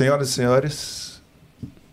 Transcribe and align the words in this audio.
Senhoras 0.00 0.30
e 0.30 0.32
senhores, 0.32 1.22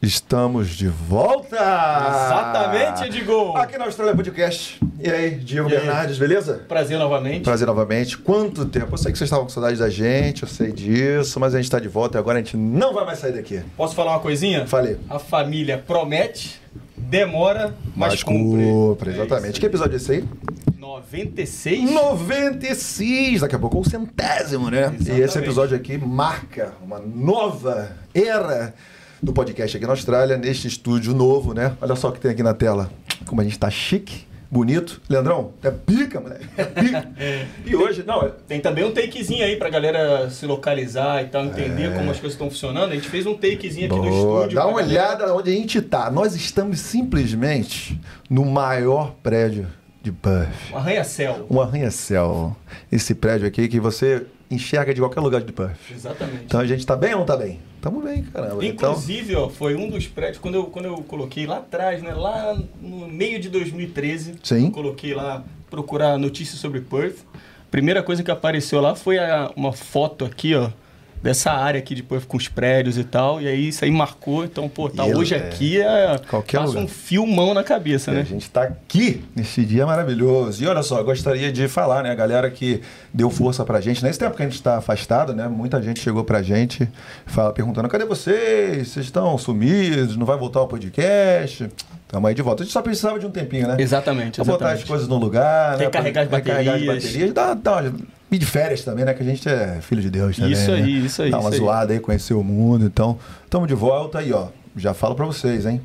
estamos 0.02 0.70
de 0.70 0.88
volta! 0.88 1.58
Exatamente, 1.58 3.04
Edigo! 3.04 3.52
Aqui 3.58 3.78
na 3.78 3.84
Austrália 3.84 4.16
Podcast. 4.16 4.80
E 4.98 5.10
aí, 5.12 5.32
Diego 5.32 5.70
E 5.70 5.74
aí? 5.76 5.80
Bernardes, 5.82 6.18
beleza? 6.18 6.64
Prazer 6.70 6.98
novamente. 6.98 7.44
Prazer 7.44 7.68
novamente. 7.68 8.18
Quanto 8.18 8.64
tempo? 8.64 8.94
Eu 8.94 8.98
sei 8.98 9.12
que 9.12 9.18
vocês 9.18 9.28
estavam 9.28 9.44
com 9.44 9.50
saudade 9.52 9.78
da 9.78 9.90
gente, 9.90 10.44
eu 10.44 10.48
sei 10.48 10.72
disso, 10.72 11.38
mas 11.38 11.54
a 11.54 11.58
gente 11.58 11.70
tá 11.70 11.80
de 11.80 11.90
volta 11.90 12.18
e 12.18 12.20
agora 12.20 12.38
a 12.40 12.42
gente 12.42 12.56
não 12.56 12.94
vai 12.94 13.04
mais 13.06 13.20
sair 13.20 13.34
daqui. 13.34 13.62
Posso 13.76 13.94
falar 13.94 14.12
uma 14.14 14.22
coisinha? 14.22 14.66
Falei. 14.66 14.96
A 15.10 15.20
família 15.20 15.78
promete, 15.78 16.62
demora, 16.96 17.76
mas, 17.94 18.14
Mas 18.14 18.24
cumpre. 18.24 18.64
cumpre, 18.64 19.10
É 19.10 19.14
exatamente. 19.16 19.52
isso 19.52 19.60
que 19.60 19.66
episódio 19.66 19.96
é 19.96 19.98
esse 19.98 20.12
aí? 20.14 20.18
aí. 20.20 20.58
96? 20.80 21.92
96! 21.92 23.42
Daqui 23.42 23.56
a 23.56 23.60
pouco 23.60 23.78
é 23.78 23.80
o 23.82 23.84
centésimo, 23.84 24.70
né? 24.72 24.90
E 24.94 24.96
esse 25.02 25.12
Exatamente. 25.12 25.38
episódio 25.38 25.76
aqui 25.76 25.98
marca 25.98 26.74
uma 26.82 26.98
nova 27.00 27.92
era 28.26 28.74
do 29.22 29.34
podcast 29.34 29.76
aqui 29.78 29.86
na 29.86 29.94
Austrália, 29.94 30.38
neste 30.38 30.68
estúdio 30.68 31.14
novo, 31.14 31.54
né? 31.54 31.76
Olha 31.82 31.96
só 31.96 32.10
o 32.10 32.12
que 32.12 32.20
tem 32.20 32.32
aqui 32.32 32.44
na 32.44 32.54
tela. 32.54 32.90
Como 33.26 33.42
a 33.42 33.44
gente 33.44 33.58
tá 33.58 33.70
chique, 33.70 34.26
bonito. 34.50 35.02
Leandrão, 35.10 35.54
é 35.64 35.72
pica, 35.72 36.20
moleque. 36.20 36.46
É 36.56 36.64
pica. 36.64 37.08
E 37.66 37.76
hoje, 37.76 38.04
não, 38.06 38.22
é- 38.24 38.32
Tem 38.48 38.62
também 38.62 38.84
um 38.86 38.92
takezinho 38.92 39.44
aí 39.44 39.56
pra 39.58 39.70
galera 39.70 40.30
se 40.30 40.46
localizar 40.46 41.22
e 41.24 41.28
tal, 41.28 41.46
entender 41.46 41.94
como 41.94 42.12
as 42.12 42.18
coisas 42.20 42.34
estão 42.34 42.50
funcionando. 42.50 42.92
A 42.92 42.96
gente 42.96 43.10
fez 43.10 43.26
um 43.26 43.34
takezinho 43.34 43.88
aqui 43.88 44.00
do 44.00 44.06
É. 44.08 44.10
Boa, 44.10 44.38
estúdio. 44.42 44.56
dá 44.56 44.68
uma 44.68 44.82
galera. 44.82 44.88
olhada 45.10 45.34
onde 45.36 45.50
a 45.50 45.54
gente 45.54 45.82
tá. 45.82 46.10
Nós 46.12 46.36
estamos 46.36 46.80
simplesmente 46.80 48.00
no 48.30 48.46
maior 48.46 49.16
prédio 49.24 49.68
de 50.02 50.12
Perth. 50.12 50.72
Um 50.72 50.78
arranha-céu. 50.78 51.48
Um 51.50 51.60
arranha-céu. 51.60 52.56
Esse 52.92 53.14
prédio 53.16 53.48
aqui 53.48 53.68
que 53.68 53.80
você 53.80 54.26
enxerga 54.50 54.94
de 54.94 55.02
qualquer 55.02 55.20
lugar 55.22 55.42
de 55.42 55.52
Perth. 55.52 55.78
Exatamente. 55.92 56.46
Então 56.46 56.60
a 56.60 56.66
gente 56.66 56.86
tá 56.86 56.96
bem 56.96 57.14
ou 57.14 57.20
não 57.20 57.26
tá 57.26 57.36
bem? 57.38 57.60
Tamo 57.82 58.02
bem, 58.02 58.24
caramba. 58.24 58.66
Então, 58.66 58.92
Inclusive, 58.92 59.36
ó, 59.36 59.50
foi 59.50 59.76
um 59.76 59.90
dos 59.90 60.08
prédios, 60.08 60.38
quando 60.40 60.56
eu, 60.56 60.66
quando 60.66 60.86
eu 60.86 60.98
coloquei 61.04 61.46
lá 61.46 61.58
atrás, 61.58 62.02
né, 62.02 62.14
lá 62.14 62.58
no 62.82 63.08
meio 63.08 63.40
de 63.40 63.50
2013, 63.50 64.36
Sim. 64.44 64.66
eu 64.66 64.72
coloquei 64.72 65.14
lá 65.14 65.44
procurar 65.70 66.18
notícias 66.18 66.60
sobre 66.60 66.82
Perth. 66.82 67.18
Primeira 67.70 68.02
coisa 68.02 68.24
que 68.24 68.32
apareceu 68.32 68.80
lá 68.82 68.96
foi 68.96 69.20
a- 69.20 69.52
uma 69.56 69.74
foto 69.74 70.24
aqui, 70.26 70.56
ó, 70.56 70.70
dessa 71.28 71.52
área 71.52 71.78
aqui 71.80 71.94
de 71.94 72.02
Perth 72.02 72.26
com 72.26 72.38
os 72.38 72.48
prédios 72.48 72.98
e 72.98 73.04
tal, 73.04 73.42
e 73.42 73.48
aí 73.50 73.68
isso 73.68 73.84
aí 73.84 73.92
marcou, 73.92 74.46
então, 74.46 74.70
pô, 74.70 74.90
tá 74.90 75.06
E 75.06 75.14
hoje 75.14 75.36
é- 75.36 75.38
aqui 75.38 75.82
é 75.82 76.18
qualquer 76.30 76.58
passa 76.60 76.70
lugar. 76.70 76.84
um 76.84 76.88
filmão 76.88 77.54
na 77.54 77.64
cabeça, 77.66 78.12
a 78.12 78.14
né? 78.14 78.24
gente 78.24 78.50
tá 78.50 78.64
aqui 78.64 79.26
nesse 79.36 79.66
dia 79.66 79.86
maravilhoso. 79.86 80.64
E 80.64 80.68
olha 80.68 80.82
só, 80.82 81.04
gostaria 81.04 81.52
de 81.52 81.68
falar, 81.68 82.02
né, 82.04 82.12
a 82.12 82.16
galera 82.16 82.50
que 82.50 82.82
deu 83.14 83.30
força 83.30 83.66
pra 83.66 83.82
gente. 83.82 84.02
Nesse 84.04 84.18
tempo 84.18 84.38
que 84.38 84.42
a 84.44 84.48
gente 84.48 84.62
tá 84.64 84.78
afastado, 84.78 85.34
né, 85.36 85.50
muita 85.50 85.82
gente 85.82 86.00
chegou 86.00 86.24
pra 86.24 86.42
gente 86.42 86.88
fala, 87.26 87.52
perguntando: 87.52 87.90
cadê 87.90 88.06
vocês? 88.06 88.88
Vocês 88.88 89.06
estão 89.08 89.38
sumidos? 89.38 90.16
Não 90.16 90.26
vai 90.26 90.38
voltar 90.38 90.62
o 90.62 90.68
podcast? 90.68 91.68
Tamo 92.08 92.26
aí 92.26 92.34
de 92.34 92.42
volta. 92.42 92.64
A 92.64 92.66
gente 92.66 92.72
só 92.72 92.82
precisava 92.82 93.20
de 93.20 93.26
um 93.26 93.32
tempinho, 93.32 93.68
né? 93.68 93.76
Exatamente, 93.80 94.36
Pra 94.38 94.46
botar 94.46 94.72
as 94.72 94.84
coisas 94.86 95.10
no 95.10 95.18
lugar, 95.18 95.78
né? 95.78 95.84
Recarregar 95.86 96.24
as 96.24 96.30
pra 96.30 96.38
recarregar 96.38 96.76
as 96.76 96.82
baterias. 96.86 97.04
baterias. 97.06 97.34
Dá, 97.34 97.54
dá 97.54 97.92
ir 98.32 98.38
de 98.38 98.46
férias 98.46 98.84
também, 98.84 99.06
né? 99.06 99.14
Que 99.14 99.24
a 99.24 99.26
gente 99.26 99.48
é 99.48 99.80
filho 99.82 100.02
de 100.02 100.10
Deus 100.10 100.36
também. 100.36 100.52
Isso 100.52 100.72
né? 100.72 100.78
aí, 100.78 101.06
isso 101.06 101.22
aí, 101.22 101.32
Dá 101.32 101.40
uma 101.40 101.50
isso 101.50 101.60
aí. 101.60 101.66
zoada 101.66 101.94
aí, 101.94 102.00
conhecer 102.00 102.34
o 102.34 102.44
mundo. 102.44 102.86
Então, 102.86 103.18
tamo 103.50 103.66
de 103.68 103.74
volta 103.74 104.20
aí, 104.20 104.34
ó. 104.34 104.48
Já 104.76 104.94
falo 104.94 105.16
pra 105.16 105.26
vocês, 105.26 105.66
hein? 105.66 105.82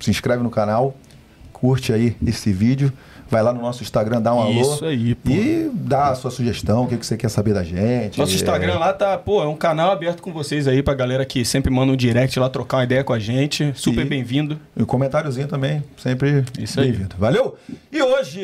Se 0.00 0.10
inscreve 0.10 0.42
no 0.42 0.50
canal, 0.50 0.94
curte 1.52 1.92
aí 1.92 2.16
esse 2.24 2.52
vídeo. 2.52 2.92
Vai 3.30 3.42
lá 3.42 3.52
no 3.52 3.60
nosso 3.60 3.82
Instagram, 3.82 4.22
dá 4.22 4.34
um 4.34 4.40
alô. 4.40 4.60
Isso 4.60 4.84
aí, 4.84 5.14
pô. 5.14 5.30
E 5.30 5.70
dá 5.74 6.08
a 6.08 6.14
sua 6.14 6.30
sugestão, 6.30 6.84
o 6.84 6.86
que, 6.88 6.96
que 6.96 7.04
você 7.04 7.16
quer 7.16 7.28
saber 7.28 7.52
da 7.52 7.62
gente. 7.62 8.18
Nosso 8.18 8.34
Instagram 8.34 8.72
É, 8.72 8.78
lá 8.78 8.92
tá, 8.92 9.18
pô, 9.18 9.42
é 9.42 9.46
um 9.46 9.56
canal 9.56 9.90
aberto 9.90 10.22
com 10.22 10.32
vocês 10.32 10.66
aí 10.66 10.82
pra 10.82 10.94
galera 10.94 11.24
que 11.26 11.44
sempre 11.44 11.70
manda 11.70 11.92
um 11.92 11.96
direct 11.96 12.38
lá 12.40 12.48
trocar 12.48 12.78
uma 12.78 12.84
ideia 12.84 13.04
com 13.04 13.12
a 13.12 13.18
gente. 13.18 13.72
Super 13.74 14.06
bem-vindo. 14.06 14.58
E 14.74 14.82
o 14.82 14.86
comentáriozinho 14.86 15.46
também, 15.46 15.82
sempre 15.96 16.44
aí. 16.58 16.66
bem-vindo. 16.76 17.14
Valeu? 17.18 17.56
E 17.92 18.02
hoje, 18.02 18.40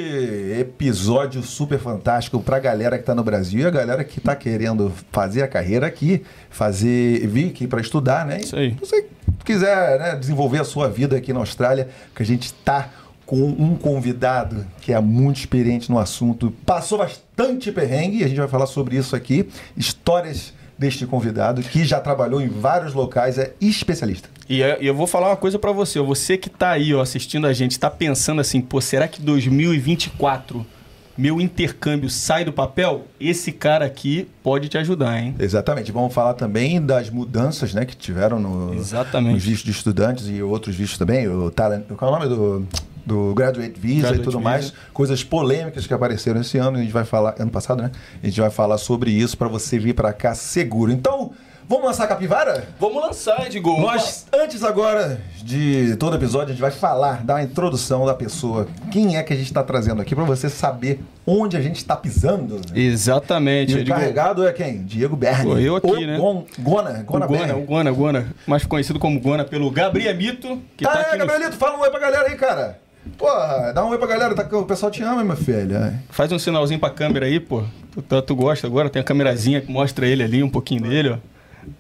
episódio 0.61 1.43
super 1.43 1.79
fantástico 1.79 2.41
pra 2.41 2.59
galera 2.59 2.99
que 2.99 3.05
tá 3.05 3.15
no 3.15 3.25
Brasil 3.25 3.61
e 3.61 3.67
a 3.67 3.71
galera 3.71 4.05
que 4.05 4.21
tá 4.21 4.37
querendo 4.37 4.93
fazer 5.11 5.43
a 5.43 5.49
carreira 5.49 5.87
aqui, 5.87 6.23
fazer, 6.51 7.27
vir 7.27 7.49
aqui 7.49 7.67
pra 7.67 7.81
estudar, 7.81 8.27
né? 8.27 8.41
Isso 8.41 8.57
aí. 8.57 8.75
Se 8.75 8.81
você 8.81 9.07
quiser 9.45 9.99
né, 9.99 10.17
desenvolver 10.17 10.61
a 10.61 10.65
sua 10.65 10.89
vida 10.89 11.17
aqui 11.17 11.33
na 11.33 11.41
Austrália, 11.41 11.89
que 12.15 12.23
a 12.23 12.27
gente 12.27 12.53
tá 12.53 12.91
com 13.27 13.37
um 13.43 13.75
convidado 13.77 14.67
que 14.81 14.93
é 14.93 15.01
muito 15.01 15.39
experiente 15.39 15.91
no 15.91 15.99
assunto, 15.99 16.53
passou 16.67 16.99
bastante 16.99 17.73
perrengue, 17.73 18.19
e 18.19 18.25
a 18.25 18.29
gente 18.29 18.39
vai 18.39 18.49
falar 18.49 18.67
sobre 18.67 18.97
isso 18.97 19.17
aqui, 19.17 19.49
histórias 19.77 20.53
deste 20.79 21.07
convidado 21.07 21.63
que 21.63 21.85
já 21.85 22.01
trabalhou 22.01 22.41
em 22.41 22.49
vários 22.49 22.93
locais, 22.95 23.39
é 23.39 23.53
especialista. 23.61 24.29
E 24.49 24.63
é- 24.63 24.77
eu 24.81 24.95
vou 24.95 25.07
falar 25.07 25.29
uma 25.29 25.37
coisa 25.37 25.59
pra 25.59 25.73
você, 25.73 26.01
você 26.01 26.37
que 26.37 26.51
tá 26.51 26.71
aí, 26.71 26.93
ó, 26.93 27.01
assistindo 27.01 27.47
a 27.47 27.53
gente, 27.53 27.79
tá 27.79 27.89
pensando 27.91 28.41
assim, 28.41 28.61
pô, 28.61 28.81
será 28.81 29.07
que 29.09 29.23
2024 29.23 30.67
meu 31.17 31.41
intercâmbio 31.41 32.11
sai 32.11 32.45
do 32.45 32.53
papel? 32.53 33.07
Esse 33.21 33.53
cara 33.53 33.85
aqui 33.85 34.29
pode 34.43 34.69
te 34.69 34.77
ajudar, 34.77 35.17
hein? 35.23 35.35
Exatamente. 35.39 35.93
Vamos 35.93 36.13
falar 36.13 36.35
também 36.35 36.85
das 36.85 37.09
mudanças 37.09 37.73
né, 37.73 37.85
que 37.85 37.97
tiveram 37.97 38.41
no, 38.41 38.75
Exatamente. 38.75 39.35
nos 39.35 39.45
vistos 39.45 39.65
de 39.65 39.71
estudantes 39.71 40.29
e 40.29 40.43
outros 40.43 40.75
vistos 40.75 40.99
também. 40.99 41.29
O 41.29 41.53
talent, 41.53 41.85
qual 41.97 42.13
é 42.13 42.17
o 42.17 42.19
nome 42.19 42.35
do, 42.35 42.67
do 43.07 43.35
Graduate 43.35 43.79
Visa 43.79 44.01
Graduate 44.03 44.21
e 44.21 44.25
tudo 44.25 44.39
Visa. 44.39 44.51
mais. 44.51 44.73
Coisas 44.93 45.23
polêmicas 45.25 45.87
que 45.87 45.95
apareceram 45.95 46.41
esse 46.41 46.59
ano. 46.59 46.79
A 46.79 46.81
gente 46.81 46.93
vai 46.93 47.05
falar, 47.05 47.35
ano 47.39 47.51
passado, 47.51 47.83
né? 47.83 47.91
A 48.23 48.27
gente 48.27 48.41
vai 48.41 48.51
falar 48.51 48.79
sobre 48.79 49.11
isso 49.11 49.37
para 49.37 49.49
você 49.49 49.79
vir 49.79 49.95
para 49.95 50.13
cá 50.13 50.35
seguro. 50.35 50.91
Então, 50.93 51.33
vamos 51.69 51.85
lançar 51.87 52.05
a 52.05 52.07
capivara? 52.09 52.69
Vamos 52.81 53.03
lançar, 53.03 53.47
Edgo. 53.47 53.81
Nós, 53.81 54.27
antes 54.35 54.63
agora 54.65 55.21
de 55.43 55.97
todo 55.97 56.17
episódio, 56.17 56.49
a 56.49 56.53
gente 56.53 56.61
vai 56.61 56.71
falar, 56.71 57.23
dar 57.25 57.35
uma 57.35 57.43
introdução 57.43 58.07
da 58.07 58.15
pessoa. 58.15 58.67
Quem 58.91 59.17
é 59.17 59.23
que 59.23 59.33
a 59.33 59.37
gente 59.37 59.47
está 59.47 59.63
trazendo 59.63 60.01
aqui 60.01 60.15
para 60.15 60.25
você 60.25 60.49
saber 60.49 61.01
onde 61.27 61.57
a 61.57 61.61
gente 61.61 61.77
está 61.77 61.97
pisando. 61.97 62.61
Exatamente, 62.75 63.73
E 63.73 63.77
o 63.77 63.81
encarregado 63.81 64.47
é 64.47 64.53
quem? 64.53 64.83
Diego 64.85 65.17
Berni. 65.17 65.45
Sou 65.51 65.59
eu 65.59 65.77
aqui, 65.77 65.87
o 65.87 66.07
né? 66.07 66.19
Gon, 66.19 66.45
Gona, 66.59 67.03
Gona 67.03 67.27
Gona, 67.27 67.57
o 67.57 67.61
Gona, 67.63 67.93
o 67.93 67.95
Gona, 67.95 68.27
mais 68.47 68.65
conhecido 68.67 68.99
como 68.99 69.19
Gona 69.19 69.43
pelo 69.45 69.71
Gabrielito, 69.71 70.61
que 70.77 70.85
tá, 70.85 70.93
Tá, 70.93 71.01
aqui 71.01 71.15
é, 71.15 71.19
no- 71.19 71.27
Gabrielito, 71.27 71.57
fala 71.57 71.79
um 71.79 71.81
oi 71.81 71.91
pra 71.91 71.99
galera 72.01 72.29
aí, 72.29 72.37
cara. 72.37 72.79
Porra, 73.19 73.73
dá 73.75 73.85
um 73.85 73.91
oi 73.91 73.99
pra 73.99 74.07
galera, 74.07 74.35
tá, 74.35 74.47
o 74.57 74.65
pessoal 74.65 74.91
te 74.91 75.03
ama, 75.03 75.23
meu 75.23 75.37
filho. 75.37 75.77
É. 75.77 75.95
Faz 76.11 76.31
um 76.33 76.39
sinalzinho 76.39 76.81
pra 76.81 76.91
câmera 76.91 77.27
aí, 77.27 77.39
pô. 77.39 77.63
Tu, 77.93 78.03
tu, 78.03 78.23
tu 78.23 78.35
gosta 78.37 78.67
agora, 78.67 78.89
tem 78.91 79.01
a 79.01 79.05
câmerazinha 79.05 79.61
que 79.61 79.71
mostra 79.71 80.07
ele 80.07 80.23
ali, 80.23 80.43
um 80.43 80.49
pouquinho 80.51 80.83
dele, 80.83 81.11
ó. 81.11 81.19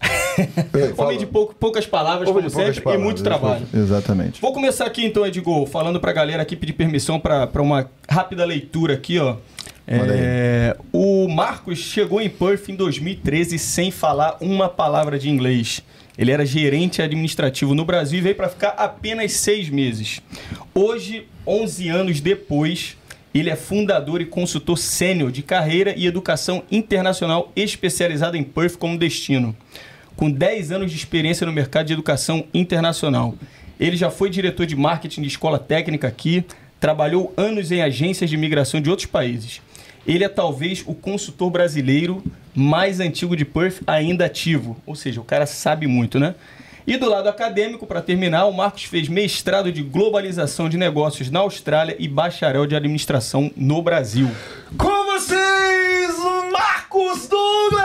Ei, 0.75 0.93
fala. 0.95 1.09
Homem 1.09 1.19
de 1.19 1.27
pouco- 1.27 1.55
poucas 1.55 1.87
palavras, 1.87 2.29
Ouve 2.29 2.41
como 2.41 2.51
sempre, 2.51 2.81
palavras, 2.81 3.01
e 3.03 3.05
muito 3.05 3.23
trabalho. 3.23 3.67
Exatamente. 3.73 4.41
Vou 4.41 4.53
começar 4.53 4.85
aqui 4.87 5.05
então, 5.05 5.27
Edgol, 5.27 5.67
falando 5.67 6.01
pra 6.01 6.13
galera 6.13 6.43
aqui, 6.43 6.57
pedir 6.57 6.73
permissão 6.73 7.21
pra 7.21 7.47
pra 7.47 7.63
uma 7.63 7.89
rápida 8.09 8.45
leitura 8.45 8.95
aqui, 8.95 9.19
ó. 9.19 9.37
É, 9.87 10.77
o 10.93 11.29
Marcos 11.29 11.79
chegou 11.79 12.21
em 12.21 12.29
Perth 12.29 12.69
em 12.69 12.75
2013 12.75 13.59
sem 13.59 13.91
falar 13.91 14.39
uma 14.41 14.69
palavra 14.69 15.19
de 15.19 15.29
inglês. 15.29 15.83
Ele 16.17 16.31
era 16.31 16.47
gerente 16.47 17.03
administrativo 17.03 17.75
no 17.75 17.85
Brasil 17.85 18.19
e 18.19 18.23
veio 18.23 18.35
para 18.35 18.49
ficar 18.49 18.71
apenas 18.71 19.33
seis 19.33 19.69
meses. 19.69 20.21
Hoje, 20.75 21.27
11 21.47 21.89
anos 21.89 22.21
depois, 22.21 22.97
ele 23.35 23.51
é 23.51 23.57
fundador 23.57 24.21
e 24.21 24.27
consultor 24.27 24.79
sênior 24.79 25.33
de 25.33 25.43
carreira 25.43 25.93
e 25.97 26.07
educação 26.07 26.63
internacional 26.71 27.53
especializado 27.57 28.37
em 28.37 28.45
Perth 28.45 28.77
como 28.77 28.97
destino. 28.97 29.55
Com 30.17 30.31
10 30.31 30.71
anos 30.71 30.91
de 30.93 30.97
experiência 30.97 31.45
no 31.45 31.53
mercado 31.53 31.87
de 31.87 31.93
educação 31.93 32.45
internacional. 32.55 33.35
Ele 33.79 33.97
já 33.97 34.09
foi 34.09 34.31
diretor 34.31 34.67
de 34.67 34.77
marketing 34.77 35.23
de 35.23 35.29
escola 35.29 35.59
técnica 35.59 36.07
aqui, 36.07 36.45
trabalhou 36.79 37.35
anos 37.37 37.73
em 37.73 37.83
agências 37.83 38.31
de 38.31 38.37
imigração 38.37 38.81
de 38.81 38.89
outros 38.89 39.07
países. 39.07 39.61
Ele 40.07 40.25
é 40.25 40.29
talvez 40.29 40.83
o 40.87 40.95
consultor 40.95 41.51
brasileiro 41.51 42.23
mais 42.55 43.01
antigo 43.01 43.35
de 43.37 43.45
Perth 43.45 43.83
ainda 43.87 44.27
ativo. 44.27 44.77
Ou 44.87 44.95
seja, 44.95 45.21
o 45.21 45.25
cara 45.25 45.47
sabe 45.47 45.87
muito, 45.87 46.21
né? 46.21 46.35
E 46.87 46.99
do 46.99 47.09
lado 47.09 47.29
acadêmico, 47.29 47.87
para 47.87 48.03
terminar, 48.03 48.45
o 48.45 48.53
Marcos 48.53 48.85
fez 48.85 49.09
mestrado 49.09 49.73
de 49.73 49.83
globalização 49.83 50.69
de 50.69 50.77
negócios 50.77 51.31
na 51.31 51.41
Austrália 51.41 51.97
e 51.99 52.07
bacharel 52.07 52.67
de 52.67 52.77
administração 52.77 53.51
no 53.57 53.81
Brasil. 53.81 54.31
Com 54.77 55.05
vocês, 55.07 56.15
o 56.19 56.51
Marcos 56.53 57.27
Douglas! 57.27 57.85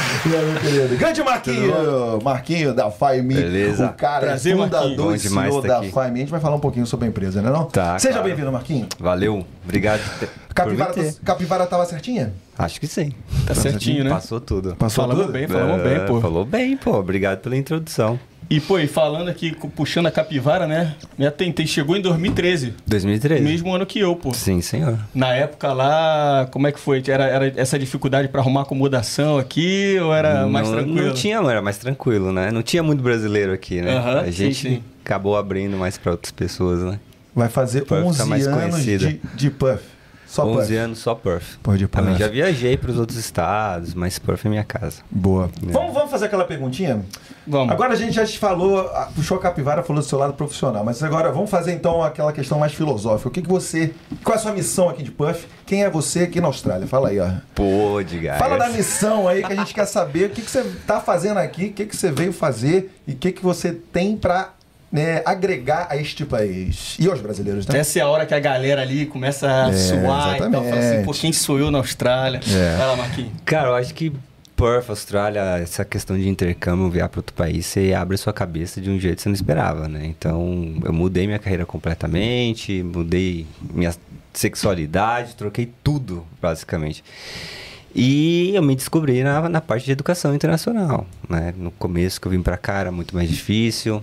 e 0.26 0.34
aí, 0.36 0.44
meu 0.52 0.60
querido? 0.60 0.96
Grande 0.96 1.22
Marquinho! 1.22 1.74
Marquinho 2.22 2.74
da 2.74 2.90
FireMe. 2.90 3.34
Beleza. 3.34 3.86
O 3.86 3.92
cara 3.92 4.26
Prazer, 4.26 4.54
é 4.54 4.56
fundador 4.56 5.14
e 5.14 5.18
CEO 5.18 5.62
tá 5.62 5.68
da. 5.68 5.82
FireMe. 5.82 6.14
A 6.14 6.16
gente 6.16 6.30
vai 6.30 6.40
falar 6.40 6.56
um 6.56 6.60
pouquinho 6.60 6.86
sobre 6.86 7.06
a 7.06 7.08
empresa, 7.08 7.42
né 7.42 7.50
não? 7.50 7.64
Tá, 7.66 7.98
Seja 7.98 8.14
claro. 8.14 8.28
bem-vindo, 8.28 8.50
Marquinho. 8.50 8.86
Valeu, 8.98 9.44
obrigado. 9.64 10.00
Capivara, 10.54 10.92
ter. 10.92 11.14
Capivara 11.24 11.66
tava 11.66 11.84
certinha? 11.84 12.32
Acho 12.56 12.80
que 12.80 12.86
sim. 12.86 13.12
Tá 13.46 13.54
certinho, 13.54 14.04
né? 14.04 14.10
Passou 14.10 14.40
tudo. 14.40 14.76
Passou 14.76 15.04
Falamos 15.04 15.26
tudo? 15.26 15.32
bem, 15.32 15.48
falamos 15.48 15.80
É, 15.84 15.98
bem, 15.98 16.06
pô. 16.06 16.20
Falou 16.20 16.44
bem, 16.44 16.76
pô. 16.76 16.92
Obrigado 16.98 17.40
pela 17.40 17.56
introdução. 17.56 18.18
E, 18.50 18.60
pô, 18.60 18.78
e 18.78 18.86
falando 18.86 19.28
aqui, 19.28 19.56
puxando 19.74 20.06
a 20.06 20.10
capivara, 20.10 20.66
né? 20.66 20.94
Me 21.18 21.26
atentei, 21.26 21.66
chegou 21.66 21.96
em 21.96 22.00
2013. 22.00 22.74
2013. 22.86 23.42
Mesmo 23.42 23.74
ano 23.74 23.86
que 23.86 23.98
eu, 23.98 24.14
pô. 24.14 24.32
Sim, 24.34 24.60
senhor. 24.60 24.98
Na 25.14 25.32
época 25.32 25.72
lá, 25.72 26.46
como 26.50 26.66
é 26.66 26.72
que 26.72 26.78
foi? 26.78 27.02
Era, 27.06 27.24
era 27.24 27.52
essa 27.56 27.78
dificuldade 27.78 28.28
pra 28.28 28.40
arrumar 28.40 28.62
acomodação 28.62 29.38
aqui 29.38 29.96
ou 30.00 30.14
era 30.14 30.46
mais 30.46 30.68
não, 30.68 30.76
tranquilo? 30.76 31.06
Não 31.06 31.14
tinha, 31.14 31.36
era 31.38 31.62
mais 31.62 31.78
tranquilo, 31.78 32.32
né? 32.32 32.50
Não 32.50 32.62
tinha 32.62 32.82
muito 32.82 33.02
brasileiro 33.02 33.52
aqui, 33.52 33.80
né? 33.80 33.96
A 33.96 34.24
sim, 34.26 34.32
gente 34.32 34.68
sim. 34.68 34.82
acabou 35.04 35.36
abrindo 35.36 35.76
mais 35.76 35.96
pra 35.96 36.12
outras 36.12 36.32
pessoas, 36.32 36.82
né? 36.82 37.00
Vai 37.34 37.48
fazer 37.48 37.80
Puff 37.82 38.00
tá 38.00 38.06
11 38.06 38.24
mais 38.26 38.46
anos 38.46 38.74
conhecida. 38.74 39.08
de, 39.08 39.20
de 39.34 39.50
Puff. 39.50 39.93
Só 40.34 40.44
11 40.44 40.58
Puff. 40.58 40.76
anos 40.76 40.98
só 40.98 41.14
Perth. 41.14 41.44
Pode 41.62 41.86
Também 41.86 42.14
Puff. 42.14 42.24
já 42.24 42.28
viajei 42.28 42.76
pros 42.76 42.98
outros 42.98 43.16
estados, 43.16 43.94
mas 43.94 44.18
Perth 44.18 44.44
é 44.44 44.48
minha 44.48 44.64
casa. 44.64 45.00
Boa. 45.08 45.48
É. 45.62 45.70
Vamos, 45.70 45.94
vamos 45.94 46.10
fazer 46.10 46.24
aquela 46.24 46.44
perguntinha? 46.44 47.04
Vamos. 47.46 47.72
Agora 47.72 47.92
a 47.92 47.96
gente 47.96 48.14
já 48.14 48.26
te 48.26 48.36
falou, 48.36 48.90
puxou 49.14 49.36
a 49.36 49.40
capivara, 49.40 49.84
falou 49.84 50.02
do 50.02 50.08
seu 50.08 50.18
lado 50.18 50.32
profissional, 50.32 50.84
mas 50.84 51.00
agora 51.04 51.30
vamos 51.30 51.48
fazer 51.48 51.72
então 51.72 52.02
aquela 52.02 52.32
questão 52.32 52.58
mais 52.58 52.74
filosófica. 52.74 53.28
O 53.28 53.30
que, 53.30 53.42
que 53.42 53.48
você. 53.48 53.94
Qual 54.24 54.34
é 54.34 54.38
a 54.38 54.42
sua 54.42 54.50
missão 54.50 54.88
aqui 54.88 55.04
de 55.04 55.12
Puff? 55.12 55.46
Quem 55.64 55.84
é 55.84 55.88
você 55.88 56.24
aqui 56.24 56.40
na 56.40 56.48
Austrália? 56.48 56.88
Fala 56.88 57.10
aí, 57.10 57.20
ó. 57.20 57.30
Pô, 57.54 58.02
de 58.02 58.18
gás. 58.18 58.40
Fala 58.40 58.58
da 58.58 58.70
missão 58.70 59.28
aí 59.28 59.40
que 59.40 59.52
a 59.52 59.56
gente 59.56 59.72
quer 59.72 59.86
saber. 59.86 60.30
O 60.30 60.30
que, 60.30 60.42
que 60.42 60.50
você 60.50 60.64
tá 60.84 61.00
fazendo 61.00 61.38
aqui, 61.38 61.66
o 61.66 61.72
que, 61.72 61.86
que 61.86 61.96
você 61.96 62.10
veio 62.10 62.32
fazer 62.32 62.92
e 63.06 63.12
o 63.12 63.16
que, 63.16 63.30
que 63.30 63.42
você 63.42 63.72
tem 63.72 64.16
pra 64.16 64.52
né, 64.94 65.22
agregar 65.24 65.88
a 65.90 65.96
este 65.96 66.24
país. 66.24 66.94
E 67.00 67.08
aos 67.08 67.20
brasileiros, 67.20 67.66
né? 67.66 67.80
Essa 67.80 67.98
é 67.98 68.02
a 68.02 68.08
hora 68.08 68.24
que 68.24 68.32
a 68.32 68.38
galera 68.38 68.80
ali 68.80 69.06
começa 69.06 69.50
a 69.50 69.68
É, 69.68 69.72
suar 69.72 70.36
e 70.36 70.38
tal. 70.38 70.50
Fala 70.52 70.60
assim, 70.68 70.78
exatamente. 70.78 71.04
pô, 71.04 71.12
quem 71.12 71.32
sou 71.32 71.58
eu 71.58 71.68
na 71.68 71.78
Austrália? 71.78 72.40
É. 72.48 72.76
Vai 72.76 72.86
lá, 72.86 72.96
Marquinhos. 72.96 73.32
Cara, 73.44 73.70
eu 73.70 73.74
acho 73.74 73.92
que 73.92 74.12
Perth, 74.56 74.88
Austrália, 74.88 75.40
essa 75.60 75.84
questão 75.84 76.16
de 76.16 76.28
intercâmbio, 76.28 76.88
viajar 76.88 77.08
para 77.08 77.18
outro 77.18 77.34
país, 77.34 77.66
você 77.66 77.92
abre 77.92 78.16
sua 78.16 78.32
cabeça 78.32 78.80
de 78.80 78.88
um 78.88 79.00
jeito 79.00 79.16
que 79.16 79.22
você 79.22 79.28
não 79.28 79.34
esperava, 79.34 79.88
né? 79.88 80.06
Então, 80.06 80.76
eu 80.84 80.92
mudei 80.92 81.26
minha 81.26 81.40
carreira 81.40 81.66
completamente, 81.66 82.80
mudei 82.84 83.48
minha 83.74 83.92
sexualidade, 84.32 85.34
troquei 85.34 85.72
tudo, 85.82 86.24
basicamente. 86.40 87.02
E 87.92 88.52
eu 88.54 88.62
me 88.62 88.76
descobri 88.76 89.24
na, 89.24 89.48
na 89.48 89.60
parte 89.60 89.86
de 89.86 89.92
educação 89.92 90.32
internacional, 90.34 91.04
né? 91.28 91.52
No 91.56 91.72
começo 91.72 92.20
que 92.20 92.28
eu 92.28 92.30
vim 92.30 92.42
para 92.42 92.56
cá 92.56 92.78
era 92.78 92.92
muito 92.92 93.12
mais 93.14 93.28
difícil, 93.28 94.02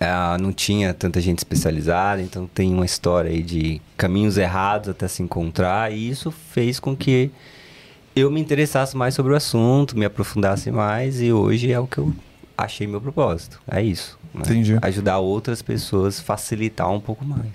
ah, 0.00 0.36
não 0.40 0.52
tinha 0.52 0.92
tanta 0.92 1.20
gente 1.20 1.38
especializada, 1.38 2.20
então 2.20 2.46
tem 2.46 2.72
uma 2.72 2.84
história 2.84 3.30
aí 3.30 3.42
de 3.42 3.80
caminhos 3.96 4.36
errados 4.36 4.88
até 4.88 5.08
se 5.08 5.22
encontrar, 5.22 5.92
e 5.92 6.08
isso 6.08 6.30
fez 6.30 6.78
com 6.78 6.94
que 6.96 7.30
eu 8.14 8.30
me 8.30 8.40
interessasse 8.40 8.96
mais 8.96 9.14
sobre 9.14 9.32
o 9.32 9.36
assunto, 9.36 9.96
me 9.96 10.04
aprofundasse 10.04 10.70
mais, 10.70 11.20
e 11.20 11.32
hoje 11.32 11.70
é 11.72 11.78
o 11.78 11.86
que 11.86 11.98
eu 11.98 12.12
achei 12.56 12.86
meu 12.86 13.00
propósito. 13.00 13.60
É 13.70 13.82
isso. 13.82 14.18
né? 14.34 14.42
Entendi. 14.44 14.78
Ajudar 14.80 15.18
outras 15.18 15.60
pessoas, 15.62 16.20
facilitar 16.20 16.90
um 16.90 17.00
pouco 17.00 17.24
mais. 17.24 17.52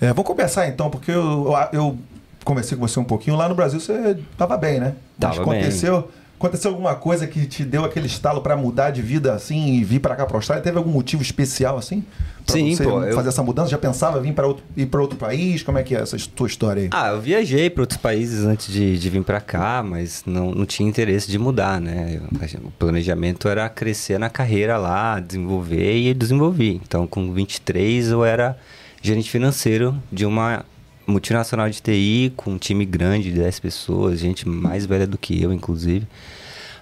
É, 0.00 0.08
vamos 0.08 0.24
começar 0.24 0.66
então, 0.68 0.90
porque 0.90 1.10
eu, 1.10 1.52
eu, 1.52 1.68
eu 1.72 1.98
conversei 2.44 2.76
com 2.76 2.86
você 2.86 2.98
um 2.98 3.04
pouquinho. 3.04 3.36
Lá 3.36 3.48
no 3.48 3.54
Brasil 3.54 3.80
você 3.80 4.18
tava 4.36 4.56
bem, 4.56 4.80
né? 4.80 4.94
Mas 5.18 5.36
Tava 5.36 5.44
bem. 5.50 6.02
Aconteceu, 6.46 6.70
alguma 6.70 6.94
coisa 6.94 7.26
que 7.26 7.46
te 7.46 7.64
deu 7.64 7.84
aquele 7.84 8.06
estalo 8.06 8.40
pra 8.40 8.56
mudar 8.56 8.90
de 8.90 9.00
vida 9.02 9.32
assim 9.32 9.74
e 9.74 9.84
vir 9.84 10.00
pra 10.00 10.14
cá 10.16 10.26
pra 10.26 10.36
Austrália? 10.36 10.62
Teve 10.62 10.78
algum 10.78 10.90
motivo 10.90 11.22
especial 11.22 11.78
assim? 11.78 12.04
Pra 12.44 12.54
Sim, 12.56 12.74
você 12.74 12.82
pô, 12.84 13.02
eu- 13.02 13.14
fazer 13.14 13.28
essa 13.28 13.42
mudança? 13.42 13.70
Já 13.70 13.78
pensava 13.78 14.18
em 14.18 14.22
vir 14.22 14.32
para 14.32 14.46
outro, 14.46 14.64
ir 14.76 14.86
para 14.86 15.00
outro 15.00 15.16
país? 15.16 15.62
Como 15.62 15.78
é 15.78 15.82
que 15.82 15.94
é 15.94 16.00
essa 16.00 16.16
tua 16.34 16.46
história 16.46 16.82
aí? 16.82 16.88
Ah, 16.92 17.08
eu 17.10 17.20
viajei 17.20 17.70
para 17.70 17.82
outros 17.82 17.98
países 18.00 18.44
antes 18.44 18.72
de, 18.72 18.98
de 18.98 19.10
vir 19.10 19.22
para 19.22 19.40
cá, 19.40 19.82
mas 19.82 20.22
não, 20.26 20.50
não 20.52 20.66
tinha 20.66 20.88
interesse 20.88 21.30
de 21.30 21.38
mudar, 21.38 21.80
né? 21.80 22.20
Eu- 22.20 22.62
o 22.64 22.70
planejamento 22.72 23.48
era 23.48 23.68
crescer 23.68 24.18
na 24.18 24.28
carreira 24.28 24.76
lá, 24.76 25.20
desenvolver 25.20 25.96
e 25.96 26.08
eu 26.08 26.14
desenvolvi. 26.14 26.80
Então, 26.86 27.06
com 27.06 27.32
23, 27.32 28.08
eu 28.10 28.24
era 28.24 28.56
gerente 29.00 29.30
financeiro 29.30 29.94
de 30.12 30.24
uma 30.26 30.64
multinacional 31.06 31.68
de 31.68 31.80
TI, 31.80 32.32
com 32.36 32.52
um 32.52 32.58
time 32.58 32.84
grande 32.84 33.32
de 33.32 33.38
10 33.40 33.60
pessoas, 33.60 34.18
gente 34.20 34.48
mais 34.48 34.86
velha 34.86 35.06
do 35.06 35.18
que 35.18 35.40
eu, 35.40 35.52
inclusive. 35.52 36.06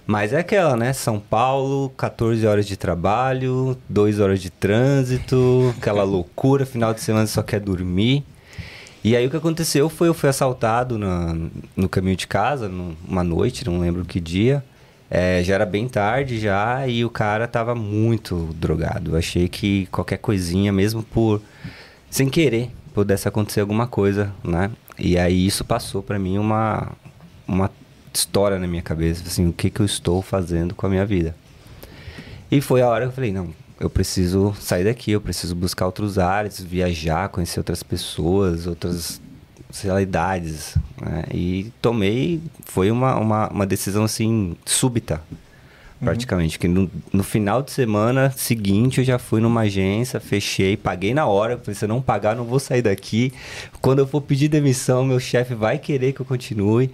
Mas 0.05 0.33
é 0.33 0.39
aquela, 0.39 0.75
né? 0.75 0.93
São 0.93 1.19
Paulo, 1.19 1.89
14 1.97 2.45
horas 2.45 2.65
de 2.65 2.75
trabalho, 2.75 3.77
2 3.87 4.19
horas 4.19 4.41
de 4.41 4.49
trânsito, 4.49 5.73
aquela 5.77 6.03
loucura, 6.03 6.65
final 6.65 6.93
de 6.93 7.01
semana 7.01 7.27
só 7.27 7.41
quer 7.43 7.59
dormir. 7.59 8.23
E 9.03 9.15
aí 9.15 9.25
o 9.25 9.29
que 9.29 9.37
aconteceu 9.37 9.89
foi 9.89 10.07
eu 10.07 10.13
fui 10.13 10.29
assaltado 10.29 10.97
na- 10.97 11.35
no 11.75 11.89
caminho 11.89 12.15
de 12.15 12.27
casa, 12.27 12.67
num- 12.67 12.95
uma 13.07 13.23
noite, 13.23 13.65
não 13.65 13.79
lembro 13.79 14.05
que 14.05 14.19
dia. 14.19 14.63
É, 15.09 15.43
já 15.43 15.55
era 15.55 15.65
bem 15.65 15.87
tarde 15.89 16.39
já 16.39 16.87
e 16.87 17.03
o 17.03 17.09
cara 17.09 17.47
tava 17.47 17.75
muito 17.75 18.49
drogado. 18.59 19.11
Eu 19.11 19.17
achei 19.17 19.47
que 19.49 19.85
qualquer 19.87 20.17
coisinha, 20.17 20.71
mesmo 20.71 21.03
por 21.03 21.41
sem 22.09 22.29
querer, 22.29 22.69
pudesse 22.93 23.27
acontecer 23.27 23.61
alguma 23.61 23.87
coisa, 23.87 24.33
né? 24.43 24.71
E 24.97 25.17
aí 25.17 25.45
isso 25.45 25.63
passou 25.63 26.01
pra 26.03 26.19
mim 26.19 26.37
uma 26.37 26.89
uma 27.47 27.69
história 28.13 28.59
na 28.59 28.67
minha 28.67 28.81
cabeça, 28.81 29.23
assim, 29.25 29.47
o 29.47 29.53
que 29.53 29.69
que 29.69 29.79
eu 29.79 29.85
estou 29.85 30.21
fazendo 30.21 30.75
com 30.75 30.85
a 30.85 30.89
minha 30.89 31.05
vida. 31.05 31.35
E 32.51 32.59
foi 32.61 32.81
a 32.81 32.87
hora 32.87 33.05
que 33.05 33.11
eu 33.11 33.15
falei, 33.15 33.31
não, 33.31 33.49
eu 33.79 33.89
preciso 33.89 34.53
sair 34.59 34.83
daqui, 34.83 35.11
eu 35.11 35.21
preciso 35.21 35.55
buscar 35.55 35.85
outros 35.85 36.19
ares, 36.19 36.61
viajar, 36.61 37.29
conhecer 37.29 37.59
outras 37.59 37.81
pessoas, 37.81 38.67
outras 38.67 39.21
sei 39.71 39.89
lá, 39.89 40.01
idades. 40.01 40.75
né? 41.01 41.23
E 41.33 41.71
tomei, 41.81 42.41
foi 42.65 42.91
uma, 42.91 43.15
uma, 43.15 43.49
uma 43.49 43.65
decisão 43.65 44.03
assim, 44.03 44.55
súbita, 44.65 45.21
praticamente. 46.03 46.59
Que 46.59 46.67
no, 46.67 46.89
no 47.13 47.23
final 47.23 47.61
de 47.61 47.71
semana 47.71 48.31
seguinte 48.35 48.99
eu 48.99 49.03
já 49.05 49.17
fui 49.17 49.39
numa 49.39 49.61
agência, 49.61 50.19
fechei, 50.19 50.75
paguei 50.75 51.13
na 51.13 51.25
hora. 51.25 51.57
Falei, 51.57 51.75
se 51.75 51.85
eu 51.85 51.89
não 51.89 52.01
pagar, 52.01 52.35
não 52.35 52.43
vou 52.43 52.59
sair 52.59 52.81
daqui. 52.81 53.31
Quando 53.81 53.99
eu 53.99 54.07
for 54.07 54.21
pedir 54.21 54.47
demissão, 54.49 55.05
meu 55.05 55.19
chefe 55.19 55.53
vai 55.53 55.77
querer 55.77 56.13
que 56.13 56.19
eu 56.21 56.25
continue. 56.25 56.91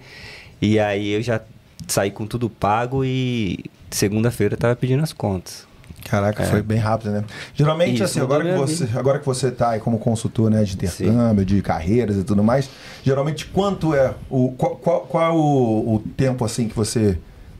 E 0.60 0.78
aí 0.78 1.10
eu 1.10 1.22
já 1.22 1.40
saí 1.86 2.10
com 2.10 2.26
tudo 2.26 2.48
pago 2.50 3.04
e 3.04 3.64
segunda-feira 3.90 4.54
eu 4.54 4.58
tava 4.58 4.76
pedindo 4.76 5.02
as 5.02 5.12
contas. 5.12 5.66
Caraca, 6.04 6.42
É. 6.42 6.46
foi 6.46 6.62
bem 6.62 6.78
rápido, 6.78 7.10
né? 7.10 7.24
Geralmente, 7.54 7.94
Isso, 7.94 8.04
assim, 8.04 8.20
agora 8.20 8.44
que, 8.44 8.56
você, 8.56 8.86
vida. 8.86 8.98
agora 8.98 9.18
que 9.18 9.26
você 9.26 9.50
tá 9.50 9.70
aí 9.70 9.80
como 9.80 9.98
consultor 9.98 10.50
né, 10.50 10.62
de 10.62 10.74
intercâmbio, 10.74 11.44
de 11.44 11.60
carreiras 11.60 12.16
e 12.16 12.24
tudo 12.24 12.42
mais, 12.42 12.70
geralmente 13.02 13.46
quanto 13.46 13.94
é 13.94 14.14
o. 14.30 14.52
Qual, 14.52 14.76
qual, 14.76 15.00
qual 15.02 15.24
é 15.24 15.30
o, 15.30 15.94
o 15.96 16.04
tempo 16.16 16.44
assim 16.44 16.68
que 16.68 16.74
você 16.74 17.18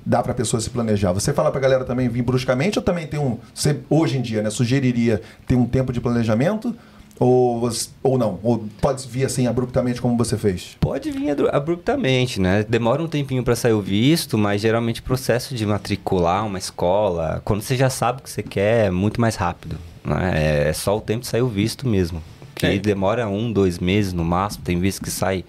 dá 0.09 0.23
pra 0.23 0.33
pessoa 0.33 0.59
se 0.61 0.71
planejar? 0.71 1.13
Você 1.13 1.33
fala 1.35 1.51
pra 1.51 1.61
galera 1.61 1.85
também 1.85 2.09
vir 2.09 2.23
bruscamente 2.23 2.79
ou 2.79 2.83
também 2.85 3.07
tem 3.07 3.21
um. 3.21 3.37
Você, 3.55 3.79
hoje 3.91 4.17
em 4.17 4.23
dia, 4.23 4.43
né, 4.43 4.49
sugeriria 4.49 5.21
ter 5.47 5.55
um 5.55 5.67
tempo 5.67 5.93
de 5.93 6.01
planejamento? 6.01 6.75
Ou, 7.21 7.69
ou 8.01 8.17
não? 8.17 8.39
Ou 8.45 8.65
pode 8.81 9.07
vir 9.09 9.27
assim 9.27 9.49
abruptamente 9.49 10.01
como 10.01 10.17
você 10.17 10.39
fez? 10.39 10.77
Pode 10.81 11.11
vir 11.11 11.31
abru- 11.31 11.49
abruptamente, 11.53 12.41
né? 12.41 12.65
Demora 12.69 13.03
um 13.03 13.09
tempinho 13.09 13.43
para 13.43 13.57
sair 13.57 13.73
o 13.73 13.81
visto, 13.81 14.39
mas 14.39 14.61
geralmente 14.61 15.01
o 15.01 15.03
processo 15.03 15.53
de 15.55 15.67
matricular 15.67 16.47
uma 16.47 16.59
escola, 16.59 17.43
quando 17.45 17.61
você 17.61 17.77
já 17.77 17.91
sabe 17.91 18.21
o 18.21 18.23
que 18.23 18.31
você 18.31 18.43
quer, 18.43 18.87
é 18.87 18.91
muito 18.91 19.21
mais 19.21 19.35
rápido. 19.35 19.77
Né? 20.05 20.69
É 20.69 20.73
só 20.73 20.97
o 20.97 21.01
tempo 21.01 21.23
de 21.23 21.27
sair 21.27 21.43
o 21.43 21.49
visto 21.49 21.89
mesmo. 21.89 22.23
Que 22.55 22.67
É. 22.67 22.79
demora 22.79 23.29
um, 23.29 23.53
dois 23.53 23.81
meses 23.81 24.13
no 24.13 24.25
máximo. 24.25 24.63
Tem 24.65 24.79
visto 24.79 25.03
que 25.03 25.11
sai 25.11 25.45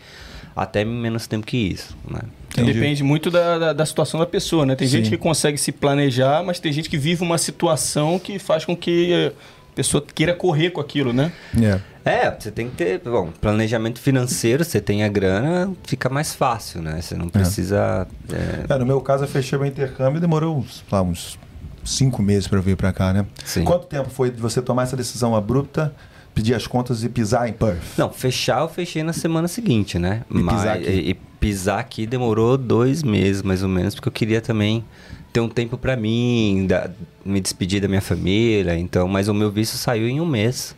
até 0.55 0.83
menos 0.83 1.27
tempo 1.27 1.45
que 1.45 1.57
isso. 1.57 1.95
Né? 2.09 2.21
Entendi. 2.51 2.73
Depende 2.73 3.03
muito 3.03 3.29
da, 3.29 3.57
da, 3.57 3.73
da 3.73 3.85
situação 3.85 4.19
da 4.19 4.25
pessoa, 4.25 4.65
né? 4.65 4.75
Tem 4.75 4.87
Sim. 4.87 4.97
gente 4.97 5.09
que 5.09 5.17
consegue 5.17 5.57
se 5.57 5.71
planejar, 5.71 6.43
mas 6.43 6.59
tem 6.59 6.71
gente 6.71 6.89
que 6.89 6.97
vive 6.97 7.23
uma 7.23 7.37
situação 7.37 8.17
que 8.19 8.39
faz 8.39 8.65
com 8.65 8.75
que 8.75 9.31
a 9.71 9.75
pessoa 9.75 10.03
queira 10.13 10.33
correr 10.33 10.71
com 10.71 10.81
aquilo, 10.81 11.13
né? 11.13 11.31
É. 11.61 11.79
É, 12.03 12.35
você 12.37 12.49
tem 12.49 12.69
que 12.69 12.75
ter, 12.75 12.99
bom, 12.99 13.29
planejamento 13.39 13.99
financeiro, 13.99 14.63
você 14.63 14.81
tem 14.81 15.03
a 15.03 15.07
grana, 15.07 15.71
fica 15.83 16.09
mais 16.09 16.33
fácil, 16.33 16.81
né? 16.81 16.99
Você 16.99 17.15
não 17.15 17.29
precisa... 17.29 18.07
é, 18.33 18.73
É, 18.73 18.77
no 18.79 18.85
meu 18.85 18.99
caso, 18.99 19.25
eu 19.25 19.27
fechei 19.27 19.59
meu 19.59 19.67
intercâmbio 19.67 20.17
e 20.17 20.21
demorou 20.21 20.57
uns, 20.57 20.83
lá, 20.91 21.03
uns 21.03 21.37
cinco 21.85 22.21
meses 22.23 22.47
para 22.47 22.57
eu 22.57 22.63
vir 22.63 22.75
para 22.75 22.91
cá, 22.91 23.13
né? 23.13 23.25
Sim. 23.45 23.63
Quanto 23.63 23.85
tempo 23.85 24.09
foi 24.09 24.31
de 24.31 24.41
você 24.41 24.61
tomar 24.61 24.83
essa 24.83 24.97
decisão 24.97 25.35
abrupta, 25.35 25.93
pedir 26.39 26.53
as 26.55 26.65
contas 26.65 27.03
e 27.03 27.09
pisar 27.09 27.47
em 27.49 27.53
Perth? 27.53 27.97
Não, 27.97 28.11
fechar 28.11 28.61
eu 28.61 28.69
fechei 28.69 29.03
na 29.03 29.13
semana 29.13 29.47
seguinte, 29.47 29.99
né? 29.99 30.21
E 30.31 30.37
pisar 30.43 30.77
aqui? 30.77 30.89
E, 30.89 31.09
e 31.11 31.13
pisar 31.13 31.79
aqui 31.79 32.05
demorou 32.07 32.57
dois 32.57 33.03
meses, 33.03 33.41
mais 33.41 33.61
ou 33.63 33.69
menos, 33.69 33.93
porque 33.95 34.07
eu 34.07 34.13
queria 34.13 34.41
também 34.41 34.83
ter 35.31 35.39
um 35.41 35.49
tempo 35.49 35.77
pra 35.77 35.95
mim, 35.95 36.65
da- 36.67 36.89
me 37.23 37.39
despedir 37.39 37.81
da 37.81 37.87
minha 37.87 38.01
família. 38.01 38.77
Então, 38.77 39.07
mas 39.07 39.27
o 39.27 39.33
meu 39.33 39.51
visto 39.51 39.75
saiu 39.77 40.07
em 40.07 40.19
um 40.19 40.25
mês, 40.25 40.75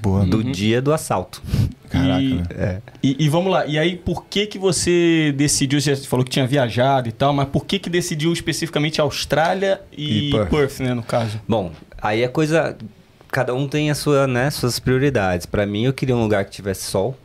Boa. 0.00 0.24
do 0.24 0.42
dia 0.42 0.80
do 0.80 0.92
assalto. 0.92 1.42
Caraca, 1.90 2.22
E- 2.22 2.34
né? 2.34 2.42
É. 2.56 2.80
E, 3.02 3.16
e 3.24 3.28
vamos 3.28 3.50
lá, 3.52 3.66
e 3.66 3.78
aí 3.78 3.96
por 3.96 4.24
que 4.26 4.46
que 4.46 4.58
você 4.58 5.34
decidiu, 5.36 5.80
você 5.80 5.96
falou 5.96 6.24
que 6.24 6.30
tinha 6.30 6.46
viajado 6.46 7.08
e 7.08 7.12
tal, 7.12 7.32
mas 7.34 7.48
por 7.48 7.64
que 7.66 7.78
que 7.78 7.90
decidiu 7.90 8.32
especificamente 8.32 9.00
Austrália 9.00 9.80
e, 9.96 10.28
E 10.28 10.30
Perth. 10.30 10.50
Perth, 10.50 10.80
né, 10.80 10.94
no 10.94 11.02
caso? 11.02 11.40
Bom, 11.48 11.72
aí 12.00 12.22
a 12.24 12.28
coisa. 12.28 12.76
Cada 13.30 13.54
um 13.54 13.68
tem 13.68 13.90
a 13.90 13.94
sua, 13.94 14.26
né, 14.26 14.50
suas 14.50 14.80
prioridades. 14.80 15.46
Pra 15.46 15.64
mim, 15.64 15.84
eu 15.84 15.92
queria 15.92 16.16
um 16.16 16.22
lugar 16.22 16.44
que 16.44 16.50
tivesse 16.50 16.82
sol, 16.82 17.16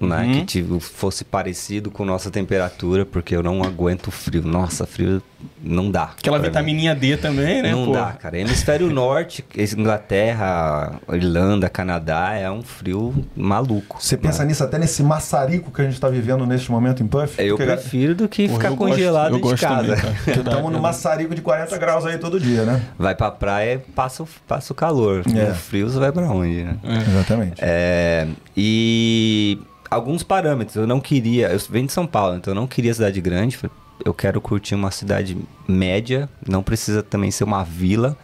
né? 0.00 0.22
Uhum. 0.24 0.32
Que 0.32 0.44
tipo, 0.44 0.80
fosse 0.80 1.24
parecido 1.24 1.90
com 1.90 2.04
nossa 2.04 2.30
temperatura, 2.30 3.04
porque 3.06 3.34
eu 3.34 3.42
não 3.42 3.62
aguento 3.62 4.10
frio. 4.10 4.42
Nossa, 4.42 4.86
frio 4.86 5.22
não 5.62 5.90
dá. 5.90 6.04
Aquela 6.18 6.38
pra 6.38 6.42
mim. 6.46 6.48
vitamininha 6.48 6.94
D 6.94 7.16
também, 7.16 7.62
né? 7.62 7.70
Não 7.72 7.86
pô? 7.86 7.92
dá, 7.92 8.12
cara. 8.12 8.38
Hemisfério 8.38 8.90
Norte, 8.90 9.44
Inglaterra, 9.76 11.00
Irlanda, 11.12 11.68
Canadá, 11.68 12.32
é 12.34 12.50
um 12.50 12.62
frio 12.62 13.14
maluco. 13.36 13.98
Você 14.00 14.16
pensa 14.16 14.42
né? 14.42 14.48
nisso 14.48 14.64
até 14.64 14.78
nesse 14.78 15.02
maçarico 15.02 15.70
que 15.70 15.80
a 15.80 15.84
gente 15.84 15.94
está 15.94 16.08
vivendo 16.08 16.44
neste 16.46 16.70
momento 16.70 17.02
em 17.02 17.06
Puff? 17.06 17.34
Eu 17.42 17.56
Porque, 17.56 17.70
prefiro 17.72 18.14
do 18.14 18.28
que 18.28 18.46
Porra, 18.48 18.58
ficar 18.58 18.70
eu 18.70 18.76
gosto- 18.76 18.90
congelado 18.92 19.30
eu 19.32 19.36
de 19.36 19.42
gosto 19.42 19.60
casa. 19.60 19.94
estamos 20.26 20.72
no 20.72 20.80
maçarico 20.80 21.34
de 21.34 21.42
40 21.42 21.76
graus 21.78 22.04
aí 22.06 22.18
todo 22.18 22.38
dia, 22.40 22.64
né? 22.64 22.82
Vai 22.98 23.14
pra 23.14 23.30
praia 23.30 23.82
passa, 23.94 24.22
o- 24.22 24.28
passa 24.46 24.72
o 24.72 24.76
calor. 24.76 25.22
É. 25.34 25.50
O 25.50 25.54
frio 25.54 25.88
você 25.88 25.98
vai 25.98 26.10
pra 26.12 26.22
onde, 26.30 26.64
né? 26.64 26.76
Exatamente. 27.08 27.54
É, 27.58 28.26
e 28.56 29.58
alguns 29.94 30.22
parâmetros. 30.22 30.76
Eu 30.76 30.86
não 30.86 31.00
queria. 31.00 31.48
Eu 31.48 31.58
venho 31.70 31.86
de 31.86 31.92
São 31.92 32.06
Paulo, 32.06 32.36
então 32.36 32.52
eu 32.52 32.54
não 32.54 32.66
queria 32.66 32.92
cidade 32.92 33.20
grande. 33.20 33.58
Eu 34.04 34.12
quero 34.12 34.40
curtir 34.40 34.74
uma 34.74 34.90
cidade 34.90 35.36
média, 35.68 36.28
não 36.46 36.62
precisa 36.62 37.02
também 37.02 37.30
ser 37.30 37.44
uma 37.44 37.62
vila. 37.62 38.16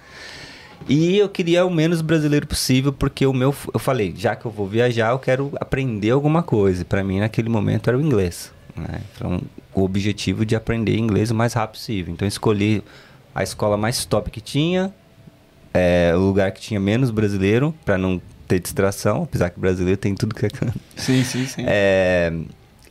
E 0.89 1.19
eu 1.19 1.29
queria 1.29 1.65
o 1.65 1.71
menos 1.71 2.00
brasileiro 2.00 2.47
possível, 2.47 2.93
porque 2.93 3.27
o 3.27 3.33
meu. 3.33 3.55
Eu 3.73 3.79
falei, 3.79 4.15
já 4.17 4.35
que 4.35 4.47
eu 4.47 4.50
vou 4.50 4.67
viajar, 4.67 5.12
eu 5.12 5.19
quero 5.19 5.53
aprender 5.61 6.11
alguma 6.11 6.43
coisa. 6.43 6.85
Para 6.85 7.05
mim, 7.05 7.21
naquele 7.21 7.49
momento, 7.49 7.89
era 7.89 7.97
o 7.99 8.00
inglês. 8.00 8.53
Né? 8.77 9.00
Então, 9.15 9.41
o 9.75 9.83
objetivo 9.83 10.45
de 10.45 10.57
aprender 10.57 10.97
inglês 10.97 11.31
o 11.31 11.35
mais 11.35 11.53
rápido 11.53 11.79
possível. 11.79 12.12
Então, 12.12 12.27
escolhi 12.27 12.83
a 13.35 13.43
escola 13.43 13.77
mais 13.77 14.05
top 14.05 14.31
que 14.31 14.41
tinha, 14.41 14.93
é, 15.73 16.12
o 16.17 16.19
lugar 16.19 16.50
que 16.50 16.61
tinha 16.61 16.81
menos 16.81 17.11
brasileiro, 17.11 17.75
para 17.85 17.97
não 17.97 18.21
ter 18.50 18.59
distração, 18.59 19.23
apesar 19.23 19.50
que 19.50 19.61
brasileiro 19.61 19.97
tem 19.97 20.12
tudo 20.12 20.35
que 20.35 20.45
é 20.45 20.50
canto. 20.50 20.78
Sim, 20.97 21.23
sim, 21.23 21.47
sim. 21.47 21.62
É, 21.64 22.33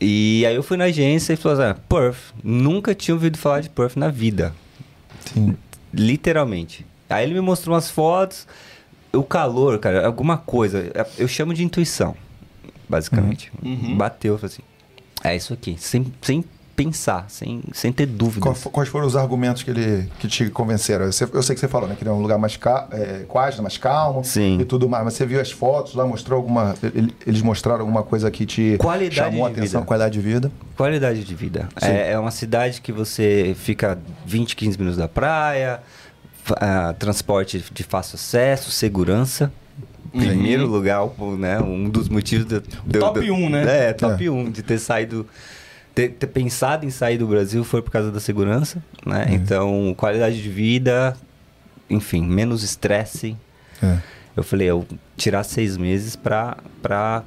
e 0.00 0.46
aí 0.46 0.54
eu 0.54 0.62
fui 0.62 0.78
na 0.78 0.84
agência 0.84 1.34
e 1.34 1.36
falou 1.36 1.60
assim, 1.60 1.70
ah, 1.70 1.76
Perth, 1.86 2.32
nunca 2.42 2.94
tinha 2.94 3.14
ouvido 3.14 3.36
falar 3.36 3.60
de 3.60 3.68
Perth 3.68 3.96
na 3.96 4.08
vida, 4.08 4.54
Sim. 5.26 5.54
literalmente. 5.92 6.86
Aí 7.10 7.26
ele 7.26 7.34
me 7.34 7.42
mostrou 7.42 7.74
umas 7.74 7.90
fotos, 7.90 8.46
o 9.12 9.22
calor, 9.22 9.78
cara, 9.78 10.06
alguma 10.06 10.38
coisa, 10.38 10.90
eu 11.18 11.28
chamo 11.28 11.52
de 11.52 11.62
intuição, 11.62 12.16
basicamente. 12.88 13.52
Uhum. 13.62 13.98
Bateu, 13.98 14.34
eu 14.34 14.38
falei 14.38 14.54
assim, 14.54 14.62
é 15.22 15.36
isso 15.36 15.52
aqui, 15.52 15.76
sem, 15.78 16.10
sem 16.22 16.42
pensar, 16.84 17.26
sem, 17.28 17.62
sem 17.72 17.92
ter 17.92 18.06
dúvida. 18.06 18.40
Quais 18.72 18.88
foram 18.88 19.06
os 19.06 19.14
argumentos 19.16 19.62
que, 19.62 19.70
ele, 19.70 20.08
que 20.18 20.26
te 20.28 20.48
convenceram? 20.50 21.04
Eu 21.06 21.12
sei, 21.12 21.26
eu 21.32 21.42
sei 21.42 21.54
que 21.54 21.60
você 21.60 21.68
falou, 21.68 21.88
né? 21.88 21.94
Que 21.96 22.02
ele 22.02 22.10
é 22.10 22.12
um 22.12 22.20
lugar 22.22 22.38
mais 22.38 22.56
ca, 22.56 22.88
é, 22.92 23.24
quase, 23.28 23.60
mais 23.60 23.76
calmo 23.76 24.24
Sim. 24.24 24.58
e 24.60 24.64
tudo 24.64 24.88
mais. 24.88 25.04
Mas 25.04 25.14
você 25.14 25.26
viu 25.26 25.40
as 25.40 25.50
fotos 25.50 25.94
lá, 25.94 26.06
mostrou 26.06 26.36
alguma. 26.38 26.74
ele- 26.82 27.14
Eles 27.26 27.42
mostraram 27.42 27.80
alguma 27.80 28.02
coisa 28.02 28.30
que 28.30 28.46
te 28.46 28.76
Qualidade 28.78 29.14
chamou 29.16 29.44
a 29.46 29.48
atenção, 29.50 29.80
vida. 29.80 29.86
qualidade 29.86 30.14
de 30.14 30.20
vida. 30.20 30.52
Qualidade 30.76 31.24
de 31.24 31.34
vida. 31.34 31.68
É, 31.80 32.12
é 32.12 32.18
uma 32.18 32.30
cidade 32.30 32.80
que 32.80 32.92
você 32.92 33.54
fica 33.58 33.98
20, 34.24 34.56
15 34.56 34.78
minutos 34.78 34.96
da 34.98 35.08
praia, 35.08 35.80
ah, 36.56 36.94
transporte 36.98 37.62
de 37.72 37.82
fácil 37.82 38.16
acesso, 38.16 38.70
segurança. 38.70 39.52
Primeiro 40.12 40.66
lugar, 40.66 41.02
né? 41.38 41.60
Um 41.60 41.88
dos 41.88 42.08
motivos 42.08 42.44
do, 42.46 42.60
do- 42.60 42.98
Top 42.98 43.20
do- 43.20 43.32
um, 43.32 43.48
né? 43.48 43.90
É, 43.90 43.92
top 43.92 44.28
1 44.28 44.36
um, 44.38 44.50
de 44.50 44.62
ter 44.62 44.78
saído. 44.78 45.26
Ter, 45.94 46.10
ter 46.10 46.26
pensado 46.28 46.86
em 46.86 46.90
sair 46.90 47.18
do 47.18 47.26
Brasil 47.26 47.64
foi 47.64 47.82
por 47.82 47.90
causa 47.90 48.10
da 48.12 48.20
segurança, 48.20 48.82
né? 49.04 49.26
Então, 49.30 49.92
qualidade 49.96 50.40
de 50.42 50.48
vida, 50.48 51.16
enfim, 51.88 52.22
menos 52.24 52.62
estresse. 52.62 53.36
É. 53.82 53.98
Eu 54.36 54.42
falei, 54.44 54.68
eu 54.68 54.86
tirar 55.16 55.42
seis 55.42 55.76
meses 55.76 56.14
pra, 56.14 56.56
pra 56.80 57.24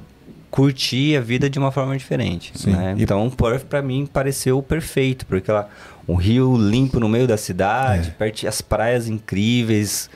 curtir 0.50 1.16
a 1.16 1.20
vida 1.20 1.50
de 1.50 1.58
uma 1.58 1.70
forma 1.70 1.96
diferente. 1.96 2.52
Né? 2.66 2.94
Então, 2.98 3.28
Perth 3.30 3.64
pra 3.66 3.82
mim 3.82 4.06
pareceu 4.10 4.62
perfeito, 4.62 5.26
porque 5.26 5.50
lá, 5.52 5.68
um 6.08 6.14
rio 6.14 6.56
limpo 6.56 6.98
no 6.98 7.08
meio 7.08 7.26
da 7.26 7.36
cidade, 7.36 8.08
É. 8.08 8.12
perto 8.12 8.46
as 8.48 8.62
praias 8.62 9.08
incríveis. 9.08 10.08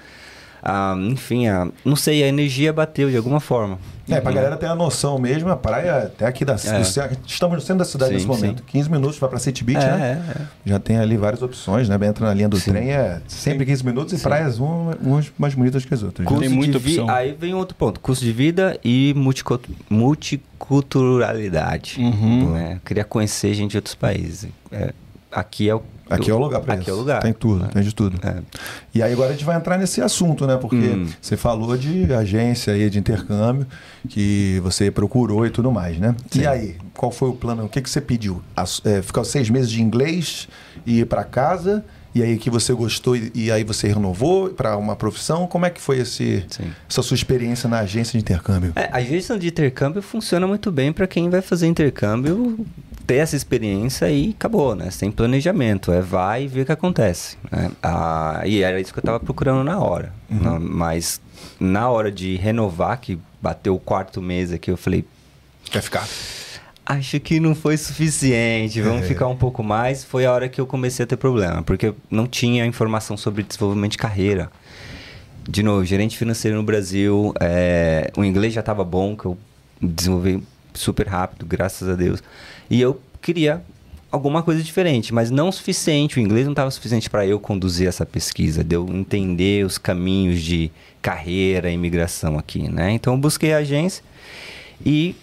Ah, 0.69 0.95
enfim, 0.99 1.49
a- 1.49 1.67
não 1.85 1.97
sei, 1.97 2.23
a 2.23 2.29
energia 2.29 2.73
bateu 2.73 3.11
de 3.11 3.17
alguma 3.17 3.41
forma. 3.41 3.79
É, 4.11 4.19
pra 4.23 4.33
galera 4.33 4.57
ter 4.57 4.65
a 4.65 4.75
noção 4.75 5.19
mesmo, 5.19 5.51
a 5.51 5.57
praia 5.57 6.05
até 6.05 6.25
aqui 6.25 6.43
da 6.43 6.55
É. 6.55 6.57
do 6.57 6.81
Estamos 7.27 7.57
no 7.57 7.61
centro 7.61 7.81
da 7.81 7.85
cidade 7.85 8.09
Sim, 8.13 8.15
nesse 8.15 8.27
momento. 8.27 8.61
sim. 8.61 8.65
15 8.67 8.91
minutos, 8.91 9.19
vai 9.19 9.29
pra 9.29 9.39
City 9.39 9.63
Beach, 9.63 9.85
É, 9.85 9.91
né? 9.91 10.23
é, 10.27 10.31
é. 10.41 10.45
Já 10.65 10.79
tem 10.79 10.97
ali 10.97 11.19
várias 11.19 11.43
opções, 11.43 11.91
né? 11.91 11.99
Entra 12.07 12.25
na 12.27 12.33
linha 12.33 12.49
do 12.49 12.59
Sim. 12.59 12.71
trem, 12.73 12.91
é 12.91 13.21
sempre 13.29 13.67
15 13.67 13.85
minutos 13.85 14.19
e 14.19 14.23
praias 14.23 14.59
um- 14.59 14.93
umas 15.03 15.31
mais 15.37 15.53
bonitas 15.55 15.85
que 15.85 15.93
as 15.93 16.03
outras. 16.03 16.25
né? 16.25 16.31
Tem 16.31 16.39
Custo 16.49 16.55
muita 16.55 16.79
vi- 16.79 17.01
opção. 17.01 17.15
Aí 17.15 17.37
vem 17.39 17.53
outro 17.53 17.77
ponto: 17.77 18.01
custo 18.01 18.25
de 18.25 18.33
vida 18.33 18.81
e 18.83 19.13
multicu- 19.15 19.61
multiculturalidade. 19.91 21.97
Uhum. 22.01 22.53
né? 22.53 22.81
Queria 22.85 23.05
conhecer 23.05 23.55
gente 23.55 23.73
de 23.73 23.77
outros 23.77 23.95
países. 23.95 24.49
É, 24.73 24.93
aqui 25.31 25.69
é 25.69 25.75
o 25.75 25.83
Aqui 26.11 26.31
é 26.31 26.35
o 26.35 26.39
lugar 26.39 26.63
Aqui 26.67 26.81
isso. 26.83 26.91
é 26.91 26.93
o 26.93 26.97
lugar. 26.97 27.21
Tem 27.23 27.33
tudo, 27.33 27.67
tem 27.69 27.83
de 27.83 27.95
tudo. 27.95 28.19
É. 28.27 28.37
E 28.95 29.03
aí 29.03 29.13
agora 29.13 29.31
a 29.31 29.33
gente 29.33 29.45
vai 29.45 29.57
entrar 29.57 29.77
nesse 29.79 30.01
assunto, 30.01 30.47
né? 30.47 30.57
Porque 30.57 30.77
Hum. 30.77 31.07
você 31.21 31.37
falou 31.37 31.77
de 31.77 32.13
agência 32.13 32.73
aí 32.73 32.89
de 32.89 32.99
intercâmbio 32.99 33.67
que 34.09 34.61
você 34.63 34.91
procurou 34.91 35.47
e 35.47 35.51
tudo 35.51 35.71
mais, 35.71 35.99
né? 35.99 36.15
Sim. 36.31 36.41
E 36.43 36.47
aí, 36.47 36.77
qual 36.95 37.11
foi 37.13 37.29
o 37.29 37.33
plano? 37.35 37.65
O 37.65 37.69
que, 37.69 37.81
que 37.81 37.91
você 37.91 38.01
pediu? 38.01 38.43
As- 38.57 38.81
é, 38.85 39.03
ficar 39.03 39.25
seis 39.25 39.51
meses 39.51 39.71
de 39.71 39.83
inglês 39.83 40.49
e 40.87 41.01
ir 41.01 41.07
para 41.07 41.25
casa? 41.25 41.85
E 42.15 42.23
aí 42.23 42.39
que 42.39 42.49
você 42.51 42.73
gostou 42.73 43.15
e, 43.15 43.31
e 43.35 43.53
aí 43.53 43.63
você 43.63 43.87
renovou 43.87 44.49
para 44.49 44.77
uma 44.77 44.97
profissão? 44.97 45.47
Como 45.47 45.67
é 45.67 45.71
que 45.71 45.81
foi 45.81 45.99
esse, 45.99 46.45
Sim. 46.49 46.65
essa 46.89 47.03
sua 47.03 47.15
experiência 47.15 47.69
na 47.69 47.81
agência 47.81 48.13
de 48.13 48.19
intercâmbio? 48.25 48.73
É, 48.75 48.89
a 48.91 48.97
agência 48.97 49.39
de 49.39 49.47
intercâmbio 49.47 50.01
funciona 50.03 50.47
muito 50.47 50.73
bem 50.73 50.93
para 50.93 51.07
quem 51.07 51.29
vai 51.29 51.43
fazer 51.43 51.67
intercâmbio 51.67 52.67
ter 53.09 53.17
essa 53.17 53.35
experiência 53.35 54.11
e 54.11 54.31
acabou, 54.37 54.75
né? 54.77 54.91
Sem 54.91 55.11
planejamento, 55.11 55.91
é 55.91 56.01
vai 56.03 56.45
e 56.45 56.47
vê 56.47 56.61
o 56.61 56.67
que 56.67 56.73
acontece. 56.73 57.39
né? 57.51 57.71
Ah, 57.83 58.43
e 58.45 58.63
era 58.63 58.79
isso 58.79 58.93
que 58.93 58.99
eu 58.99 59.03
estava 59.03 59.19
procurando 59.19 59.65
na 59.65 59.79
hora. 59.81 60.13
né? 60.29 60.59
Mas 60.61 61.19
na 61.59 61.89
hora 61.89 62.13
de 62.13 62.37
renovar, 62.37 63.01
que 63.01 63.19
bateu 63.41 63.75
o 63.75 63.79
quarto 63.81 64.21
mês 64.21 64.53
aqui, 64.53 64.71
eu 64.71 64.77
falei, 64.77 65.05
Quer 65.65 65.81
ficar? 65.83 66.07
Acho 66.85 67.19
que 67.21 67.39
não 67.41 67.55
foi 67.55 67.77
suficiente, 67.77 68.81
vamos 68.81 69.03
É. 69.05 69.09
ficar 69.09 69.27
um 69.27 69.37
pouco 69.37 69.63
mais. 69.63 70.05
Foi 70.05 70.25
a 70.27 70.33
hora 70.33 70.49
que 70.49 70.61
eu 70.61 70.67
comecei 70.67 71.05
a 71.05 71.07
ter 71.07 71.17
problema, 71.17 71.63
porque 71.63 71.87
eu 71.89 71.97
não 72.11 72.27
tinha 72.27 72.65
informação 72.67 73.17
sobre 73.17 73.43
desenvolvimento 73.43 73.93
de 73.93 73.99
carreira. 73.99 74.51
De 75.49 75.63
novo, 75.63 75.83
gerente 75.85 76.17
financeiro 76.17 76.57
no 76.59 76.63
Brasil, 76.63 77.33
é, 77.41 78.11
o 78.17 78.23
inglês 78.25 78.53
já 78.53 78.61
estava 78.61 78.85
bom, 78.85 79.17
que 79.17 79.25
eu 79.27 79.37
desenvolvi 79.81 80.43
super 80.75 81.07
rápido, 81.09 81.45
graças 81.47 81.89
a 81.89 81.95
Deus. 81.95 82.23
E 82.71 82.81
eu 82.81 83.01
queria 83.21 83.63
alguma 84.11 84.43
coisa 84.43 84.63
diferente, 84.63 85.13
mas 85.13 85.31
não 85.31 85.49
o 85.49 85.53
suficiente. 85.53 86.19
O 86.19 86.21
inglês 86.21 86.47
não 86.47 86.53
estava 86.53 86.71
suficiente 86.71 87.09
para 87.11 87.27
eu 87.27 87.39
conduzir 87.39 87.87
essa 87.87 88.07
pesquisa, 88.07 88.65
de 88.65 88.75
eu 88.75 88.87
entender 88.89 89.65
os 89.65 89.79
caminhos 89.79 90.43
de 90.43 90.71
carreira, 91.01 91.71
imigração 91.71 92.39
aqui, 92.39 92.69
né? 92.69 92.93
Então 92.93 93.15
eu 93.15 93.19
busquei 93.19 93.53
a 93.53 93.59
agência 93.59 94.03
e 94.85 95.15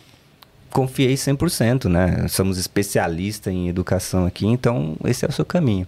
confiei 0.70 1.16
100%, 1.16 1.86
né? 1.86 2.28
Somos 2.28 2.58
especialistas 2.58 3.54
em 3.54 3.70
educação 3.70 4.26
aqui, 4.26 4.46
então 4.46 4.96
esse 5.06 5.26
é 5.26 5.28
o 5.28 5.32
seu 5.32 5.46
caminho. 5.46 5.88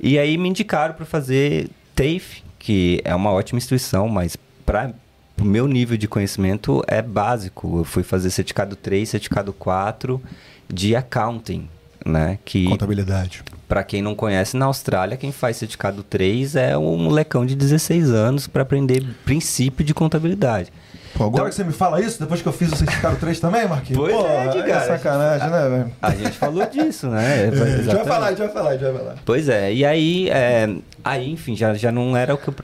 E 0.00 0.18
aí 0.18 0.38
me 0.38 0.48
indicaram 0.48 0.94
para 0.94 1.06
fazer 1.06 1.68
TAFE, 1.94 2.42
que 2.58 3.00
é 3.04 3.14
uma 3.14 3.30
ótima 3.30 3.58
instituição, 3.58 4.08
mas 4.08 4.36
para 4.64 4.92
o 5.40 5.44
meu 5.44 5.66
nível 5.66 5.96
de 5.96 6.06
conhecimento 6.06 6.82
é 6.86 7.02
básico. 7.02 7.78
Eu 7.78 7.84
fui 7.84 8.02
fazer 8.02 8.30
certificado 8.30 8.76
3, 8.76 9.08
certificado 9.08 9.52
4 9.52 10.20
de 10.68 10.94
accounting, 10.96 11.68
né? 12.04 12.38
Que 12.44 12.64
Contabilidade. 12.66 13.42
para 13.68 13.82
quem 13.82 14.00
não 14.02 14.14
conhece, 14.14 14.56
na 14.56 14.66
Austrália, 14.66 15.16
quem 15.16 15.32
faz 15.32 15.56
certificado 15.56 16.02
3 16.02 16.56
é 16.56 16.76
um 16.78 16.96
molecão 16.96 17.44
de 17.44 17.54
16 17.54 18.10
anos 18.10 18.46
para 18.46 18.62
aprender 18.62 19.04
princípio 19.24 19.84
de 19.84 19.92
contabilidade. 19.94 20.72
Pô, 21.14 21.24
agora 21.24 21.36
Então- 21.44 21.48
que 21.48 21.54
você 21.56 21.64
me 21.64 21.72
fala 21.72 22.00
isso, 22.00 22.20
depois 22.20 22.40
que 22.40 22.46
eu 22.48 22.52
fiz 22.52 22.70
o 22.72 22.76
certificado 22.76 23.16
3 23.16 23.40
também, 23.40 23.66
Marquinhos? 23.66 23.98
Pois 23.98 24.14
Pô, 24.14 24.26
é, 24.26 24.58
Edgar. 24.58 24.86
sacanagem, 24.86 25.50
né, 25.50 25.68
velho? 25.68 25.92
A 26.00 26.10
gente 26.14 26.30
falou 26.38 26.64
disso, 26.66 27.08
né? 27.08 27.44
A 27.50 27.66
gente 27.76 27.86
vai 27.86 28.04
falar, 28.04 28.26
a 28.26 28.30
gente 28.30 28.38
vai 28.38 28.48
falar, 28.48 28.68
a 28.70 28.72
gente 28.74 28.82
vai 28.84 28.92
falar. 28.94 29.14
Pois 29.24 29.48
é, 29.48 29.72
e 29.72 29.84
aí, 29.84 30.28
é, 30.30 30.68
aí 31.02 31.30
enfim, 31.32 31.56
já, 31.56 31.74
já 31.74 31.90
não 31.90 32.16
era 32.16 32.34
o 32.34 32.38
que 32.38 32.48
eu, 32.48 32.54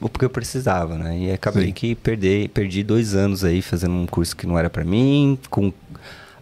o 0.00 0.08
que 0.08 0.24
eu 0.24 0.30
precisava, 0.30 0.98
né? 0.98 1.16
E 1.16 1.32
acabei 1.32 1.66
Sim. 1.66 1.72
que 1.72 1.94
perdi, 1.94 2.48
perdi 2.52 2.82
dois 2.82 3.14
anos 3.14 3.44
aí 3.44 3.62
fazendo 3.62 3.94
um 3.94 4.06
curso 4.06 4.36
que 4.36 4.46
não 4.46 4.58
era 4.58 4.68
para 4.68 4.84
mim, 4.84 5.38
com 5.48 5.72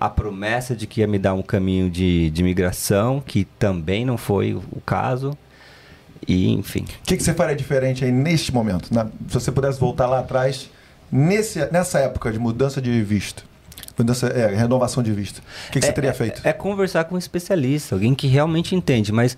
a 0.00 0.08
promessa 0.08 0.74
de 0.74 0.86
que 0.86 1.00
ia 1.00 1.06
me 1.06 1.18
dar 1.18 1.34
um 1.34 1.42
caminho 1.42 1.90
de, 1.90 2.30
de 2.30 2.42
migração, 2.42 3.20
que 3.24 3.44
também 3.58 4.04
não 4.04 4.16
foi 4.16 4.54
o, 4.54 4.62
caso. 4.84 5.36
E, 6.26 6.50
enfim. 6.50 6.84
O 7.02 7.06
que, 7.06 7.16
que 7.16 7.22
você 7.22 7.34
faria 7.34 7.54
diferente 7.54 8.04
aí 8.04 8.10
neste 8.10 8.52
momento? 8.52 8.92
Na- 8.92 9.04
se 9.06 9.34
você 9.34 9.52
pudesse 9.52 9.78
voltar 9.78 10.06
lá 10.06 10.20
atrás, 10.20 10.70
nesse, 11.12 11.58
nessa 11.70 11.98
época 11.98 12.32
de 12.32 12.38
mudança 12.38 12.80
de 12.80 13.02
visto, 13.02 13.44
mudança, 13.98 14.28
é, 14.28 14.46
renovação 14.54 15.02
de 15.02 15.12
visto, 15.12 15.38
o 15.38 15.72
que, 15.72 15.80
que 15.80 15.84
você 15.86 15.90
É- 15.90 15.94
teria 15.94 16.10
é- 16.10 16.14
feito? 16.14 16.40
É, 16.44 16.52
conversar 16.52 17.04
com 17.04 17.14
um 17.14 17.18
especialista, 17.18 17.94
alguém 17.94 18.14
que 18.14 18.26
realmente 18.26 18.74
entende, 18.74 19.12
mas 19.12 19.36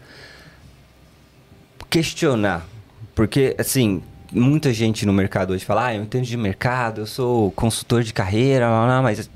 questionar. 1.90 2.66
Porque, 3.14 3.54
assim, 3.58 4.02
muita 4.32 4.72
gente 4.72 5.04
no 5.04 5.12
mercado 5.12 5.52
hoje 5.52 5.64
fala, 5.64 5.86
ah, 5.86 5.94
eu 5.94 6.02
entendo 6.02 6.24
de 6.24 6.36
mercado, 6.36 7.02
eu 7.02 7.06
sou 7.06 7.50
consultor 7.52 8.02
de 8.02 8.12
carreira, 8.12 8.68
mas 9.02 9.28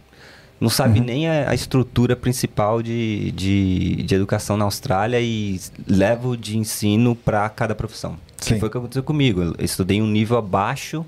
não 0.60 0.70
sabe 0.70 1.00
uhum. 1.00 1.04
nem 1.04 1.28
a, 1.28 1.50
a, 1.50 1.54
estrutura 1.54 2.16
principal 2.16 2.82
de, 2.82 3.30
de, 3.32 4.02
de, 4.02 4.14
educação 4.14 4.56
na 4.56 4.64
Austrália 4.64 5.20
e 5.20 5.60
levo 5.86 6.36
de 6.36 6.56
ensino 6.56 7.14
para 7.14 7.48
cada 7.50 7.75
profissão. 7.75 8.16
Sim. 8.38 8.54
Que 8.54 8.60
foi 8.60 8.68
o 8.68 8.72
que 8.72 8.78
aconteceu 8.78 9.02
comigo. 9.02 9.42
Eu 9.42 9.54
estudei 9.58 10.00
um 10.00 10.06
nível 10.06 10.38
abaixo 10.38 11.04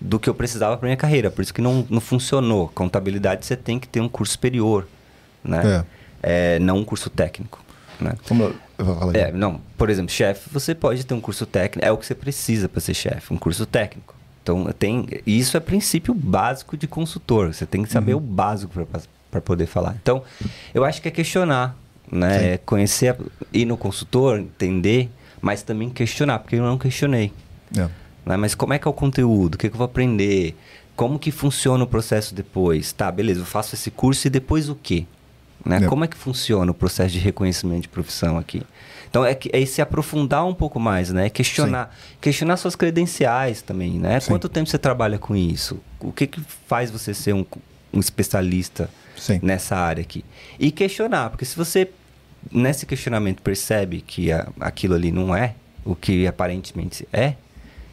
do 0.00 0.18
que 0.20 0.28
eu 0.28 0.34
precisava 0.34 0.76
para 0.76 0.86
minha 0.86 0.96
carreira, 0.96 1.30
por 1.30 1.42
isso 1.42 1.52
que 1.52 1.60
não, 1.60 1.86
não 1.90 2.00
funcionou. 2.00 2.68
Contabilidade 2.68 3.44
você 3.44 3.56
tem 3.56 3.78
que 3.78 3.88
ter 3.88 4.00
um 4.00 4.08
curso 4.08 4.32
superior, 4.32 4.86
né? 5.42 5.84
É. 6.22 6.56
É, 6.56 6.58
não 6.58 6.78
um 6.78 6.84
curso 6.84 7.10
técnico. 7.10 7.64
Né? 8.00 8.12
Como 8.28 8.42
eu, 8.42 8.56
eu 8.78 9.10
é, 9.14 9.32
não, 9.32 9.60
por 9.76 9.90
exemplo, 9.90 10.12
chefe, 10.12 10.50
você 10.50 10.74
pode 10.74 11.04
ter 11.04 11.14
um 11.14 11.20
curso 11.20 11.46
técnico, 11.46 11.86
é 11.86 11.90
o 11.90 11.96
que 11.96 12.04
você 12.04 12.14
precisa 12.14 12.68
para 12.68 12.80
ser 12.80 12.94
chefe, 12.94 13.32
um 13.32 13.38
curso 13.38 13.64
técnico. 13.64 14.15
Então, 14.46 14.64
tem, 14.78 15.08
isso 15.26 15.56
é 15.56 15.60
princípio 15.60 16.14
básico 16.14 16.76
de 16.76 16.86
consultor. 16.86 17.52
Você 17.52 17.66
tem 17.66 17.82
que 17.82 17.90
saber 17.90 18.14
uhum. 18.14 18.18
o 18.18 18.20
básico 18.20 18.86
para 19.28 19.40
poder 19.40 19.66
falar. 19.66 19.96
Então, 20.00 20.22
eu 20.72 20.84
acho 20.84 21.02
que 21.02 21.08
é 21.08 21.10
questionar, 21.10 21.76
né? 22.10 22.52
É 22.52 22.58
conhecer, 22.58 23.16
ir 23.52 23.64
no 23.64 23.76
consultor, 23.76 24.38
entender, 24.38 25.10
mas 25.40 25.62
também 25.62 25.90
questionar, 25.90 26.38
porque 26.38 26.54
eu 26.54 26.62
não 26.62 26.78
questionei. 26.78 27.32
É. 27.76 27.88
Né? 28.24 28.36
Mas 28.36 28.54
como 28.54 28.72
é 28.72 28.78
que 28.78 28.86
é 28.86 28.90
o 28.90 28.94
conteúdo? 28.94 29.56
O 29.56 29.58
que, 29.58 29.68
que 29.68 29.74
eu 29.74 29.78
vou 29.78 29.84
aprender? 29.84 30.54
Como 30.94 31.18
que 31.18 31.32
funciona 31.32 31.82
o 31.82 31.86
processo 31.86 32.32
depois? 32.32 32.92
Tá, 32.92 33.10
beleza, 33.10 33.40
eu 33.40 33.44
faço 33.44 33.74
esse 33.74 33.90
curso 33.90 34.28
e 34.28 34.30
depois 34.30 34.68
o 34.68 34.76
quê? 34.76 35.06
Né? 35.66 35.78
É. 35.78 35.86
Como 35.86 36.04
é 36.04 36.08
que 36.08 36.16
funciona 36.16 36.70
o 36.70 36.74
processo 36.74 37.12
de 37.12 37.18
reconhecimento 37.18 37.82
de 37.82 37.88
profissão 37.88 38.38
aqui? 38.38 38.62
Então 39.10 39.24
é, 39.24 39.36
é 39.52 39.66
se 39.66 39.82
aprofundar 39.82 40.46
um 40.46 40.54
pouco 40.54 40.78
mais, 40.78 41.10
né? 41.10 41.28
Questionar, 41.28 41.90
Sim. 41.92 42.16
questionar 42.20 42.56
suas 42.56 42.76
credenciais 42.76 43.62
também, 43.62 43.98
né? 43.98 44.20
Sim. 44.20 44.28
Quanto 44.28 44.48
tempo 44.48 44.70
você 44.70 44.78
trabalha 44.78 45.18
com 45.18 45.34
isso? 45.34 45.80
O 45.98 46.12
que, 46.12 46.26
que 46.26 46.40
faz 46.68 46.90
você 46.90 47.12
ser 47.12 47.34
um, 47.34 47.44
um 47.92 47.98
especialista 47.98 48.88
Sim. 49.16 49.40
nessa 49.42 49.76
área 49.76 50.02
aqui? 50.02 50.24
E 50.58 50.70
questionar, 50.70 51.30
porque 51.30 51.44
se 51.44 51.56
você 51.56 51.90
nesse 52.52 52.86
questionamento 52.86 53.42
percebe 53.42 54.00
que 54.00 54.30
a, 54.30 54.48
aquilo 54.60 54.94
ali 54.94 55.10
não 55.10 55.34
é 55.34 55.54
o 55.84 55.96
que 55.96 56.26
aparentemente 56.26 57.08
é, 57.12 57.34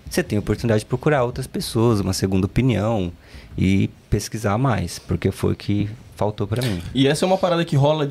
você 0.10 0.22
tem 0.22 0.38
a 0.38 0.40
oportunidade 0.40 0.82
de 0.82 0.86
procurar 0.86 1.24
outras 1.24 1.48
pessoas, 1.48 2.00
uma 2.00 2.14
segunda 2.14 2.46
opinião 2.46 3.12
e 3.58 3.90
pesquisar 4.10 4.58
mais, 4.58 5.00
porque 5.00 5.32
foi 5.32 5.56
que 5.56 5.90
faltou 6.16 6.48
para 6.48 6.62
mim. 6.62 6.82
E 6.94 7.08
essa 7.08 7.26
é 7.26 7.28
uma 7.28 7.38
parada 7.38 7.64
que 7.66 7.76
rola 7.76 8.10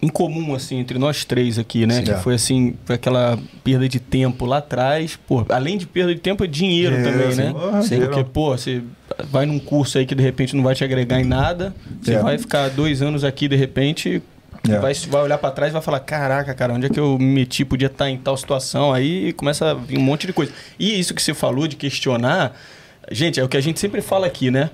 em 0.00 0.08
comum, 0.08 0.54
assim, 0.54 0.78
entre 0.78 0.98
nós 0.98 1.24
três 1.24 1.58
aqui, 1.58 1.86
né? 1.86 1.96
Sim, 1.96 2.04
que 2.04 2.10
é. 2.10 2.16
foi, 2.16 2.34
assim, 2.34 2.74
foi 2.84 2.96
aquela 2.96 3.38
perda 3.62 3.88
de 3.88 4.00
tempo 4.00 4.44
lá 4.44 4.58
atrás. 4.58 5.16
Pô, 5.28 5.44
além 5.48 5.78
de 5.78 5.86
perda 5.86 6.12
de 6.12 6.20
tempo, 6.20 6.42
é 6.42 6.46
dinheiro 6.46 6.96
é, 6.96 7.02
também, 7.02 7.34
né? 7.36 7.54
Sim, 7.82 8.00
porque, 8.00 8.24
pô, 8.24 8.56
você 8.56 8.82
vai 9.30 9.46
num 9.46 9.60
curso 9.60 9.98
aí 9.98 10.06
que 10.06 10.14
de 10.14 10.22
repente 10.22 10.56
não 10.56 10.62
vai 10.64 10.74
te 10.74 10.82
agregar 10.82 11.20
em 11.20 11.24
nada. 11.24 11.72
Você 12.00 12.14
é. 12.14 12.18
vai 12.18 12.36
ficar 12.36 12.68
dois 12.70 13.00
anos 13.00 13.22
aqui, 13.22 13.46
de 13.46 13.54
repente, 13.54 14.20
é. 14.68 14.78
Vai, 14.78 14.94
vai 14.94 15.22
olhar 15.22 15.38
para 15.38 15.50
trás 15.50 15.70
e 15.70 15.72
vai 15.72 15.82
falar: 15.82 16.00
Caraca, 16.00 16.54
cara, 16.54 16.72
onde 16.72 16.86
é 16.86 16.88
que 16.88 16.98
eu 17.00 17.18
me 17.18 17.24
meti? 17.24 17.64
Podia 17.64 17.86
estar 17.86 18.08
em 18.08 18.16
tal 18.16 18.36
situação. 18.36 18.92
Aí 18.92 19.32
começa 19.32 19.70
a 19.70 19.74
vir 19.74 19.98
um 19.98 20.02
monte 20.02 20.26
de 20.26 20.32
coisa. 20.32 20.52
E 20.78 20.98
isso 20.98 21.14
que 21.14 21.22
você 21.22 21.34
falou 21.34 21.66
de 21.66 21.74
questionar, 21.74 22.56
gente, 23.10 23.40
é 23.40 23.44
o 23.44 23.48
que 23.48 23.56
a 23.56 23.60
gente 23.60 23.80
sempre 23.80 24.00
fala 24.00 24.26
aqui, 24.26 24.50
né? 24.50 24.70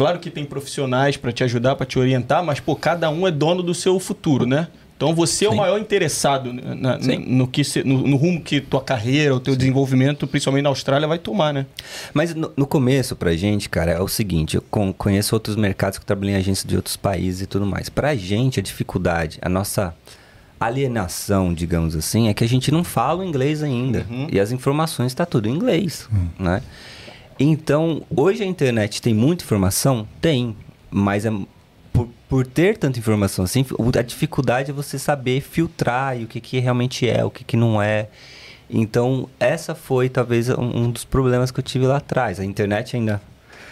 Claro 0.00 0.18
que 0.18 0.30
tem 0.30 0.46
profissionais 0.46 1.18
para 1.18 1.30
te 1.30 1.44
ajudar, 1.44 1.76
para 1.76 1.84
te 1.84 1.98
orientar, 1.98 2.42
mas 2.42 2.58
pô, 2.58 2.74
cada 2.74 3.10
um 3.10 3.28
é 3.28 3.30
dono 3.30 3.62
do 3.62 3.74
seu 3.74 4.00
futuro, 4.00 4.46
né? 4.46 4.68
Então 4.96 5.14
você 5.14 5.40
Sim. 5.40 5.44
é 5.44 5.48
o 5.50 5.56
maior 5.56 5.78
interessado 5.78 6.54
na, 6.54 6.98
no, 7.26 7.46
que 7.46 7.62
se, 7.62 7.84
no, 7.84 8.06
no, 8.06 8.16
rumo 8.16 8.40
que 8.40 8.62
tua 8.62 8.80
carreira, 8.80 9.34
o 9.34 9.40
teu 9.40 9.52
Sim. 9.52 9.58
desenvolvimento, 9.58 10.26
principalmente 10.26 10.62
na 10.62 10.70
Austrália, 10.70 11.06
vai 11.06 11.18
tomar, 11.18 11.52
né? 11.52 11.66
Mas 12.14 12.34
no, 12.34 12.50
no, 12.56 12.66
começo, 12.66 13.14
pra 13.14 13.36
gente, 13.36 13.68
cara, 13.68 13.92
é 13.92 14.00
o 14.00 14.08
seguinte: 14.08 14.56
eu 14.56 14.62
conheço 14.96 15.34
outros 15.34 15.54
mercados 15.54 15.98
que 15.98 16.06
trabalham 16.06 16.32
em 16.32 16.36
agências 16.36 16.66
de 16.66 16.76
outros 16.76 16.96
países 16.96 17.42
e 17.42 17.46
tudo 17.46 17.66
mais. 17.66 17.90
Pra 17.90 18.14
gente, 18.14 18.58
a 18.58 18.62
dificuldade, 18.62 19.38
a 19.42 19.50
nossa 19.50 19.94
alienação, 20.58 21.52
digamos 21.52 21.94
assim, 21.94 22.28
é 22.28 22.34
que 22.34 22.44
a 22.44 22.48
gente 22.48 22.70
não 22.70 22.84
fala 22.84 23.20
o 23.20 23.24
inglês 23.24 23.62
ainda. 23.62 24.06
Uhum. 24.08 24.28
E 24.30 24.40
as 24.40 24.50
informações 24.50 25.12
estão 25.12 25.26
tá 25.26 25.30
tudo 25.30 25.46
em 25.46 25.52
inglês, 25.52 26.08
uhum. 26.10 26.28
né? 26.38 26.62
Então, 27.42 28.02
hoje 28.14 28.42
a 28.42 28.46
internet 28.46 29.00
tem 29.00 29.14
muita 29.14 29.42
informação? 29.42 30.06
Tem. 30.20 30.54
Mas 30.90 31.24
é, 31.24 31.32
por, 31.90 32.06
por 32.28 32.46
ter 32.46 32.76
tanta 32.76 32.98
informação 32.98 33.46
assim, 33.46 33.64
a 33.98 34.02
dificuldade 34.02 34.70
é 34.70 34.74
você 34.74 34.98
saber 34.98 35.40
filtrar 35.40 36.20
e 36.20 36.24
o 36.24 36.26
que, 36.26 36.38
que 36.38 36.58
realmente 36.58 37.08
é, 37.08 37.24
o 37.24 37.30
que, 37.30 37.42
que 37.42 37.56
não 37.56 37.80
é. 37.80 38.08
Então, 38.68 39.26
essa 39.40 39.74
foi 39.74 40.10
talvez 40.10 40.50
um, 40.50 40.84
um 40.84 40.90
dos 40.90 41.04
problemas 41.04 41.50
que 41.50 41.58
eu 41.58 41.64
tive 41.64 41.86
lá 41.86 41.96
atrás. 41.96 42.38
A 42.38 42.44
internet 42.44 42.94
ainda 42.94 43.22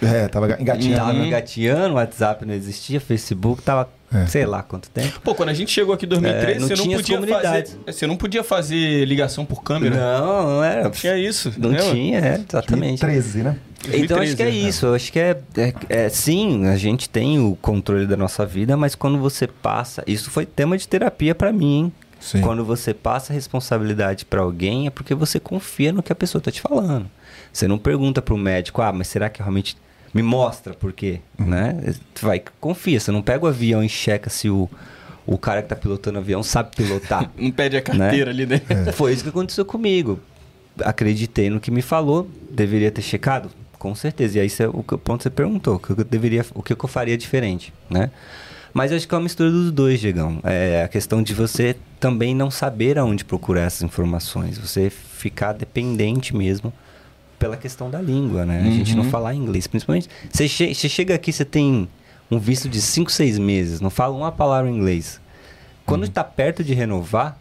é, 0.00 0.28
tava 0.28 0.60
engatinhando. 0.60 0.96
Tava 0.96 1.14
engatinhando, 1.14 1.94
o 1.94 1.96
WhatsApp 1.96 2.46
não 2.46 2.54
existia, 2.54 2.98
Facebook 2.98 3.62
tava 3.62 3.88
é. 4.12 4.26
sei 4.26 4.46
lá 4.46 4.62
quanto 4.62 4.88
tempo. 4.90 5.20
Pô, 5.20 5.34
quando 5.34 5.50
a 5.50 5.54
gente 5.54 5.70
chegou 5.70 5.94
aqui 5.94 6.06
em 6.06 6.08
2013, 6.08 6.50
é, 6.50 6.76
você, 6.76 6.76
não 6.76 6.96
podia 6.96 7.26
fazer, 7.26 7.68
você 7.86 8.06
não 8.06 8.16
podia 8.16 8.44
fazer 8.44 9.04
ligação 9.04 9.44
por 9.44 9.62
câmera. 9.62 9.96
Não, 9.96 10.56
não 10.56 10.64
era. 10.64 10.90
Tinha 10.90 11.16
isso. 11.16 11.52
Não 11.58 11.70
né, 11.70 11.78
tinha, 11.78 12.18
é, 12.18 12.34
exatamente. 12.34 13.00
2013, 13.00 13.42
né? 13.42 13.56
2013, 13.82 14.04
então 14.04 14.20
acho 14.20 14.36
que 14.36 14.42
é 14.42 14.46
né? 14.46 14.50
isso. 14.50 14.86
Eu 14.86 14.94
acho 14.94 15.12
que 15.12 15.18
é, 15.18 15.38
é, 15.56 15.74
é, 15.88 16.08
sim, 16.08 16.66
a 16.66 16.76
gente 16.76 17.08
tem 17.08 17.38
o 17.38 17.56
controle 17.56 18.06
da 18.06 18.16
nossa 18.16 18.46
vida, 18.46 18.76
mas 18.76 18.94
quando 18.94 19.18
você 19.18 19.46
passa, 19.46 20.02
isso 20.06 20.30
foi 20.30 20.46
tema 20.46 20.76
de 20.78 20.88
terapia 20.88 21.34
para 21.34 21.52
mim, 21.52 21.78
hein? 21.78 21.92
Sim. 22.20 22.40
Quando 22.40 22.64
você 22.64 22.92
passa 22.92 23.32
a 23.32 23.34
responsabilidade 23.34 24.24
para 24.24 24.40
alguém 24.40 24.86
é 24.86 24.90
porque 24.90 25.14
você 25.14 25.38
confia 25.38 25.92
no 25.92 26.02
que 26.02 26.12
a 26.12 26.16
pessoa 26.16 26.42
tá 26.42 26.50
te 26.50 26.60
falando. 26.60 27.08
Você 27.52 27.68
não 27.68 27.78
pergunta 27.78 28.20
pro 28.20 28.36
médico, 28.36 28.82
ah, 28.82 28.92
mas 28.92 29.06
será 29.06 29.28
que 29.28 29.40
realmente 29.40 29.76
me 30.12 30.22
mostra 30.22 30.74
por 30.74 30.92
quê, 30.92 31.20
uhum. 31.38 31.46
né? 31.46 31.94
Tu 32.14 32.26
vai, 32.26 32.42
confia, 32.60 32.98
você 32.98 33.10
não 33.10 33.22
pega 33.22 33.44
o 33.44 33.48
avião 33.48 33.82
e 33.82 33.88
checa 33.88 34.30
se 34.30 34.48
o, 34.48 34.68
o 35.26 35.36
cara 35.36 35.62
que 35.62 35.68
tá 35.68 35.76
pilotando 35.76 36.18
o 36.18 36.20
avião 36.20 36.42
sabe 36.42 36.74
pilotar. 36.74 37.30
não 37.36 37.50
pede 37.50 37.76
a 37.76 37.82
carteira 37.82 38.26
né? 38.26 38.30
ali 38.30 38.46
dentro. 38.46 38.72
É. 38.88 38.92
Foi 38.92 39.12
isso 39.12 39.22
que 39.22 39.28
aconteceu 39.28 39.64
comigo. 39.64 40.18
Acreditei 40.82 41.50
no 41.50 41.60
que 41.60 41.70
me 41.70 41.82
falou, 41.82 42.28
deveria 42.50 42.90
ter 42.90 43.02
checado? 43.02 43.50
Com 43.78 43.94
certeza. 43.94 44.38
E 44.38 44.40
aí 44.40 44.48
o 44.72 44.82
ponto 44.82 45.22
você 45.22 45.30
perguntou, 45.30 45.76
o 45.76 45.78
que 45.78 45.90
eu 45.90 45.96
deveria, 45.96 46.44
o 46.54 46.62
que 46.62 46.72
eu 46.72 46.88
faria 46.88 47.16
diferente, 47.16 47.72
né? 47.90 48.10
Mas 48.72 48.92
acho 48.92 49.08
que 49.08 49.14
é 49.14 49.16
uma 49.16 49.24
mistura 49.24 49.50
dos 49.50 49.72
dois, 49.72 49.98
Diegão. 49.98 50.40
É 50.44 50.82
a 50.84 50.88
questão 50.88 51.22
de 51.22 51.34
você 51.34 51.76
também 51.98 52.34
não 52.34 52.50
saber 52.50 52.98
aonde 52.98 53.24
procurar 53.24 53.62
essas 53.62 53.82
informações, 53.82 54.58
você 54.58 54.90
ficar 54.90 55.52
dependente 55.52 56.36
mesmo 56.36 56.72
pela 57.38 57.56
questão 57.56 57.90
da 57.90 58.00
língua, 58.00 58.44
né? 58.44 58.60
Uhum. 58.60 58.68
A 58.68 58.70
gente 58.70 58.94
não 58.94 59.04
uhum. 59.04 59.10
falar 59.10 59.34
inglês. 59.34 59.66
Principalmente, 59.66 60.08
você, 60.30 60.48
che 60.48 60.74
você 60.74 60.88
chega 60.88 61.14
aqui, 61.14 61.32
você 61.32 61.44
tem 61.44 61.88
um 62.30 62.38
visto 62.38 62.68
de 62.68 62.80
5, 62.80 63.10
6 63.10 63.38
meses, 63.38 63.80
não 63.80 63.90
fala 63.90 64.14
uma 64.16 64.32
palavra 64.32 64.70
em 64.70 64.76
inglês. 64.76 65.20
Quando 65.86 66.04
está 66.04 66.22
uhum. 66.22 66.30
perto 66.34 66.62
de 66.62 66.74
renovar 66.74 67.38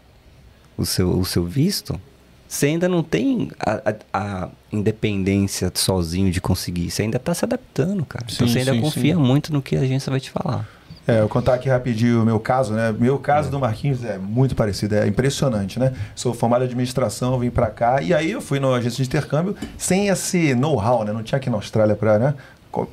o 0.76 0.86
seu, 0.86 1.10
o 1.10 1.24
seu 1.24 1.44
visto, 1.44 2.00
você 2.48 2.66
ainda 2.66 2.88
não 2.88 3.02
tem 3.02 3.50
a, 3.60 3.94
a, 4.12 4.44
a 4.44 4.48
independência 4.72 5.70
sozinho 5.74 6.30
de 6.30 6.40
conseguir. 6.40 6.90
Você 6.90 7.02
ainda 7.02 7.18
está 7.18 7.34
se 7.34 7.44
adaptando, 7.44 8.06
cara. 8.06 8.24
Então, 8.24 8.46
sim, 8.46 8.52
então 8.52 8.52
você 8.52 8.58
ainda 8.60 8.72
sim, 8.72 8.80
confia 8.80 9.14
sim. 9.14 9.20
muito 9.20 9.52
no 9.52 9.60
que 9.60 9.76
a 9.76 9.80
agência 9.80 10.10
vai 10.10 10.20
te 10.20 10.30
falar. 10.30 10.66
É, 11.08 11.20
eu 11.20 11.28
contar 11.28 11.54
aqui 11.54 11.70
rapidinho 11.70 12.20
o 12.20 12.26
meu 12.26 12.38
caso, 12.38 12.74
né? 12.74 12.92
Meu 12.92 13.18
caso 13.18 13.48
é. 13.48 13.50
do 13.50 13.58
Marquinhos 13.58 14.04
é 14.04 14.18
muito 14.18 14.54
parecido, 14.54 14.94
é 14.94 15.06
impressionante, 15.06 15.80
né? 15.80 15.94
Sou 16.14 16.34
formado 16.34 16.60
em 16.60 16.66
administração, 16.66 17.38
vim 17.38 17.48
para 17.48 17.68
cá 17.68 18.02
e 18.02 18.12
aí 18.12 18.30
eu 18.30 18.42
fui 18.42 18.60
na 18.60 18.68
agência 18.68 19.02
de 19.02 19.08
intercâmbio 19.08 19.56
sem 19.78 20.08
esse 20.08 20.54
know-how, 20.54 21.04
né? 21.04 21.12
Não 21.14 21.22
tinha 21.22 21.38
aqui 21.38 21.48
na 21.48 21.56
Austrália 21.56 21.96
para, 21.96 22.18
né? 22.18 22.34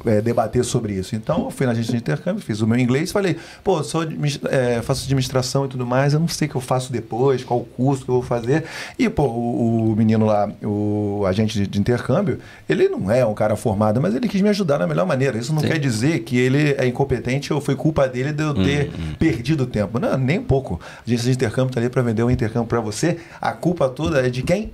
É, 0.05 0.21
debater 0.21 0.63
sobre 0.63 0.93
isso. 0.93 1.15
Então, 1.15 1.45
eu 1.45 1.51
fui 1.51 1.65
na 1.65 1.71
agência 1.71 1.91
de 1.91 1.97
intercâmbio, 1.97 2.41
fiz 2.41 2.61
o 2.61 2.67
meu 2.67 2.77
inglês, 2.79 3.11
falei, 3.11 3.37
pô, 3.63 3.83
sou, 3.83 4.03
é, 4.49 4.81
faço 4.81 5.05
administração 5.05 5.65
e 5.65 5.67
tudo 5.67 5.85
mais, 5.85 6.13
eu 6.13 6.19
não 6.19 6.27
sei 6.27 6.47
o 6.47 6.51
que 6.51 6.55
eu 6.55 6.61
faço 6.61 6.91
depois, 6.91 7.43
qual 7.43 7.59
o 7.59 7.65
curso 7.65 8.03
que 8.03 8.09
eu 8.09 8.15
vou 8.15 8.23
fazer. 8.23 8.63
E, 8.97 9.09
pô, 9.09 9.23
o, 9.23 9.91
o 9.91 9.95
menino 9.95 10.25
lá, 10.25 10.49
o 10.63 11.23
agente 11.27 11.59
de, 11.59 11.67
de, 11.67 11.79
intercâmbio, 11.79 12.39
ele 12.67 12.87
não 12.87 13.11
é 13.11 13.25
um 13.25 13.33
cara 13.33 13.55
formado, 13.55 14.01
mas 14.01 14.15
ele 14.15 14.27
quis 14.27 14.41
me 14.41 14.49
ajudar 14.49 14.77
da 14.77 14.87
melhor 14.87 15.05
maneira. 15.05 15.37
Isso 15.37 15.53
não 15.53 15.61
Sim. 15.61 15.67
quer 15.67 15.79
dizer 15.79 16.19
que 16.19 16.37
ele 16.37 16.75
é 16.77 16.87
incompetente 16.87 17.53
ou 17.53 17.61
foi 17.61 17.75
culpa 17.75 18.07
dele 18.07 18.31
de 18.31 18.43
eu 18.43 18.53
ter 18.53 18.89
hum, 18.89 18.91
hum. 18.97 19.15
perdido 19.19 19.65
tempo. 19.65 19.99
Não, 19.99 20.17
nem 20.17 20.39
um 20.39 20.43
pouco. 20.43 20.79
A 20.81 21.03
agência 21.05 21.25
de 21.25 21.35
intercâmbio 21.35 21.69
está 21.69 21.79
ali 21.79 21.89
para 21.89 22.01
vender 22.01 22.23
um 22.23 22.31
intercâmbio 22.31 22.67
para 22.67 22.79
você. 22.79 23.17
A 23.41 23.51
culpa 23.51 23.89
toda 23.89 24.25
é 24.25 24.29
de 24.29 24.41
quem? 24.41 24.71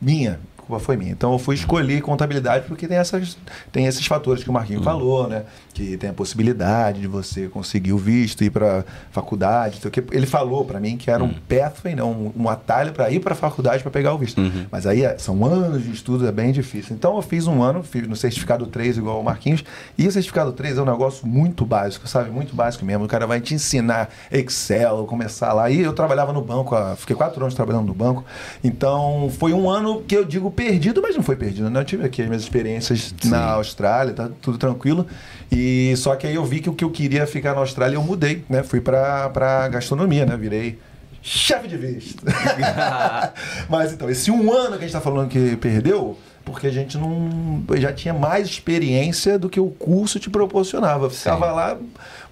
Minha 0.00 0.38
culpa 0.70 0.78
foi 0.78 0.96
minha. 0.96 1.10
Então 1.10 1.32
eu 1.32 1.38
fui 1.38 1.56
escolher 1.56 2.00
contabilidade 2.00 2.66
porque 2.66 2.86
tem, 2.86 2.96
essas, 2.96 3.36
tem 3.72 3.86
esses 3.86 4.06
fatores 4.06 4.44
que 4.44 4.48
o 4.48 4.52
Marquinho 4.52 4.78
uhum. 4.78 4.84
falou, 4.84 5.28
né? 5.28 5.44
Que 5.72 5.96
tem 5.96 6.10
a 6.10 6.12
possibilidade 6.12 7.00
de 7.00 7.06
você 7.06 7.48
conseguir 7.48 7.92
o 7.92 7.98
visto, 7.98 8.42
ir 8.42 8.50
para 8.50 8.84
faculdade. 9.10 9.76
Então, 9.78 9.90
que 9.90 10.02
ele 10.12 10.26
falou 10.26 10.64
para 10.64 10.80
mim 10.80 10.96
que 10.96 11.10
era 11.10 11.22
um 11.22 11.28
uhum. 11.28 11.34
pathway, 11.48 11.94
não, 11.94 12.10
um, 12.10 12.32
um 12.36 12.48
atalho 12.48 12.92
para 12.92 13.10
ir 13.10 13.20
para 13.20 13.32
a 13.32 13.36
faculdade 13.36 13.82
para 13.82 13.90
pegar 13.90 14.12
o 14.12 14.18
visto. 14.18 14.40
Uhum. 14.40 14.66
Mas 14.70 14.86
aí 14.86 15.04
é, 15.04 15.16
são 15.18 15.44
anos 15.44 15.84
de 15.84 15.90
estudo, 15.90 16.26
é 16.26 16.32
bem 16.32 16.52
difícil. 16.52 16.94
Então 16.94 17.16
eu 17.16 17.22
fiz 17.22 17.46
um 17.46 17.62
ano, 17.62 17.82
fiz 17.82 18.06
no 18.06 18.16
certificado 18.16 18.66
3 18.66 18.98
igual 18.98 19.20
o 19.20 19.24
Marquinhos. 19.24 19.64
E 19.96 20.06
o 20.06 20.12
certificado 20.12 20.52
3 20.52 20.78
é 20.78 20.82
um 20.82 20.86
negócio 20.86 21.26
muito 21.26 21.64
básico, 21.64 22.08
sabe? 22.08 22.30
Muito 22.30 22.54
básico 22.54 22.84
mesmo. 22.84 23.04
O 23.04 23.08
cara 23.08 23.26
vai 23.26 23.40
te 23.40 23.54
ensinar 23.54 24.10
Excel, 24.30 25.04
começar 25.06 25.52
lá. 25.52 25.70
E 25.70 25.80
eu 25.80 25.92
trabalhava 25.92 26.32
no 26.32 26.42
banco, 26.42 26.74
fiquei 26.96 27.16
quatro 27.16 27.42
anos 27.42 27.54
trabalhando 27.54 27.86
no 27.86 27.94
banco. 27.94 28.24
Então 28.62 29.30
foi 29.38 29.52
um 29.52 29.68
ano 29.68 30.02
que 30.02 30.16
eu 30.16 30.24
digo 30.24 30.50
perdido, 30.50 31.00
mas 31.02 31.16
não 31.16 31.22
foi 31.22 31.36
perdido, 31.36 31.70
né? 31.70 31.80
Eu 31.80 31.84
tive 31.84 32.04
aqui 32.04 32.22
as 32.22 32.28
minhas 32.28 32.42
experiências 32.42 33.14
Sim. 33.20 33.30
na 33.30 33.52
Austrália, 33.52 34.12
tá 34.12 34.28
tudo 34.40 34.58
tranquilo. 34.58 35.06
E 35.50 35.94
só 35.96 36.14
que 36.14 36.26
aí 36.26 36.34
eu 36.34 36.44
vi 36.44 36.60
que 36.60 36.70
o 36.70 36.74
que 36.74 36.84
eu 36.84 36.90
queria 36.90 37.26
ficar 37.26 37.54
na 37.54 37.60
Austrália, 37.60 37.96
eu 37.96 38.02
mudei, 38.02 38.44
né? 38.48 38.62
Fui 38.62 38.80
pra, 38.80 39.28
pra 39.30 39.68
gastronomia, 39.68 40.24
né? 40.24 40.36
Virei 40.36 40.78
chefe 41.22 41.68
de 41.68 41.76
visto. 41.76 42.24
mas 43.68 43.92
então, 43.92 44.08
esse 44.08 44.30
um 44.30 44.52
ano 44.52 44.78
que 44.78 44.84
a 44.84 44.86
gente 44.86 44.92
tá 44.92 45.00
falando 45.00 45.28
que 45.28 45.56
perdeu, 45.56 46.16
porque 46.44 46.66
a 46.66 46.70
gente 46.70 46.96
não 46.98 47.62
já 47.76 47.92
tinha 47.92 48.14
mais 48.14 48.46
experiência 48.46 49.38
do 49.38 49.48
que 49.48 49.60
o 49.60 49.68
curso 49.68 50.18
te 50.18 50.30
proporcionava. 50.30 51.08
Ficava 51.10 51.48
Sim. 51.48 51.52
lá 51.54 51.78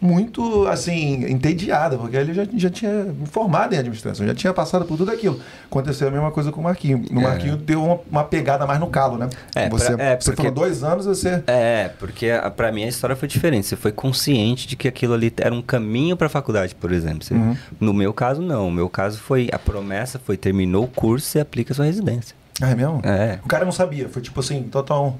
muito 0.00 0.66
assim, 0.68 1.24
entediada, 1.30 1.98
porque 1.98 2.16
ele 2.16 2.32
já, 2.32 2.46
já 2.54 2.70
tinha 2.70 3.04
me 3.04 3.26
formado 3.26 3.74
em 3.74 3.78
administração, 3.78 4.26
já 4.26 4.34
tinha 4.34 4.52
passado 4.52 4.84
por 4.84 4.96
tudo 4.96 5.10
aquilo. 5.10 5.40
Aconteceu 5.66 6.08
a 6.08 6.10
mesma 6.10 6.30
coisa 6.30 6.52
com 6.52 6.60
o 6.60 6.64
Marquinho. 6.64 7.04
No 7.10 7.20
é. 7.20 7.24
Marquinho 7.24 7.56
deu 7.56 7.82
uma, 7.82 8.00
uma, 8.10 8.24
pegada 8.24 8.66
mais 8.66 8.78
no 8.78 8.86
calo, 8.86 9.18
né? 9.18 9.28
É, 9.54 9.68
você, 9.68 9.96
pra, 9.96 10.04
é, 10.04 10.16
você 10.16 10.32
falou 10.34 10.52
dois 10.52 10.84
anos, 10.84 11.06
você. 11.06 11.42
É, 11.46 11.90
porque 11.98 12.28
para 12.56 12.70
mim 12.70 12.84
a 12.84 12.88
história 12.88 13.16
foi 13.16 13.26
diferente. 13.28 13.66
Você 13.66 13.76
foi 13.76 13.90
consciente 13.90 14.66
de 14.66 14.76
que 14.76 14.86
aquilo 14.86 15.14
ali 15.14 15.32
era 15.36 15.54
um 15.54 15.62
caminho 15.62 16.16
para 16.16 16.28
a 16.28 16.30
faculdade, 16.30 16.74
por 16.74 16.92
exemplo. 16.92 17.24
Você, 17.24 17.34
uhum. 17.34 17.56
No 17.80 17.92
meu 17.92 18.12
caso, 18.12 18.40
não. 18.40 18.68
O 18.68 18.72
meu 18.72 18.88
caso 18.88 19.18
foi 19.18 19.48
a 19.52 19.58
promessa 19.58 20.18
foi 20.18 20.36
terminou 20.36 20.84
o 20.84 20.88
curso 20.88 21.38
e 21.38 21.40
aplica 21.40 21.72
a 21.72 21.76
sua 21.76 21.84
residência. 21.84 22.37
Ah, 22.60 22.70
é 22.70 22.74
mesmo? 22.74 23.00
É. 23.04 23.38
O 23.44 23.48
cara 23.48 23.64
não 23.64 23.72
sabia, 23.72 24.08
foi 24.08 24.22
tipo 24.22 24.40
assim, 24.40 24.64
total. 24.64 25.18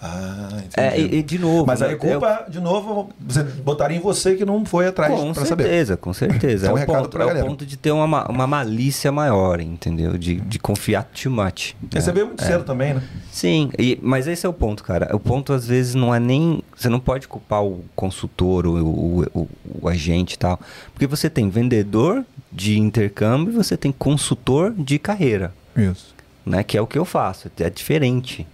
Ah. 0.00 0.62
É, 0.76 0.98
e, 0.98 1.16
e, 1.16 1.22
de 1.22 1.38
novo. 1.40 1.66
Mas 1.66 1.82
aí 1.82 1.90
né, 1.90 1.96
culpa, 1.96 2.44
eu... 2.46 2.52
de 2.52 2.60
novo, 2.60 3.10
você 3.20 3.42
botaria 3.42 3.96
em 3.96 4.00
você 4.00 4.36
que 4.36 4.44
não 4.44 4.64
foi 4.64 4.86
atrás 4.86 5.12
para 5.12 5.34
saber. 5.34 5.34
Com 5.34 5.44
certeza, 5.44 5.96
com 5.96 6.12
certeza. 6.12 6.68
Então, 6.78 6.78
é, 6.78 6.82
um 6.82 6.86
ponto, 6.86 7.18
é 7.20 7.42
o 7.42 7.46
ponto 7.46 7.66
de 7.66 7.76
ter 7.76 7.90
uma, 7.90 8.28
uma 8.28 8.46
malícia 8.46 9.10
maior, 9.10 9.60
entendeu? 9.60 10.16
De, 10.16 10.36
de 10.36 10.58
confiar 10.58 11.02
too 11.04 11.32
much. 11.32 11.74
Recebeu 11.92 12.26
muito 12.26 12.44
é. 12.44 12.46
cedo 12.46 12.64
também, 12.64 12.94
né? 12.94 13.02
Sim, 13.32 13.70
e, 13.78 13.98
mas 14.02 14.28
esse 14.28 14.46
é 14.46 14.48
o 14.48 14.52
ponto, 14.52 14.84
cara. 14.84 15.14
O 15.14 15.18
ponto 15.18 15.52
às 15.52 15.66
vezes 15.66 15.94
não 15.94 16.14
é 16.14 16.20
nem. 16.20 16.62
Você 16.76 16.88
não 16.88 17.00
pode 17.00 17.26
culpar 17.26 17.64
o 17.64 17.84
consultor, 17.96 18.66
o, 18.66 18.84
o, 18.84 19.26
o, 19.34 19.48
o 19.82 19.88
agente 19.88 20.34
e 20.34 20.38
tal. 20.38 20.60
Porque 20.92 21.06
você 21.06 21.28
tem 21.28 21.50
vendedor 21.50 22.24
de 22.52 22.78
intercâmbio 22.78 23.52
e 23.52 23.56
você 23.56 23.76
tem 23.76 23.90
consultor 23.90 24.72
de 24.72 24.98
carreira. 24.98 25.52
Isso 25.76 26.17
né? 26.48 26.62
Que 26.62 26.76
é 26.76 26.80
o 26.80 26.86
que 26.86 26.98
eu 26.98 27.04
faço. 27.04 27.50
É 27.58 27.70
diferente 27.70 28.46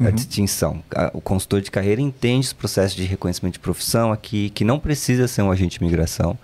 uhum. 0.00 0.06
a 0.06 0.10
distinção. 0.10 0.82
O 1.12 1.20
consultor 1.20 1.60
de 1.60 1.70
carreira 1.70 2.00
entende 2.00 2.46
os 2.46 2.52
processos 2.52 2.96
de 2.96 3.04
reconhecimento 3.04 3.54
de 3.54 3.60
profissão 3.60 4.10
aqui, 4.10 4.50
que 4.50 4.64
não 4.64 4.78
precisa 4.78 5.28
ser 5.28 5.42
um 5.42 5.50
agente 5.50 5.78
de 5.78 5.84
migração 5.84 6.38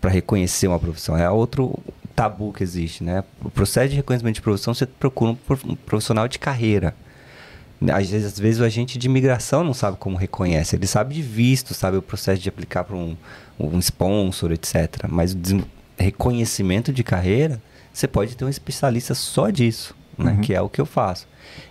para 0.00 0.10
reconhecer 0.10 0.66
uma 0.66 0.78
profissão. 0.78 1.16
É 1.16 1.30
outro 1.30 1.78
tabu 2.16 2.52
que 2.52 2.62
existe, 2.62 3.04
né? 3.04 3.22
O 3.42 3.50
processo 3.50 3.90
de 3.90 3.96
reconhecimento 3.96 4.34
de 4.34 4.42
profissão 4.42 4.74
você 4.74 4.86
procura 4.86 5.36
um 5.64 5.76
profissional 5.76 6.26
de 6.26 6.38
carreira. 6.38 6.94
Às 7.92 8.10
vezes, 8.10 8.26
às 8.26 8.38
vezes 8.38 8.60
o 8.60 8.64
agente 8.64 8.98
de 8.98 9.06
imigração 9.06 9.64
não 9.64 9.72
sabe 9.72 9.96
como 9.96 10.16
reconhece. 10.16 10.76
Ele 10.76 10.86
sabe 10.86 11.14
de 11.14 11.22
visto, 11.22 11.72
sabe 11.72 11.96
o 11.96 12.02
processo 12.02 12.42
de 12.42 12.48
aplicar 12.48 12.84
para 12.84 12.96
um, 12.96 13.16
um 13.58 13.78
sponsor, 13.78 14.52
etc. 14.52 15.06
Mas 15.08 15.32
o 15.32 15.62
reconhecimento 15.96 16.92
de 16.92 17.02
carreira, 17.02 17.60
você 17.90 18.06
pode 18.06 18.36
ter 18.36 18.44
um 18.44 18.50
especialista 18.50 19.14
só 19.14 19.48
disso 19.48 19.94
né? 20.16 20.32
Uhum. 20.32 20.40
Que 20.40 20.54
é 20.54 20.60
o 20.60 20.68
que 20.68 20.80
eu 20.80 20.86
faço. 20.86 21.26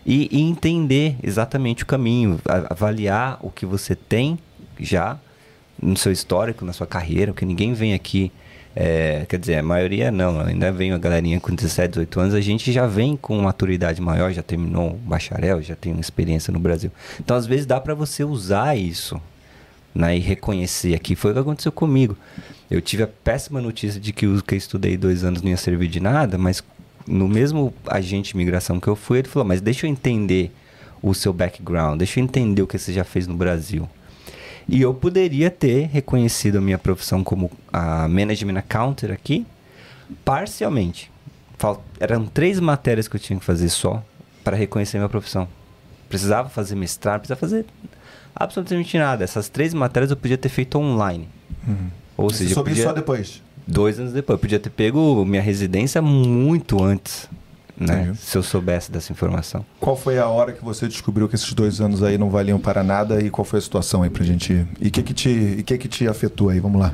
E, 0.06 0.28
e, 0.32 0.41
entender 0.41 1.15
exatamente 1.23 1.84
o 1.84 1.86
caminho, 1.86 2.39
avaliar 2.69 3.38
o 3.41 3.49
que 3.49 3.65
você 3.65 3.95
tem 3.95 4.38
já 4.80 5.17
no 5.82 5.95
seu 5.97 6.12
histórico, 6.12 6.65
na 6.65 6.73
sua 6.73 6.88
carreira, 6.88 7.32
porque 7.32 7.45
ninguém 7.45 7.73
vem 7.73 7.93
aqui. 7.93 8.32
É, 8.75 9.25
quer 9.28 9.39
dizer, 9.39 9.58
a 9.58 9.63
maioria 9.63 10.12
não, 10.12 10.39
ainda 10.39 10.71
vem 10.71 10.91
a 10.91 10.97
galerinha 10.97 11.39
com 11.39 11.54
17, 11.54 11.89
18 11.89 12.19
anos, 12.19 12.34
a 12.36 12.41
gente 12.41 12.71
já 12.71 12.86
vem 12.86 13.17
com 13.17 13.38
maturidade 13.41 13.99
maior, 13.99 14.32
já 14.32 14.43
terminou 14.43 14.91
o 14.91 14.93
bacharel, 14.93 15.62
já 15.62 15.75
tem 15.75 15.91
uma 15.91 16.02
experiência 16.02 16.52
no 16.54 16.60
Brasil. 16.60 16.91
Então, 17.19 17.36
às 17.36 17.45
vezes, 17.45 17.65
dá 17.65 17.80
para 17.82 17.95
você 17.95 18.23
usar 18.23 18.78
isso 18.78 19.19
né, 19.93 20.15
e 20.15 20.19
reconhecer 20.19 20.93
aqui. 20.93 21.15
Foi 21.15 21.32
o 21.32 21.34
que 21.34 21.39
aconteceu 21.39 21.71
comigo. 21.71 22.15
Eu 22.69 22.82
tive 22.82 23.04
a 23.04 23.08
péssima 23.08 23.60
notícia 23.60 23.99
de 23.99 24.13
que 24.13 24.28
o 24.28 24.41
que 24.41 24.54
eu 24.54 24.58
estudei 24.58 24.95
dois 24.95 25.23
anos 25.23 25.41
não 25.41 25.49
ia 25.49 25.58
servir 25.58 25.88
de 25.88 25.99
nada, 25.99 26.38
mas 26.38 26.63
no 27.10 27.28
mesmo 27.28 27.74
agente 27.88 28.32
de 28.32 28.38
imigração 28.38 28.80
que 28.80 28.88
eu 28.88 28.95
fui, 28.95 29.19
ele 29.19 29.28
falou: 29.28 29.48
Mas 29.48 29.60
deixa 29.60 29.88
eu 29.88 29.91
entender 29.91 30.52
o 31.02 31.13
seu 31.13 31.34
background, 31.34 31.98
deixa 31.98 32.19
eu 32.19 32.24
entender 32.24 32.62
o 32.62 32.67
que 32.67 32.78
você 32.78 32.93
já 32.93 33.04
fez 33.04 33.26
no 33.26 33.36
Brasil. 33.36 33.89
E 34.67 34.82
eu 34.82 34.93
poderia 34.93 35.50
ter 35.50 35.88
reconhecido 35.88 36.58
a 36.58 36.62
minha 36.62 36.78
profissão 36.78 37.24
como 37.24 37.50
a 37.74 38.08
management 38.08 38.60
accountant 38.60 39.12
aqui, 39.12 39.45
parcialmente. 40.24 41.12
Eram 42.00 42.26
três 42.28 42.60
matérias 42.60 43.08
que 43.08 43.15
eu 43.15 43.19
tinha 43.19 43.39
que 43.39 43.45
fazer 43.45 43.69
só 43.69 44.04
para 44.43 44.56
reconhecer 44.56 44.98
a 44.98 45.00
minha 45.00 45.10
profissão. 45.10 45.48
Precisava 46.08 46.50
fazer 46.50 46.76
mestrado, 46.76 47.22
precisava 47.22 47.39
fazer 47.39 47.65
absolutamente 48.36 48.98
nada. 48.98 49.24
Essas 49.24 49.50
três 49.50 49.74
matérias 49.74 50.12
eu 50.12 50.17
podia 50.17 50.38
ter 50.38 50.50
feito 50.50 50.78
online. 50.78 51.28
Uhum. 51.67 51.89
Ou 52.15 52.30
seja, 52.30 52.50
Você 52.50 52.54
soube 52.54 52.69
podia... 52.69 52.84
só 52.84 52.93
depois? 52.93 53.41
Dois 53.69 53.99
anos 53.99 54.12
depois. 54.12 54.36
Eu 54.36 54.39
podia 54.39 54.60
ter 54.60 54.69
pego 54.69 55.23
minha 55.25 55.41
residência 55.41 56.01
muito 56.01 56.84
antes. 56.84 57.29
Né? 57.77 58.13
Se 58.19 58.38
eu 58.38 58.43
soubesse 58.43 58.91
dessa 58.91 59.13
informação. 59.13 59.65
Qual 59.79 59.95
foi 59.95 60.17
a 60.17 60.27
hora 60.27 60.51
que 60.51 60.63
você 60.63 60.86
descobriu 60.86 61.29
que 61.29 61.36
esses 61.36 61.53
dois 61.53 61.79
anos 61.79 62.03
aí 62.03 62.17
não 62.17 62.29
valiam 62.29 62.60
para 62.60 62.84
nada 62.84 63.23
e 63.23 63.29
qual 63.29 63.45
foi 63.45 63.60
a 63.60 63.62
situação 63.62 64.03
aí 64.03 64.10
pra 64.10 64.25
gente? 64.25 64.67
E 64.82 64.89
o 64.89 64.91
que 64.91 65.01
que 65.01 65.13
te, 65.13 65.29
e 65.29 65.63
que 65.63 65.77
que 65.77 65.88
te 65.88 66.05
afetou 66.05 66.49
aí? 66.49 66.60
Vamos 66.60 66.82
lá. 66.82 66.93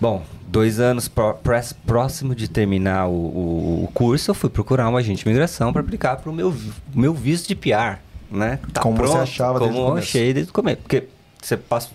Bom, 0.00 0.22
dois 0.48 0.80
anos 0.80 1.08
pró 1.08 1.38
próximo 1.86 2.34
de 2.34 2.48
terminar 2.48 3.06
o, 3.06 3.12
o, 3.12 3.84
o, 3.84 3.88
curso, 3.92 4.30
eu 4.30 4.34
fui 4.34 4.48
procurar 4.48 4.88
um 4.88 4.96
agente 4.96 5.22
de 5.22 5.28
imigração 5.28 5.72
para 5.72 5.82
aplicar 5.82 6.16
para 6.16 6.30
o 6.30 6.32
meu, 6.32 6.54
meu 6.94 7.12
visto 7.12 7.48
de 7.48 7.54
PR, 7.54 7.98
né? 8.30 8.58
Tá 8.72 8.80
como 8.80 8.96
pronto, 8.96 9.12
você 9.12 9.18
achava 9.18 9.58
como 9.58 9.72
desde 9.72 9.88
eu 9.88 9.96
achei 9.96 10.32
desde 10.32 10.50
o 10.50 10.54
começo. 10.54 10.78
Porque 10.78 11.04
você 11.40 11.56
passa, 11.56 11.90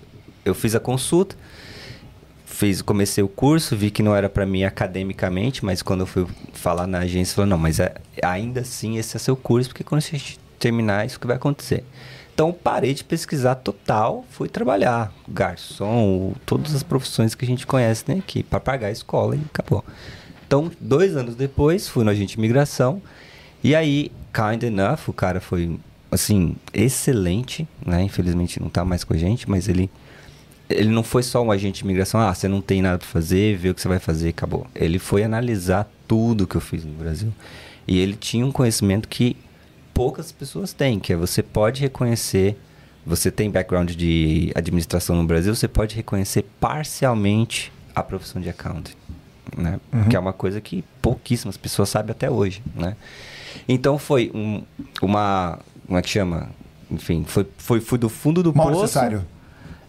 eu 0.45 0.53
fiz 0.53 0.75
a 0.75 0.79
consulta, 0.79 1.35
fiz, 2.57 2.81
comecei 2.81 3.23
o 3.23 3.27
curso, 3.27 3.75
vi 3.75 3.91
que 3.91 4.01
não 4.01 4.15
era 4.15 4.27
para 4.27 4.43
mim 4.43 4.63
academicamente, 4.63 5.63
mas 5.63 5.83
quando 5.83 5.99
eu 5.99 6.05
fui 6.07 6.25
falar 6.53 6.87
na 6.87 6.99
agência, 6.99 7.35
falou, 7.35 7.51
não, 7.51 7.57
mas 7.57 7.79
é, 7.79 7.93
ainda 8.23 8.61
assim 8.61 8.97
esse 8.97 9.15
é 9.15 9.19
seu 9.19 9.35
curso, 9.35 9.69
porque 9.69 9.83
quando 9.83 10.01
gente 10.01 10.39
terminar, 10.57 11.05
isso 11.05 11.19
que 11.19 11.27
vai 11.27 11.35
acontecer. 11.35 11.83
Então 12.33 12.51
parei 12.51 12.95
de 12.95 13.03
pesquisar 13.03 13.55
total, 13.55 14.25
fui 14.31 14.49
trabalhar, 14.49 15.13
garçom, 15.27 16.33
todas 16.47 16.73
as 16.73 16.81
profissões 16.81 17.35
que 17.35 17.45
a 17.45 17.47
gente 17.47 17.67
conhece 17.67 18.05
né, 18.07 18.15
aqui, 18.17 18.41
para 18.41 18.59
pagar 18.59 18.87
a 18.87 18.91
escola 18.91 19.35
e 19.35 19.41
acabou. 19.53 19.85
Então, 20.47 20.71
dois 20.81 21.15
anos 21.15 21.35
depois, 21.35 21.87
fui 21.87 22.03
no 22.03 22.09
agente 22.09 22.33
de 22.33 22.39
imigração, 22.39 22.99
e 23.63 23.75
aí, 23.75 24.11
kind 24.33 24.63
enough, 24.63 25.07
o 25.07 25.13
cara 25.13 25.39
foi, 25.39 25.77
assim, 26.09 26.55
excelente, 26.73 27.67
né? 27.85 28.01
Infelizmente 28.01 28.59
não 28.59 28.67
está 28.67 28.83
mais 28.85 29.03
com 29.03 29.13
a 29.13 29.17
gente, 29.17 29.47
mas 29.47 29.67
ele 29.67 29.91
ele 30.69 30.89
não 30.89 31.03
foi 31.03 31.23
só 31.23 31.41
um 31.41 31.51
agente 31.51 31.79
de 31.79 31.85
imigração, 31.85 32.19
ah, 32.19 32.33
você 32.33 32.47
não 32.47 32.61
tem 32.61 32.81
nada 32.81 32.97
para 32.97 33.07
fazer, 33.07 33.57
vê 33.57 33.69
o 33.69 33.75
que 33.75 33.81
você 33.81 33.87
vai 33.87 33.99
fazer, 33.99 34.29
acabou. 34.29 34.67
Ele 34.75 34.99
foi 34.99 35.23
analisar 35.23 35.89
tudo 36.07 36.47
que 36.47 36.55
eu 36.55 36.61
fiz 36.61 36.83
no 36.83 36.93
Brasil. 36.93 37.33
E 37.87 37.97
ele 37.99 38.15
tinha 38.15 38.45
um 38.45 38.51
conhecimento 38.51 39.07
que 39.07 39.37
poucas 39.93 40.31
pessoas 40.31 40.73
têm, 40.73 40.99
que 40.99 41.13
é 41.13 41.15
você 41.15 41.41
pode 41.41 41.81
reconhecer, 41.81 42.57
você 43.05 43.31
tem 43.31 43.49
background 43.49 43.91
de 43.91 44.51
administração 44.55 45.15
no 45.15 45.23
Brasil, 45.23 45.55
você 45.55 45.67
pode 45.67 45.95
reconhecer 45.95 46.45
parcialmente 46.59 47.71
a 47.95 48.03
profissão 48.03 48.41
de 48.41 48.49
accounting, 48.49 48.93
né? 49.55 49.79
Uhum. 49.93 50.03
Que 50.09 50.17
é 50.17 50.19
uma 50.19 50.33
coisa 50.33 50.59
que 50.59 50.83
pouquíssimas 51.01 51.55
pessoas 51.55 51.87
sabem 51.87 52.11
até 52.11 52.29
hoje, 52.29 52.61
né? 52.75 52.97
Então 53.67 53.97
foi 53.97 54.29
um, 54.35 54.61
uma, 55.01 55.59
como 55.85 55.97
é 55.97 56.01
que 56.01 56.09
chama? 56.09 56.49
Enfim, 56.91 57.23
foi, 57.25 57.47
foi, 57.57 57.79
foi 57.79 57.97
do 57.97 58.09
fundo 58.09 58.43
do 58.43 58.53
Mal 58.53 58.67
poço. 58.67 58.81
necessário 58.81 59.25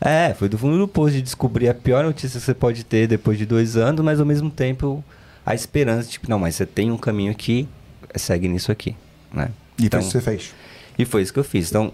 é, 0.00 0.32
foi 0.34 0.48
do 0.48 0.56
fundo 0.56 0.78
do 0.78 0.86
poço 0.86 1.12
de 1.12 1.22
descobrir 1.22 1.68
a 1.68 1.74
pior 1.74 2.04
notícia 2.04 2.38
que 2.38 2.44
você 2.44 2.54
pode 2.54 2.84
ter 2.84 3.06
depois 3.08 3.36
de 3.36 3.44
dois 3.44 3.76
anos, 3.76 4.04
mas 4.04 4.20
ao 4.20 4.26
mesmo 4.26 4.50
tempo 4.50 5.04
a 5.44 5.54
esperança, 5.54 6.08
tipo, 6.08 6.28
não, 6.28 6.38
mas 6.38 6.54
você 6.54 6.66
tem 6.66 6.90
um 6.90 6.96
caminho 6.96 7.32
aqui, 7.32 7.66
segue 8.14 8.48
nisso 8.48 8.70
aqui, 8.70 8.94
né? 9.32 9.50
E 9.78 9.86
então, 9.86 10.00
foi 10.00 10.08
isso 10.08 10.18
que 10.18 10.24
você 10.24 10.30
fez. 10.30 10.54
E 10.98 11.04
foi 11.04 11.22
isso 11.22 11.32
que 11.32 11.38
eu 11.38 11.44
fiz. 11.44 11.68
Então, 11.68 11.92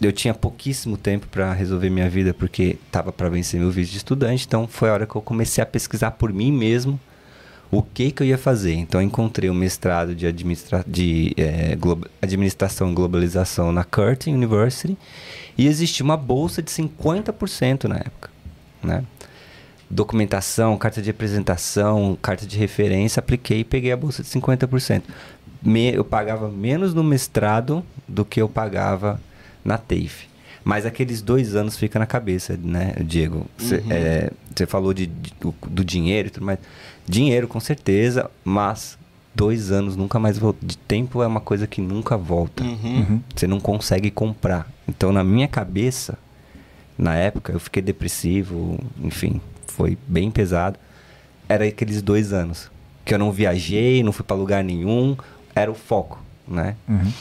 eu 0.00 0.12
tinha 0.12 0.32
pouquíssimo 0.32 0.96
tempo 0.96 1.26
para 1.26 1.52
resolver 1.52 1.90
minha 1.90 2.08
vida, 2.08 2.32
porque 2.32 2.78
tava 2.90 3.12
para 3.12 3.28
vencer 3.28 3.60
meu 3.60 3.70
visto 3.70 3.92
de 3.92 3.98
estudante, 3.98 4.46
então 4.46 4.66
foi 4.66 4.88
a 4.88 4.92
hora 4.92 5.06
que 5.06 5.14
eu 5.14 5.22
comecei 5.22 5.62
a 5.62 5.66
pesquisar 5.66 6.12
por 6.12 6.32
mim 6.32 6.52
mesmo 6.52 6.98
o 7.70 7.82
que 7.82 8.10
que 8.10 8.22
eu 8.22 8.26
ia 8.26 8.38
fazer. 8.38 8.74
Então, 8.74 9.00
eu 9.00 9.06
encontrei 9.06 9.50
um 9.50 9.54
mestrado 9.54 10.14
de, 10.14 10.26
administra 10.26 10.84
de 10.86 11.34
é, 11.36 11.76
administração 12.22 12.90
e 12.90 12.94
globalização 12.94 13.70
na 13.72 13.84
Curtin 13.84 14.32
University, 14.32 14.96
e 15.58 15.66
existia 15.66 16.04
uma 16.04 16.16
bolsa 16.16 16.62
de 16.62 16.70
50% 16.70 17.84
na 17.84 17.96
época, 17.96 18.30
né? 18.82 19.04
Documentação, 19.90 20.76
carta 20.78 21.02
de 21.02 21.10
apresentação, 21.10 22.16
carta 22.22 22.46
de 22.46 22.56
referência, 22.56 23.20
apliquei 23.20 23.60
e 23.60 23.64
peguei 23.64 23.90
a 23.90 23.96
bolsa 23.96 24.22
de 24.22 24.28
50%. 24.28 25.02
Me, 25.60 25.92
eu 25.92 26.04
pagava 26.04 26.48
menos 26.48 26.94
no 26.94 27.02
mestrado 27.02 27.84
do 28.06 28.24
que 28.24 28.40
eu 28.40 28.48
pagava 28.48 29.20
na 29.64 29.76
TAFE. 29.76 30.28
Mas 30.62 30.84
aqueles 30.84 31.22
dois 31.22 31.56
anos 31.56 31.76
fica 31.78 31.98
na 31.98 32.06
cabeça, 32.06 32.58
né, 32.62 32.94
Diego? 33.02 33.46
Você 33.56 33.76
uhum. 33.76 33.86
é, 33.90 34.30
falou 34.66 34.92
de, 34.92 35.06
do, 35.06 35.54
do, 35.66 35.84
dinheiro 35.84 36.28
e 36.28 36.30
tudo 36.30 36.44
mais. 36.44 36.58
Dinheiro, 37.06 37.48
com 37.48 37.58
certeza, 37.58 38.30
mas 38.44 38.97
dois 39.38 39.70
anos, 39.70 39.94
nunca 39.94 40.18
mais 40.18 40.36
voltou. 40.36 40.68
De 40.68 40.76
tempo 40.76 41.22
é 41.22 41.26
uma 41.26 41.40
coisa 41.40 41.64
que 41.64 41.80
nunca 41.80 42.16
volta. 42.16 42.64
Uhum. 42.64 43.20
Você 43.34 43.46
não 43.46 43.60
consegue 43.60 44.10
comprar. 44.10 44.68
Então, 44.88 45.12
na 45.12 45.22
minha 45.22 45.46
cabeça, 45.46 46.18
na 46.98 47.14
época, 47.14 47.52
eu 47.52 47.60
fiquei 47.60 47.80
depressivo, 47.80 48.76
enfim, 49.00 49.40
foi 49.68 49.96
bem 50.08 50.28
pesado. 50.28 50.76
Era 51.48 51.64
aqueles 51.64 52.02
dois 52.02 52.32
anos 52.32 52.68
que 53.04 53.14
eu 53.14 53.18
não 53.18 53.30
viajei, 53.30 54.02
não 54.02 54.12
fui 54.12 54.24
para 54.24 54.36
lugar 54.36 54.64
nenhum, 54.64 55.16
era 55.54 55.70
o 55.70 55.74
foco, 55.74 56.20
né? 56.46 56.74
Uhum. 56.88 57.12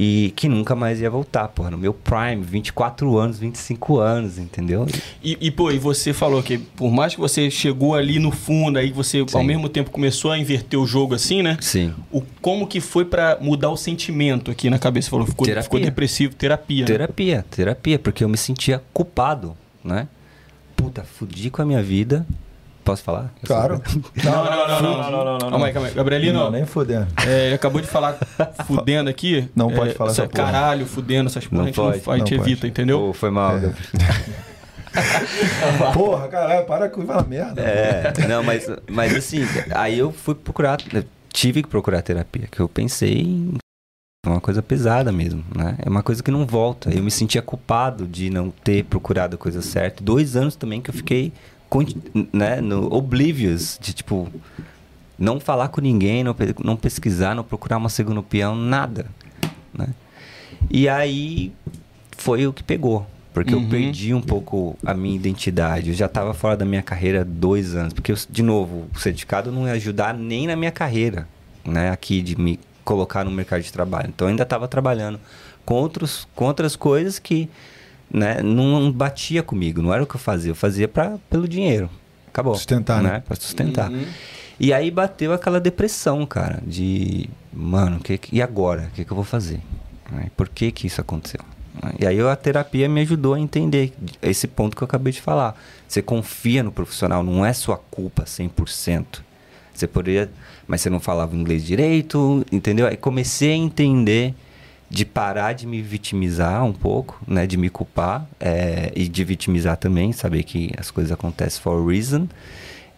E 0.00 0.32
que 0.36 0.48
nunca 0.48 0.76
mais 0.76 1.00
ia 1.00 1.10
voltar, 1.10 1.48
porra. 1.48 1.72
No 1.72 1.76
meu 1.76 1.92
prime, 1.92 2.40
24 2.40 3.18
anos, 3.18 3.40
25 3.40 3.98
anos, 3.98 4.38
entendeu? 4.38 4.86
E, 5.20 5.36
e, 5.40 5.50
pô, 5.50 5.72
e 5.72 5.78
você 5.78 6.12
falou 6.12 6.40
que 6.40 6.56
por 6.56 6.92
mais 6.92 7.16
que 7.16 7.20
você 7.20 7.50
chegou 7.50 7.96
ali 7.96 8.20
no 8.20 8.30
fundo, 8.30 8.78
aí 8.78 8.92
você 8.92 9.24
Sim. 9.26 9.36
ao 9.36 9.42
mesmo 9.42 9.68
tempo 9.68 9.90
começou 9.90 10.30
a 10.30 10.38
inverter 10.38 10.78
o 10.78 10.86
jogo 10.86 11.16
assim, 11.16 11.42
né? 11.42 11.58
Sim. 11.60 11.92
O, 12.12 12.22
como 12.40 12.64
que 12.68 12.80
foi 12.80 13.04
pra 13.04 13.38
mudar 13.40 13.70
o 13.70 13.76
sentimento 13.76 14.52
aqui 14.52 14.70
na 14.70 14.78
cabeça? 14.78 15.06
Você 15.06 15.10
falou, 15.10 15.26
ficou, 15.26 15.44
Terapia. 15.44 15.64
ficou 15.64 15.80
depressivo, 15.80 16.32
terapia. 16.32 16.82
né? 16.82 16.86
Terapia, 16.86 17.44
terapia, 17.50 17.98
porque 17.98 18.22
eu 18.22 18.28
me 18.28 18.36
sentia 18.36 18.80
culpado, 18.92 19.56
né? 19.82 20.06
Puta, 20.76 21.02
fudi 21.02 21.50
com 21.50 21.60
a 21.60 21.64
minha 21.66 21.82
vida. 21.82 22.24
Posso 22.88 23.02
falar? 23.02 23.30
Claro. 23.44 23.82
Não, 24.24 24.32
não, 24.32 24.44
não, 24.44 24.80
não, 24.80 24.80
não, 24.80 25.24
não, 25.24 25.38
não, 25.38 25.50
Calma 25.50 25.66
aí, 25.66 25.72
calma 25.74 25.88
aí. 25.88 25.94
Gabrielino, 25.94 26.38
Não, 26.38 26.50
nem 26.50 26.64
fudendo. 26.64 27.06
é, 27.26 27.48
ele 27.48 27.54
acabou 27.54 27.82
de 27.82 27.86
falar 27.86 28.16
fudendo 28.66 29.10
aqui. 29.10 29.46
Não 29.54 29.70
é, 29.70 29.74
pode 29.74 29.92
falar 29.92 30.12
essa 30.12 30.26
porra. 30.26 30.44
Caralho, 30.46 30.86
fudendo, 30.86 31.28
essas 31.28 31.46
porra, 31.46 31.58
Não 31.58 31.64
a 31.64 31.66
gente, 31.66 31.76
pode, 31.76 32.06
não, 32.06 32.14
a 32.14 32.18
gente 32.18 32.34
não 32.34 32.42
evita, 32.42 32.60
pode. 32.62 32.70
entendeu? 32.70 33.00
Pô, 33.00 33.12
foi 33.12 33.28
mal. 33.28 33.58
É. 33.58 33.74
Porra, 35.92 36.28
caralho, 36.28 36.64
para 36.64 36.88
com 36.88 37.06
falar 37.06 37.28
merda. 37.28 37.60
É, 37.60 38.10
não, 38.26 38.42
mas, 38.42 38.66
mas 38.88 39.14
assim, 39.14 39.42
aí 39.70 39.98
eu 39.98 40.10
fui 40.10 40.34
procurar, 40.34 40.78
eu 40.90 41.04
tive 41.30 41.62
que 41.62 41.68
procurar 41.68 42.00
terapia, 42.00 42.48
que 42.50 42.58
eu 42.58 42.70
pensei 42.70 43.18
em 43.18 43.52
uma 44.26 44.40
coisa 44.40 44.62
pesada 44.62 45.12
mesmo, 45.12 45.44
né? 45.54 45.76
É 45.84 45.90
uma 45.90 46.02
coisa 46.02 46.22
que 46.22 46.30
não 46.30 46.46
volta. 46.46 46.90
Eu 46.90 47.02
me 47.02 47.10
sentia 47.10 47.42
culpado 47.42 48.06
de 48.06 48.30
não 48.30 48.50
ter 48.50 48.84
procurado 48.84 49.34
a 49.34 49.38
coisa 49.38 49.60
certa. 49.60 50.02
Dois 50.02 50.36
anos 50.36 50.56
também 50.56 50.80
que 50.80 50.88
eu 50.88 50.94
fiquei, 50.94 51.34
né, 52.32 52.60
no 52.60 52.92
oblivious, 52.92 53.78
de 53.80 53.92
tipo, 53.92 54.28
não 55.18 55.38
falar 55.40 55.68
com 55.68 55.80
ninguém, 55.80 56.24
não, 56.24 56.34
não 56.64 56.76
pesquisar, 56.76 57.34
não 57.34 57.44
procurar 57.44 57.76
uma 57.76 57.88
segunda 57.88 58.20
opinião, 58.20 58.54
nada, 58.54 59.06
né? 59.74 59.88
E 60.70 60.88
aí 60.88 61.52
foi 62.16 62.46
o 62.46 62.52
que 62.52 62.62
pegou. 62.62 63.06
Porque 63.32 63.54
Uhum. 63.54 63.62
eu 63.62 63.68
perdi 63.68 64.14
um 64.14 64.20
pouco 64.20 64.76
a 64.84 64.92
minha 64.94 65.14
identidade. 65.14 65.90
Eu 65.90 65.94
já 65.94 66.06
estava 66.06 66.34
fora 66.34 66.56
da 66.56 66.64
minha 66.64 66.82
carreira 66.82 67.24
dois 67.24 67.76
anos. 67.76 67.92
Porque, 67.92 68.10
eu, 68.10 68.16
de 68.28 68.42
novo, 68.42 68.88
o 68.92 68.98
certificado 68.98 69.52
não 69.52 69.66
ia 69.66 69.74
ajudar 69.74 70.12
nem 70.12 70.48
na 70.48 70.56
minha 70.56 70.72
carreira, 70.72 71.28
né? 71.64 71.90
Aqui, 71.90 72.20
de 72.20 72.34
me 72.40 72.58
colocar 72.84 73.24
no 73.24 73.30
mercado 73.30 73.62
de 73.62 73.72
trabalho. 73.72 74.08
Então, 74.08 74.26
eu 74.26 74.30
ainda 74.30 74.42
estava 74.42 74.66
trabalhando 74.66 75.20
com, 75.64 75.74
outros, 75.74 76.26
com 76.34 76.46
outras 76.46 76.74
coisas 76.74 77.20
que 77.20 77.48
né, 78.10 78.42
não 78.42 78.90
batia 78.90 79.42
comigo. 79.42 79.82
Não 79.82 79.92
era 79.92 80.02
o 80.02 80.06
que 80.06 80.16
eu 80.16 80.20
fazia. 80.20 80.50
Eu 80.50 80.56
fazia 80.56 80.88
pra, 80.88 81.18
pelo 81.30 81.48
dinheiro. 81.48 81.90
Acabou. 82.28 82.54
Sustentar, 82.54 83.02
né? 83.02 83.10
né? 83.12 83.22
Pra 83.26 83.36
sustentar. 83.36 83.90
Uhum. 83.90 84.04
E 84.60 84.72
aí 84.72 84.90
bateu 84.90 85.32
aquela 85.32 85.60
depressão, 85.60 86.26
cara, 86.26 86.60
de, 86.66 87.30
mano, 87.52 88.00
que, 88.00 88.18
e 88.32 88.42
agora? 88.42 88.88
O 88.90 88.90
que, 88.90 89.04
que 89.04 89.10
eu 89.10 89.14
vou 89.14 89.24
fazer? 89.24 89.60
Por 90.36 90.48
que 90.48 90.72
que 90.72 90.86
isso 90.86 91.00
aconteceu? 91.00 91.40
E 91.98 92.04
aí 92.04 92.20
a 92.20 92.34
terapia 92.34 92.88
me 92.88 93.00
ajudou 93.02 93.34
a 93.34 93.40
entender 93.40 93.92
esse 94.20 94.48
ponto 94.48 94.76
que 94.76 94.82
eu 94.82 94.86
acabei 94.86 95.12
de 95.12 95.20
falar. 95.20 95.56
Você 95.86 96.02
confia 96.02 96.62
no 96.62 96.72
profissional, 96.72 97.22
não 97.22 97.46
é 97.46 97.52
sua 97.52 97.76
culpa 97.76 98.24
100%. 98.24 99.20
Você 99.72 99.86
poderia, 99.86 100.28
mas 100.66 100.80
você 100.80 100.90
não 100.90 100.98
falava 100.98 101.36
inglês 101.36 101.64
direito, 101.64 102.44
entendeu? 102.50 102.88
Aí 102.88 102.96
comecei 102.96 103.52
a 103.52 103.56
entender 103.56 104.34
de 104.90 105.04
parar 105.04 105.52
de 105.52 105.66
me 105.66 105.82
vitimizar 105.82 106.64
um 106.64 106.72
pouco, 106.72 107.20
né, 107.26 107.46
de 107.46 107.56
me 107.58 107.68
culpar 107.68 108.26
é, 108.40 108.90
e 108.96 109.06
de 109.06 109.22
vitimizar 109.22 109.76
também, 109.76 110.12
saber 110.12 110.42
que 110.44 110.70
as 110.78 110.90
coisas 110.90 111.12
acontecem 111.12 111.60
for 111.60 111.82
a 111.82 111.90
reason 111.92 112.26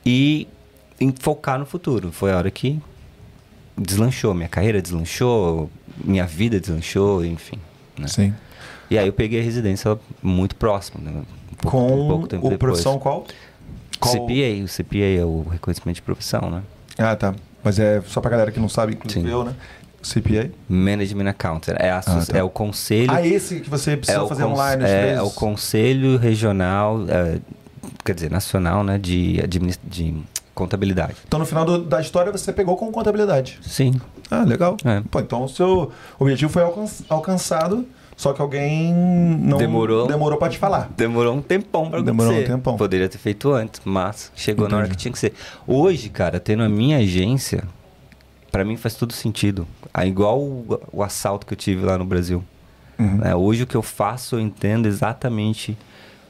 e 0.06 0.46
focar 1.18 1.58
no 1.58 1.66
futuro. 1.66 2.12
Foi 2.12 2.30
a 2.32 2.36
hora 2.36 2.50
que 2.50 2.80
deslanchou, 3.76 4.34
minha 4.34 4.48
carreira 4.48 4.80
deslanchou, 4.80 5.70
minha 6.04 6.26
vida 6.26 6.60
deslanchou, 6.60 7.24
enfim. 7.24 7.58
né? 7.98 8.06
Sim. 8.06 8.34
E 8.90 8.98
aí 8.98 9.06
eu 9.06 9.12
peguei 9.12 9.40
a 9.40 9.42
residência 9.42 9.98
muito 10.22 10.56
próximo, 10.56 11.02
né? 11.02 11.10
um 11.10 11.54
pouco, 11.56 11.70
Com 11.70 12.04
um 12.04 12.08
pouco 12.08 12.26
tempo 12.28 12.46
o 12.46 12.50
depois. 12.50 12.58
profissão 12.72 12.98
qual? 12.98 13.24
Qual- 13.98 14.14
CPA, 14.14 14.64
o 14.64 14.68
CPA 14.68 15.20
é 15.20 15.24
o 15.24 15.42
reconhecimento 15.50 15.96
de 15.96 16.02
profissão, 16.02 16.50
né? 16.50 16.62
Ah, 16.98 17.14
tá. 17.16 17.34
Mas 17.62 17.78
é 17.78 18.00
só 18.06 18.20
pra 18.20 18.30
galera 18.30 18.50
que 18.50 18.58
não 18.58 18.68
sabe, 18.68 18.94
inclusive 18.94 19.24
Sim. 19.26 19.30
eu, 19.32 19.44
né? 19.44 19.54
CPA. 20.02 20.50
Management 20.68 21.28
Accountant. 21.28 21.76
É, 21.78 21.90
a 21.90 21.98
asso- 21.98 22.32
tá. 22.32 22.38
é 22.38 22.42
o 22.42 22.48
conselho. 22.50 23.10
Ah, 23.12 23.26
esse 23.26 23.60
que 23.60 23.68
você 23.70 23.96
precisa 23.96 24.18
é 24.18 24.22
o 24.22 24.28
fazer 24.28 24.44
online 24.44 24.84
é, 24.84 25.12
é 25.14 25.22
o 25.22 25.30
conselho 25.30 26.16
regional, 26.16 27.00
é, 27.08 27.38
quer 28.04 28.14
dizer, 28.14 28.30
nacional, 28.30 28.82
né? 28.82 28.98
De, 28.98 29.36
de 29.84 30.16
contabilidade. 30.54 31.16
Então, 31.26 31.38
no 31.38 31.46
final 31.46 31.64
do- 31.64 31.84
da 31.84 32.00
história, 32.00 32.30
você 32.32 32.52
pegou 32.52 32.76
com 32.76 32.90
contabilidade. 32.92 33.58
Sim. 33.62 34.00
Ah, 34.30 34.42
legal. 34.44 34.76
É. 34.84 35.02
Pô, 35.10 35.20
então 35.20 35.44
o 35.44 35.48
seu 35.48 35.90
objetivo 36.18 36.50
foi 36.52 36.62
alcan- 36.62 36.86
alcançado, 37.08 37.86
só 38.16 38.32
que 38.32 38.40
alguém 38.42 38.92
não 38.94 39.58
Demorou. 39.58 40.06
demorou 40.06 40.38
pra 40.38 40.48
te 40.48 40.58
falar. 40.58 40.90
Demorou 40.96 41.34
um 41.34 41.42
tempão 41.42 41.90
pra 41.90 42.00
Demorou 42.00 42.32
um 42.32 42.36
acontecer. 42.36 42.52
tempão. 42.56 42.76
Poderia 42.76 43.08
ter 43.08 43.18
feito 43.18 43.50
antes, 43.52 43.80
mas 43.84 44.30
chegou 44.36 44.68
na 44.68 44.76
hora 44.76 44.86
Entendi. 44.86 44.96
que 44.96 45.02
tinha 45.02 45.12
que 45.12 45.18
ser. 45.18 45.32
Hoje, 45.66 46.08
cara, 46.10 46.38
tendo 46.38 46.62
a 46.62 46.68
minha 46.68 46.98
agência, 46.98 47.64
pra 48.50 48.64
mim 48.64 48.76
faz 48.76 48.94
todo 48.94 49.12
sentido. 49.12 49.66
É 49.94 50.06
igual 50.06 50.40
o, 50.40 50.80
o 50.92 51.02
assalto 51.02 51.46
que 51.46 51.52
eu 51.52 51.56
tive 51.58 51.84
lá 51.84 51.96
no 51.96 52.04
Brasil. 52.04 52.44
Uhum. 52.98 53.16
né? 53.16 53.34
Hoje 53.34 53.62
o 53.62 53.66
que 53.66 53.76
eu 53.76 53.82
faço, 53.82 54.36
eu 54.36 54.40
entendo 54.40 54.86
exatamente. 54.86 55.76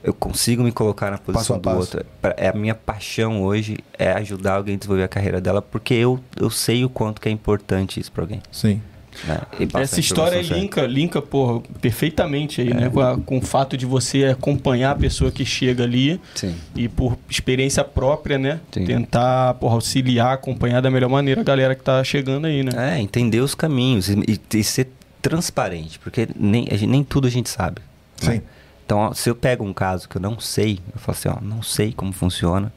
Eu 0.02 0.14
consigo 0.14 0.62
me 0.62 0.72
colocar 0.72 1.11
na 1.11 1.18
posição 1.18 1.59
do 1.59 1.62
passo. 1.62 1.78
outro. 1.78 2.06
É 2.37 2.48
a 2.48 2.54
minha 2.54 2.74
paixão 2.74 3.42
hoje 3.42 3.78
é 3.98 4.12
ajudar 4.12 4.54
alguém 4.54 4.76
a 4.76 4.78
desenvolver 4.78 5.02
a 5.02 5.09
carreira 5.09 5.40
dela, 5.40 5.61
porque 5.61 5.92
eu, 5.92 6.18
eu 6.40 6.48
sei 6.48 6.85
o 6.85 6.88
quanto 6.88 7.20
que 7.20 7.28
é 7.28 7.33
importante 7.33 8.00
isso 8.00 8.11
pra 8.11 8.22
alguém. 8.22 8.40
Sim. 8.50 8.80
Né? 9.24 9.40
Passar 9.66 9.80
Essa 9.83 10.00
história 10.00 10.40
linka, 10.40 10.87
linka 10.87 11.20
porra, 11.22 11.61
perfeitamente 11.80 12.61
aí, 12.61 12.72
né? 12.72 12.88
Com, 12.88 13.00
a- 13.00 13.18
com 13.18 13.38
o 13.38 13.40
fato 13.42 13.76
de 13.76 13.85
você 13.87 14.24
acompanhar 14.26 14.92
a 14.92 14.94
pessoa 14.94 15.30
que 15.30 15.44
chega 15.44 15.85
ali 15.85 16.20
Sim. 16.35 16.54
e 16.74 16.88
por 16.88 17.18
experiência 17.28 17.85
própria, 17.85 18.38
né? 18.38 18.61
Sim. 18.72 18.85
Tentar 18.85 19.54
porra, 19.54 19.74
auxiliar, 19.74 20.35
acompanhar 20.35 20.80
da 20.80 20.90
melhor 20.90 21.09
maneira 21.11 21.40
a 21.40 21.44
galera 21.44 21.74
que 21.74 21.83
tá 21.83 22.02
chegando 22.04 22.46
aí, 22.46 22.62
né? 22.62 22.96
É, 22.96 23.00
entender 23.00 23.40
os 23.40 23.54
caminhos 23.54 24.09
e, 24.09 24.40
e- 24.54 24.64
ser 24.64 24.88
transparente, 25.22 25.98
porque 25.98 26.28
nem, 26.35 26.66
a 26.70 26.76
gente- 26.76 26.88
nem 26.90 27.04
tudo 27.04 27.26
a 27.26 27.30
gente 27.30 27.48
sabe. 27.50 27.83
né? 28.22 28.35
Sim. 28.35 28.42
Então, 28.87 28.98
ó, 28.98 29.12
se 29.14 29.28
eu 29.30 29.35
pego 29.37 29.64
um 29.64 29.72
caso 29.72 30.09
que 30.09 30.16
eu 30.16 30.20
não 30.20 30.40
sei, 30.40 30.80
eu 30.94 30.98
falo 31.00 31.16
assim, 31.18 31.28
ó, 31.28 31.38
não 31.40 31.62
sei 31.62 31.92
como 31.92 32.12
funciona, 32.12 32.72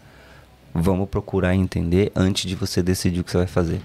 vamos 0.73 1.07
procurar 1.09 1.55
entender 1.55 2.11
antes 2.15 2.45
de 2.47 2.55
você 2.55 2.83
decidir 2.83 3.21
o 3.21 3.23
que 3.23 3.31
você 3.31 3.37
vai 3.37 3.47
fazer. 3.47 3.79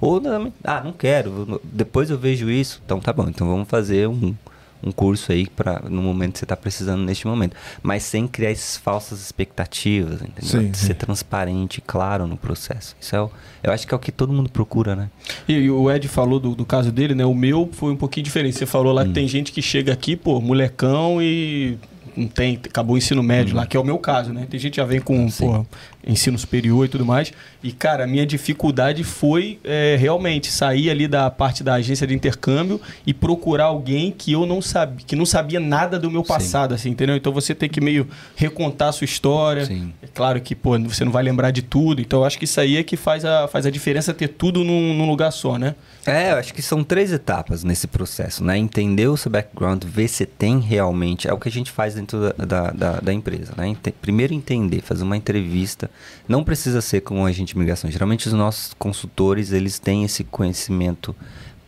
Ou, 0.00 0.20
não, 0.20 0.52
ah, 0.62 0.82
não 0.84 0.92
quero, 0.92 1.60
depois 1.64 2.10
eu 2.10 2.18
vejo 2.18 2.50
isso, 2.50 2.80
então 2.84 3.00
tá 3.00 3.12
bom, 3.12 3.28
então 3.28 3.48
vamos 3.48 3.68
fazer 3.68 4.08
um, 4.08 4.34
um 4.82 4.92
curso 4.92 5.32
aí 5.32 5.46
para 5.46 5.82
no 5.88 6.02
momento 6.02 6.34
que 6.34 6.38
você 6.38 6.44
está 6.44 6.56
precisando 6.56 7.02
neste 7.02 7.26
momento. 7.26 7.56
Mas 7.82 8.04
sem 8.04 8.26
criar 8.28 8.50
essas 8.50 8.76
falsas 8.76 9.20
expectativas, 9.20 10.22
entendeu? 10.22 10.42
Sim, 10.42 10.72
Ser 10.72 10.86
sim. 10.86 10.94
transparente 10.94 11.80
claro 11.80 12.26
no 12.26 12.36
processo. 12.36 12.96
Isso 13.00 13.14
é 13.16 13.20
o, 13.20 13.30
eu 13.62 13.72
acho 13.72 13.86
que 13.86 13.94
é 13.94 13.96
o 13.96 14.00
que 14.00 14.12
todo 14.12 14.32
mundo 14.32 14.50
procura, 14.50 14.94
né? 14.94 15.10
E, 15.48 15.54
e 15.54 15.70
o 15.70 15.90
Ed 15.90 16.06
falou 16.08 16.38
do, 16.38 16.54
do 16.54 16.64
caso 16.64 16.92
dele, 16.92 17.14
né? 17.14 17.24
O 17.24 17.34
meu 17.34 17.68
foi 17.72 17.92
um 17.92 17.96
pouquinho 17.96 18.24
diferente. 18.24 18.56
Você 18.56 18.66
falou 18.66 18.92
lá 18.92 19.04
que 19.04 19.12
tem 19.12 19.26
gente 19.26 19.52
que 19.52 19.60
chega 19.60 19.92
aqui, 19.92 20.16
pô, 20.16 20.40
molecão 20.40 21.20
e 21.20 21.76
não 22.16 22.26
tem, 22.26 22.60
acabou 22.64 22.96
o 22.96 22.98
ensino 22.98 23.22
médio 23.22 23.54
lá, 23.54 23.64
que 23.64 23.76
é 23.76 23.80
o 23.80 23.84
meu 23.84 23.98
caso, 23.98 24.32
né? 24.32 24.46
Tem 24.50 24.58
gente 24.58 24.72
que 24.72 24.76
já 24.78 24.84
vem 24.84 25.00
com, 25.00 25.30
Sim. 25.30 25.46
pô, 25.46 25.66
ensino 26.08 26.38
superior 26.38 26.86
e 26.86 26.88
tudo 26.88 27.04
mais. 27.04 27.32
E, 27.62 27.70
cara, 27.70 28.04
a 28.04 28.06
minha 28.06 28.24
dificuldade 28.26 29.04
foi 29.04 29.58
é, 29.62 29.94
realmente 30.00 30.50
sair 30.50 30.88
ali 30.90 31.06
da 31.06 31.30
parte 31.30 31.62
da 31.62 31.74
agência 31.74 32.06
de 32.06 32.14
intercâmbio 32.14 32.80
e 33.06 33.12
procurar 33.12 33.64
alguém 33.66 34.10
que 34.10 34.32
eu 34.32 34.46
não 34.46 34.62
sabia, 34.62 35.04
que 35.06 35.14
não 35.14 35.26
sabia 35.26 35.60
nada 35.60 35.98
do 35.98 36.10
meu 36.10 36.22
Sim. 36.22 36.28
passado, 36.28 36.74
assim, 36.74 36.90
entendeu? 36.90 37.14
Então 37.14 37.32
você 37.32 37.54
tem 37.54 37.68
que 37.68 37.80
meio 37.80 38.08
recontar 38.34 38.88
a 38.88 38.92
sua 38.92 39.04
história. 39.04 39.66
Sim. 39.66 39.92
É 40.02 40.06
claro 40.06 40.40
que, 40.40 40.54
pô, 40.54 40.78
você 40.78 41.04
não 41.04 41.12
vai 41.12 41.22
lembrar 41.22 41.50
de 41.50 41.60
tudo. 41.62 42.00
Então 42.00 42.20
eu 42.20 42.24
acho 42.24 42.38
que 42.38 42.44
isso 42.46 42.60
aí 42.60 42.76
é 42.78 42.82
que 42.82 42.96
faz 42.96 43.24
a, 43.24 43.46
faz 43.46 43.66
a 43.66 43.70
diferença 43.70 44.14
ter 44.14 44.28
tudo 44.28 44.64
num, 44.64 44.94
num 44.94 45.06
lugar 45.08 45.30
só, 45.30 45.58
né? 45.58 45.74
É, 46.06 46.32
eu 46.32 46.36
acho 46.36 46.54
que 46.54 46.62
são 46.62 46.82
três 46.82 47.12
etapas 47.12 47.62
nesse 47.64 47.86
processo, 47.86 48.42
né? 48.42 48.56
Entender 48.56 49.08
o 49.08 49.16
seu 49.16 49.30
background, 49.30 49.84
ver 49.84 50.08
se 50.08 50.24
tem 50.24 50.58
realmente. 50.58 51.28
É 51.28 51.32
o 51.34 51.38
que 51.38 51.48
a 51.50 51.52
gente 51.52 51.70
faz 51.70 51.94
dentro 51.94 52.32
da, 52.38 52.44
da, 52.46 52.70
da- 52.70 53.00
da 53.00 53.12
empresa, 53.12 53.52
né? 53.56 53.76
Primeiro 54.00 54.32
entender, 54.32 54.80
fazer 54.80 55.02
uma 55.02 55.16
entrevista. 55.16 55.90
Não 56.28 56.44
precisa 56.44 56.80
ser 56.80 57.00
com 57.00 57.20
um 57.20 57.26
agente 57.26 57.52
de 57.52 57.56
imigração. 57.56 57.90
Geralmente 57.90 58.26
os 58.26 58.32
nossos 58.34 58.74
consultores, 58.74 59.52
eles 59.52 59.78
têm 59.78 60.04
esse 60.04 60.24
conhecimento 60.24 61.14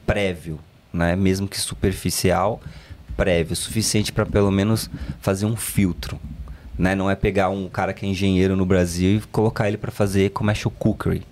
prévio, 0.07 0.59
né? 0.93 1.17
Mesmo 1.17 1.49
que 1.49 1.59
superficial, 1.61 2.61
prévio, 3.17 3.55
suficiente 3.57 4.13
para 4.13 4.27
pelo 4.27 4.51
menos 4.51 4.91
fazer 5.21 5.47
um 5.47 5.57
filtro. 5.57 6.19
Né? 6.79 6.95
Não 6.95 7.11
é 7.11 7.15
pegar 7.15 7.51
um 7.51 7.69
cara 7.69 7.93
que 7.93 8.07
é 8.07 8.09
engenheiro 8.09 8.57
no 8.57 8.65
Brasil 8.65 9.17
e 9.19 9.21
colocar 9.21 9.69
ele 9.69 9.77
para 9.77 9.91
fazer 9.93 10.31
commercial 10.31 10.71
cookery. 10.79 11.23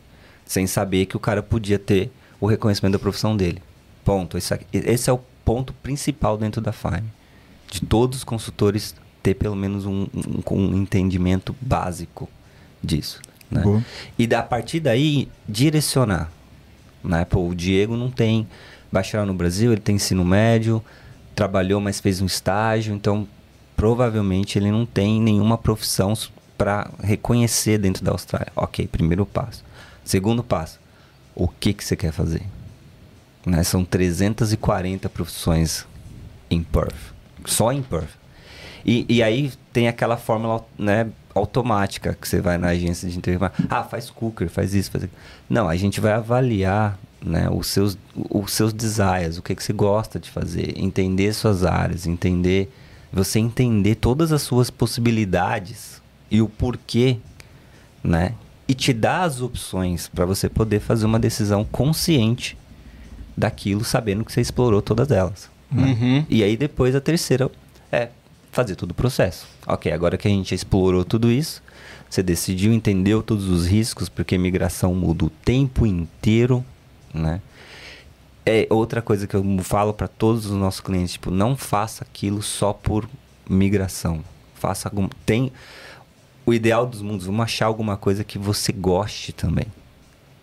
sem 0.45 0.67
saber 0.67 1.05
que 1.05 1.15
o 1.17 1.21
cara 1.21 1.43
podia 1.43 1.79
ter 1.79 2.11
o 2.41 2.47
reconhecimento 2.47 2.93
da 2.95 2.99
profissão 2.99 3.37
dele. 3.37 3.63
Ponto. 4.03 4.39
Esse, 4.39 4.55
aqui- 4.55 4.65
esse 4.73 5.11
é 5.11 5.13
o 5.13 5.21
ponto 5.45 5.75
principal 5.75 6.39
dentro 6.39 6.59
da 6.63 6.73
Fime. 6.73 7.05
De 7.71 7.83
todos 7.83 8.19
os 8.19 8.25
consultores 8.25 8.95
ter 9.23 9.35
pelo 9.35 9.55
menos 9.55 9.85
um, 9.85 10.07
um- 10.15 10.55
um 10.55 10.75
entendimento 10.75 11.55
básico 11.61 12.29
disso. 12.83 13.21
Né? 13.51 13.63
Boa. 13.63 13.85
E 14.19 14.27
da, 14.27 14.41
a 14.41 14.43
partir 14.43 14.81
daí, 14.81 15.29
direcionar. 15.49 16.31
Né? 17.03 17.25
Pô, 17.25 17.49
o 17.49 17.55
Diego 17.55 17.97
não 17.97 18.11
tem 18.11 18.47
bacharel 18.91 19.27
no 19.27 19.35
Brasil, 19.35 19.73
ele 19.73 19.81
tem 19.81 19.97
ensino 19.97 20.25
médio, 20.25 20.83
trabalhou, 21.35 21.81
mas 21.81 22.01
fez 22.01 22.21
um 22.21 22.27
estágio, 22.27 22.95
então 22.95 23.27
provavelmente 23.77 24.59
ele 24.59 24.71
não 24.71 24.85
tem 24.85 25.21
nenhuma 25.21 25.57
profissão 25.57 26.15
para 26.57 26.91
reconhecer 27.01 27.79
dentro 27.79 28.05
da 28.05 28.11
Austrália. 28.11 28.53
Ok, 28.57 28.89
primeiro 28.89 29.25
passo. 29.25 29.65
Segundo 30.05 30.43
passo, 30.43 30.81
o 31.35 31.47
que, 31.47 31.73
que 31.73 31.85
você 31.85 31.95
quer 31.95 32.13
fazer? 32.13 32.43
Né? 33.47 33.63
São 33.63 33.85
340 33.85 35.09
profissões 35.09 35.87
em 36.51 36.63
Perth, 36.63 37.15
só 37.45 37.73
em 37.73 37.83
Perth. 37.83 38.19
E, 38.85 39.07
e 39.09 39.23
aí 39.23 39.53
tem 39.73 39.87
aquela 39.87 40.17
fórmula 40.17 40.65
né, 40.79 41.09
automática 41.39 42.17
que 42.21 42.29
você 42.29 42.41
vai 42.41 42.59
na 42.59 42.69
agência 42.69 43.09
de 43.09 43.17
entrevista. 43.17 43.53
Ah, 43.69 43.83
faz 43.83 44.11
cooker, 44.11 44.49
faz 44.49 44.75
isso, 44.75 44.91
faz 44.91 45.05
aquilo. 45.05 45.21
Não, 45.49 45.69
a 45.69 45.77
gente 45.77 46.01
vai 46.01 46.13
avaliar 46.13 46.99
né, 47.21 47.49
os, 47.51 47.67
seus, 47.67 47.99
os 48.15 48.53
seus 48.53 48.73
desires, 48.73 49.39
o 49.39 49.43
que, 49.43 49.55
que 49.55 49.63
você 49.63 49.73
gosta 49.73 50.19
de 50.19 50.31
fazer, 50.31 50.75
entender 50.77 51.33
suas 51.33 51.65
áreas, 51.65 52.07
entender. 52.07 52.73
Você 53.11 53.39
entender 53.39 53.95
todas 53.95 54.33
as 54.33 54.43
suas 54.43 54.69
possibilidades 54.69 56.03
e 56.31 56.43
o 56.43 56.49
porquê, 56.49 57.17
né? 58.05 58.35
E 58.69 58.75
te 58.75 58.93
dar 58.93 59.23
as 59.23 59.41
opções 59.41 60.09
para 60.09 60.27
você 60.27 60.47
poder 60.47 60.79
fazer 60.81 61.07
uma 61.07 61.19
decisão 61.19 61.65
consciente 61.65 62.59
daquilo, 63.35 63.83
sabendo 63.83 64.25
que 64.25 64.33
você 64.33 64.43
explorou 64.43 64.83
todas 64.83 65.11
elas. 65.11 65.49
né? 65.73 65.97
Uhum. 65.99 66.27
E 66.29 66.43
aí 66.43 66.55
depois 66.55 66.95
a 66.95 67.01
terceira 67.01 67.51
é 67.91 68.11
fazer 68.59 68.75
todo 68.75 68.91
o 68.91 68.95
processo. 68.95 69.47
Ok, 69.65 69.93
agora 69.93 70.19
que 70.19 70.27
a 70.27 70.31
gente 70.31 70.53
explorou 70.53 71.05
tudo 71.05 71.31
isso, 71.31 71.63
você 72.11 72.25
decidiu, 72.25 72.73
entendeu 72.73 73.23
todos 73.23 73.49
os 73.49 73.69
riscos, 73.69 74.09
porque 74.09 74.37
migração 74.37 74.97
muda 74.97 75.27
o 75.27 75.31
tempo 75.31 75.87
inteiro, 75.87 76.65
né? 77.15 77.41
É 78.45 78.67
outra 78.69 79.01
coisa 79.01 79.29
que 79.29 79.37
eu 79.37 79.45
falo 79.63 79.95
para 79.95 80.09
todos 80.09 80.47
os 80.47 80.57
nossos 80.57 80.81
clientes, 80.81 81.13
tipo, 81.13 81.31
não 81.31 81.57
faça 81.57 82.03
aquilo 82.03 82.43
só 82.43 82.73
por 82.73 83.09
migração. 83.49 84.25
Faça 84.55 84.89
algum 84.89 85.09
tem 85.25 85.53
o 86.45 86.53
ideal 86.53 86.85
dos 86.85 87.01
mundos, 87.01 87.27
vamos 87.27 87.45
achar 87.45 87.67
alguma 87.67 87.97
coisa 87.97 88.25
que 88.25 88.39
você 88.39 88.73
goste 88.73 89.33
também. 89.33 89.67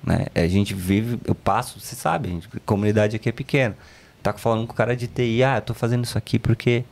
Né? 0.02 0.28
A 0.34 0.48
gente 0.48 0.74
vive, 0.74 1.20
eu 1.26 1.36
passo, 1.36 1.82
você 1.82 1.96
sabe, 1.96 2.30
a, 2.30 2.32
gente, 2.32 2.48
a 2.56 2.60
comunidade 2.66 3.18
aqui 3.18 3.28
é 3.28 3.34
pequena. 3.34 3.76
Tá 4.24 4.32
falando 4.32 4.66
com 4.68 4.72
o 4.72 4.76
cara 4.76 4.96
de 4.96 5.06
TI, 5.08 5.44
ah, 5.44 5.58
eu 5.58 5.62
tô 5.62 5.74
fazendo 5.74 6.06
isso 6.06 6.18
aqui 6.18 6.40
porque 6.40 6.86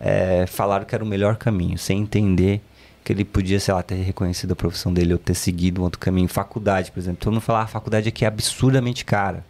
é, 0.00 0.46
falaram 0.46 0.84
que 0.84 0.94
era 0.94 1.02
o 1.02 1.06
melhor 1.06 1.36
caminho, 1.36 1.78
sem 1.78 2.00
entender 2.00 2.60
que 3.04 3.12
ele 3.12 3.24
podia, 3.24 3.58
sei 3.58 3.72
lá, 3.72 3.82
ter 3.82 3.94
reconhecido 3.94 4.52
a 4.52 4.56
profissão 4.56 4.92
dele 4.92 5.14
ou 5.14 5.18
ter 5.18 5.34
seguido 5.34 5.80
um 5.80 5.84
outro 5.84 5.98
caminho. 5.98 6.28
Faculdade, 6.28 6.90
por 6.92 7.00
exemplo. 7.00 7.20
Todo 7.20 7.32
mundo 7.32 7.40
fala, 7.40 7.60
ah, 7.60 7.62
a 7.62 7.66
faculdade 7.66 8.08
aqui 8.08 8.24
é 8.24 8.28
absurdamente 8.28 9.04
cara. 9.04 9.44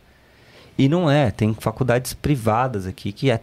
E 0.78 0.88
não 0.88 1.11
é, 1.11 1.32
tem 1.32 1.52
faculdades 1.54 2.14
privadas 2.14 2.87
aqui 2.87 3.11
que 3.11 3.32
é 3.32 3.40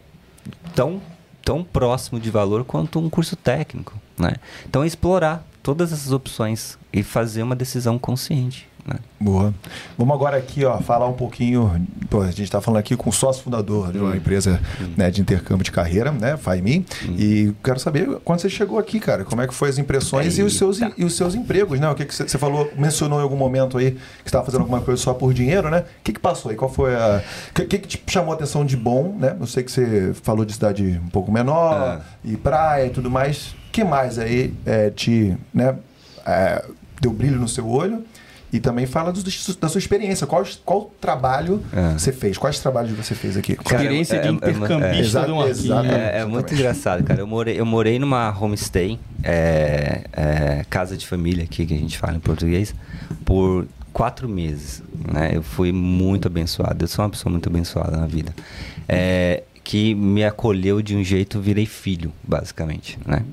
tão, 0.73 1.01
tão 1.43 1.65
próximo 1.65 2.17
de 2.17 2.29
valor 2.29 2.63
quanto 2.63 2.97
um 2.97 3.09
curso 3.09 3.35
técnico, 3.35 3.93
né? 4.17 4.35
Então 4.65 4.83
é 4.83 4.87
explorar 4.87 5.45
todas 5.61 5.91
essas 5.91 6.13
opções 6.13 6.77
e 6.93 7.03
fazer 7.03 7.43
uma 7.43 7.55
decisão 7.55 7.99
consciente, 7.99 8.69
né? 8.85 8.97
Boa. 9.19 9.53
Vamos 9.97 10.13
agora 10.13 10.37
aqui, 10.37 10.63
ó, 10.63 10.77
falar 10.79 11.07
um 11.07 11.13
pouquinho. 11.13 11.87
Pô, 12.09 12.21
a 12.21 12.27
gente 12.27 12.43
está 12.43 12.61
falando 12.61 12.79
aqui 12.79 12.95
com 12.95 13.09
o 13.09 13.13
sócio 13.13 13.43
fundador 13.43 13.91
de 13.91 13.97
uma 13.97 14.15
empresa 14.15 14.61
né, 14.95 15.09
de 15.09 15.21
intercâmbio 15.21 15.63
de 15.63 15.71
carreira, 15.71 16.11
né, 16.11 16.37
Faimi. 16.37 16.85
E 17.17 17.51
quero 17.63 17.79
saber 17.79 18.07
quando 18.23 18.41
você 18.41 18.49
chegou 18.49 18.77
aqui, 18.77 18.99
cara, 18.99 19.25
como 19.25 19.41
é 19.41 19.47
que 19.47 19.53
foi 19.53 19.69
as 19.69 19.79
impressões 19.79 20.37
e 20.37 20.43
os 20.43 20.55
seus 20.55 20.79
Eita. 20.79 20.93
e 20.97 21.03
os 21.03 21.15
seus 21.15 21.33
empregos, 21.33 21.79
né? 21.79 21.89
O 21.89 21.95
que, 21.95 22.05
que 22.05 22.13
você, 22.13 22.37
falou, 22.37 22.71
mencionou 22.77 23.19
em 23.19 23.23
algum 23.23 23.35
momento 23.35 23.77
aí 23.77 23.91
que 23.91 23.97
você 23.97 24.27
estava 24.27 24.45
fazendo 24.45 24.61
alguma 24.61 24.81
coisa 24.81 25.01
só 25.01 25.13
por 25.13 25.33
dinheiro, 25.33 25.69
né? 25.69 25.79
O 25.79 26.03
que, 26.03 26.13
que 26.13 26.19
passou 26.19 26.51
aí? 26.51 26.57
Qual 26.57 26.71
foi 26.71 26.95
a. 26.95 27.23
O 27.49 27.53
que, 27.53 27.79
que, 27.79 27.87
te 27.87 28.03
chamou 28.07 28.31
a 28.31 28.35
atenção 28.35 28.63
de 28.63 28.77
bom, 28.77 29.15
né? 29.17 29.35
Eu 29.39 29.47
sei 29.47 29.63
que 29.63 29.71
você 29.71 30.13
falou 30.21 30.45
de 30.45 30.53
cidade 30.53 31.01
um 31.03 31.09
pouco 31.09 31.31
menor 31.31 32.01
e 32.23 32.37
praia 32.37 32.85
e 32.85 32.89
tudo 32.89 33.09
mais. 33.09 33.55
O 33.67 33.71
que 33.71 33.83
mais 33.83 34.19
aí 34.19 34.53
é, 34.65 34.89
te, 34.89 35.35
né, 35.53 35.75
é, 36.25 36.63
deu 37.01 37.11
brilho 37.11 37.39
no 37.39 37.47
seu 37.47 37.67
olho? 37.67 38.05
E 38.55 38.59
também 38.61 38.85
fala 38.85 39.11
dos- 39.11 39.55
da 39.57 39.67
sua 39.67 39.79
experiência. 39.79 40.25
Qual, 40.25 40.45
qual 40.63 40.89
trabalho 41.01 41.61
É. 41.73 41.93
você 41.97 42.11
fez? 42.11 42.37
Quais 42.37 42.57
trabalhos 42.59 42.91
você 42.95 43.13
fez 43.13 43.35
aqui? 43.35 43.55
Cara, 43.55 43.83
Experiência 43.83 44.15
é- 44.15 44.19
de 44.21 44.27
é- 44.27 44.29
é- 44.29 44.33
intercambista 44.33 45.19
é- 45.19 45.25
do 45.25 45.35
Marquinhos. 45.35 45.65
exatamente. 45.65 45.93
É, 45.95 46.19
é 46.19 46.25
muito 46.25 46.53
engraçado, 46.53 47.03
cara. 47.03 47.19
Eu 47.19 47.27
morei, 47.27 47.59
eu 47.59 47.65
morei 47.65 47.99
numa 47.99 48.29
homestay, 48.39 48.97
é, 49.23 50.03
é, 50.13 50.65
casa 50.69 50.95
de 50.95 51.05
família 51.05 51.43
aqui, 51.43 51.65
que 51.65 51.73
a 51.73 51.77
gente 51.77 51.97
fala 51.97 52.15
em 52.15 52.19
português, 52.19 52.73
por 53.25 53.67
quatro 53.91 54.29
meses. 54.29 54.81
Né? 55.11 55.31
Eu 55.33 55.43
fui 55.43 55.71
muito 55.71 56.27
abençoado. 56.27 56.83
Eu 56.83 56.87
sou 56.87 57.03
uma 57.03 57.09
pessoa 57.11 57.31
muito 57.31 57.49
abençoada 57.49 57.97
na 57.97 58.05
vida. 58.07 58.33
É, 58.87 59.43
que 59.65 59.95
me 59.95 60.23
acolheu 60.23 60.79
de 60.79 60.95
um 60.95 61.03
jeito, 61.03 61.41
virei 61.41 61.65
filho, 61.65 62.13
basicamente. 62.23 62.99
Né? 63.03 63.23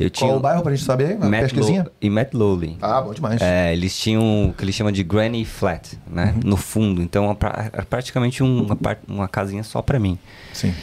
Eu 0.00 0.10
Qual 0.10 0.36
o 0.36 0.40
bairro 0.40 0.62
pra 0.62 0.74
gente 0.74 0.84
saber? 0.84 1.16
Uma 1.16 1.30
Matt 1.30 1.42
pesquisinha? 1.42 1.84
Low- 1.84 1.92
em 2.02 2.10
Matt 2.10 2.34
Lowley. 2.34 2.76
Ah, 2.82 3.00
bom 3.00 3.14
demais. 3.14 3.40
É, 3.40 3.72
eles 3.72 3.96
tinham 3.96 4.48
o 4.50 4.52
que 4.52 4.64
eles 4.64 4.74
chamam 4.74 4.90
de 4.92 5.04
granny 5.04 5.44
flat, 5.44 5.96
né? 6.10 6.34
Uhum. 6.34 6.50
No 6.50 6.56
fundo. 6.56 7.00
Então, 7.00 7.30
é 7.30 7.34
pra- 7.34 7.70
é 7.72 7.82
praticamente 7.82 8.42
um- 8.42 8.64
uma, 8.64 8.78
uma 9.06 9.28
casinha 9.28 9.62
só 9.62 9.80
pra 9.80 10.00
mim 10.00 10.18
Sim. 10.52 10.74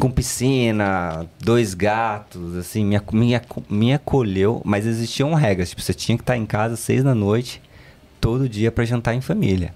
com 0.00 0.10
piscina, 0.10 1.26
dois 1.38 1.74
gatos, 1.74 2.56
assim, 2.56 2.86
me, 2.86 2.98
me, 3.12 3.40
me 3.68 3.92
acolheu, 3.92 4.62
mas 4.64 4.86
existiam 4.86 5.34
regras, 5.34 5.68
tipo, 5.68 5.82
você 5.82 5.92
tinha 5.92 6.16
que 6.16 6.22
estar 6.22 6.38
em 6.38 6.46
casa 6.46 6.72
às 6.72 6.80
seis 6.80 7.04
da 7.04 7.14
noite, 7.14 7.60
todo 8.18 8.48
dia 8.48 8.72
pra 8.72 8.82
jantar 8.86 9.14
em 9.14 9.20
família. 9.20 9.74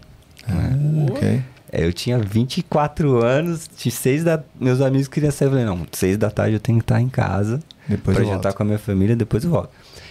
né? 0.48 0.70
Ah, 0.72 1.12
ok. 1.12 1.42
É, 1.72 1.84
Eu 1.84 1.92
tinha 1.92 2.18
24 2.18 3.24
anos, 3.24 3.68
de 3.76 3.90
seis 3.90 4.22
da... 4.24 4.42
meus 4.60 4.80
amigos 4.80 5.08
queriam 5.08 5.30
sair, 5.32 5.46
eu 5.48 5.50
falei, 5.52 5.64
não, 5.66 5.86
seis 5.92 6.16
da 6.16 6.30
tarde 6.30 6.54
eu 6.54 6.60
tenho 6.60 6.78
que 6.78 6.84
estar 6.84 7.00
em 7.00 7.08
casa 7.08 7.60
Depois 7.88 8.16
pra 8.16 8.24
eu 8.24 8.28
jantar 8.28 8.42
volto. 8.50 8.56
com 8.56 8.62
a 8.62 8.66
minha 8.66 8.78
família, 8.78 9.16
depois 9.16 9.44
eu 9.44 9.50
volto. 9.50 9.70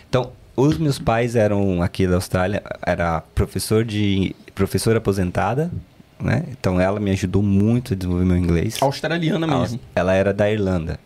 Então, 0.09 0.31
os 0.55 0.77
meus 0.77 0.99
pais 0.99 1.35
eram 1.35 1.81
aqui 1.81 2.07
da 2.07 2.15
Austrália, 2.15 2.63
era 2.85 3.21
professor 3.33 3.83
de 3.83 4.35
professora 4.53 4.97
aposentada, 4.99 5.69
né? 6.19 6.43
Então 6.51 6.79
ela 6.79 6.99
me 6.99 7.11
ajudou 7.11 7.43
muito 7.43 7.93
a 7.93 7.95
desenvolver 7.95 8.25
meu 8.25 8.37
inglês. 8.37 8.77
Australiana 8.81 9.45
mesmo. 9.45 9.79
Ela 9.93 10.13
era 10.13 10.33
da 10.33 10.49
Irlanda, 10.49 10.97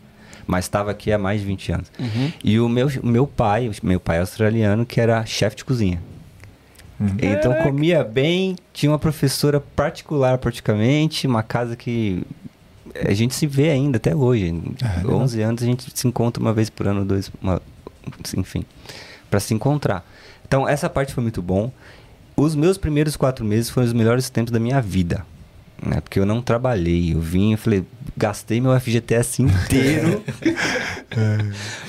mas 0.46 0.66
estava 0.66 0.92
aqui 0.92 1.12
há 1.12 1.18
mais 1.18 1.42
de 1.42 1.48
20 1.48 1.72
anos. 1.72 1.92
Uhum. 2.00 2.32
E 2.44 2.60
o 2.60 2.70
meu, 2.70 2.88
o 3.02 3.08
meu 3.08 3.26
pai, 3.26 3.68
o 3.70 3.74
meu 3.82 4.00
pai 4.00 4.20
australiano, 4.20 4.86
que 4.86 5.02
era 5.02 5.26
chefe 5.26 5.58
de 5.58 5.66
cozinha. 5.66 6.00
Então 7.22 7.54
comia 7.64 8.04
bem, 8.04 8.56
tinha 8.74 8.92
uma 8.92 9.00
professora 9.00 9.60
particular 9.60 10.38
praticamente, 10.38 11.26
uma 11.28 11.42
casa 11.42 11.76
que 11.76 12.24
a 13.06 13.14
gente 13.14 13.34
se 13.36 13.48
vê 13.48 13.70
ainda 13.70 13.98
até 13.98 14.16
hoje. 14.16 14.54
Ah, 14.84 14.98
legal. 14.98 15.16
11 15.22 15.42
anos 15.42 15.64
a 15.64 15.66
gente 15.66 15.86
se 15.98 16.08
encontra 16.08 16.42
uma 16.42 16.54
vez 16.54 16.70
por 16.70 16.88
ano, 16.88 17.06
dois, 17.06 17.32
uma- 17.42 17.62
enfim, 18.36 18.66
para 19.30 19.40
se 19.40 19.54
encontrar. 19.54 20.06
Então 20.48 20.68
essa 20.68 20.90
parte 20.90 21.14
foi 21.14 21.24
muito 21.24 21.42
bom. 21.42 21.72
Os 22.36 22.56
meus 22.56 22.78
primeiros 22.78 23.16
quatro 23.16 23.46
meses 23.46 23.70
foram 23.70 23.88
os 23.88 23.94
melhores 23.94 24.30
tempos 24.30 24.52
da 24.52 24.60
minha 24.60 24.82
vida. 24.82 25.26
Né? 25.82 26.02
Porque 26.02 26.20
eu 26.20 26.26
não 26.26 26.42
trabalhei, 26.42 27.14
eu 27.14 27.20
vim, 27.22 27.54
eu 27.54 27.58
falei, 27.58 27.84
gastei 28.18 28.60
meu 28.60 28.78
FGTS 28.80 29.42
inteiro. 29.42 30.22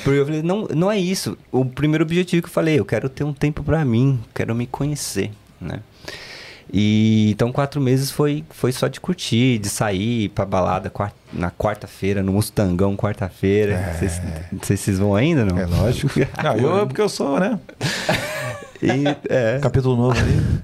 Porque 0.05 0.19
eu 0.19 0.25
falei, 0.25 0.43
não, 0.43 0.67
não 0.75 0.91
é 0.91 0.99
isso. 0.99 1.37
O 1.51 1.65
primeiro 1.65 2.05
objetivo 2.05 2.43
que 2.43 2.49
eu 2.49 2.53
falei, 2.53 2.79
eu 2.79 2.85
quero 2.85 3.09
ter 3.09 3.25
um 3.25 3.33
tempo 3.33 3.63
pra 3.63 3.85
mim, 3.85 4.21
quero 4.35 4.55
me 4.55 4.67
conhecer, 4.67 5.31
né? 5.61 5.81
E 6.73 7.31
então 7.33 7.51
quatro 7.51 7.81
meses 7.81 8.13
foi, 8.13 8.45
foi 8.51 8.71
só 8.71 8.87
de 8.87 9.01
curtir, 9.01 9.59
de 9.59 9.69
sair 9.69 10.29
pra 10.29 10.47
balada 10.47 10.91
na 11.33 11.51
quarta-feira, 11.51 12.23
no 12.23 12.33
Mustangão, 12.33 12.97
quarta-feira. 12.97 13.73
É. 13.75 13.93
Vocês- 13.95 14.23
Não 14.53 14.63
sei 14.63 14.77
se 14.77 14.85
vocês 14.85 14.99
vão 15.01 15.17
ainda, 15.17 15.45
não? 15.45 15.59
É 15.59 15.67
lógico. 15.67 16.13
Não, 16.43 16.57
eu, 16.57 16.87
porque 16.87 17.01
eu 17.01 17.09
sou, 17.09 17.41
né? 17.41 17.59
E, 18.81 18.89
é. 19.29 19.59
Capítulo 19.61 19.97
novo 19.97 20.17
aí. 20.19 20.61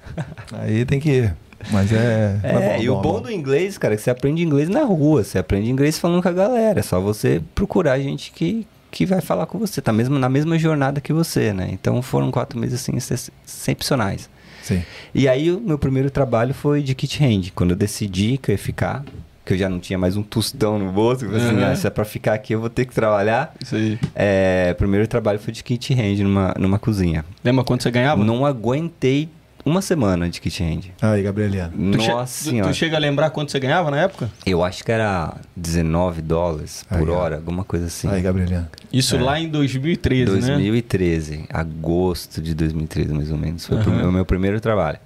Aí 0.78 0.84
tem 0.84 1.00
que 1.00 1.10
ir. 1.10 1.36
Mas 1.70 1.92
é. 1.92 2.38
É, 2.42 2.48
é 2.76 2.82
e 2.82 2.88
o 2.90 3.00
bom 3.00 3.20
do 3.20 3.30
inglês, 3.30 3.76
cara, 3.78 3.94
é 3.94 3.96
que 3.96 4.02
você 4.02 4.10
aprende 4.10 4.42
inglês 4.42 4.68
na 4.68 4.84
rua, 4.84 5.24
você 5.24 5.38
aprende 5.38 5.70
inglês 5.70 5.98
falando 5.98 6.22
com 6.22 6.28
a 6.28 6.32
galera. 6.32 6.80
É 6.80 6.82
só 6.82 7.00
você 7.00 7.42
procurar 7.54 7.98
gente 7.98 8.30
que, 8.32 8.66
que 8.90 9.04
vai 9.06 9.20
falar 9.20 9.46
com 9.46 9.58
você, 9.58 9.80
tá 9.80 9.92
mesmo 9.92 10.18
na 10.18 10.28
mesma 10.28 10.58
jornada 10.58 11.00
que 11.00 11.12
você, 11.12 11.52
né? 11.52 11.68
Então 11.72 12.00
foram 12.02 12.30
quatro 12.30 12.58
meses 12.58 12.80
assim 12.80 12.92
ex- 12.94 13.30
excepcionais. 13.46 14.28
Sim. 14.62 14.82
E 15.14 15.28
aí 15.28 15.50
o 15.50 15.60
meu 15.60 15.78
primeiro 15.78 16.10
trabalho 16.10 16.52
foi 16.54 16.82
de 16.82 16.94
kit 16.94 17.22
hand, 17.24 17.50
quando 17.54 17.70
eu 17.70 17.76
decidi 17.76 18.36
que 18.36 18.50
eu 18.50 18.54
ia 18.54 18.58
ficar, 18.58 19.04
que 19.44 19.52
eu 19.54 19.58
já 19.58 19.68
não 19.68 19.78
tinha 19.78 19.96
mais 19.96 20.16
um 20.16 20.22
tostão 20.24 20.76
no 20.76 20.90
bolso, 20.90 21.24
eu 21.24 21.30
falei 21.30 21.46
assim, 21.46 21.56
Uhum. 21.56 21.64
ah, 21.70 21.76
se 21.76 21.86
é 21.86 21.90
pra 21.90 22.04
ficar 22.04 22.34
aqui 22.34 22.52
eu 22.52 22.60
vou 22.60 22.68
ter 22.68 22.84
que 22.84 22.92
trabalhar. 22.92 23.54
Isso 23.62 23.76
aí. 23.76 23.96
É, 24.14 24.70
o 24.72 24.74
primeiro 24.76 25.06
trabalho 25.06 25.38
foi 25.38 25.52
de 25.52 25.62
kit 25.62 25.94
hand 25.94 26.18
numa, 26.24 26.52
numa 26.58 26.78
cozinha. 26.80 27.24
Lembra 27.44 27.62
quanto 27.64 27.84
você 27.84 27.90
ganhava? 27.92 28.24
Não 28.24 28.44
aguentei 28.44 29.28
uma 29.66 29.82
semana 29.82 30.30
de 30.30 30.40
kitchen 30.40 30.80
Aí, 31.02 31.22
Gabrieliano. 31.24 31.72
Nossa 31.76 32.44
tu- 32.44 32.50
senhora. 32.50 32.70
tu 32.70 32.74
chega 32.76 32.96
a 32.96 33.00
lembrar 33.00 33.30
quanto 33.30 33.50
você 33.50 33.58
ganhava 33.58 33.90
na 33.90 34.00
época? 34.00 34.30
Eu 34.46 34.62
acho 34.62 34.84
que 34.84 34.92
era 34.92 35.34
19 35.56 36.22
dólares 36.22 36.84
por 36.88 36.96
Aí, 36.98 37.08
hora, 37.10 37.36
alguma 37.36 37.64
coisa 37.64 37.86
assim. 37.86 38.08
Aí, 38.08 38.22
Gabrieliano. 38.22 38.68
Isso 38.92 39.18
lá 39.18 39.40
em 39.40 39.48
2013, 39.48 40.30
né? 40.40 40.54
2013, 40.54 41.44
agosto 41.52 42.40
de 42.40 42.54
2013, 42.54 43.12
mais 43.12 43.30
ou 43.32 43.36
menos. 43.36 43.66
Foi 43.66 43.76
o 43.76 43.80
Aham. 43.80 43.90
meu- 43.96 44.08
o 44.08 44.12
meu 44.12 44.24
primeiro 44.24 44.60
trabalho. 44.60 44.98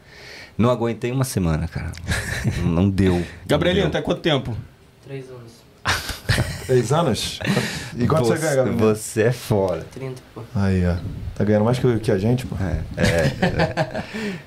Não 0.58 0.68
aguentei 0.68 1.10
uma 1.10 1.24
semana, 1.24 1.66
cara. 1.66 1.90
Não 2.62 2.88
deu. 2.90 3.24
Gabrielinho, 3.46 3.84
Não 3.86 3.90
tá 3.90 4.02
quanto 4.02 4.20
tempo? 4.20 4.54
Três 5.06 5.24
anos. 5.30 5.59
Três 6.70 6.92
anos? 6.92 7.40
E 7.98 8.06
quanto 8.06 8.26
você, 8.26 8.40
ganha, 8.40 8.54
Gabrieliano? 8.54 8.94
Você 8.94 9.22
é 9.22 9.32
fora. 9.32 9.84
30, 9.90 10.22
pô. 10.32 10.42
Aí, 10.54 10.86
ó. 10.86 10.94
Tá 11.34 11.42
ganhando 11.42 11.64
mais 11.64 11.80
que, 11.80 11.98
que 11.98 12.12
a 12.12 12.16
gente, 12.16 12.46
pô. 12.46 12.54
É, 12.62 12.82
é, 12.96 13.04
é. 13.44 14.04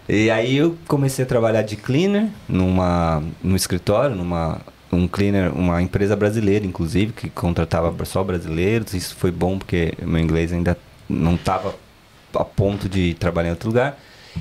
E 0.07 0.31
aí 0.31 0.55
eu 0.55 0.77
comecei 0.87 1.25
a 1.25 1.27
trabalhar 1.27 1.63
de 1.63 1.75
cleaner 1.75 2.29
numa, 2.47 3.21
num 3.43 3.57
escritório, 3.57 4.15
numa 4.15 4.61
um 4.89 5.05
cleaner, 5.05 5.53
uma 5.53 5.81
empresa 5.81 6.15
brasileira, 6.15 6.65
inclusive, 6.65 7.11
que 7.11 7.29
contratava 7.29 7.93
só 8.05 8.23
brasileiros. 8.23 8.93
Isso 8.93 9.17
foi 9.17 9.29
bom 9.29 9.57
porque 9.57 9.93
meu 10.01 10.21
inglês 10.21 10.53
ainda 10.53 10.77
não 11.09 11.35
estava 11.35 11.75
a 12.33 12.45
ponto 12.45 12.87
de 12.87 13.15
trabalhar 13.15 13.49
em 13.49 13.51
outro 13.51 13.67
lugar. 13.67 13.99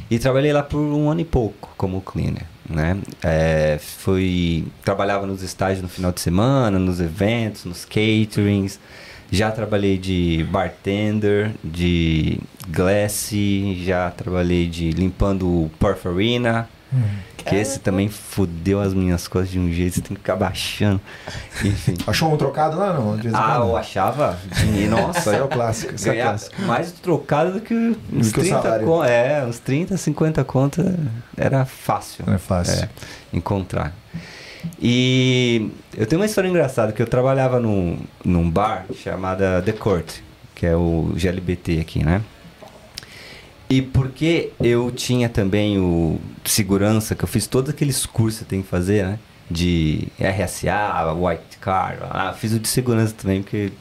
E 0.09 0.20
trabalhei 0.20 0.53
lá 0.53 0.62
por 0.62 0.78
um 0.78 1.11
ano 1.11 1.20
e 1.20 1.24
pouco 1.24 1.70
como 1.76 2.01
cleaner, 2.01 2.45
né? 2.73 2.99
É, 3.23 3.79
fui 3.79 4.64
trabalhava 4.85 5.27
nos 5.27 5.43
estágios 5.43 5.83
no 5.83 5.89
final 5.89 6.11
de 6.12 6.20
semana, 6.20 6.79
nos 6.79 7.01
eventos, 7.01 7.64
nos 7.64 7.85
caterings. 7.85 8.81
Já 9.31 9.51
trabalhei 9.51 9.97
de 9.97 10.47
bartender, 10.51 11.53
de 11.64 12.39
glass, 12.68 13.33
já 13.83 14.11
trabalhei 14.11 14.66
de 14.66 14.91
limpando 14.91 15.70
Porfarina, 15.79 16.68
que 17.43 17.55
esse 17.57 17.78
também 17.80 18.09
fudeu 18.09 18.80
as 18.80 18.95
minhas 18.95 19.26
costas 19.28 19.51
de 19.51 19.59
um 19.59 19.70
jeito, 19.72 19.95
você 19.97 20.01
tem 20.01 20.14
que 20.14 20.20
ficar 20.20 20.36
baixando. 20.36 21.01
Enfim. 21.64 21.95
Achou 22.07 22.32
um 22.32 22.36
trocado 22.36 22.76
lá, 22.78 22.93
não? 22.95 23.18
Ah, 23.34 23.57
eu 23.61 23.76
achava. 23.76 24.38
de- 24.72 24.86
Nossa, 24.88 25.18
Isso 25.20 25.30
aí 25.30 25.36
é 25.36 25.43
o 25.43 25.49
clássico. 25.49 25.95
Isso 25.95 26.11
é 26.11 26.22
clássico. 26.22 26.62
mais 26.62 26.93
trocado 26.93 27.53
do 27.53 27.61
que 27.61 27.74
uns 28.12 28.32
que 28.32 28.40
o 28.40 28.43
30 28.43 28.62
salário. 28.62 28.86
conto. 28.86 29.05
É, 29.05 29.45
uns 29.45 29.59
30, 29.59 29.97
50 29.97 30.45
conto 30.45 30.82
era 31.36 31.64
fácil. 31.64 32.24
Não 32.26 32.34
é 32.34 32.38
fácil. 32.38 32.84
É, 32.84 32.88
encontrar. 33.32 33.93
E 34.80 35.70
eu 35.97 36.07
tenho 36.07 36.20
uma 36.20 36.26
história 36.26 36.49
engraçada, 36.49 36.93
que 36.93 37.03
eu 37.03 37.07
trabalhava 37.07 37.59
num, 37.59 37.99
num 38.24 38.49
bar 38.49 38.86
chamada 39.03 39.61
The 39.62 39.72
Court, 39.72 40.18
que 40.55 40.64
é 40.66 40.76
o 40.76 41.12
GLBT 41.16 41.80
aqui, 41.80 42.05
né? 42.05 42.22
E 43.73 43.81
porque 43.81 44.51
eu 44.61 44.91
tinha 44.91 45.31
também 45.31 45.79
o 45.79 46.20
segurança, 46.45 47.14
que 47.14 47.25
eu 47.25 47.29
fiz 47.29 47.47
todos 47.47 47.70
aqueles 47.70 48.05
cursos 48.05 48.41
que 48.41 48.45
tem 48.45 48.61
que 48.61 48.68
fazer, 48.68 49.03
né? 49.03 49.18
De 49.51 50.09
RSA, 50.20 51.14
White 51.14 51.57
Card, 51.59 51.99
ah, 52.11 52.35
fiz 52.39 52.53
o 52.53 52.59
de 52.59 52.68
segurança 52.68 53.14
também, 53.16 53.43
porque 53.43 53.73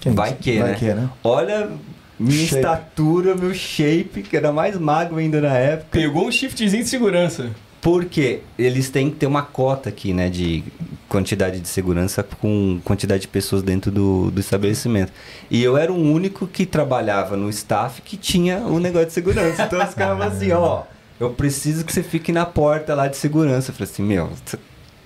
Quem 0.00 0.12
vai 0.14 0.34
que, 0.34 0.60
Vai 0.60 0.70
né? 0.70 0.76
que, 0.78 0.94
né? 0.94 1.08
Olha 1.24 1.68
minha 2.16 2.46
Shape. 2.46 2.56
estatura, 2.56 3.34
meu 3.34 3.52
shape, 3.52 4.22
que 4.22 4.36
era 4.36 4.52
mais 4.52 4.78
magro 4.78 5.16
ainda 5.16 5.40
na 5.40 5.52
época. 5.56 5.98
Pegou 5.98 6.28
um 6.28 6.30
shiftzinho 6.30 6.84
de 6.84 6.88
segurança. 6.88 7.50
Porque 7.80 8.40
eles 8.58 8.90
têm 8.90 9.10
que 9.10 9.16
ter 9.16 9.26
uma 9.26 9.42
cota 9.42 9.88
aqui, 9.88 10.12
né, 10.12 10.28
de 10.28 10.64
quantidade 11.08 11.60
de 11.60 11.68
segurança 11.68 12.22
com 12.22 12.80
quantidade 12.84 13.22
de 13.22 13.28
pessoas 13.28 13.62
dentro 13.62 13.90
do, 13.90 14.30
do 14.30 14.40
estabelecimento. 14.40 15.12
E 15.50 15.62
eu 15.62 15.76
era 15.76 15.92
o 15.92 15.96
único 15.96 16.46
que 16.46 16.66
trabalhava 16.66 17.36
no 17.36 17.48
staff 17.48 18.02
que 18.02 18.16
tinha 18.16 18.58
o 18.58 18.78
negócio 18.78 19.06
de 19.06 19.12
segurança. 19.12 19.64
Então 19.64 19.82
os 19.82 19.94
caras 19.94 20.20
assim, 20.20 20.52
ó, 20.52 20.82
eu 21.18 21.30
preciso 21.30 21.84
que 21.84 21.92
você 21.92 22.02
fique 22.02 22.32
na 22.32 22.44
porta 22.44 22.94
lá 22.94 23.08
de 23.08 23.16
segurança. 23.16 23.70
Eu 23.70 23.74
falei 23.74 23.90
assim, 23.90 24.02
meu, 24.02 24.30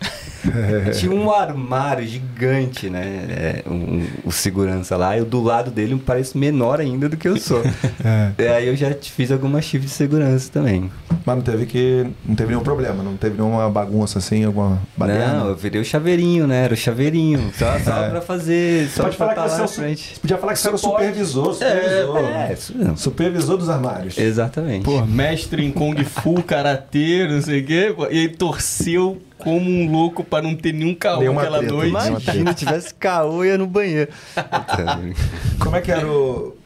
tinha 0.98 1.12
um 1.12 1.30
armário 1.30 2.07
gigante, 2.07 2.90
né? 2.90 3.03
é, 3.30 3.62
um- 3.70 3.74
um- 3.74 4.07
o 4.24 4.32
segurança 4.32 4.96
lá, 4.96 5.16
eu 5.16 5.24
do 5.24 5.40
lado 5.42 5.70
dele 5.70 6.00
parece 6.05 6.36
menor 6.36 6.80
ainda 6.80 7.09
do 7.09 7.16
que 7.16 7.28
eu 7.28 7.36
sou. 7.38 7.62
É. 8.05 8.32
E 8.42 8.48
aí 8.48 8.66
eu 8.68 8.74
já 8.74 8.92
fiz 9.00 9.30
algumas 9.30 9.64
shift 9.64 9.86
de 9.86 9.92
segurança 9.92 10.50
também. 10.53 10.90
Mas 11.24 11.36
não 11.36 11.42
teve 11.42 11.66
que. 11.66 12.05
Não 12.26 12.34
teve 12.34 12.50
nenhum 12.50 12.62
problema, 12.64 13.00
não 13.03 13.16
teve 13.16 13.36
nenhuma 13.40 13.70
bagunça 13.70 14.18
assim, 14.18 14.44
alguma 14.44 14.80
baderna. 14.96 15.34
Não, 15.34 15.48
eu 15.50 15.55
virei 15.57 15.80
o 15.80 15.84
chaveirinho, 15.84 16.46
né? 16.48 16.64
Era 16.64 16.74
o 16.74 16.76
chaveirinho. 16.76 17.53
Só, 17.57 17.78
só 17.84 18.05
É. 18.05 18.11
pra 18.11 18.20
fazer. 18.20 18.88
Você 18.88 18.96
Só 18.96 19.03
pode 19.05 19.16
pra 19.16 19.26
falar 19.34 19.48
que 19.48 19.55
você 19.57 19.62
é 19.62 19.68
frente. 19.68 20.14
Você 20.14 20.20
podia 20.20 20.38
falar 20.38 20.53
que 20.55 20.59
você 20.59 20.66
era 20.68 20.74
o 20.74 20.78
supervisor, 20.78 21.55
supervisor. 21.55 22.18
É, 22.18 22.53
isso 22.53 22.76
mesmo. 22.76 22.96
Supervisor 22.96 23.57
dos 23.57 23.68
armários. 23.68 24.18
Exatamente. 24.18 24.84
Pô, 24.84 25.05
mestre 25.07 25.64
em 25.64 25.70
Kung 25.70 26.03
Fu, 26.05 26.42
Karatê, 26.42 27.28
não 27.28 27.40
sei 27.40 27.61
o 27.61 27.64
quê. 27.66 27.94
E 28.11 28.18
aí 28.20 28.28
torceu 28.28 29.22
como 29.43 29.68
um 29.68 29.90
louco 29.90 30.22
pra 30.24 30.40
não 30.43 30.55
ter 30.55 30.72
nenhum 30.72 30.95
caô 30.95 31.20
Nenhuma 31.20 31.43
aquela 31.43 31.59
treta, 31.59 31.72
noite. 31.74 31.88
Imagina, 31.90 32.51
se 32.53 32.55
tivesse 32.64 32.95
caô, 32.95 33.45
ia 33.45 33.59
no 33.59 33.66
banheiro. 33.66 34.11
Como 35.59 35.76
é 35.76 35.80
que 35.80 35.90
era 35.90 36.07
o. 36.07 36.57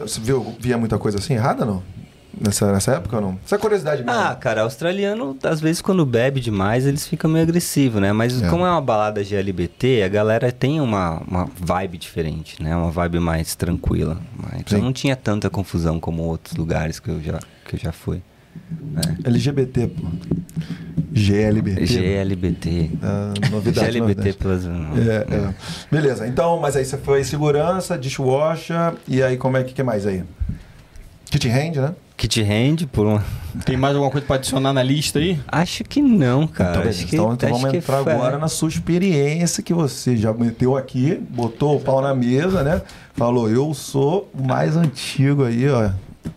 Você 0.00 0.20
viu, 0.20 0.56
via 0.58 0.78
muita 0.78 0.98
coisa 0.98 1.18
assim 1.18 1.34
errada 1.34 1.64
não? 1.64 1.82
Nessa, 2.40 2.70
nessa 2.72 2.92
época 2.92 3.16
ou 3.16 3.22
não? 3.22 3.38
Isso 3.44 3.52
é 3.54 3.58
curiosidade 3.58 4.04
mesmo. 4.04 4.16
ah, 4.18 4.32
cara, 4.34 4.62
australiano, 4.62 5.36
às 5.42 5.60
vezes, 5.60 5.82
quando 5.82 6.06
bebe 6.06 6.40
demais, 6.40 6.86
eles 6.86 7.04
ficam 7.04 7.28
meio 7.28 7.42
agressivos, 7.42 8.00
né? 8.00 8.12
Mas 8.12 8.40
É. 8.40 8.48
como 8.48 8.64
é 8.64 8.70
uma 8.70 8.80
balada 8.80 9.24
GLBT, 9.24 10.02
a 10.04 10.08
galera 10.08 10.52
tem 10.52 10.80
uma, 10.80 11.20
uma 11.26 11.48
vibe 11.58 11.98
diferente, 11.98 12.62
né? 12.62 12.76
Uma 12.76 12.92
vibe 12.92 13.18
mais 13.18 13.56
tranquila. 13.56 14.18
Mas 14.36 14.60
Então 14.60 14.78
Sim. 14.78 14.84
não 14.84 14.92
tinha 14.92 15.16
tanta 15.16 15.50
confusão 15.50 15.98
como 15.98 16.22
outros 16.22 16.54
lugares 16.56 17.00
que 17.00 17.08
eu 17.08 17.20
já, 17.20 17.40
que 17.66 17.74
eu 17.74 17.80
já 17.80 17.90
fui. 17.90 18.22
LGBT, 19.24 19.86
pô. 19.88 20.06
GLBT. 21.12 21.86
GLBT. 21.86 22.90
Ah, 23.02 23.32
novidade, 23.50 23.92
GLBT 23.92 24.00
novidade. 24.00 24.36
Plus. 24.36 24.64
É, 24.66 25.26
é. 25.34 25.54
Beleza, 25.90 26.26
então, 26.26 26.58
mas 26.60 26.76
aí 26.76 26.84
você 26.84 26.96
foi 26.96 27.24
segurança, 27.24 27.98
dishwasher, 27.98 28.94
e 29.06 29.22
aí 29.22 29.36
como 29.36 29.56
é 29.56 29.64
que, 29.64 29.72
que 29.74 29.82
mais 29.82 30.06
aí? 30.06 30.22
Kitchen 31.30 31.50
hand, 31.52 31.76
né? 31.76 31.94
Kit 32.16 32.42
hand 32.42 32.86
por 32.90 33.06
uma. 33.06 33.24
Tem 33.64 33.76
mais 33.76 33.94
alguma 33.94 34.10
coisa 34.10 34.26
pra 34.26 34.36
adicionar 34.36 34.72
na 34.72 34.82
lista 34.82 35.18
aí? 35.18 35.38
Acho 35.46 35.84
que 35.84 36.00
não, 36.02 36.46
cara. 36.48 36.70
então, 36.70 36.82
beleza. 36.82 36.98
acho 37.00 37.06
que, 37.08 37.16
então, 37.16 37.32
então 37.32 37.48
acho 37.48 37.58
vamos 37.58 37.70
que 37.70 37.76
entrar 37.78 38.02
foi- 38.02 38.12
agora 38.12 38.38
na 38.38 38.48
sua 38.48 38.68
experiência 38.68 39.62
que 39.62 39.72
você 39.72 40.16
já 40.16 40.32
meteu 40.32 40.76
aqui, 40.76 41.20
botou 41.30 41.76
o 41.76 41.80
pau 41.80 42.00
na 42.00 42.14
mesa, 42.14 42.62
né? 42.64 42.82
Falou, 43.14 43.48
eu 43.48 43.72
sou 43.74 44.28
o 44.34 44.42
mais 44.42 44.76
antigo 44.76 45.44
aí, 45.44 45.68
ó, 45.68 45.90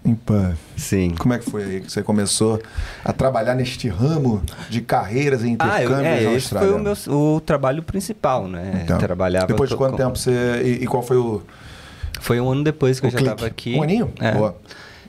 em 0.06 0.16
Puff. 0.16 0.56
Sim. 0.78 1.12
Como 1.18 1.34
é 1.34 1.40
que 1.40 1.50
foi 1.50 1.64
aí 1.64 1.82
que 1.82 1.92
você 1.92 2.02
começou 2.04 2.62
a 3.04 3.14
trabalhar 3.14 3.56
neste 3.56 3.88
ramo 3.88 4.42
de 4.70 4.82
carreiras 4.82 5.42
e 5.44 5.56
Ah, 5.60 5.82
eu, 5.82 5.90
intercâmbios 5.90 6.06
é, 6.06 6.10
na 6.10 6.18
esse 6.22 6.28
Austrália? 6.36 6.70
foi 6.70 6.80
o 6.80 6.84
meu 6.84 7.36
o 7.36 7.40
trabalho 7.42 7.84
principal, 7.84 8.48
né? 8.48 8.82
Então, 8.84 8.98
Trabalhava 8.98 9.48
Depois 9.48 9.70
de 9.70 9.76
quanto 9.76 9.92
com- 9.92 9.98
tempo 9.98 10.18
você. 10.18 10.62
E, 10.64 10.84
e 10.84 10.88
qual 10.88 11.04
foi 11.04 11.18
o. 11.18 11.42
Foi 12.20 12.40
um 12.40 12.52
ano 12.52 12.64
depois 12.64 13.00
que 13.00 13.06
o 13.06 13.08
eu 13.08 13.12
já 13.12 13.20
estava 13.20 13.46
aqui. 13.48 13.76
Um 13.76 13.84
aninho? 13.84 14.14
É. 14.20 14.32
Boa. 14.34 14.56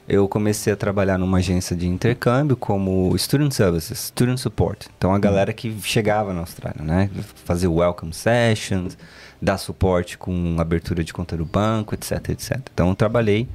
Eu 0.08 0.26
comecei 0.26 0.72
a 0.72 0.76
trabalhar 0.76 1.16
numa 1.16 1.38
agência 1.38 1.76
de 1.76 1.86
intercâmbio 1.86 2.56
como 2.56 3.16
Student 3.16 3.52
Services, 3.52 3.98
Student 4.08 4.38
Support. 4.38 4.86
Então 4.98 5.14
a 5.14 5.18
galera 5.18 5.52
que 5.52 5.74
chegava 5.84 6.32
na 6.34 6.40
Austrália, 6.40 6.82
né? 6.82 7.08
Fazer 7.44 7.68
welcome 7.68 8.12
sessions, 8.12 8.98
dar 9.40 9.58
suporte 9.58 10.18
com 10.18 10.56
abertura 10.58 11.04
de 11.04 11.12
conta 11.12 11.36
do 11.36 11.44
banco, 11.44 11.94
etc, 11.94 12.30
etc. 12.30 12.58
Então 12.74 12.88
eu 12.88 12.94
trabalhei 12.96 13.48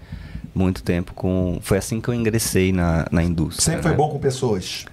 muito 0.58 0.84
tempo 0.84 1.14
com. 1.14 1.60
Foi 1.62 1.78
assim 1.78 2.02
que 2.02 2.10
eu 2.10 2.14
ingressei 2.14 2.72
na, 2.72 3.06
na 3.12 3.24
indústria. 3.24 3.64
Sempre 3.64 3.84
foi 3.84 3.92
né? 3.92 3.98
bom 3.98 4.10
com 4.10 4.20
pessoas. 4.20 4.86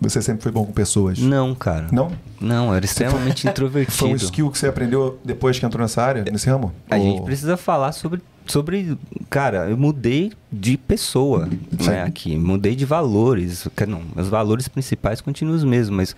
Você 0.00 0.20
sempre 0.20 0.42
foi 0.42 0.52
bom 0.52 0.64
com 0.64 0.72
pessoas. 0.72 1.18
Não, 1.18 1.54
cara. 1.54 1.86
Não? 1.90 2.12
Não, 2.40 2.68
eu 2.68 2.74
era 2.74 2.84
extremamente 2.84 3.46
introvertido. 3.48 3.96
Foi 3.96 4.10
um 4.10 4.16
skill 4.16 4.50
que 4.50 4.58
você 4.58 4.66
aprendeu 4.66 5.18
depois 5.24 5.58
que 5.58 5.64
entrou 5.64 5.80
nessa 5.82 6.02
área, 6.02 6.24
nesse 6.30 6.48
ramo? 6.48 6.72
A 6.90 6.96
Ou- 6.96 7.02
gente 7.02 7.22
precisa 7.24 7.56
falar 7.56 7.92
sobre, 7.92 8.20
sobre. 8.46 8.96
Cara, 9.30 9.68
eu 9.70 9.76
mudei 9.76 10.32
de 10.52 10.76
pessoa 10.76 11.48
Sim. 11.80 11.88
né, 11.88 12.02
aqui. 12.02 12.36
Mudei 12.36 12.76
de 12.76 12.84
valores. 12.84 13.66
Não, 13.88 14.02
meus 14.14 14.28
valores 14.28 14.68
principais 14.68 15.20
continuam 15.20 15.56
os 15.56 15.64
mesmos, 15.64 15.96
mas 15.96 16.16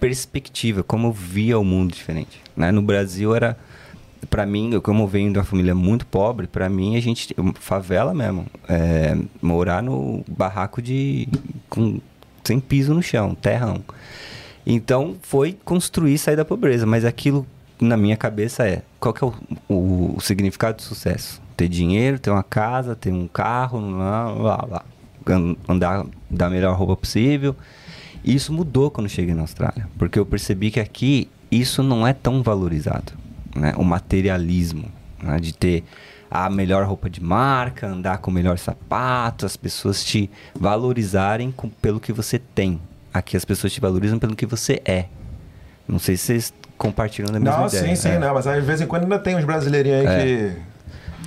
perspectiva, 0.00 0.82
como 0.82 1.08
eu 1.08 1.12
via 1.12 1.58
o 1.58 1.64
mundo 1.64 1.92
diferente. 1.92 2.40
Né? 2.56 2.72
No 2.72 2.82
Brasil 2.82 3.34
era. 3.34 3.56
Pra 4.28 4.44
mim, 4.44 4.72
eu 4.72 4.82
como 4.82 5.06
venho 5.06 5.32
de 5.32 5.38
uma 5.38 5.44
família 5.44 5.74
muito 5.74 6.04
pobre, 6.06 6.46
pra 6.46 6.68
mim 6.68 6.96
a 6.96 7.00
gente. 7.00 7.34
Favela 7.60 8.12
mesmo. 8.12 8.46
é, 8.68 9.16
morar 9.40 9.82
no 9.82 10.24
barraco 10.28 10.82
de. 10.82 11.28
Com, 11.68 12.00
sem 12.44 12.58
piso 12.60 12.94
no 12.94 13.02
chão, 13.02 13.34
terrão. 13.34 13.80
Então 14.66 15.16
foi 15.22 15.56
construir 15.64 16.18
sair 16.18 16.36
da 16.36 16.44
pobreza, 16.44 16.84
mas 16.86 17.04
aquilo 17.04 17.46
na 17.80 17.96
minha 17.96 18.16
cabeça 18.16 18.66
é 18.68 18.82
qual 18.98 19.14
que 19.14 19.22
é 19.22 19.26
o, 19.26 19.34
o- 19.68 20.14
o 20.16 20.20
significado 20.20 20.78
de 20.78 20.82
sucesso? 20.82 21.40
Ter 21.56 21.68
dinheiro, 21.68 22.18
ter 22.18 22.30
uma 22.30 22.42
casa, 22.42 22.94
ter 22.96 23.12
um 23.12 23.26
carro, 23.28 23.78
lá, 23.96 24.24
lá, 24.32 24.66
lá. 24.68 24.84
An- 25.26 25.56
andar 25.68 26.06
da 26.30 26.48
melhor 26.50 26.76
roupa 26.76 26.96
possível. 26.96 27.54
E 28.24 28.34
isso 28.34 28.52
mudou 28.52 28.90
quando 28.90 29.08
cheguei 29.08 29.34
na 29.34 29.42
Austrália, 29.42 29.88
porque 29.98 30.18
eu 30.18 30.26
percebi 30.26 30.70
que 30.70 30.80
aqui 30.80 31.28
isso 31.50 31.82
não 31.82 32.06
é 32.06 32.12
tão 32.12 32.42
valorizado, 32.42 33.12
né? 33.54 33.72
O 33.76 33.84
materialismo, 33.84 34.90
né? 35.22 35.38
de 35.38 35.52
ter 35.52 35.84
a 36.30 36.50
melhor 36.50 36.84
roupa 36.86 37.08
de 37.08 37.22
marca, 37.22 37.86
andar 37.86 38.18
com 38.18 38.30
o 38.30 38.34
melhor 38.34 38.58
sapato, 38.58 39.46
as 39.46 39.56
pessoas 39.56 40.04
te 40.04 40.30
valorizarem 40.54 41.50
com, 41.50 41.68
pelo 41.68 41.98
que 41.98 42.12
você 42.12 42.38
tem. 42.38 42.80
Aqui 43.12 43.36
as 43.36 43.44
pessoas 43.44 43.72
te 43.72 43.80
valorizam 43.80 44.18
pelo 44.18 44.36
que 44.36 44.44
você 44.46 44.80
é. 44.84 45.06
Não 45.88 45.98
sei 45.98 46.16
se 46.16 46.26
vocês 46.26 46.52
compartilham 46.76 47.32
da 47.32 47.40
mesma 47.40 47.58
Não, 47.60 47.66
ideia. 47.66 47.84
sim, 47.88 47.94
sim, 47.96 48.08
é. 48.10 48.18
não, 48.18 48.34
mas 48.34 48.46
aí, 48.46 48.60
de 48.60 48.66
vez 48.66 48.80
em 48.80 48.86
quando 48.86 49.04
ainda 49.04 49.18
tem 49.18 49.34
uns 49.36 49.44
brasileirinhos 49.44 50.06
aí 50.06 50.06
É. 50.06 50.24
que, 50.24 50.56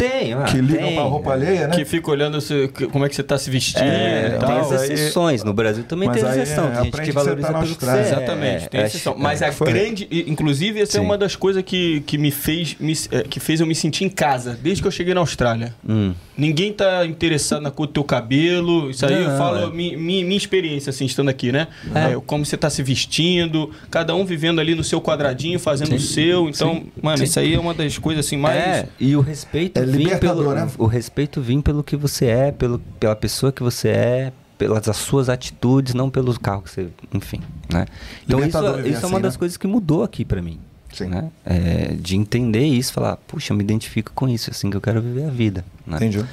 Tem, 0.01 0.33
ah, 0.33 0.43
que 0.43 0.57
ligam 0.59 0.87
tem. 0.87 0.95
pra 0.95 1.03
roupa 1.03 1.31
alheia, 1.33 1.67
né? 1.67 1.75
Que 1.75 1.85
fica 1.85 2.09
olhando 2.09 2.41
se- 2.41 2.67
que- 2.69 2.87
como 2.87 3.05
é 3.05 3.09
que 3.09 3.15
você 3.15 3.21
tá 3.23 3.37
se 3.37 3.49
vestindo 3.51 3.83
É, 3.83 4.27
e 4.27 4.29
tem 4.31 4.39
tal. 4.39 4.59
as 4.59 4.71
aí- 4.71 4.93
exceções. 4.93 5.43
No 5.43 5.53
Brasil 5.53 5.83
também 5.83 6.07
Mas 6.09 6.21
tem 6.21 6.29
aí, 6.29 6.39
exceção. 6.41 6.65
é, 6.65 6.71
Tem 6.71 6.83
gente 6.85 6.95
que 6.97 7.01
que 7.03 7.11
valoriza 7.11 7.47
tá 7.47 7.53
na 7.53 7.59
pelo 7.59 7.75
que 7.75 7.85
você 7.85 7.91
é. 7.97 8.01
Exatamente, 8.01 8.69
tem 8.69 8.81
É, 8.81 8.85
exceção. 8.85 9.13
é, 9.13 9.15
Mas 9.17 9.41
a 9.41 9.51
Foi. 9.51 9.71
grande. 9.71 10.07
e, 10.09 10.29
Inclusive, 10.31 10.79
essa 10.81 10.97
é 10.97 11.01
Sim. 11.01 11.05
uma 11.05 11.17
das 11.17 11.35
coisas 11.35 11.61
que, 11.63 12.01
que 12.01 12.17
me 12.17 12.31
fez. 12.31 12.75
me- 12.79 12.95
que 13.29 13.39
fez 13.39 13.59
eu 13.59 13.67
me 13.67 13.75
sentir 13.75 14.03
em 14.05 14.09
casa, 14.09 14.57
desde 14.61 14.81
que 14.81 14.87
eu 14.87 14.91
cheguei 14.91 15.13
na 15.13 15.19
Austrália. 15.21 15.73
Hum. 15.87 16.13
Ninguém 16.37 16.73
tá 16.73 17.05
interessado 17.05 17.61
na 17.61 17.69
cor 17.69 17.85
do 17.85 17.93
teu 17.93 18.03
cabelo. 18.03 18.89
Isso 18.89 19.05
aí 19.05 19.13
eu 19.21 19.29
Não, 19.29 19.37
falo, 19.37 19.57
é. 19.67 19.69
mi- 19.71 19.95
mi- 19.95 20.23
minha 20.23 20.37
experiência, 20.37 20.89
assim, 20.89 21.05
estando 21.05 21.29
aqui, 21.29 21.51
né? 21.51 21.67
É. 21.93 22.13
É, 22.13 22.21
como 22.25 22.43
você 22.45 22.57
tá 22.57 22.69
se 22.69 22.81
vestindo, 22.81 23.69
cada 23.91 24.15
um 24.15 24.25
vivendo 24.25 24.59
ali 24.59 24.73
no 24.73 24.83
seu 24.83 24.99
quadradinho, 25.01 25.59
fazendo 25.59 25.93
o 25.95 25.99
seu. 25.99 26.49
Então, 26.49 26.83
mano, 27.01 27.17
Sim. 27.19 27.23
isso 27.25 27.39
aí 27.39 27.53
é 27.53 27.59
uma 27.59 27.73
das 27.73 27.97
coisas 27.97 28.25
assim 28.25 28.37
mais. 28.37 28.57
É, 28.57 28.87
e 28.99 29.15
o 29.15 29.21
respeito 29.21 29.79
É 29.93 29.97
vem 29.97 30.05
libertador, 30.05 30.43
pelo 30.43 30.55
né? 30.55 30.71
o 30.77 30.85
respeito 30.85 31.41
vem 31.41 31.61
pelo 31.61 31.83
que 31.83 31.95
você 31.95 32.25
é, 32.25 32.51
pelo, 32.51 32.79
pela 32.99 33.15
pessoa 33.15 33.51
que 33.51 33.61
você 33.63 33.89
é, 33.89 34.33
pelas 34.57 34.87
as 34.87 34.97
suas 34.97 35.27
atitudes, 35.29 35.93
não 35.93 36.09
pelos 36.09 36.37
carros 36.37 36.65
que 36.65 36.69
você, 36.71 36.87
enfim, 37.13 37.41
né? 37.71 37.85
Então 38.23 38.39
isso, 38.39 38.45
Libertador 38.57 38.79
isso 38.87 38.87
é 39.03 39.07
uma 39.07 39.17
assim, 39.17 39.21
das 39.21 39.33
né? 39.33 39.39
coisas 39.39 39.57
que 39.57 39.65
mudou 39.67 40.03
aqui 40.03 40.23
pra 40.23 40.41
mim, 40.41 40.59
Sim. 40.93 41.05
né? 41.07 41.29
É, 41.45 41.95
de 41.99 42.15
entender 42.15 42.63
isso, 42.65 42.93
falar, 42.93 43.17
puxa, 43.17 43.53
eu 43.53 43.57
me 43.57 43.63
identifico 43.63 44.11
com 44.13 44.29
isso, 44.29 44.49
é 44.49 44.51
assim 44.51 44.69
que 44.69 44.77
eu 44.77 44.81
quero 44.81 45.01
viver 45.01 45.25
a 45.25 45.29
vida, 45.31 45.65
né? 45.85 45.97
Entendi. 45.97 46.23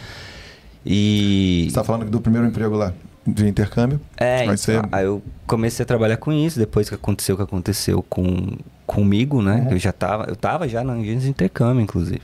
E 0.84 1.66
Você 1.68 1.74
tá 1.74 1.84
falando 1.84 2.08
do 2.10 2.20
primeiro 2.20 2.46
emprego 2.46 2.74
lá, 2.76 2.92
de 3.26 3.46
intercâmbio. 3.46 4.00
É, 4.16 4.44
então, 4.44 4.56
ser- 4.56 4.86
aí 4.92 5.04
eu 5.04 5.22
comecei 5.46 5.82
a 5.82 5.86
trabalhar 5.86 6.16
com 6.16 6.32
isso, 6.32 6.58
depois 6.58 6.88
que 6.88 6.94
aconteceu 6.94 7.34
o 7.34 7.38
que 7.38 7.44
aconteceu 7.44 8.02
com, 8.08 8.56
comigo, 8.86 9.42
né? 9.42 9.64
Uhum. 9.66 9.72
Eu 9.72 9.78
já 9.78 9.92
tava, 9.92 10.24
eu 10.28 10.36
tava 10.36 10.68
já 10.68 10.82
na 10.84 10.94
agência 10.94 11.20
de 11.20 11.28
intercâmbio, 11.30 11.82
inclusive. 11.82 12.22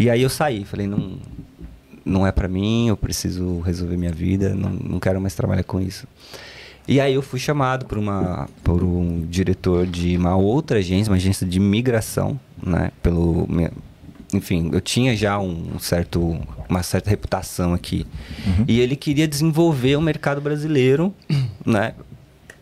E 0.00 0.08
aí 0.10 0.22
eu 0.22 0.30
saí, 0.30 0.64
falei, 0.64 0.86
não, 0.86 1.18
não 2.04 2.26
é 2.26 2.32
pra 2.32 2.48
mim, 2.48 2.88
eu 2.88 2.96
preciso 2.96 3.60
resolver 3.60 3.96
minha 3.96 4.12
vida, 4.12 4.54
não, 4.54 4.70
não 4.70 4.98
quero 5.00 5.20
mais 5.20 5.34
trabalhar 5.34 5.62
com 5.64 5.80
isso. 5.80 6.06
E 6.88 6.98
aí 7.00 7.14
eu 7.14 7.22
fui 7.22 7.38
chamado 7.38 7.84
por, 7.86 7.98
uma, 7.98 8.48
por 8.64 8.82
um 8.82 9.26
diretor 9.28 9.86
de 9.86 10.16
uma 10.16 10.34
outra 10.36 10.78
agência, 10.78 11.10
uma 11.10 11.16
agência 11.16 11.46
de 11.46 11.60
migração, 11.60 12.40
né? 12.60 12.90
Pelo, 13.02 13.46
enfim, 14.32 14.70
eu 14.72 14.80
tinha 14.80 15.14
já 15.16 15.38
um 15.38 15.78
certo, 15.78 16.40
uma 16.68 16.82
certa 16.82 17.10
reputação 17.10 17.74
aqui. 17.74 18.06
E 18.66 18.80
ele 18.80 18.96
queria 18.96 19.28
desenvolver 19.28 19.96
o 19.96 20.00
mercado 20.00 20.40
brasileiro, 20.40 21.14
né? 21.64 21.94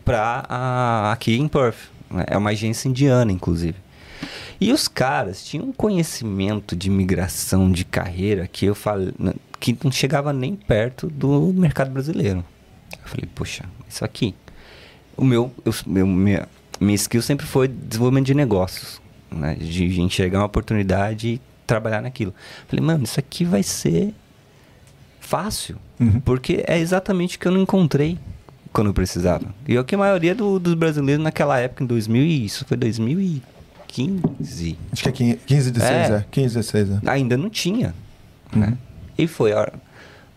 Pra, 0.03 0.43
a- 0.49 1.11
aqui 1.13 1.37
em 1.37 1.47
Perth. 1.47 1.77
né? 2.11 2.25
É 2.27 2.37
uma 2.37 2.49
agência 2.49 2.89
indiana, 2.89 3.31
inclusive. 3.31 3.75
E 4.59 4.71
os 4.73 4.87
caras 4.87 5.43
tinham 5.43 5.67
um 5.67 5.71
conhecimento 5.73 6.75
de 6.75 6.89
migração 6.89 7.71
de 7.71 7.85
carreira 7.85 8.47
que 8.47 8.65
eu 8.65 8.75
falei, 8.75 9.13
que 9.59 9.77
não 9.83 9.91
chegava 9.91 10.33
nem 10.33 10.55
perto 10.55 11.07
do 11.07 11.53
mercado 11.53 11.91
brasileiro. 11.91 12.43
Eu 12.93 13.07
falei, 13.07 13.29
poxa, 13.33 13.63
isso 13.87 14.03
aqui. 14.03 14.35
O 15.15 15.23
meu, 15.23 15.51
eu, 15.65 15.73
meu 15.85 16.07
minha, 16.07 16.47
minha 16.79 16.95
skill 16.95 17.21
sempre 17.21 17.45
foi 17.45 17.67
desenvolvimento 17.67 18.25
de 18.27 18.33
negócios, 18.33 19.01
né? 19.31 19.55
De, 19.55 19.87
de 19.89 20.01
enxergar 20.01 20.39
uma 20.39 20.45
oportunidade 20.45 21.27
e 21.27 21.41
trabalhar 21.67 22.01
naquilo. 22.01 22.33
Falei, 22.67 22.83
mano, 22.85 23.03
isso 23.03 23.19
aqui 23.19 23.43
vai 23.45 23.63
ser 23.63 24.13
fácil, 25.19 25.75
Uhum. 25.99 26.19
porque 26.21 26.63
é 26.67 26.79
exatamente 26.79 27.35
o 27.35 27.39
que 27.39 27.47
eu 27.47 27.51
não 27.51 27.61
encontrei 27.61 28.17
quando 28.71 28.87
eu 28.87 28.93
precisava. 28.93 29.53
E 29.67 29.75
é 29.75 29.79
o 29.79 29.83
que 29.83 29.95
a 29.95 29.97
maioria 29.97 30.33
do- 30.33 30.57
dos 30.59 30.73
brasileiros 30.73 31.21
naquela 31.23 31.59
época, 31.59 31.83
em 31.83 31.87
2000, 31.87 32.23
e 32.23 32.45
isso 32.45 32.65
foi 32.65 32.77
2015, 33.89 34.77
Acho 34.91 35.03
que 35.03 35.09
é 35.09 35.11
15, 35.11 35.37
15 35.45 35.71
16, 35.71 36.09
É. 36.09 36.15
é. 36.15 36.25
15, 36.31 36.55
16, 36.55 36.89
é. 36.91 36.99
ainda 37.05 37.35
não 37.35 37.49
tinha. 37.49 37.93
Uhum. 38.53 38.59
Né? 38.61 38.77
E 39.17 39.27
foi 39.27 39.53
hora. 39.53 39.73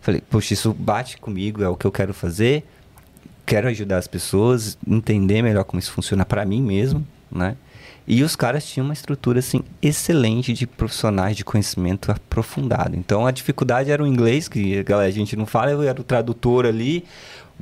Falei, 0.01 0.21
poxa, 0.29 0.53
isso 0.53 0.73
bate 0.73 1.17
comigo, 1.17 1.63
é 1.63 1.69
o 1.69 1.75
que 1.77 1.85
eu 1.85 1.91
quero 1.91 2.13
fazer. 2.13 2.65
Quero 3.45 3.67
ajudar 3.67 3.97
as 3.97 4.07
pessoas, 4.07 4.77
entender 4.87 5.41
melhor 5.41 5.63
como 5.63 5.79
isso 5.79 5.91
funciona 5.91 6.25
pra 6.25 6.45
mim 6.45 6.61
mesmo, 6.61 7.05
né? 7.31 7.55
E 8.05 8.21
os 8.21 8.35
caras 8.35 8.65
tinham 8.65 8.83
uma 8.85 8.93
estrutura 8.93 9.39
assim 9.39 9.61
excelente 9.81 10.51
de 10.51 10.67
profissionais 10.67 11.37
de 11.37 11.45
conhecimento 11.45 12.11
aprofundado. 12.11 12.97
Então 12.97 13.25
a 13.25 13.31
dificuldade 13.31 13.91
era 13.91 14.03
o 14.03 14.07
inglês, 14.07 14.49
que 14.49 14.83
galera, 14.83 15.07
a 15.07 15.11
gente 15.11 15.37
não 15.37 15.45
fala, 15.45 15.71
eu 15.71 15.81
era 15.83 15.99
o 15.99 16.03
tradutor 16.03 16.65
ali. 16.65 17.05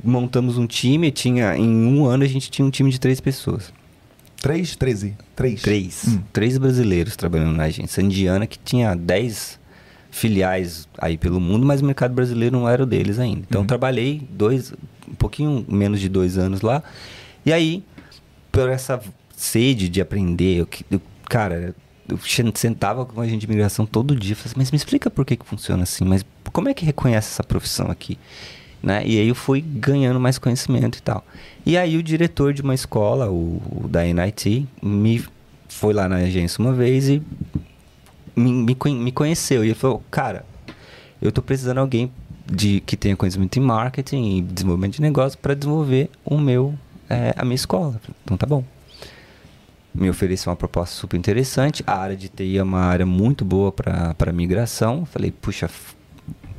Montamos 0.03 0.57
um 0.57 0.65
time, 0.65 1.11
tinha 1.11 1.55
em 1.55 1.85
um 1.85 2.05
ano 2.05 2.23
a 2.23 2.27
gente 2.27 2.49
tinha 2.49 2.65
um 2.65 2.71
time 2.71 2.89
de 2.89 2.99
três 2.99 3.19
pessoas. 3.19 3.71
3, 4.41 4.75
13. 4.75 5.15
3. 5.35 5.61
Três. 5.61 6.03
Hum. 6.07 6.19
Três 6.33 6.57
brasileiros 6.57 7.15
trabalhando 7.15 7.55
na 7.55 7.63
agência 7.63 8.01
indiana 8.01 8.47
que 8.47 8.57
tinha 8.57 8.95
10 8.95 9.59
filiais 10.09 10.87
aí 10.97 11.17
pelo 11.17 11.39
mundo, 11.39 11.65
mas 11.65 11.81
o 11.81 11.85
mercado 11.85 12.13
brasileiro 12.13 12.57
não 12.57 12.67
era 12.67 12.83
o 12.83 12.85
deles 12.85 13.17
ainda. 13.19 13.43
Então 13.47 13.61
Uhum. 13.61 13.67
trabalhei 13.67 14.27
dois, 14.31 14.73
um 15.07 15.13
pouquinho 15.15 15.65
menos 15.69 15.99
de 15.99 16.09
dois 16.09 16.37
anos 16.37 16.61
lá. 16.61 16.83
E 17.45 17.53
aí, 17.53 17.83
por 18.51 18.67
essa 18.69 18.99
sede 19.35 19.87
de 19.87 20.01
aprender, 20.01 20.57
eu, 20.57 20.65
que- 20.65 20.85
eu- 20.91 21.01
cara, 21.29 21.73
eu 22.09 22.19
sentava 22.55 23.05
com 23.05 23.21
a 23.21 23.27
gente 23.27 23.41
de 23.41 23.45
imigração 23.45 23.85
todo 23.85 24.15
dia, 24.15 24.35
falava 24.35 24.49
assim, 24.49 24.59
mas 24.59 24.71
me 24.71 24.75
explica 24.75 25.09
por 25.09 25.25
que, 25.25 25.37
que 25.37 25.45
funciona 25.45 25.83
assim, 25.83 26.03
mas 26.03 26.25
como 26.51 26.67
é 26.67 26.73
que 26.73 26.83
reconhece 26.83 27.29
essa 27.29 27.43
profissão 27.43 27.89
aqui? 27.89 28.17
Né? 28.81 29.03
E 29.05 29.19
aí 29.19 29.27
eu 29.27 29.35
fui 29.35 29.61
ganhando 29.61 30.19
mais 30.19 30.37
conhecimento 30.37 30.97
e 30.97 31.01
tal. 31.01 31.23
E 31.65 31.77
aí 31.77 31.97
o 31.97 32.03
diretor 32.03 32.53
de 32.53 32.61
uma 32.61 32.73
escola, 32.73 33.29
o, 33.29 33.61
o 33.83 33.87
da 33.87 34.03
NIT, 34.03 34.67
me 34.81 35.23
foi 35.67 35.93
lá 35.93 36.09
na 36.09 36.17
agência 36.17 36.61
uma 36.61 36.73
vez 36.73 37.07
e 37.07 37.21
me, 38.35 38.51
me, 38.51 38.75
me 38.75 39.11
conheceu. 39.11 39.63
E 39.63 39.67
ele 39.67 39.75
falou, 39.75 40.03
cara, 40.09 40.45
eu 41.21 41.31
tô 41.31 41.41
precisando 41.41 41.75
de 41.75 41.79
alguém 41.79 42.11
de, 42.45 42.81
que 42.81 42.97
tenha 42.97 43.15
conhecimento 43.15 43.57
em 43.57 43.61
marketing 43.61 44.37
e 44.37 44.41
desenvolvimento 44.41 44.95
de 44.95 45.01
negócio 45.01 45.37
para 45.39 45.53
desenvolver 45.53 46.09
o 46.25 46.37
meu, 46.37 46.73
eh, 47.09 47.33
a 47.37 47.45
minha 47.45 47.55
escola. 47.55 47.99
Então 48.23 48.35
tá 48.35 48.45
bom. 48.45 48.63
Me 49.93 50.09
ofereceu 50.09 50.49
uma 50.49 50.55
proposta 50.55 50.95
super 50.95 51.17
interessante. 51.17 51.83
A 51.85 51.97
área 51.97 52.15
de 52.15 52.29
TI 52.29 52.57
é 52.57 52.63
uma 52.63 52.81
área 52.81 53.05
muito 53.05 53.43
boa 53.43 53.71
para 53.71 54.31
migração. 54.33 55.05
Falei, 55.05 55.31
puxa, 55.31 55.69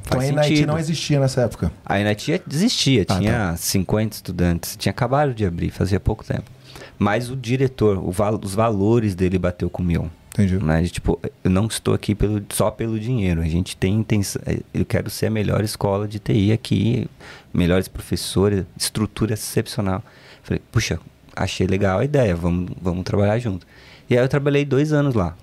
Então 0.04 0.18
faz 0.20 0.30
a 0.30 0.32
NIT 0.34 0.48
sentido. 0.48 0.66
não 0.66 0.78
existia 0.78 1.20
nessa 1.20 1.42
época. 1.42 1.72
A 1.84 1.98
NIT 1.98 2.42
existia, 2.50 3.04
Ah, 3.08 3.18
tinha 3.18 3.56
50 3.56 4.16
estudantes, 4.16 4.76
tinha 4.76 4.90
acabado 4.90 5.32
de 5.34 5.44
abrir, 5.46 5.70
fazia 5.70 5.98
pouco 6.00 6.24
tempo. 6.24 6.50
Mas 6.98 7.30
o 7.30 7.36
diretor, 7.36 7.98
o 7.98 8.10
val- 8.10 8.40
os 8.42 8.54
valores 8.54 9.14
dele 9.14 9.38
bateu 9.38 9.68
com 9.70 9.82
o 9.82 9.86
meu. 9.86 10.10
Entendi. 10.34 10.56
Né? 10.58 10.82
De, 10.82 10.90
Tipo, 10.90 11.18
eu 11.44 11.50
não 11.50 11.66
estou 11.66 11.92
aqui 11.94 12.14
pelo, 12.14 12.42
só 12.50 12.70
pelo 12.70 12.98
dinheiro. 12.98 13.40
A 13.42 13.46
gente 13.48 13.76
tem 13.76 13.94
intenção. 13.94 14.40
Eu 14.72 14.84
quero 14.84 15.10
ser 15.10 15.26
a 15.26 15.30
melhor 15.30 15.62
escola 15.62 16.08
de 16.08 16.18
TI 16.18 16.52
aqui, 16.52 17.06
melhores 17.52 17.86
professores, 17.88 18.64
estrutura 18.78 19.34
excepcional. 19.34 20.02
Falei, 20.42 20.62
puxa, 20.72 20.98
achei 21.36 21.66
legal 21.66 21.98
a 21.98 22.04
ideia, 22.04 22.34
vamos, 22.34 22.70
vamos 22.80 23.04
trabalhar 23.04 23.38
junto. 23.38 23.66
E 24.08 24.16
aí 24.16 24.24
eu 24.24 24.28
trabalhei 24.28 24.64
dois 24.64 24.92
anos 24.92 25.14
lá. 25.14 25.36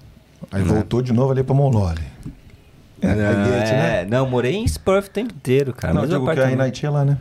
Aí 0.51 0.61
Né? 0.63 0.67
voltou 0.73 1.01
de 1.01 1.13
novo 1.13 1.31
ali 1.31 1.43
pra 1.43 1.53
Monlole. 1.53 2.01
É, 3.01 3.07
Highgate, 3.07 3.71
né? 3.71 4.01
É, 4.01 4.05
não, 4.09 4.29
morei 4.29 4.55
em 4.55 4.65
Spurf 4.65 5.07
o 5.07 5.11
tempo 5.11 5.33
inteiro, 5.33 5.73
cara. 5.73 5.93
Não, 5.93 6.01
Mesmo 6.01 6.15
digo 6.15 6.25
que 6.25 6.29
a 6.31 6.33
apartamento. 6.33 6.65
NIT 6.65 6.85
é 6.85 6.89
lá, 6.89 7.05
né? 7.05 7.17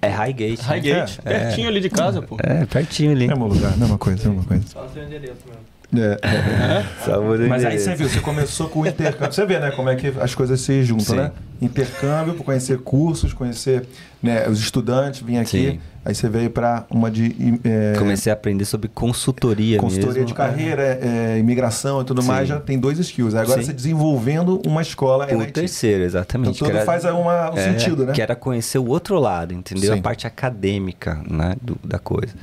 É 0.00 0.08
Highgate. 0.08 0.62
né? 0.62 0.68
Highgate, 0.68 1.20
É, 1.24 1.38
pertinho 1.38 1.68
ali 1.68 1.80
de 1.80 1.88
casa, 1.90 2.20
pô. 2.20 2.36
É, 2.42 2.66
pertinho 2.66 3.12
ali. 3.12 3.28
Mesmo 3.28 3.46
lugar, 3.46 3.76
mesma 3.76 3.96
coisa, 3.98 4.28
mesma 4.28 4.44
coisa. 4.44 4.64
Só 4.66 4.84
o 4.84 4.88
seu 4.88 5.04
endereço 5.04 5.38
mesmo. 5.46 5.62
É, 5.94 6.18
é. 7.44 7.48
Mas 7.48 7.64
aí 7.64 7.78
você 7.78 7.94
viu, 7.94 8.08
você 8.08 8.18
começou 8.20 8.68
com 8.68 8.80
o 8.80 8.86
intercâmbio. 8.86 9.32
Você 9.32 9.44
vê, 9.44 9.58
né, 9.58 9.70
como 9.72 9.90
é 9.90 9.94
que 9.96 10.12
as 10.20 10.34
coisas 10.34 10.60
se 10.60 10.82
juntam, 10.82 11.04
Sim. 11.04 11.16
né? 11.16 11.32
Intercâmbio 11.60 12.34
para 12.34 12.44
conhecer 12.44 12.78
cursos, 12.78 13.32
conhecer 13.32 13.86
né, 14.22 14.48
os 14.48 14.58
estudantes, 14.58 15.20
vim 15.20 15.36
aqui. 15.36 15.72
Sim. 15.72 15.80
Aí 16.04 16.14
você 16.16 16.28
veio 16.28 16.50
para 16.50 16.84
uma 16.90 17.08
de 17.08 17.60
é, 17.62 17.94
Comecei 17.96 18.30
a 18.30 18.34
aprender 18.34 18.64
sobre 18.64 18.88
consultoria 18.88 19.78
consultoria 19.78 20.14
mesmo. 20.14 20.26
de 20.26 20.34
carreira, 20.34 20.98
é, 21.00 21.38
imigração 21.38 22.00
e 22.02 22.04
tudo 22.04 22.20
Sim. 22.22 22.28
mais. 22.28 22.48
Já 22.48 22.58
tem 22.58 22.76
dois 22.76 22.98
skills. 22.98 23.36
Agora 23.36 23.60
Sim. 23.60 23.66
você 23.66 23.72
desenvolvendo 23.72 24.60
uma 24.66 24.82
escola 24.82 25.26
O 25.32 25.38
NIT. 25.38 25.52
terceiro, 25.52 26.02
exatamente. 26.02 26.56
Então 26.56 26.66
tudo 26.66 26.76
era- 26.76 26.84
faz 26.84 27.04
uma, 27.04 27.52
um 27.52 27.56
é, 27.56 27.72
sentido, 27.72 28.04
né? 28.04 28.12
Que 28.12 28.20
era 28.20 28.34
conhecer 28.34 28.78
o 28.78 28.86
outro 28.88 29.16
lado, 29.20 29.54
entendeu? 29.54 29.92
Sim. 29.92 30.00
A 30.00 30.02
parte 30.02 30.26
acadêmica 30.26 31.22
né, 31.30 31.54
do- 31.62 31.78
da 31.84 32.00
coisa. 32.00 32.34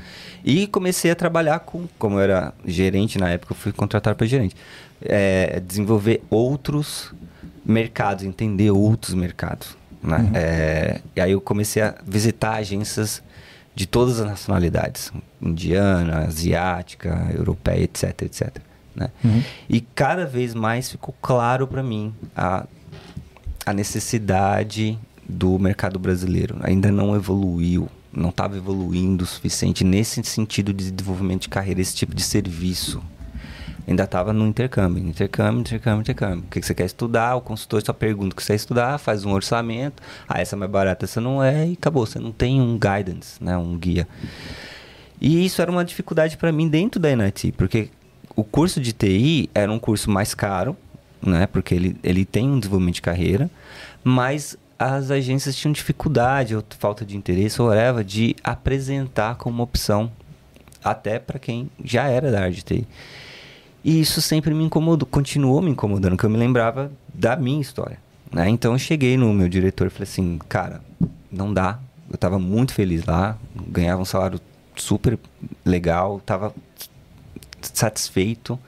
E 0.46 0.66
comecei 0.68 1.12
a 1.12 1.16
trabalhar 1.16 1.60
com, 1.60 1.84
como 2.00 2.16
eu 2.16 2.22
era 2.22 2.54
gerente 2.66 3.18
na 3.18 3.30
época, 3.30 3.52
eu 3.52 3.58
fui 3.58 3.74
contratado 3.74 4.16
para 4.16 4.26
gerente, 4.26 4.56
é, 5.02 5.60
desenvolver 5.60 6.24
outros 6.30 7.14
mercados, 7.66 8.24
entender 8.24 8.72
outros 8.72 9.14
mercados. 9.14 9.78
Né? 10.02 10.18
Uhum. 10.18 10.32
É, 10.34 11.02
e 11.14 11.20
aí 11.20 11.32
eu 11.34 11.42
comecei 11.42 11.82
a 11.82 11.94
visitar 12.08 12.54
agências 12.54 13.22
de 13.80 13.88
todas 13.88 14.20
as 14.20 14.28
nacionalidades, 14.28 15.10
indiana, 15.42 16.26
asiática, 16.26 17.32
europeia, 17.34 17.86
etc, 17.86 18.24
etc. 18.24 18.58
Né? 18.94 19.10
E 19.70 19.80
cada 19.80 20.26
vez 20.26 20.54
mais 20.54 20.92
ficou 20.92 21.16
claro 21.22 21.66
para 21.66 21.82
mim 21.82 22.14
a, 22.36 22.68
a 23.66 23.72
necessidade 23.72 25.00
do 25.26 25.58
mercado 25.58 25.98
brasileiro. 25.98 26.58
Ainda 26.60 26.92
não 26.92 27.16
evoluiu, 27.16 27.88
não 28.12 28.32
estava 28.32 28.58
evoluindo 28.58 29.24
o 29.24 29.28
suficiente 29.28 29.86
nesse 29.86 30.22
sentido 30.26 30.74
de 30.74 30.92
desenvolvimento 30.92 31.44
de 31.44 31.50
carreira, 31.50 31.80
esse 31.80 31.96
tipo 31.96 32.14
de 32.14 32.22
serviço. 32.22 33.02
Ainda 33.90 34.04
estava 34.04 34.32
no 34.32 34.46
intercâmbio, 34.46 35.04
intercâmbio, 35.04 35.62
intercâmbio, 35.62 36.02
intercâmbio. 36.02 36.44
O 36.46 36.48
que, 36.52 36.60
que 36.60 36.66
você 36.68 36.76
quer 36.76 36.86
estudar? 36.86 37.36
O 37.36 37.42
consultor 37.42 37.82
só 37.84 37.92
pergunta 37.92 38.34
o 38.34 38.36
que 38.36 38.44
você 38.44 38.54
quer 38.54 38.58
estudar, 38.58 39.00
faz 39.00 39.26
um 39.26 39.32
orçamento. 39.32 40.04
Ah, 40.28 40.40
essa 40.40 40.56
é 40.56 40.60
mais 40.60 40.70
barata, 40.70 41.06
essa 41.06 41.20
não 41.20 41.44
é, 41.44 41.70
e 41.70 41.74
acabou. 41.74 42.06
Você 42.06 42.20
não 42.20 42.32
tem 42.32 42.62
um 42.62 42.78
guidance, 42.78 43.44
né, 43.44 43.58
um 43.58 43.76
guia. 43.76 44.08
E 45.20 45.44
isso 45.44 45.60
era 45.60 45.72
uma 45.72 45.84
dificuldade 45.84 46.38
para 46.38 46.52
mim 46.52 46.70
dentro 46.70 47.00
da 47.00 47.16
NIT, 47.16 47.54
porque 47.54 47.90
o 48.36 48.44
curso 48.44 48.80
de 48.80 48.94
TI 48.94 49.50
era 49.56 49.72
um 49.72 49.80
curso 49.80 50.12
mais 50.12 50.36
caro, 50.36 50.78
né, 51.20 51.48
porque 51.48 51.74
ele, 51.74 51.98
ele 52.04 52.26
tem 52.26 52.48
um 52.48 52.60
desenvolvimento 52.60 52.96
de 52.96 53.02
carreira, 53.02 53.50
mas 54.04 54.56
as 54.78 55.10
agências 55.10 55.56
tinham 55.56 55.74
dificuldade 55.74 56.56
ou 56.56 56.64
falta 56.78 57.04
de 57.04 57.18
interesse 57.18 57.60
ou 57.60 57.70
whatever, 57.70 58.04
de 58.04 58.36
apresentar 58.44 59.34
como 59.34 59.64
opção 59.64 60.12
até 60.84 61.18
para 61.18 61.40
quem 61.40 61.72
já 61.84 62.08
era 62.08 62.32
da 62.32 62.42
área 62.42 62.54
de 62.54 62.62
TI. 62.62 62.88
E 63.84 64.00
isso 64.00 64.22
sempre 64.22 64.54
me 64.54 64.64
incomodou, 64.64 65.08
continuou 65.08 65.62
me 65.62 65.72
incomodando, 65.72 66.12
porque 66.12 66.26
eu 66.26 66.30
me 66.30 66.38
lembrava 66.38 66.92
da 67.14 67.36
minha 67.36 67.62
história. 67.62 67.98
Né? 68.32 68.50
Então 68.50 68.74
eu 68.74 68.80
cheguei 68.80 69.18
no 69.18 69.34
meu 69.34 69.48
diretor 69.48 69.88
e 69.88 69.90
falei 69.90 70.04
assim, 70.04 70.40
cara, 70.50 70.82
não 71.32 71.54
dá. 71.54 71.80
Eu 72.10 72.16
estava 72.16 72.40
muito 72.40 72.74
feliz 72.74 73.06
lá, 73.06 73.38
ganhava 73.68 74.02
um 74.02 74.06
salário 74.06 74.40
super 74.76 75.18
legal, 75.64 76.18
estava 76.18 76.54
satisfeito, 77.62 78.60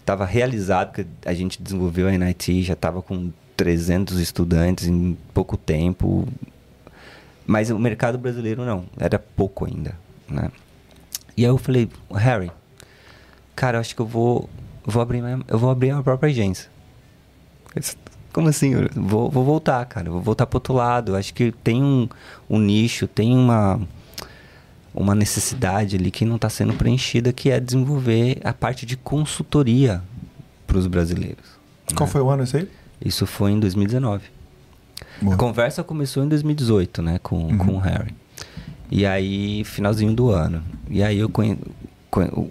estava 0.00 0.24
realizado, 0.24 0.88
porque 0.88 1.06
a 1.24 1.34
gente 1.34 1.62
desenvolveu 1.62 2.08
a 2.08 2.12
NIT, 2.12 2.62
já 2.62 2.72
estava 2.72 3.02
com 3.02 3.30
300 3.56 4.18
estudantes 4.18 4.86
em 4.86 5.16
pouco 5.34 5.56
tempo. 5.56 6.26
Mas 7.46 7.70
o 7.70 7.78
mercado 7.78 8.18
brasileiro 8.18 8.64
não, 8.64 8.84
era 8.96 9.18
pouco 9.18 9.66
ainda, 9.66 9.96
né? 10.28 10.50
E 11.36 11.44
aí 11.44 11.50
eu 11.50 11.58
falei, 11.58 11.88
Harry, 12.14 12.50
cara, 13.54 13.76
eu 13.76 13.80
acho 13.80 13.94
que 13.94 14.00
eu 14.00 14.06
vou, 14.06 14.48
vou 14.84 15.02
abrir, 15.02 15.22
minha, 15.22 15.40
eu 15.48 15.58
vou 15.58 15.70
abrir 15.70 15.90
a 15.90 16.02
própria 16.02 16.30
agência. 16.30 16.70
Como 18.32 18.48
assim? 18.48 18.72
Eu 18.74 18.88
vou, 18.94 19.30
vou 19.30 19.44
voltar, 19.44 19.84
cara. 19.86 20.10
Vou 20.10 20.20
voltar 20.20 20.46
pro 20.46 20.56
outro 20.56 20.74
lado. 20.74 21.12
Eu 21.12 21.16
acho 21.16 21.34
que 21.34 21.52
tem 21.62 21.82
um, 21.82 22.08
um 22.48 22.58
nicho, 22.58 23.06
tem 23.06 23.36
uma, 23.36 23.80
uma 24.94 25.14
necessidade 25.14 25.96
ali 25.96 26.10
que 26.10 26.24
não 26.24 26.36
está 26.36 26.48
sendo 26.48 26.72
preenchida, 26.74 27.32
que 27.32 27.50
é 27.50 27.60
desenvolver 27.60 28.38
a 28.42 28.52
parte 28.52 28.86
de 28.86 28.96
consultoria 28.96 30.02
para 30.66 30.78
os 30.78 30.86
brasileiros. 30.86 31.44
Qual 31.94 32.06
né? 32.06 32.12
foi 32.12 32.20
o 32.22 32.30
ano 32.30 32.44
isso 32.44 32.56
aí? 32.56 32.68
Isso 33.04 33.26
foi 33.26 33.50
em 33.52 33.60
2019. 33.60 34.24
Boa. 35.20 35.34
A 35.34 35.38
conversa 35.38 35.84
começou 35.84 36.24
em 36.24 36.28
2018, 36.28 37.02
né, 37.02 37.18
com, 37.22 37.36
Uhum. 37.36 37.58
com 37.58 37.72
o 37.74 37.78
Harry. 37.78 38.14
E 38.90 39.04
aí, 39.06 39.64
finalzinho 39.64 40.12
do 40.14 40.30
ano. 40.30 40.62
E 40.88 41.02
aí 41.02 41.18
eu 41.18 41.28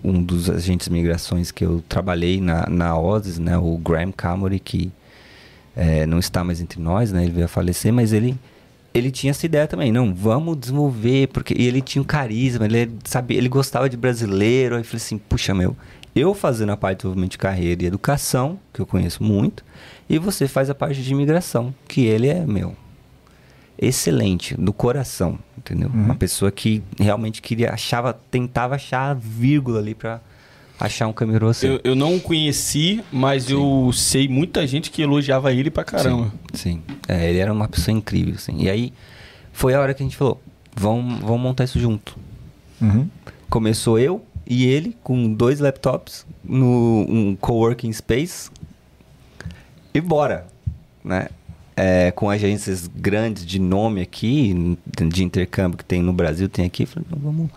um 0.04 0.22
dos 0.24 0.50
agentes 0.50 0.88
de 0.88 0.94
migrações 0.94 1.52
que 1.52 1.64
eu 1.64 1.84
trabalhei 1.88 2.42
na, 2.42 2.68
na 2.68 2.98
OSIS, 2.98 3.38
né, 3.38 3.58
o 3.58 3.78
Graham 3.78 4.12
Camory, 4.12 4.60
que 4.60 4.92
é, 5.76 6.06
não 6.06 6.20
está 6.20 6.44
mais 6.44 6.60
entre 6.60 6.82
nós, 6.82 7.12
né, 7.12 7.24
ele 7.24 7.32
veio 7.32 7.46
a 7.46 7.50
falecer, 7.50 7.94
mas 7.94 8.14
ele 8.14 8.38
ele 8.94 9.10
tinha 9.10 9.32
essa 9.32 9.46
ideia 9.46 9.68
também, 9.68 9.90
não, 9.90 10.14
vamos 10.14 10.58
desenvolver, 10.58 11.28
porque 11.30 11.54
e 11.58 11.66
ele 11.66 11.82
tinha 11.82 12.02
um 12.02 12.06
carisma, 12.06 12.66
ele 12.66 12.92
sabia, 13.06 13.38
ele 13.38 13.48
gostava 13.48 13.90
de 13.90 13.96
brasileiro, 13.96 14.76
aí 14.76 14.82
eu 14.82 14.86
falei 14.86 14.98
assim, 14.98 15.18
puxa 15.18 15.54
meu, 15.54 15.78
eu 16.14 16.34
fazendo 16.34 16.74
a 16.74 16.78
parte 16.78 16.98
de 16.98 17.02
desenvolvimento 17.04 17.32
de 17.32 17.38
carreira 17.38 17.84
e 17.84 17.86
educação, 17.86 18.60
que 18.74 18.82
eu 18.82 18.86
conheço 18.86 19.24
muito, 19.24 19.64
e 20.10 20.20
você 20.20 20.46
faz 20.46 20.70
a 20.70 20.76
parte 20.76 21.02
de 21.02 21.10
imigração, 21.10 21.74
que 21.88 22.02
ele 22.02 22.28
é 22.28 22.46
meu 22.46 22.76
excelente 23.82 24.56
do 24.56 24.72
coração, 24.72 25.40
entendeu? 25.58 25.90
Uhum. 25.90 26.06
Uma 26.06 26.16
pessoa 26.16 26.52
que 26.52 26.84
realmente 27.00 27.42
queria 27.42 27.72
achava, 27.72 28.14
tentava 28.14 28.76
achar 28.76 29.10
a 29.10 29.14
vírgula 29.16 29.80
ali 29.80 29.96
pra 29.96 30.22
achar 30.80 31.08
um 31.08 31.14
caminho 31.14 31.40
você. 31.40 31.68
Eu, 31.68 31.82
eu 31.84 31.96
não 31.96 32.16
o 32.16 32.22
conheci, 32.22 33.04
mas 33.12 33.50
eu 33.50 33.92
sei 33.94 34.28
muita 34.28 34.66
gente 34.68 34.92
que 34.92 35.02
elogiava 35.02 35.52
ele 35.52 35.72
pra 35.72 35.84
caramba. 35.84 36.32
Sim, 36.54 36.82
É, 37.08 37.30
ele 37.30 37.40
era 37.40 37.52
uma 37.52 37.68
pessoa 37.68 37.96
incrível, 37.96 38.36
assim. 38.36 38.56
E 38.60 38.70
aí 38.70 38.94
foi 39.52 39.74
a 39.74 39.80
hora 39.80 39.94
que 39.94 40.04
a 40.04 40.06
gente 40.06 40.18
falou, 40.18 40.42
vamos, 40.76 41.20
vamos 41.20 41.42
montar 41.42 41.64
isso 41.64 41.80
junto. 41.80 42.18
Uhum. 42.80 43.08
Começou 43.50 44.00
eu 44.00 44.24
e 44.48 44.66
ele 44.66 44.96
com 45.04 45.34
dois 45.34 45.60
laptops 45.60 46.26
no 46.44 47.06
um 47.08 47.36
coworking 47.36 47.92
space 47.94 48.50
e 49.94 50.02
bora, 50.02 50.48
né? 51.04 51.28
É, 51.84 52.12
com 52.12 52.30
agências 52.30 52.88
grandes 52.88 53.44
de 53.44 53.58
nome 53.58 54.02
aqui, 54.02 54.78
de 55.08 55.24
intercâmbio 55.24 55.78
que 55.80 55.84
tem 55.86 56.02
no 56.02 56.14
Brasil, 56.14 56.48
tem 56.48 56.64
aqui, 56.64 56.86
falei, 56.86 57.08
"Não, 57.10 57.18
vamos. 57.18 57.50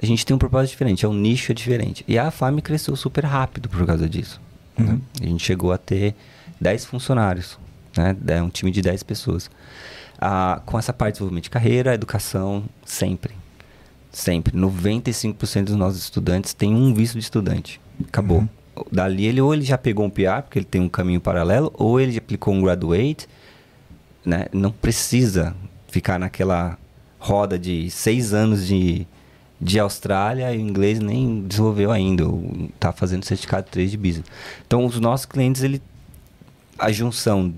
A 0.00 0.04
gente 0.04 0.26
tem 0.26 0.34
um 0.34 0.38
propósito 0.38 0.72
diferente, 0.72 1.06
é 1.06 1.08
um 1.08 1.14
nicho 1.14 1.54
diferente. 1.54 2.04
E 2.06 2.18
a 2.18 2.30
FAM 2.30 2.60
cresceu 2.60 2.94
super 2.96 3.24
rápido 3.24 3.68
por 3.68 3.86
causa 3.86 4.06
disso. 4.08 4.40
né? 4.76 4.92
Uhum. 4.92 5.00
A 5.22 5.24
gente 5.26 5.42
chegou 5.42 5.72
a 5.72 5.78
ter 5.78 6.14
10 6.60 6.84
funcionários, 6.84 7.58
né? 7.96 8.14
É 8.26 8.42
um 8.42 8.50
time 8.50 8.70
de 8.70 8.82
10 8.82 9.02
pessoas. 9.04 9.50
Ah, 10.20 10.60
com 10.66 10.78
essa 10.78 10.92
parte 10.92 11.12
de 11.12 11.18
desenvolvimento 11.18 11.44
de 11.44 11.50
carreira, 11.50 11.94
educação, 11.94 12.64
sempre. 12.84 13.34
Sempre. 14.12 14.56
95% 14.56 15.64
dos 15.66 15.76
nossos 15.76 16.02
estudantes 16.02 16.52
têm 16.52 16.74
um 16.74 16.92
visto 16.92 17.14
de 17.14 17.20
estudante. 17.20 17.80
Acabou. 18.06 18.38
Uhum. 18.40 18.48
Dali 18.90 19.26
ele 19.26 19.40
ou 19.40 19.54
ele 19.54 19.64
já 19.64 19.78
pegou 19.78 20.04
um 20.04 20.10
PR, 20.10 20.42
porque 20.42 20.58
ele 20.58 20.66
tem 20.66 20.80
um 20.80 20.88
caminho 20.88 21.20
paralelo, 21.20 21.72
ou 21.74 22.00
ele 22.00 22.16
aplicou 22.16 22.54
um 22.54 22.62
graduate, 22.62 23.28
né? 24.24 24.46
Não 24.52 24.70
precisa 24.70 25.54
ficar 25.88 26.18
naquela 26.18 26.78
roda 27.18 27.58
de 27.58 27.90
seis 27.90 28.34
anos 28.34 28.66
de, 28.66 29.06
de 29.60 29.78
Austrália 29.78 30.52
e 30.52 30.58
o 30.58 30.60
inglês 30.60 30.98
nem 31.00 31.42
desenvolveu 31.42 31.90
ainda, 31.90 32.26
ou 32.26 32.68
tá 32.78 32.92
fazendo 32.92 33.24
certificado 33.24 33.66
3 33.70 33.90
de 33.90 33.96
business. 33.96 34.26
Então 34.66 34.84
os 34.84 34.98
nossos 35.00 35.26
clientes, 35.26 35.62
ele 35.62 35.80
a 36.78 36.90
junção 36.90 37.54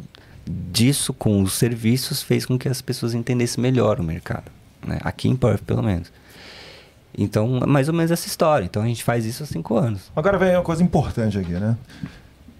disso 0.47 1.13
com 1.13 1.43
os 1.43 1.55
serviços 1.55 2.23
fez 2.23 2.47
com 2.47 2.59
que 2.59 2.69
as 2.69 2.81
pessoas 2.81 3.15
entendessem 3.15 3.61
melhor 3.61 3.99
o 3.99 4.05
mercado, 4.05 4.51
né? 4.87 4.99
Aqui 5.03 5.29
em 5.29 5.37
Perth, 5.37 5.63
pelo 5.63 5.83
menos. 5.83 6.13
Então, 7.19 7.59
é 7.63 7.67
mais 7.67 7.89
ou 7.89 7.95
menos 7.95 8.11
essa 8.11 8.27
história. 8.27 8.65
Então 8.65 8.83
a 8.83 8.87
gente 8.87 9.03
faz 9.03 9.25
isso 9.25 9.43
há 9.43 9.47
cinco 9.47 9.77
anos. 9.77 10.03
Agora 10.15 10.37
vem 10.39 10.55
uma 10.55 10.63
coisa 10.63 10.83
importante 10.83 11.39
aqui, 11.39 11.53
né? 11.53 11.77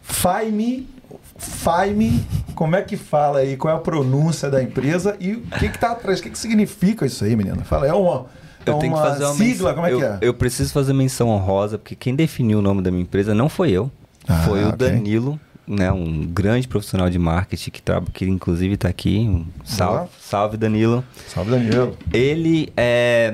Faime, 0.03 0.89
Faime, 1.37 2.25
como 2.55 2.77
é 2.77 2.83
que 2.83 2.97
fala 2.97 3.41
aí? 3.41 3.57
Qual 3.57 3.73
é 3.73 3.77
a 3.77 3.81
pronúncia 3.81 4.49
da 4.51 4.63
empresa 4.63 5.17
e 5.21 5.33
o 5.35 5.41
que 5.59 5.69
que 5.69 5.79
tá 5.79 5.93
atrás? 5.93 6.21
O 6.21 6.23
que 6.23 6.31
que 6.31 6.39
significa 6.39 7.05
isso 7.05 7.25
aí, 7.25 7.37
menina? 7.37 7.65
Fala, 7.65 7.87
é 7.87 7.93
uma, 7.93 8.27
é 8.65 8.71
Eu 8.71 8.79
tenho 8.79 8.95
que 8.95 9.01
fazer 9.01 9.25
uma 9.25 9.35
sigla? 9.35 9.49
menção- 9.71 9.75
Como 9.75 9.87
é 9.87 9.93
eu, 9.93 9.99
que 9.99 10.05
é? 10.05 10.19
Eu 10.23 10.35
preciso 10.35 10.73
fazer 10.73 10.93
menção 10.93 11.29
honrosa, 11.29 11.77
porque 11.79 11.95
quem 11.95 12.15
definiu 12.15 12.59
o 12.61 12.63
nome 12.63 12.81
da 12.83 12.91
minha 12.91 13.03
empresa 13.03 13.35
não 13.35 13.49
foi 13.49 13.71
eu. 13.73 13.91
Ah, 14.29 14.43
foi 14.47 14.65
o. 14.65 14.73
Danilo, 14.73 15.39
né? 15.67 15.93
Um 15.93 16.25
grande 16.25 16.67
profissional 16.67 17.11
de 17.11 17.19
marketing 17.19 17.71
que, 17.71 17.83
traba, 17.83 18.07
que 18.13 18.25
inclusive 18.25 18.75
está 18.75 18.89
aqui. 18.89 19.19
Um 19.29 19.45
salve, 19.65 20.09
salve, 20.21 20.57
Danilo. 20.57 21.05
Salve, 21.29 21.51
Danilo. 21.51 21.97
Ele 22.13 22.73
é, 22.77 23.33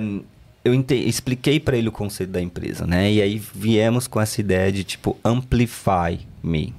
eu 0.65 0.75
expliquei 0.91 1.59
para 1.59 1.77
ele 1.77 1.89
o 1.89 1.93
conceito 1.93 2.31
da 2.31 2.41
empresa, 2.41 2.87
né? 2.87 3.11
E 3.13 3.21
aí 3.21 3.43
viemos 3.55 4.07
com 4.07 4.21
essa 4.21 4.41
ideia 4.41 4.71
de 4.71 4.85
tipo 4.85 5.17
amplify 5.25 6.21
me. 6.43 6.73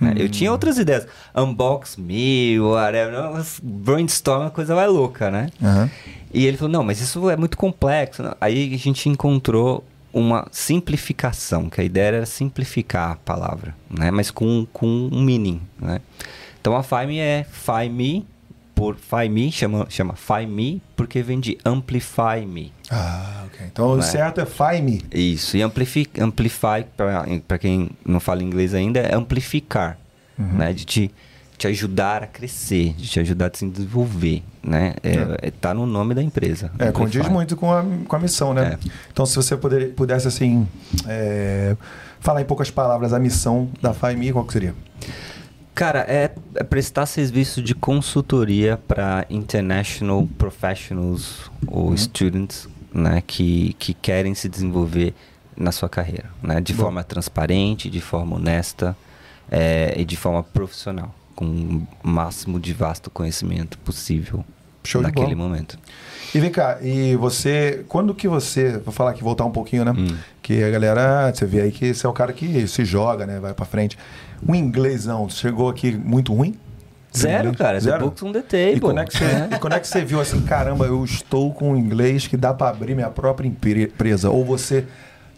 né? 0.00 0.14
Eu 0.16 0.28
tinha 0.28 0.50
outras 0.52 0.76
ideias, 0.78 1.06
unbox 1.34 1.96
me, 1.96 2.58
whatever, 2.60 3.14
brainstorm, 3.62 4.42
uma 4.42 4.50
coisa 4.50 4.74
mais 4.74 4.90
louca, 4.90 5.30
né? 5.30 5.48
Aham. 5.62 5.90
E 6.32 6.46
ele 6.46 6.56
falou: 6.56 6.72
não, 6.72 6.82
mas 6.84 7.00
isso 7.00 7.30
é 7.30 7.36
muito 7.36 7.56
complexo. 7.56 8.22
Aí 8.40 8.74
a 8.74 8.76
gente 8.78 9.08
encontrou 9.08 9.84
uma 10.12 10.46
simplificação, 10.50 11.68
que 11.68 11.80
a 11.80 11.84
ideia 11.84 12.06
era 12.16 12.26
simplificar 12.26 13.12
a 13.12 13.16
palavra, 13.16 13.74
né? 13.90 14.10
Mas 14.10 14.30
com, 14.30 14.66
com 14.72 14.86
um 14.86 15.22
meaning, 15.22 15.60
né? 15.80 16.00
Então 16.60 16.76
a 16.76 16.82
Find 16.82 17.10
é 17.18 17.44
Find 17.50 17.90
Me, 17.92 18.26
por 18.84 18.96
Find 18.96 19.30
Me, 19.32 19.50
chama, 19.50 19.86
chama 19.88 20.14
Find 20.14 20.50
Me, 20.50 20.82
porque 20.94 21.22
vem 21.22 21.40
de 21.40 21.56
Amplify 21.64 22.44
Me. 22.46 22.70
Ah, 22.90 23.44
ok. 23.46 23.66
Então 23.72 23.86
o 23.92 23.96
Né? 23.96 24.02
certo 24.02 24.42
é 24.42 24.44
Faime. 24.44 25.00
Isso, 25.10 25.56
e 25.56 25.62
amplifi 25.62 26.06
Amplify, 26.20 26.84
para 27.48 27.56
quem 27.58 27.88
não 28.04 28.20
fala 28.20 28.42
inglês 28.42 28.74
ainda, 28.74 29.00
é 29.00 29.14
amplificar, 29.14 29.96
Uhum. 30.38 30.58
né? 30.58 30.74
De 30.74 30.84
te, 30.84 31.10
te 31.56 31.66
ajudar 31.66 32.24
a 32.24 32.26
crescer, 32.26 32.92
de 32.92 33.08
te 33.08 33.18
ajudar 33.20 33.50
a 33.54 33.56
se 33.56 33.66
desenvolver, 33.66 34.42
né? 34.62 34.94
É, 35.02 35.46
é, 35.48 35.50
tá 35.50 35.72
no 35.72 35.86
nome 35.86 36.12
da 36.14 36.22
empresa. 36.22 36.70
É, 36.78 36.92
condiz 36.92 37.16
Amplify. 37.20 37.32
muito 37.32 37.56
com 37.56 37.72
a, 37.72 37.82
com 38.06 38.16
a 38.16 38.18
missão, 38.18 38.52
né? 38.52 38.76
É. 38.84 38.88
Então, 39.10 39.24
se 39.24 39.34
você 39.34 39.56
puder, 39.56 39.92
pudesse, 39.94 40.28
assim, 40.28 40.68
é, 41.08 41.74
falar 42.20 42.42
em 42.42 42.44
poucas 42.44 42.70
palavras 42.70 43.14
a 43.14 43.18
missão 43.18 43.70
da 43.80 43.94
Faime, 43.94 44.30
qual 44.30 44.44
que 44.44 44.52
seria? 44.52 44.74
Cara, 45.74 46.00
é, 46.08 46.30
é 46.54 46.62
prestar 46.62 47.04
serviço 47.04 47.60
de 47.60 47.74
consultoria 47.74 48.76
para 48.86 49.26
international 49.28 50.28
professionals 50.38 51.50
ou 51.66 51.96
students, 51.96 52.68
né, 52.92 53.22
que, 53.26 53.74
que 53.76 53.92
querem 53.92 54.34
se 54.34 54.48
desenvolver 54.48 55.12
na 55.56 55.72
sua 55.72 55.88
carreira, 55.88 56.30
né? 56.42 56.60
De 56.60 56.74
forma 56.74 57.02
transparente, 57.02 57.90
de 57.90 58.00
forma 58.00 58.36
honesta 58.36 58.96
é, 59.50 59.94
e 59.96 60.04
de 60.04 60.16
forma 60.16 60.42
profissional, 60.42 61.14
com 61.34 61.44
o 61.44 61.86
máximo 62.02 62.58
de 62.60 62.72
vasto 62.72 63.10
conhecimento 63.10 63.78
possível 63.78 64.44
Show 64.86 65.00
naquele 65.00 65.34
momento. 65.34 65.78
E 66.34 66.38
vem 66.38 66.50
cá, 66.50 66.78
e 66.82 67.16
você, 67.16 67.84
quando 67.88 68.14
que 68.14 68.28
você, 68.28 68.78
vou 68.78 68.92
falar 68.92 69.12
aqui, 69.12 69.22
voltar 69.22 69.44
um 69.44 69.50
pouquinho, 69.50 69.84
né? 69.84 69.92
Hum. 69.96 70.16
Que 70.42 70.62
a 70.62 70.70
galera, 70.70 71.32
você 71.32 71.46
vê 71.46 71.62
aí 71.62 71.72
que 71.72 71.94
você 71.94 72.06
é 72.06 72.08
o 72.08 72.12
cara 72.12 72.32
que 72.34 72.66
se 72.68 72.84
joga, 72.84 73.26
né? 73.26 73.40
Vai 73.40 73.54
pra 73.54 73.64
frente. 73.64 73.96
O 74.46 74.54
inglêsão, 74.54 75.28
chegou 75.28 75.68
aqui 75.68 75.92
muito 75.92 76.32
ruim? 76.34 76.54
Zero, 77.16 77.48
Inglês? 77.50 77.56
cara. 77.56 77.74
The 77.78 77.84
Zero? 77.84 78.04
books 78.06 78.22
on 78.22 78.32
the 78.32 78.42
table. 78.42 78.76
E 78.76 78.80
quando, 78.80 78.98
é 79.00 79.04
que 79.04 79.16
você, 79.16 79.24
e 79.54 79.58
quando 79.58 79.72
é 79.74 79.80
que 79.80 79.86
você 79.88 80.04
viu 80.04 80.20
assim, 80.20 80.40
caramba, 80.42 80.84
eu 80.86 81.04
estou 81.04 81.52
com 81.54 81.72
um 81.72 81.76
inglês 81.76 82.26
que 82.26 82.36
dá 82.36 82.52
pra 82.52 82.68
abrir 82.70 82.94
minha 82.94 83.08
própria 83.08 83.46
empre- 83.46 83.84
empresa? 83.84 84.30
Ou 84.30 84.44
você 84.44 84.84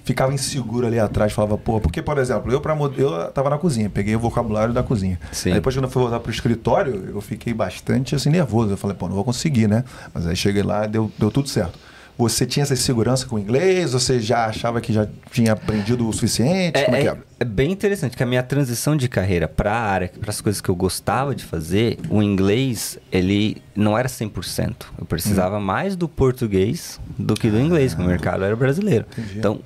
ficava 0.03 0.33
inseguro 0.33 0.87
ali 0.87 0.99
atrás, 0.99 1.33
falava, 1.33 1.59
pô, 1.59 1.81
porque, 1.81 2.01
por 2.01 2.17
exemplo, 2.17 2.51
eu, 2.51 2.63
mo- 2.77 2.93
eu 2.97 3.31
tava 3.33 3.51
na 3.51 3.59
cozinha, 3.59 3.91
peguei 3.91 4.17
o 4.17 4.19
vocabulário 4.21 4.73
da 4.73 4.83
cozinha. 4.83 5.19
Sim. 5.33 5.51
Aí 5.51 5.55
depois, 5.57 5.75
quando 5.77 5.85
eu 5.85 5.91
fui 5.91 6.01
voltar 6.03 6.21
pro 6.21 6.31
escritório, 6.31 7.11
eu 7.13 7.21
fiquei 7.21 7.53
bastante 7.53 8.15
assim, 8.15 8.31
nervoso. 8.31 8.73
Eu 8.73 8.77
falei, 8.79 8.97
pô, 8.97 9.07
não 9.09 9.15
vou 9.15 9.25
conseguir, 9.25 9.69
né? 9.69 9.85
Mas 10.15 10.27
aí 10.27 10.35
cheguei 10.37 10.63
lá, 10.63 10.87
deu, 10.87 11.13
deu 11.19 11.31
tudo 11.31 11.49
certo. 11.49 11.79
Você 12.19 12.47
tinha 12.47 12.63
essa 12.63 12.75
segurança 12.75 13.27
com 13.27 13.37
o 13.37 13.39
inglês? 13.39 13.93
Você 13.93 14.19
já 14.21 14.47
achava 14.47 14.81
que 14.81 14.91
já 14.91 15.07
tinha 15.31 15.53
aprendido 15.53 16.09
o 16.09 16.13
suficiente? 16.15 16.83
Como 16.85 16.97
é 16.97 17.01
que 17.03 17.09
É, 17.09 17.11
é? 17.11 17.15
é, 17.15 17.19
é 17.41 17.45
bem 17.45 17.71
interessante 17.71 18.17
que 18.17 18.23
a 18.23 18.27
minha 18.27 18.43
transição 18.43 18.97
de 18.97 19.07
carreira 19.07 19.47
para 19.47 19.71
a 19.73 19.79
área, 19.81 20.11
para 20.19 20.31
as 20.31 20.41
coisas 20.41 20.63
que 20.63 20.69
eu 20.71 20.75
gostava 20.75 21.35
de 21.35 21.45
fazer, 21.45 21.99
o 22.09 22.23
inglês, 22.23 22.99
ele 23.13 23.61
não 23.75 23.99
era 23.99 24.09
100%. 24.09 24.75
Eu 24.99 25.05
precisava 25.05 25.61
mais 25.61 25.95
do 25.95 26.09
português 26.09 26.99
do 27.19 27.35
que 27.35 27.51
do 27.51 27.61
inglês, 27.61 27.93
porque 27.93 28.07
o 28.07 28.11
mercado 28.11 28.45
era 28.45 28.57
brasileiro. 28.57 29.05
Entendi. 29.13 29.39
Então, 29.39 29.61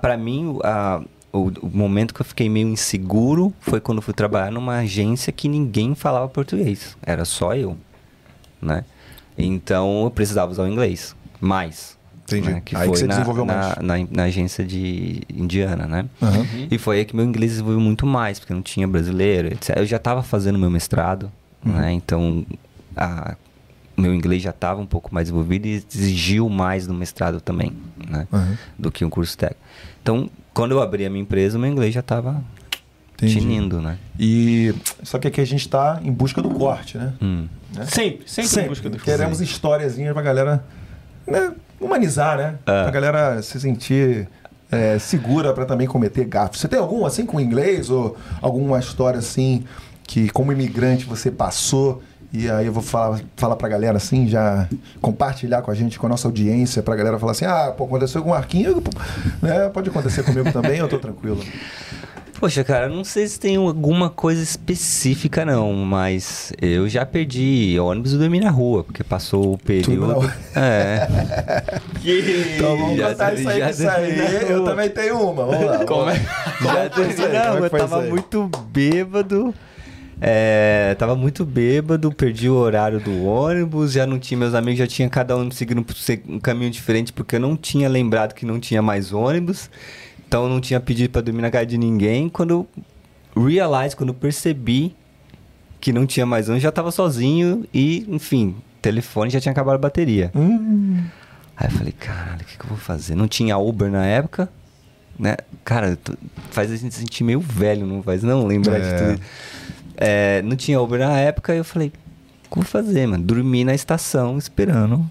para 0.00 0.16
mim, 0.18 0.48
o- 0.48 0.60
a- 0.62 1.02
o, 1.32 1.50
o 1.62 1.70
momento 1.72 2.12
que 2.12 2.20
eu 2.20 2.26
fiquei 2.26 2.50
meio 2.50 2.68
inseguro 2.68 3.50
foi 3.60 3.80
quando 3.80 3.98
eu 3.98 4.02
fui 4.02 4.12
trabalhar 4.12 4.50
numa 4.52 4.80
agência 4.80 5.32
que 5.32 5.48
ninguém 5.48 5.94
falava 5.94 6.28
português. 6.28 6.98
Era 7.02 7.24
só 7.24 7.54
eu, 7.54 7.78
né? 8.60 8.84
Então, 9.38 10.04
eu 10.04 10.10
precisava 10.10 10.52
usar 10.52 10.64
o 10.64 10.68
inglês. 10.68 11.16
Mais. 11.42 11.98
Entendi. 12.24 12.50
né? 12.50 12.62
Que 12.64 12.74
Aí 12.76 12.82
que 12.82 12.88
foi 12.88 12.96
você 12.98 13.06
na, 13.06 13.14
desenvolveu 13.14 13.44
na, 13.44 13.54
mais. 13.54 13.76
na, 13.78 14.06
na 14.10 14.22
agência 14.24 14.64
de 14.64 15.20
Indiana, 15.34 15.86
né? 15.86 16.06
Aham. 16.22 16.46
E 16.70 16.78
foi 16.78 16.98
aí 16.98 17.04
que 17.04 17.14
meu 17.14 17.24
inglês 17.24 17.50
desenvolveu 17.50 17.80
muito 17.80 18.06
mais, 18.06 18.38
porque 18.38 18.54
não 18.54 18.62
tinha 18.62 18.86
brasileiro, 18.88 19.48
etc. 19.48 19.76
Eu 19.76 19.84
já 19.86 19.96
estava 19.98 20.22
fazendo 20.22 20.58
meu 20.58 20.70
mestrado, 20.70 21.30
Uhum. 21.66 21.72
né? 21.72 21.92
Então, 21.92 22.46
a- 22.96 23.36
meu 23.96 24.14
inglês 24.14 24.40
já 24.42 24.50
estava 24.50 24.80
um 24.80 24.86
pouco 24.86 25.12
mais 25.14 25.26
desenvolvido 25.26 25.66
e 25.66 25.84
exigiu 25.92 26.48
mais 26.48 26.86
no 26.86 26.94
mestrado 26.94 27.40
também, 27.40 27.72
né? 28.08 28.26
Aham. 28.32 28.56
Do 28.78 28.90
que 28.90 29.04
um 29.04 29.10
curso 29.10 29.36
técnico. 29.36 29.60
Então, 30.02 30.30
quando 30.54 30.72
eu 30.72 30.80
abri 30.80 31.04
a 31.04 31.10
minha 31.10 31.22
empresa, 31.22 31.58
meu 31.58 31.70
inglês 31.70 31.92
já 31.92 32.00
estava 32.00 32.42
tinindo, 33.16 33.80
né? 33.80 33.98
E 34.18 34.74
só 35.02 35.18
que 35.18 35.28
aqui 35.28 35.40
a 35.40 35.44
gente 35.44 35.60
está 35.60 36.00
em 36.02 36.10
busca 36.10 36.40
do 36.42 36.50
corte, 36.50 36.98
né? 36.98 37.12
Hum. 37.22 37.46
Né? 37.74 37.86
Sempre, 37.86 38.28
sempre, 38.28 38.62
em 38.64 38.68
busca 38.68 38.90
do 38.90 38.98
Queremos 38.98 39.40
historiazinhas 39.40 40.12
pra 40.12 40.22
galera 40.22 40.64
né, 41.26 41.52
humanizar, 41.80 42.36
né? 42.36 42.54
É. 42.66 42.82
Pra 42.82 42.90
galera 42.90 43.42
se 43.42 43.60
sentir 43.60 44.28
é, 44.70 44.98
segura 44.98 45.52
pra 45.52 45.64
também 45.64 45.86
cometer 45.86 46.24
gafos. 46.24 46.60
Você 46.60 46.68
tem 46.68 46.78
algum 46.78 47.04
assim 47.04 47.26
com 47.26 47.38
inglês 47.38 47.90
ou 47.90 48.16
alguma 48.40 48.78
história 48.78 49.18
assim 49.18 49.64
que 50.04 50.28
como 50.30 50.52
imigrante 50.52 51.04
você 51.04 51.30
passou 51.30 52.02
e 52.32 52.50
aí 52.50 52.66
eu 52.66 52.72
vou 52.72 52.82
falar, 52.82 53.20
falar 53.36 53.56
pra 53.56 53.68
galera 53.68 53.98
assim, 53.98 54.26
já 54.26 54.66
compartilhar 55.02 55.60
com 55.60 55.70
a 55.70 55.74
gente, 55.74 55.98
com 55.98 56.06
a 56.06 56.08
nossa 56.08 56.26
audiência, 56.26 56.82
pra 56.82 56.96
galera 56.96 57.18
falar 57.18 57.32
assim, 57.32 57.44
ah, 57.44 57.74
pô, 57.76 57.84
aconteceu 57.84 58.22
com 58.22 58.30
o 58.30 58.32
Marquinhos, 58.32 58.82
né? 59.42 59.68
Pode 59.68 59.90
acontecer 59.90 60.22
comigo 60.22 60.50
também, 60.50 60.78
eu 60.78 60.88
tô 60.88 60.98
tranquilo. 60.98 61.40
Poxa, 62.42 62.64
cara, 62.64 62.88
não 62.88 63.04
sei 63.04 63.24
se 63.28 63.38
tem 63.38 63.54
alguma 63.54 64.10
coisa 64.10 64.42
específica, 64.42 65.44
não, 65.44 65.72
mas 65.74 66.52
eu 66.60 66.88
já 66.88 67.06
perdi 67.06 67.78
ônibus 67.78 68.14
e 68.14 68.18
dormi 68.18 68.40
na 68.40 68.50
rua, 68.50 68.82
porque 68.82 69.04
passou 69.04 69.52
o 69.52 69.58
período. 69.58 70.28
É. 70.56 71.06
Então 72.04 72.76
vamos 72.76 72.96
Já 72.98 73.10
contar 73.10 73.34
isso 73.34 73.48
aí, 73.48 73.58
já 73.60 73.70
isso 73.70 73.88
aí. 73.88 74.12
terminou. 74.12 74.50
Eu 74.50 74.64
também 74.64 74.90
tenho 74.90 75.20
uma, 75.20 75.44
vamos 75.46 75.64
lá. 75.66 75.84
Como 75.86 76.10
é? 76.10 76.16
Já 76.60 76.80
aí? 76.82 76.88
dormi 76.88 77.14
na 77.14 77.26
Como 77.28 77.36
é 77.36 77.48
rua, 77.50 77.62
que 77.62 77.68
foi 77.70 77.78
tava 77.78 78.00
aí? 78.02 78.10
muito 78.10 78.50
bêbado. 78.72 79.54
É, 80.20 80.96
tava 80.98 81.14
muito 81.14 81.44
bêbado, 81.44 82.10
perdi 82.12 82.48
o 82.48 82.54
horário 82.54 82.98
do 82.98 83.24
ônibus, 83.24 83.92
já 83.92 84.04
não 84.04 84.18
tinha, 84.18 84.36
meus 84.36 84.54
amigos 84.54 84.78
já 84.80 84.86
tinham 84.88 85.08
cada 85.08 85.36
um 85.36 85.48
seguindo 85.50 85.84
um 86.28 86.40
caminho 86.40 86.72
diferente, 86.72 87.12
porque 87.12 87.36
eu 87.36 87.40
não 87.40 87.56
tinha 87.56 87.88
lembrado 87.88 88.32
que 88.34 88.44
não 88.44 88.58
tinha 88.58 88.82
mais 88.82 89.12
ônibus, 89.12 89.70
então 90.32 90.44
eu 90.44 90.48
não 90.48 90.62
tinha 90.62 90.80
pedido 90.80 91.10
pra 91.10 91.20
dormir 91.20 91.42
na 91.42 91.50
casa 91.50 91.66
de 91.66 91.76
ninguém. 91.76 92.26
Quando 92.26 92.66
eu 93.36 93.44
realize, 93.44 93.94
quando 93.94 94.08
eu 94.08 94.14
percebi 94.14 94.96
que 95.78 95.92
não 95.92 96.06
tinha 96.06 96.24
mais 96.24 96.48
ônibus, 96.48 96.62
já 96.62 96.72
tava 96.72 96.90
sozinho 96.90 97.66
e, 97.74 98.06
enfim, 98.08 98.56
telefone 98.80 99.28
já 99.30 99.38
tinha 99.38 99.52
acabado 99.52 99.74
a 99.74 99.78
bateria. 99.78 100.30
Hum, 100.34 101.04
Aí 101.54 101.66
eu 101.66 101.70
falei, 101.72 101.92
caralho, 101.92 102.40
o 102.40 102.44
que, 102.46 102.56
que 102.56 102.64
eu 102.64 102.68
vou 102.70 102.78
fazer? 102.78 103.14
Não 103.14 103.28
tinha 103.28 103.58
Uber 103.58 103.90
na 103.90 104.06
época, 104.06 104.48
né? 105.18 105.36
Cara, 105.62 105.96
tô- 106.02 106.14
faz 106.50 106.72
a 106.72 106.76
gente 106.76 106.94
se 106.94 107.00
sentir 107.00 107.24
meio 107.24 107.38
velho, 107.40 107.86
não 107.86 108.02
faz 108.02 108.22
não 108.22 108.46
lembrar 108.46 108.78
É. 108.78 108.80
de 108.80 109.04
tudo. 109.16 109.26
É, 109.98 110.40
não 110.42 110.56
tinha 110.56 110.80
Uber 110.80 110.98
na 110.98 111.18
época, 111.18 111.54
e 111.54 111.58
eu 111.58 111.64
falei, 111.64 111.88
o 111.88 111.90
que 111.90 112.58
eu 112.58 112.62
vou 112.62 112.64
fazer, 112.64 113.06
mano? 113.06 113.22
Dormi 113.22 113.64
na 113.64 113.74
estação 113.74 114.38
esperando 114.38 115.04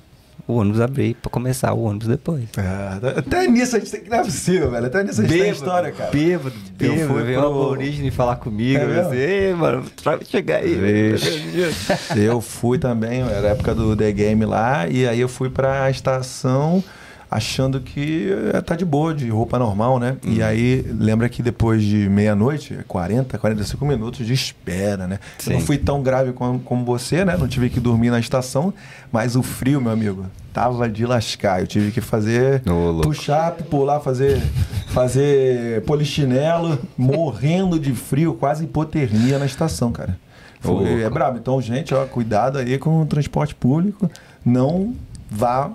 o 0.47 0.53
ônibus 0.55 0.79
abrir 0.81 1.15
pra 1.15 1.29
começar 1.29 1.73
o 1.73 1.83
ônibus 1.83 2.07
depois. 2.07 2.43
É, 2.57 3.19
até 3.19 3.47
nisso 3.47 3.75
a 3.75 3.79
gente 3.79 3.91
tem 3.91 4.01
que. 4.01 4.09
Não 4.09 4.17
é 4.19 4.23
possível, 4.23 4.71
velho. 4.71 4.85
Até 4.87 5.03
nisso 5.03 5.21
a 5.21 5.25
gente 5.25 5.39
tem 5.39 5.51
história, 5.51 5.91
cara. 5.91 6.11
Bêbado, 6.11 6.55
Eu 6.79 6.91
bêbado. 6.93 7.13
fui 7.13 7.23
Veio 7.23 7.39
pro- 7.39 7.49
uma 7.51 7.65
aborígene 7.65 8.11
falar 8.11 8.35
comigo. 8.37 8.79
É 8.79 8.83
eu 8.97 9.01
assim, 9.07 9.15
Ei, 9.17 9.53
mano, 9.53 9.83
vai 10.03 10.19
chegar 10.25 10.57
aí. 10.57 11.15
Eu 12.15 12.41
fui 12.41 12.77
também, 12.77 13.21
era 13.21 13.47
a 13.47 13.51
época 13.51 13.73
do 13.75 13.95
The 13.95 14.11
Game 14.11 14.45
lá, 14.45 14.87
e 14.87 15.07
aí 15.07 15.19
eu 15.19 15.29
fui 15.29 15.49
pra 15.49 15.89
estação 15.89 16.83
achando 17.31 17.79
que 17.79 18.29
eh, 18.53 18.59
tá 18.59 18.75
de 18.75 18.83
boa, 18.83 19.13
de 19.13 19.29
roupa 19.29 19.57
normal, 19.57 19.97
né? 19.97 20.17
Uhum. 20.25 20.33
E 20.33 20.43
aí, 20.43 20.85
lembra 20.99 21.29
que 21.29 21.41
depois 21.41 21.81
de 21.81 22.09
meia-noite, 22.09 22.79
40, 22.89 23.37
45 23.37 23.85
minutos 23.85 24.27
de 24.27 24.33
espera, 24.33 25.07
né? 25.07 25.17
Eu 25.47 25.53
não 25.53 25.61
Sim. 25.61 25.65
fui 25.65 25.77
tão 25.77 26.03
grave 26.03 26.33
como, 26.33 26.59
como 26.59 26.83
você, 26.83 27.23
né? 27.23 27.37
Não 27.37 27.47
tive 27.47 27.69
que 27.69 27.79
dormir 27.79 28.09
na 28.09 28.19
estação, 28.19 28.73
mas 29.09 29.37
o 29.37 29.41
frio, 29.41 29.79
meu 29.79 29.93
amigo, 29.93 30.25
tava 30.51 30.89
de 30.89 31.05
lascar. 31.05 31.61
Eu 31.61 31.67
tive 31.67 31.91
que 31.91 32.01
fazer, 32.01 32.61
louco. 32.65 33.03
puxar, 33.03 33.53
pular, 33.53 34.01
fazer, 34.01 34.41
fazer 34.87 35.83
polichinelo, 35.83 36.77
morrendo 36.97 37.79
de 37.79 37.93
frio, 37.93 38.33
quase 38.33 38.65
hipotermia 38.65 39.39
na 39.39 39.45
estação, 39.45 39.89
cara. 39.93 40.19
Foi, 40.59 41.01
é 41.01 41.09
brabo. 41.09 41.37
Então, 41.37 41.61
gente, 41.61 41.93
ó, 41.93 42.05
cuidado 42.05 42.57
aí 42.57 42.77
com 42.77 43.01
o 43.01 43.05
transporte 43.05 43.55
público. 43.55 44.11
Não 44.45 44.93
vá, 45.29 45.71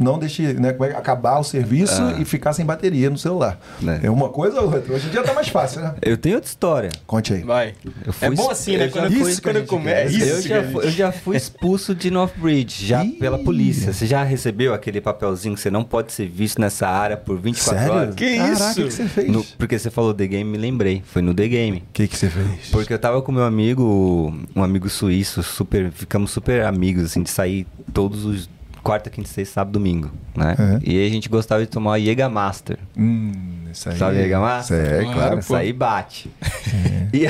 não 0.00 0.18
deixe 0.18 0.54
né, 0.54 0.72
como 0.72 0.90
é 0.90 0.94
acabar 0.96 1.38
o 1.38 1.44
serviço 1.44 2.00
Ah. 2.02 2.16
e 2.18 2.24
ficar 2.24 2.52
sem 2.52 2.64
bateria 2.64 3.10
no 3.10 3.18
celular. 3.18 3.58
Né. 3.80 4.00
É 4.02 4.10
uma 4.10 4.28
coisa 4.30 4.60
ou 4.60 4.72
outra. 4.72 4.92
Hoje 4.94 5.06
em 5.08 5.10
dia 5.10 5.22
tá 5.22 5.32
mais 5.34 5.48
fácil, 5.48 5.82
né? 5.82 5.94
Eu 6.02 6.16
tenho 6.16 6.36
outra 6.36 6.48
história. 6.48 6.90
Conte 7.06 7.34
aí. 7.34 7.42
Vai. 7.42 7.74
Eu 8.06 8.12
fui 8.12 8.28
É 8.28 8.30
bom 8.30 8.50
assim, 8.50 8.76
né? 8.76 8.86
eu 8.86 8.90
Quando, 8.90 9.10
já 9.10 9.18
eu- 9.18 9.24
fui- 9.24 9.40
quando 9.40 9.56
eu 9.56 9.62
isso 9.62 9.70
começo. 9.70 9.96
É 10.00 10.04
eu, 10.04 10.38
isso, 10.38 10.48
já 10.48 10.60
gente. 10.62 10.72
fui, 10.72 10.84
eu 10.86 10.90
já 10.90 11.12
fui 11.12 11.36
expulso 11.36 11.94
de 11.94 12.10
Northbridge, 12.10 12.86
já 12.86 13.04
Ih. 13.04 13.10
pela 13.12 13.38
polícia. 13.38 13.92
Você 13.92 14.06
já 14.06 14.24
recebeu 14.24 14.72
aquele 14.74 15.00
papelzinho 15.00 15.54
que 15.54 15.60
você 15.60 15.70
não 15.70 15.84
pode 15.84 16.12
ser 16.12 16.26
visto 16.28 16.60
nessa 16.60 16.88
área 16.88 17.16
por 17.16 17.38
24 17.38 17.78
Sério? 17.82 17.94
horas? 17.94 18.14
Que 18.14 18.36
Caraca, 18.36 18.52
isso? 18.52 18.70
O 18.70 18.84
que, 18.84 18.90
você 18.90 19.04
fez? 19.08 19.30
No- 19.30 19.40
O 19.40 19.46
porque 19.58 19.78
você 19.78 19.90
falou 19.90 20.14
The 20.14 20.26
Game, 20.26 20.50
me 20.50 20.58
lembrei. 20.58 21.02
Foi 21.04 21.20
no 21.22 21.34
The 21.34 21.46
Game. 21.48 21.82
que, 21.92 22.08
que 22.08 22.16
você 22.16 22.28
fez? 22.30 22.68
Porque 22.70 22.92
eu 22.94 22.98
tava 22.98 23.20
com 23.22 23.30
meu 23.32 23.44
amigo, 23.44 24.34
um 24.56 24.62
amigo 24.62 24.88
suíço, 24.88 25.42
super, 25.42 25.90
ficamos 25.92 26.30
super 26.30 26.64
amigos, 26.64 27.04
assim, 27.04 27.22
de 27.22 27.30
sair 27.30 27.66
todos 27.92 28.24
os 28.24 28.48
quarta, 28.82 29.08
quinta, 29.10 29.28
sexta, 29.28 29.54
sábado, 29.54 29.72
domingo, 29.74 30.10
né? 30.36 30.56
Uhum. 30.58 30.78
E 30.82 31.06
a 31.06 31.08
gente 31.10 31.28
gostava 31.28 31.60
de 31.62 31.68
tomar 31.68 31.98
Jägermaster. 31.98 32.78
Hum, 32.96 33.32
isso 33.72 33.88
aí. 33.88 33.96
Sabe 33.96 34.16
o 34.16 34.20
Jägermaster? 34.22 34.76
É, 34.78 35.04
Claro. 35.12 35.38
Isso 35.38 35.54
aí 35.54 35.72
bate. 35.72 36.30
E, 37.12 37.24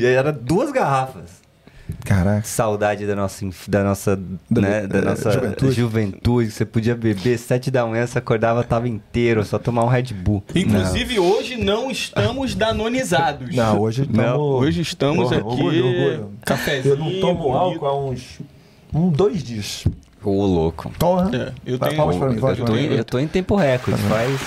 e 0.00 0.06
aí 0.06 0.14
era 0.14 0.32
duas 0.32 0.72
garrafas. 0.72 1.44
Caraca. 2.04 2.42
Saudade 2.46 3.06
da 3.06 3.14
nossa, 3.14 3.46
da 3.68 3.84
nossa, 3.84 4.16
Da- 4.50 4.60
né, 4.60 4.86
da 4.86 5.02
nossa 5.02 5.30
juventude. 5.30 5.72
juventude. 5.72 6.50
Você 6.50 6.64
podia 6.64 6.94
beber 6.96 7.38
sete 7.38 7.70
da 7.70 7.86
manhã, 7.86 8.06
você 8.06 8.18
acordava, 8.18 8.64
tava 8.64 8.88
inteiro, 8.88 9.44
só 9.44 9.58
tomar 9.58 9.84
um 9.84 9.88
Red 9.88 10.14
Bull. 10.14 10.42
Inclusive, 10.54 11.18
hoje 11.20 11.56
não 11.56 11.90
estamos 11.90 12.54
danonizados. 12.54 13.54
Não, 13.54 13.78
hoje 13.80 14.02
estamos. 14.02 14.20
Não, 14.26 14.40
Hoje 14.40 14.80
estamos 14.80 15.24
Porra, 15.28 15.36
aqui. 15.36 15.46
orgulho, 15.46 15.86
orgulho. 15.86 16.30
Cafezinho. 16.44 16.94
Eu 16.94 16.98
não 16.98 17.20
tomo 17.20 17.42
bonito. 17.42 17.56
álcool 17.56 17.86
há 17.86 18.00
uns. 18.08 18.40
Um, 18.94 19.08
dois 19.10 19.44
dias. 19.44 19.84
Ô, 20.28 20.44
louco. 20.44 20.90
Porra. 20.98 21.30
É, 21.32 21.52
eu 21.64 21.78
tenho. 21.78 21.96
palmas 21.96 22.16
pra 22.16 22.28
mim, 22.28 22.34
Eu 22.34 22.40
palmas 22.40 22.58
tô, 22.58 22.76
em, 22.76 22.86
eu 22.86 23.04
tô 23.04 23.18
em 23.20 23.28
tempo 23.28 23.54
recorde, 23.54 24.02
faz. 24.02 24.40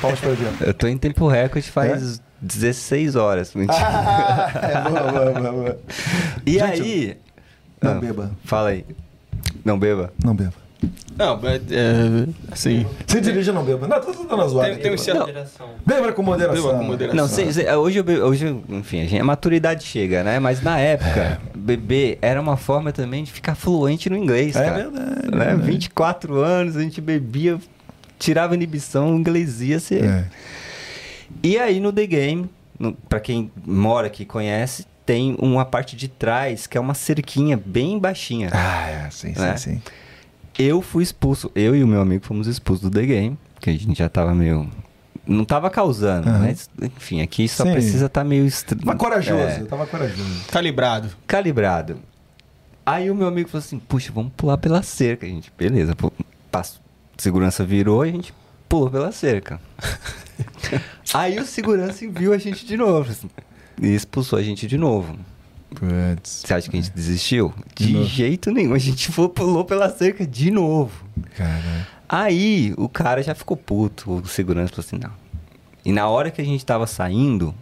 Palmas 0.00 0.20
pra 0.20 0.30
mim. 0.30 0.36
Eu 0.64 0.72
tô 0.74 0.86
em 0.86 0.96
tempo 0.96 1.26
recorde 1.26 1.68
faz 1.70 2.18
É? 2.18 2.22
16 2.40 3.16
horas. 3.16 3.52
Mentira. 3.56 3.76
Ah, 3.80 4.50
é, 4.62 4.88
boa, 4.88 5.12
boa, 5.12 5.32
boa, 5.32 5.52
boa. 5.52 5.78
e 6.46 6.52
gente, 6.52 6.82
aí. 6.82 7.16
Não 7.82 7.90
Ah, 7.90 7.94
beba. 7.94 8.30
Fala 8.44 8.68
aí. 8.68 8.86
Não 9.64 9.76
beba? 9.78 10.12
Não 10.24 10.36
beba. 10.36 10.61
Não, 11.18 11.38
é, 11.46 11.56
é, 11.56 12.26
assim. 12.50 12.86
Se 13.06 13.20
dirige 13.20 13.52
não 13.52 13.64
beba. 13.64 13.86
Não, 13.86 14.00
tô 14.00 14.12
tô 14.12 14.24
dando 14.24 14.42
a 14.42 14.46
zoada. 14.48 14.70
Tem, 14.70 14.78
tem 14.78 14.94
um 14.94 14.98
certo. 14.98 15.26
Beba 15.84 16.12
com 16.12 16.22
moderação. 16.22 16.62
Beba 16.64 16.78
com 16.78 16.84
moderação. 16.84 17.16
Não, 17.16 17.28
cê- 17.28 17.52
cê- 17.52 17.70
hoje, 17.74 17.98
eu 17.98 18.04
be- 18.04 18.20
hoje, 18.20 18.56
enfim, 18.68 19.00
a, 19.02 19.04
gente, 19.04 19.20
a 19.20 19.24
maturidade 19.24 19.84
chega, 19.84 20.22
né? 20.24 20.38
Mas 20.38 20.62
na 20.62 20.78
época, 20.78 21.40
beber 21.54 22.18
era 22.22 22.40
uma 22.40 22.56
forma 22.56 22.92
também 22.92 23.24
de 23.24 23.30
ficar 23.30 23.54
fluente 23.54 24.08
no 24.08 24.16
inglês, 24.16 24.56
É 24.56 24.64
cara. 24.64 24.82
verdade, 24.88 25.06
Né? 25.30 25.44
verdade. 25.44 25.62
24 25.62 26.36
anos, 26.40 26.76
a 26.76 26.80
gente 26.82 27.00
bebia, 27.00 27.58
tirava 28.18 28.54
inibição, 28.54 29.14
o 29.14 29.18
inglês 29.18 29.60
ia 29.60 29.78
ser... 29.80 30.04
É. 30.04 30.24
E 31.42 31.58
aí 31.58 31.80
no 31.80 31.92
The 31.92 32.06
Game, 32.06 32.50
no, 32.78 32.92
pra 32.92 33.18
quem 33.18 33.50
mora 33.64 34.06
aqui 34.06 34.22
e 34.22 34.26
conhece, 34.26 34.86
tem 35.04 35.34
uma 35.40 35.64
parte 35.64 35.96
de 35.96 36.06
trás 36.08 36.66
que 36.66 36.76
é 36.76 36.80
uma 36.80 36.94
cerquinha 36.94 37.60
bem 37.62 37.98
baixinha. 37.98 38.50
Ah, 38.52 38.88
é, 38.88 39.10
sim, 39.10 39.34
sim, 39.34 39.40
Né? 39.40 39.56
sim. 39.56 39.82
Eu 40.58 40.82
fui 40.82 41.02
expulso, 41.02 41.50
eu 41.54 41.74
e 41.74 41.82
o 41.82 41.86
meu 41.86 42.00
amigo 42.00 42.24
fomos 42.24 42.46
expulsos 42.46 42.88
do 42.88 42.98
The 42.98 43.06
Game, 43.06 43.38
porque 43.54 43.70
a 43.70 43.72
gente 43.72 43.98
já 43.98 44.08
tava 44.08 44.34
meio... 44.34 44.68
Não 45.26 45.44
tava 45.44 45.70
causando, 45.70 46.28
Aham. 46.28 46.40
mas 46.40 46.68
enfim, 46.82 47.20
aqui 47.22 47.48
só 47.48 47.64
Sim. 47.64 47.72
precisa 47.72 48.06
estar 48.06 48.24
meio... 48.24 48.44
estra- 48.44 48.76
Mas 48.84 48.96
corajoso, 48.96 49.38
É, 49.40 49.60
eu 49.60 49.66
tava 49.66 49.86
corajoso. 49.86 50.44
Calibrado. 50.50 51.10
calibrado. 51.26 51.98
Aí 52.84 53.08
o 53.10 53.14
meu 53.14 53.28
amigo 53.28 53.48
falou 53.48 53.64
assim, 53.64 53.78
puxa, 53.78 54.10
vamos 54.12 54.32
pular 54.36 54.58
pela 54.58 54.82
cerca. 54.82 55.24
A 55.24 55.28
gente, 55.28 55.52
beleza, 55.56 55.94
pô, 55.94 56.12
passo. 56.50 56.80
Segurança 57.16 57.64
virou 57.64 58.04
e 58.04 58.08
a 58.08 58.12
gente 58.12 58.34
pulou 58.68 58.90
pela 58.90 59.12
cerca. 59.12 59.60
Aí 61.14 61.38
o 61.38 61.44
segurança 61.46 62.04
viu 62.08 62.32
a 62.32 62.38
gente 62.38 62.66
de 62.66 62.76
novo. 62.76 63.10
assim, 63.10 63.30
E 63.80 63.94
expulsou 63.94 64.38
a 64.38 64.42
gente 64.42 64.66
de 64.66 64.76
novo. 64.76 65.16
Putz. 65.74 66.42
Você 66.46 66.54
acha 66.54 66.70
que 66.70 66.76
a 66.76 66.80
gente 66.80 66.92
desistiu? 66.92 67.52
De, 67.74 67.86
De 67.92 68.04
jeito 68.04 68.50
nenhum. 68.50 68.74
A 68.74 68.78
gente 68.78 69.10
foi, 69.12 69.28
pulou 69.28 69.64
pela 69.64 69.88
cerca 69.90 70.26
de 70.26 70.50
novo. 70.50 71.04
Aí 72.08 72.74
o 72.76 72.88
cara 72.88 73.22
já 73.22 73.34
ficou 73.34 73.56
puto, 73.56 74.12
o 74.12 74.26
segurança 74.26 74.68
falou 74.74 74.84
assim, 74.86 74.98
não. 74.98 75.10
E 75.84 75.92
na 75.92 76.06
hora 76.08 76.30
que 76.30 76.40
a 76.40 76.44
gente 76.44 76.64
tava 76.64 76.86
saindo, 76.86 77.54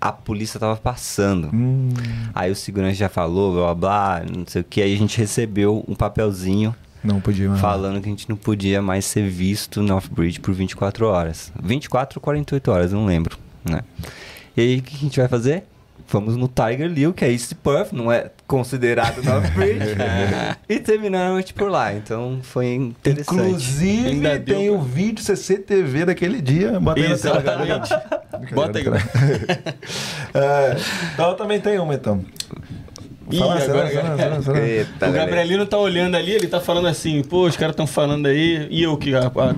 a 0.00 0.10
polícia 0.12 0.58
tava 0.58 0.76
passando. 0.76 1.50
Hum. 1.54 1.90
Aí 2.34 2.50
o 2.50 2.56
segurança 2.56 2.94
já 2.94 3.08
falou, 3.08 3.52
blá 3.52 3.74
blá, 3.74 4.20
blá 4.20 4.32
não 4.36 4.44
sei 4.46 4.62
o 4.62 4.64
que. 4.64 4.80
Aí 4.82 4.94
a 4.94 4.98
gente 4.98 5.18
recebeu 5.18 5.84
um 5.86 5.94
papelzinho 5.94 6.74
Não 7.04 7.20
podia 7.20 7.48
mais. 7.48 7.60
falando 7.60 8.00
que 8.00 8.06
a 8.08 8.10
gente 8.10 8.28
não 8.28 8.36
podia 8.36 8.80
mais 8.80 9.04
ser 9.04 9.28
visto 9.28 9.82
no 9.82 9.94
Off-Bridge 9.96 10.40
por 10.40 10.54
24 10.54 11.06
horas. 11.06 11.52
24 11.62 12.18
ou 12.18 12.22
48 12.22 12.70
horas, 12.70 12.92
não 12.92 13.04
lembro, 13.04 13.38
né? 13.64 13.82
E 14.56 14.60
aí 14.60 14.78
o 14.78 14.82
que 14.82 14.96
a 14.96 14.98
gente 14.98 15.18
vai 15.20 15.28
fazer? 15.28 15.64
Vamos 16.10 16.36
no 16.36 16.48
Tiger 16.48 16.88
Lill, 16.88 17.12
que 17.12 17.22
é 17.22 17.30
East 17.30 17.52
Perth, 17.62 17.92
não 17.92 18.10
é 18.10 18.30
considerado 18.46 19.22
no 19.22 19.36
Off-Bridge. 19.36 19.94
e 20.66 20.78
terminamos 20.78 21.28
a 21.28 21.32
noite 21.32 21.52
por 21.52 21.70
lá. 21.70 21.92
Então 21.92 22.38
foi 22.42 22.74
interessante. 22.76 23.34
Inclusive, 23.34 24.08
Ainda 24.08 24.38
deu 24.38 24.56
tem 24.56 24.68
pra- 24.70 24.78
o 24.78 24.82
vídeo 24.82 25.22
CCTV 25.22 26.06
daquele 26.06 26.40
dia. 26.40 26.80
Bota 26.80 26.98
aí. 26.98 27.12
Exatamente. 27.12 27.90
Bota 28.54 28.78
aí. 28.78 28.84
É, 30.34 30.76
então 31.14 31.34
também 31.34 31.60
tem 31.60 31.78
uma, 31.78 31.94
então. 31.94 32.24
Ih, 33.30 33.38
Fala, 33.38 33.62
agora- 33.62 33.88
será, 33.88 33.88
será, 33.88 34.16
será, 34.16 34.42
será? 34.42 34.60
Eita, 34.66 35.08
o. 35.08 35.12
Gabrielino 35.12 35.66
tá 35.66 35.76
olhando 35.78 36.16
ali, 36.16 36.32
ele 36.32 36.46
tá 36.48 36.60
falando 36.60 36.86
assim, 36.88 37.22
pô, 37.22 37.44
os 37.46 37.56
caras 37.56 37.72
estão 37.72 37.86
falando 37.86 38.26
aí, 38.26 38.66
e 38.70 38.82
eu 38.82 38.96
que 38.96 39.14
há, 39.14 39.26
há 39.26 39.54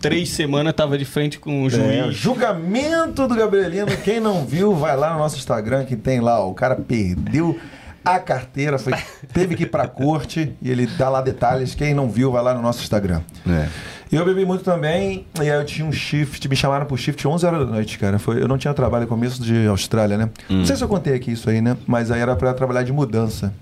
três 0.00 0.30
semanas 0.30 0.72
tava 0.72 0.96
de 0.98 1.04
frente 1.04 1.38
com 1.38 1.64
o 1.64 1.68
É, 1.68 2.10
julgamento 2.10 3.28
do 3.28 3.34
Gabrielino. 3.34 3.86
Quem 4.02 4.18
não 4.18 4.44
viu, 4.46 4.74
vai 4.74 4.96
lá 4.96 5.12
no 5.12 5.18
nosso 5.18 5.36
Instagram 5.36 5.84
que 5.84 5.94
tem 5.96 6.20
lá. 6.20 6.44
O 6.44 6.54
cara 6.54 6.74
perdeu 6.74 7.58
a 8.04 8.18
carteira, 8.18 8.78
foi, 8.78 8.94
teve 9.32 9.54
que 9.54 9.64
ir 9.64 9.66
pra 9.66 9.86
corte 9.86 10.54
e 10.60 10.70
ele 10.70 10.86
dá 10.86 11.08
lá 11.08 11.20
detalhes. 11.20 11.74
Quem 11.74 11.94
não 11.94 12.08
viu, 12.08 12.32
vai 12.32 12.42
lá 12.42 12.54
no 12.54 12.62
nosso 12.62 12.82
Instagram. 12.82 13.20
É. 13.48 13.68
Eu 14.12 14.24
bebi 14.24 14.44
muito 14.44 14.64
também, 14.64 15.24
e 15.36 15.42
aí 15.42 15.48
eu 15.50 15.64
tinha 15.64 15.86
um 15.86 15.92
shift, 15.92 16.48
me 16.48 16.56
chamaram 16.56 16.84
pro 16.84 16.96
shift 16.96 17.28
11 17.28 17.46
horas 17.46 17.66
da 17.66 17.72
noite, 17.72 17.96
cara. 17.96 18.18
Foi, 18.18 18.42
eu 18.42 18.48
não 18.48 18.58
tinha 18.58 18.74
trabalho 18.74 19.02
no 19.02 19.08
começo 19.08 19.40
de 19.40 19.68
Austrália, 19.68 20.18
né? 20.18 20.30
Não 20.48 20.64
sei 20.66 20.74
se 20.74 20.82
eu 20.82 20.88
contei 20.88 21.14
aqui 21.14 21.30
isso 21.30 21.48
aí, 21.48 21.60
né? 21.60 21.76
Mas 21.86 22.10
aí 22.10 22.20
era 22.20 22.34
pra 22.34 22.52
trabalhar 22.52 22.82
de 22.82 22.92
mudança. 22.92 23.54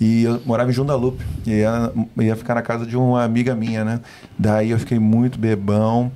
E 0.00 0.22
eu 0.22 0.40
morava 0.46 0.70
em 0.70 0.72
Jundalupe, 0.72 1.22
e 1.46 1.50
ia, 1.50 1.92
ia 2.18 2.34
ficar 2.34 2.54
na 2.54 2.62
casa 2.62 2.86
de 2.86 2.96
uma 2.96 3.22
amiga 3.22 3.54
minha, 3.54 3.84
né? 3.84 4.00
Daí 4.38 4.70
eu 4.70 4.78
fiquei 4.78 4.98
muito 4.98 5.38
bebão. 5.38 6.10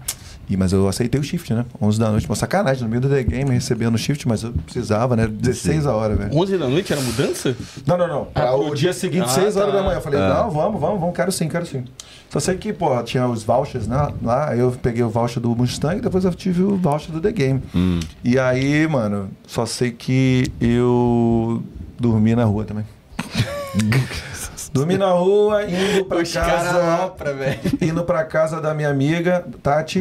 E, 0.48 0.56
mas 0.56 0.72
eu 0.72 0.86
aceitei 0.88 1.20
o 1.20 1.24
shift, 1.24 1.52
né? 1.54 1.64
11 1.80 1.98
da 1.98 2.10
noite. 2.10 2.26
Pô, 2.26 2.34
sacanagem, 2.34 2.82
no 2.82 2.88
meio 2.88 3.00
do 3.00 3.08
The 3.08 3.22
Game, 3.22 3.50
recebendo 3.50 3.94
o 3.94 3.98
shift, 3.98 4.26
mas 4.28 4.42
eu 4.42 4.52
precisava, 4.52 5.16
né? 5.16 5.26
16 5.26 5.86
a 5.86 5.94
hora, 5.94 6.14
velho. 6.14 6.36
11 6.36 6.58
da 6.58 6.68
noite 6.68 6.92
era 6.92 7.00
mudança? 7.00 7.56
Não, 7.86 7.96
não, 7.96 8.06
não. 8.08 8.24
Pra 8.26 8.48
Ah, 8.50 8.54
o 8.56 8.74
dia 8.74 8.92
seguinte, 8.92 9.24
Ah, 9.24 9.28
6 9.28 9.56
horas 9.56 9.70
tá. 9.72 9.76
da 9.78 9.82
manhã. 9.82 9.96
Eu 9.96 10.02
falei, 10.02 10.20
não, 10.20 10.50
vamos, 10.50 10.80
vamos, 10.80 11.00
vamos, 11.00 11.16
quero 11.16 11.32
sim, 11.32 11.48
quero 11.48 11.64
sim. 11.66 11.84
Só 12.30 12.40
sei 12.40 12.56
que, 12.56 12.72
pô, 12.72 13.00
tinha 13.02 13.26
os 13.28 13.42
vouchers 13.44 13.86
né, 13.86 14.08
lá, 14.22 14.50
aí 14.50 14.58
eu 14.58 14.72
peguei 14.72 15.02
o 15.04 15.08
voucher 15.08 15.40
do 15.40 15.54
Mustang 15.54 15.98
e 15.98 16.00
depois 16.00 16.24
eu 16.24 16.34
tive 16.34 16.62
o 16.62 16.76
voucher 16.76 17.12
do 17.12 17.20
The 17.20 17.30
Game. 17.32 17.62
Hum. 17.74 18.00
E 18.24 18.38
aí, 18.38 18.86
mano, 18.88 19.30
só 19.46 19.64
sei 19.64 19.92
que 19.92 20.50
eu 20.60 21.62
dormi 21.98 22.34
na 22.34 22.44
rua 22.44 22.64
também. 22.64 22.84
dormi 24.74 24.98
na 24.98 25.10
rua, 25.12 25.62
indo 25.64 26.04
pra 26.04 26.18
Os 26.18 26.32
casa. 26.32 26.76
lá 26.78 27.08
pra, 27.08 27.32
velho. 27.32 27.60
Indo 27.80 28.02
pra 28.04 28.24
casa 28.24 28.60
da 28.60 28.74
minha 28.74 28.90
amiga, 28.90 29.44
Tati. 29.62 30.00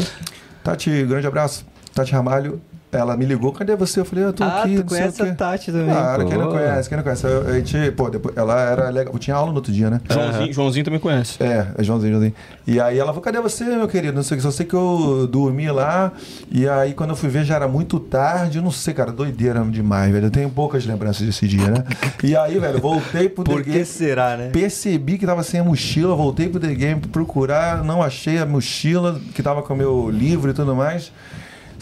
Tati, 0.63 1.03
grande 1.03 1.27
abraço. 1.27 1.63
Tati 1.93 2.11
Ramalho. 2.11 2.59
Ela 2.93 3.17
me 3.17 3.25
ligou, 3.25 3.51
cadê 3.51 3.75
você? 3.75 3.99
Eu 3.99 4.05
falei, 4.05 4.23
eu 4.25 4.33
tô 4.33 4.43
Ah, 4.43 4.61
aqui. 4.63 4.75
tu 4.77 4.85
conhece 4.85 5.21
a 5.21 5.33
Tati 5.35 5.71
também, 5.71 5.87
Claro, 5.93 6.25
quem 6.27 6.37
não 6.37 6.49
conhece, 6.49 6.87
quem 6.89 6.95
não 6.95 7.03
conhece. 7.03 7.25
Eu- 7.25 7.47
A 7.47 7.53
gente, 7.59 7.91
pô, 7.91 8.09
depois, 8.09 8.35
ela 8.37 8.59
era 8.61 8.89
legal. 8.89 9.13
Eu 9.13 9.19
tinha 9.19 9.35
aula 9.35 9.49
no 9.49 9.55
outro 9.57 9.71
dia, 9.73 9.89
né? 9.89 9.99
Joãozinho, 10.09 10.53
Joãozinho 10.53 10.85
também 10.85 10.99
conhece. 10.99 11.41
É, 11.43 11.67
é 11.77 11.83
Joãozinho, 11.83 12.11
Joãozinho. 12.13 12.33
E 12.67 12.79
aí 12.79 12.97
ela 12.97 13.07
falou, 13.07 13.21
cadê 13.21 13.39
você, 13.41 13.63
meu 13.65 13.87
querido? 13.87 14.13
Não 14.15 14.23
sei 14.23 14.35
o 14.35 14.37
que, 14.37 14.43
só 14.43 14.51
sei 14.51 14.65
que 14.65 14.73
eu 14.75 15.27
dormi 15.29 15.69
lá. 15.71 16.11
E 16.51 16.67
aí 16.69 16.93
quando 16.93 17.09
eu 17.09 17.15
fui 17.15 17.29
ver 17.29 17.43
já 17.43 17.55
era 17.55 17.67
muito 17.67 17.99
tarde. 17.99 18.57
Eu 18.59 18.63
não 18.63 18.71
sei, 18.71 18.93
cara, 18.93 19.11
doideira 19.11 19.59
demais, 19.65 20.11
velho. 20.11 20.27
Eu 20.27 20.31
tenho 20.31 20.49
poucas 20.49 20.85
lembranças 20.85 21.25
desse 21.25 21.47
dia, 21.47 21.67
né? 21.69 21.83
E 22.23 22.35
aí, 22.35 22.57
velho, 22.59 22.79
voltei 22.79 23.27
pro 23.29 23.43
Por 23.43 23.57
The 23.57 23.63
que 23.63 23.69
Game. 23.71 23.85
será, 23.85 24.37
né? 24.37 24.49
Percebi 24.51 25.17
que 25.17 25.25
tava 25.25 25.41
sem 25.43 25.59
a 25.59 25.63
mochila, 25.63 26.15
voltei 26.15 26.47
pro 26.47 26.59
The 26.59 26.73
Game 26.73 27.01
procurar, 27.01 27.83
não 27.83 28.01
achei 28.01 28.37
a 28.37 28.45
mochila 28.45 29.19
que 29.33 29.41
tava 29.43 29.61
com 29.63 29.73
o 29.73 29.77
meu 29.77 30.09
livro 30.09 30.51
e 30.51 30.53
tudo 30.53 30.75
mais. 30.75 31.11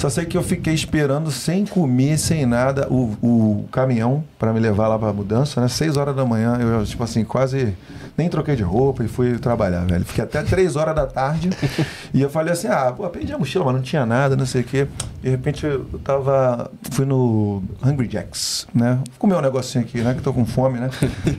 Só 0.01 0.09
sei 0.09 0.25
que 0.25 0.35
eu 0.35 0.41
fiquei 0.41 0.73
esperando 0.73 1.29
sem 1.29 1.63
comer, 1.63 2.17
sem 2.17 2.43
nada, 2.43 2.87
o, 2.89 3.15
o 3.21 3.65
caminhão 3.71 4.23
para 4.39 4.51
me 4.51 4.59
levar 4.59 4.87
lá 4.87 4.97
pra 4.97 5.13
mudança, 5.13 5.61
né? 5.61 5.67
Seis 5.67 5.95
horas 5.95 6.15
da 6.15 6.25
manhã, 6.25 6.57
eu, 6.59 6.83
tipo 6.83 7.03
assim, 7.03 7.23
quase 7.23 7.77
nem 8.17 8.27
troquei 8.27 8.55
de 8.55 8.63
roupa 8.63 9.03
e 9.03 9.07
fui 9.07 9.37
trabalhar, 9.37 9.85
velho. 9.85 10.03
Fiquei 10.03 10.23
até 10.23 10.41
três 10.41 10.75
horas 10.75 10.95
da 10.95 11.05
tarde 11.05 11.51
e 12.11 12.19
eu 12.19 12.31
falei 12.31 12.51
assim: 12.51 12.67
ah, 12.67 12.91
pô, 12.91 13.07
perdi 13.11 13.31
a 13.31 13.37
mochila, 13.37 13.63
mas 13.63 13.75
não 13.75 13.81
tinha 13.83 14.03
nada, 14.03 14.35
não 14.35 14.47
sei 14.47 14.61
o 14.61 14.63
quê. 14.63 14.87
De 15.21 15.29
repente 15.29 15.67
eu 15.67 15.85
tava. 16.03 16.71
Fui 16.89 17.05
no 17.05 17.61
Hungry 17.85 18.09
Jacks, 18.11 18.65
né? 18.73 18.95
Vou 18.95 19.19
comer 19.19 19.35
um 19.35 19.41
negocinho 19.41 19.83
aqui, 19.83 20.01
né? 20.01 20.15
Que 20.15 20.21
tô 20.23 20.33
com 20.33 20.47
fome, 20.47 20.79
né? 20.79 20.89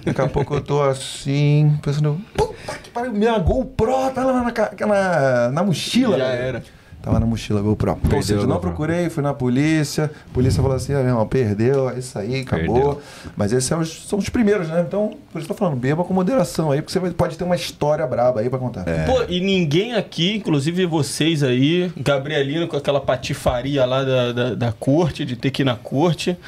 Daqui 0.04 0.20
a 0.20 0.28
pouco 0.30 0.54
eu 0.54 0.60
tô 0.60 0.80
assim, 0.84 1.80
pensando, 1.82 2.16
puta 2.36 2.78
que 2.80 2.90
pariu, 2.90 3.12
minha 3.12 3.36
GoPro 3.40 4.08
tá 4.14 4.24
lá 4.24 4.32
na, 4.32 4.86
na, 4.86 5.50
na 5.50 5.62
mochila. 5.64 6.16
Já 6.16 6.28
velho. 6.28 6.42
era. 6.44 6.82
Tava 7.03 7.18
na 7.18 7.26
mochila 7.26 7.61
GoPro. 7.61 7.90
Ou 7.90 7.96
Perdeu 7.96 8.22
seja, 8.22 8.42
a 8.42 8.46
não 8.46 8.61
procurei, 8.61 9.11
fui 9.11 9.24
na 9.24 9.34
polícia. 9.34 10.05
A 10.30 10.32
polícia 10.32 10.62
falou 10.62 10.76
assim: 10.76 10.92
ah, 10.92 10.98
meu 10.98 11.09
irmão, 11.09 11.26
perdeu, 11.26 11.90
é 11.90 11.98
isso 11.98 12.16
aí, 12.16 12.42
acabou. 12.42 12.74
Perdeu. 12.74 13.03
Mas 13.36 13.53
esses 13.53 13.64
são 13.64 13.80
os, 13.80 14.09
são 14.09 14.18
os 14.20 14.28
primeiros, 14.28 14.68
né? 14.68 14.84
Então, 14.86 15.16
por 15.32 15.38
isso 15.38 15.46
que 15.46 15.53
eu 15.53 15.57
tô 15.57 15.64
falando, 15.64 15.76
beba 15.76 16.05
com 16.05 16.14
moderação 16.14 16.70
aí, 16.70 16.80
porque 16.80 16.96
você 16.96 17.11
pode 17.11 17.36
ter 17.36 17.42
uma 17.42 17.57
história 17.57 18.07
braba 18.07 18.40
aí 18.40 18.48
pra 18.48 18.59
contar. 18.59 18.88
É. 18.88 19.05
Pô, 19.05 19.24
e 19.28 19.40
ninguém 19.40 19.94
aqui, 19.94 20.36
inclusive 20.36 20.86
vocês 20.86 21.42
aí, 21.42 21.92
Gabrielino 21.96 22.68
com 22.68 22.76
aquela 22.76 23.00
patifaria 23.00 23.84
lá 23.84 24.05
da, 24.05 24.32
da, 24.32 24.55
da 24.55 24.72
corte, 24.72 25.24
de 25.24 25.34
ter 25.34 25.50
que 25.50 25.62
ir 25.62 25.64
na 25.64 25.74
corte, 25.74 26.38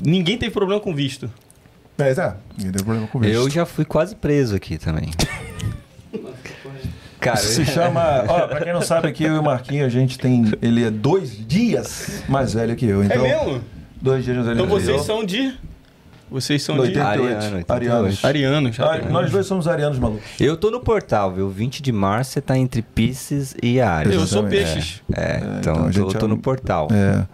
ninguém 0.00 0.38
teve 0.38 0.52
problema 0.52 0.80
com 0.80 0.94
visto. 0.94 1.28
Mas 1.98 2.18
é, 2.18 2.34
ninguém 2.56 2.72
tem 2.72 2.84
problema 2.84 3.08
com 3.08 3.24
isso. 3.24 3.32
Eu 3.32 3.50
já 3.50 3.66
fui 3.66 3.84
quase 3.84 4.14
preso 4.14 4.54
aqui 4.54 4.78
também. 4.78 5.10
Cara, 7.24 7.36
Isso 7.38 7.64
se 7.64 7.64
chama. 7.64 8.24
Ó, 8.28 8.46
pra 8.48 8.60
quem 8.60 8.72
não 8.72 8.82
sabe 8.82 9.08
aqui, 9.08 9.24
eu 9.24 9.34
e 9.34 9.38
o 9.38 9.42
Marquinhos, 9.42 9.86
a 9.86 9.88
gente 9.88 10.18
tem. 10.18 10.44
Ele 10.60 10.84
é 10.84 10.90
dois 10.90 11.36
dias 11.46 12.22
mais 12.28 12.52
velho 12.52 12.76
que 12.76 12.84
eu. 12.86 13.02
Então, 13.02 13.24
é 13.24 13.44
mesmo? 13.44 13.62
Dois 14.00 14.24
dias 14.24 14.36
mais 14.36 14.48
velho 14.48 14.58
Então 14.58 14.66
que 14.66 14.72
eu. 14.74 14.80
vocês 14.80 15.02
são 15.02 15.24
de. 15.24 15.54
Vocês 16.30 16.62
são 16.62 16.74
de 16.74 16.80
88. 16.82 17.06
Ariano, 17.06 17.56
88. 17.56 17.72
Arianos. 17.72 18.24
arianos. 18.24 18.80
Ah, 18.80 18.98
Nós 19.10 19.30
dois 19.30 19.46
somos 19.46 19.68
arianos, 19.68 19.98
maluco. 19.98 20.22
eu 20.40 20.56
tô 20.56 20.70
no 20.70 20.80
portal, 20.80 21.32
viu? 21.32 21.48
20 21.48 21.80
de 21.82 21.92
março 21.92 22.32
você 22.32 22.40
tá 22.40 22.58
entre 22.58 22.82
Pisces 22.82 23.54
e 23.62 23.80
Ares. 23.80 24.12
Eu 24.14 24.26
sou 24.26 24.42
peixes. 24.44 25.00
É, 25.14 25.36
então 25.38 25.58
então, 25.60 25.74
a 25.74 25.76
eu 25.76 25.82
tô, 25.84 25.92
gente 25.92 26.16
é 26.16 26.18
tô 26.18 26.28
no 26.28 26.36
portal. 26.38 26.88
É. 26.92 27.24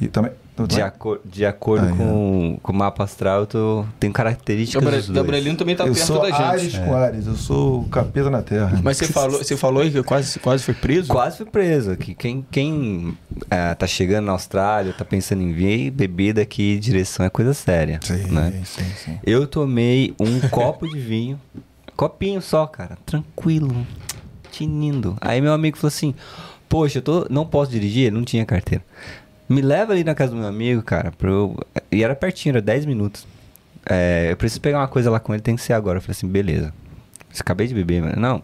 E 0.00 0.06
também. 0.08 0.30
De, 0.66 0.80
acor- 0.80 1.20
de 1.24 1.44
acordo 1.44 1.86
Ah, 1.86 1.90
é. 1.90 1.92
com, 1.96 2.58
com 2.62 2.72
o 2.72 2.74
mapa 2.74 3.04
astral, 3.04 3.40
eu 3.40 3.46
tô, 3.46 3.84
tenho 4.00 4.12
características 4.12 4.82
Gabri- 4.82 4.96
dos 4.98 5.06
dois. 5.08 5.16
Gabrielino 5.18 5.56
também 5.56 5.76
tá 5.76 5.84
eu 5.86 5.92
perto 5.92 6.06
sou 6.06 6.20
da 6.22 6.30
gente. 6.30 6.40
Ares 6.42 6.78
com 6.78 6.94
Ares, 6.94 7.26
eu 7.26 7.34
sou 7.34 7.80
o 7.82 7.88
capeta 7.88 8.30
na 8.30 8.42
Terra. 8.42 8.80
Mas 8.82 8.96
você 8.96 9.06
falou, 9.06 9.38
você 9.38 9.56
falou 9.56 9.82
aí 9.82 9.90
que 9.90 10.02
quase, 10.02 10.38
quase 10.38 10.62
foi 10.62 10.72
preso? 10.74 11.08
Quase 11.08 11.36
fui 11.38 11.46
preso 11.46 11.90
aqui. 11.90 12.14
Quem, 12.14 12.46
quem 12.50 13.16
é, 13.50 13.74
tá 13.74 13.86
chegando 13.86 14.26
na 14.26 14.32
Austrália, 14.32 14.92
tá 14.92 15.04
pensando 15.04 15.42
em 15.42 15.52
vir, 15.52 15.90
bebida 15.90 16.40
aqui, 16.40 16.78
direção 16.78 17.26
é 17.26 17.28
coisa 17.30 17.52
séria. 17.52 18.00
Sim, 18.02 18.30
né? 18.30 18.52
sim, 18.64 18.84
sim. 19.04 19.18
Eu 19.26 19.46
tomei 19.46 20.14
um 20.18 20.40
copo 20.48 20.88
de 20.88 20.98
vinho, 20.98 21.38
copinho 21.96 22.40
só, 22.40 22.66
cara, 22.66 22.96
tranquilo. 23.04 23.86
tinindo. 24.50 25.16
Aí 25.20 25.40
meu 25.40 25.52
amigo 25.52 25.76
falou 25.76 25.88
assim: 25.88 26.14
Poxa, 26.68 26.98
eu 26.98 27.02
tô, 27.02 27.26
não 27.30 27.44
posso 27.46 27.70
dirigir, 27.70 28.10
não 28.10 28.24
tinha 28.24 28.44
carteira. 28.46 28.82
Me 29.48 29.60
leva 29.62 29.92
ali 29.92 30.02
na 30.04 30.14
casa 30.14 30.32
do 30.32 30.38
meu 30.38 30.48
amigo, 30.48 30.82
cara. 30.82 31.12
Pra 31.12 31.30
eu... 31.30 31.56
E 31.92 32.02
era 32.02 32.14
pertinho, 32.14 32.54
era 32.54 32.62
10 32.62 32.84
minutos. 32.86 33.26
É, 33.88 34.28
eu 34.30 34.36
preciso 34.36 34.60
pegar 34.60 34.78
uma 34.78 34.88
coisa 34.88 35.10
lá 35.10 35.20
com 35.20 35.32
ele, 35.32 35.42
tem 35.42 35.54
que 35.56 35.62
ser 35.62 35.72
agora. 35.72 35.98
Eu 35.98 36.02
falei 36.02 36.12
assim: 36.16 36.26
Beleza. 36.28 36.74
Você 37.30 37.42
acabei 37.42 37.66
de 37.66 37.74
beber, 37.74 38.02
mano. 38.02 38.20
Não, 38.20 38.42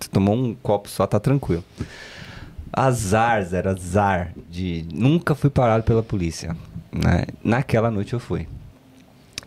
você 0.00 0.08
tomou 0.10 0.34
um 0.34 0.54
copo 0.54 0.88
só, 0.88 1.06
tá 1.06 1.20
tranquilo. 1.20 1.62
Azar, 2.72 3.44
zero 3.44 3.70
azar. 3.70 4.32
De... 4.50 4.84
Nunca 4.92 5.34
fui 5.34 5.50
parado 5.50 5.84
pela 5.84 6.02
polícia. 6.02 6.56
Né? 6.90 7.24
Naquela 7.44 7.90
noite 7.90 8.12
eu 8.14 8.18
fui. 8.20 8.48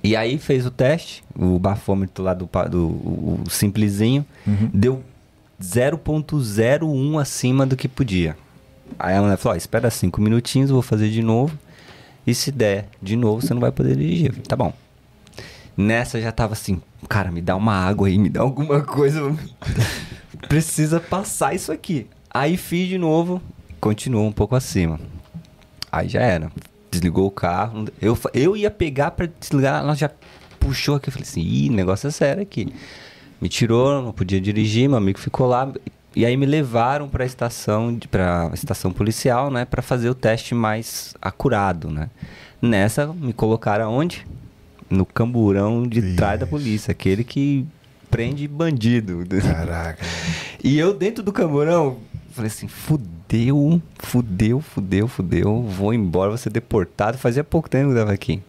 E 0.04 0.16
aí 0.16 0.38
fez 0.38 0.66
o 0.66 0.72
teste, 0.72 1.24
o 1.36 1.58
bafômetro 1.58 2.24
lá 2.24 2.34
do, 2.36 2.48
do 2.70 2.88
o, 2.88 3.42
o 3.46 3.50
simplesinho, 3.50 4.24
Uhum. 4.46 4.70
deu 4.72 5.04
0.01 5.60 7.20
acima 7.20 7.66
do 7.66 7.76
que 7.76 7.88
podia. 7.88 8.38
Aí 8.98 9.16
a 9.16 9.22
mulher 9.22 9.38
falou, 9.38 9.56
ó, 9.56 9.58
espera 9.58 9.90
cinco 9.90 10.22
minutinhos, 10.22 10.70
vou 10.70 10.82
fazer 10.82 11.10
de 11.10 11.22
novo. 11.22 11.58
E 12.26 12.34
se 12.34 12.52
der 12.52 12.88
de 13.02 13.16
novo, 13.16 13.42
você 13.42 13.54
não 13.54 13.62
vai 13.62 13.72
poder 13.72 13.96
dirigir. 13.96 14.32
Falei, 14.32 14.46
tá 14.46 14.56
bom. 14.56 14.74
Nessa 15.78 16.22
já 16.22 16.32
tava 16.32 16.54
assim, 16.54 16.82
cara, 17.10 17.32
me 17.32 17.42
dá 17.42 17.56
uma 17.56 17.74
água 17.74 18.08
aí, 18.08 18.18
me 18.18 18.30
dá 18.30 18.42
alguma 18.42 18.82
coisa. 18.82 19.22
Precisa 20.48 21.00
passar 21.00 21.54
isso 21.54 21.72
aqui. 21.72 22.08
Aí 22.34 22.58
fiz 22.58 22.88
de 22.88 22.98
novo, 22.98 23.42
continuou 23.80 24.26
um 24.26 24.32
pouco 24.32 24.56
acima. 24.56 25.00
Aí 25.92 26.08
já 26.08 26.22
era. 26.22 26.52
Desligou 26.90 27.28
o 27.28 27.32
carro. 27.32 27.86
Eu, 28.02 28.18
eu 28.34 28.56
ia 28.56 28.72
pegar 28.72 29.12
pra 29.12 29.28
desligar, 29.40 29.82
ela 29.82 29.96
já 29.96 30.10
puxou 30.60 30.96
aqui. 30.96 31.10
Eu 31.10 31.14
falei 31.14 31.28
assim, 31.28 31.42
ih, 31.42 31.70
negócio 31.70 32.08
é 32.08 32.12
sério 32.12 32.42
aqui. 32.42 32.74
Me 33.42 33.50
tirou, 33.50 34.02
não 34.02 34.12
podia 34.12 34.40
dirigir, 34.40 34.88
meu 34.88 34.98
amigo 34.98 35.20
ficou 35.20 35.48
lá. 35.48 35.72
E 36.16 36.26
aí 36.26 36.38
me 36.38 36.46
levaram 36.46 37.10
pra 37.10 37.26
estação, 37.26 37.94
de- 37.94 38.08
pra 38.08 38.50
estação 38.54 38.92
policial, 38.92 39.52
né? 39.52 39.66
Pra 39.66 39.82
fazer 39.82 40.10
o 40.10 40.16
teste 40.16 40.56
mais 40.56 41.14
acurado, 41.22 41.90
né? 41.90 42.10
Nessa, 42.62 43.08
me 43.08 43.34
colocaram 43.34 43.92
onde? 43.94 44.26
No 44.90 45.06
camburão 45.06 45.84
de 45.84 46.16
trás 46.16 46.40
da 46.40 46.48
polícia. 46.48 46.92
Aquele 46.92 47.24
que 47.24 47.66
prende 48.10 48.48
bandido. 48.48 49.26
Caraca. 49.42 50.04
E 50.64 50.78
eu 50.80 50.94
dentro 50.94 51.22
do 51.24 51.34
camburão, 51.34 51.98
falei 52.32 52.48
assim, 52.48 52.68
fudeu, 52.68 53.82
fudeu, 54.00 54.62
fudeu, 54.62 55.08
fudeu, 55.08 55.62
vou 55.64 55.94
embora, 55.94 56.30
vou 56.30 56.38
ser 56.38 56.50
deportado. 56.52 57.18
Fazia 57.18 57.44
pouco 57.44 57.70
tempo 57.70 57.88
que 57.88 57.96
eu 57.96 58.00
tava 58.00 58.14
aqui. 58.14 58.42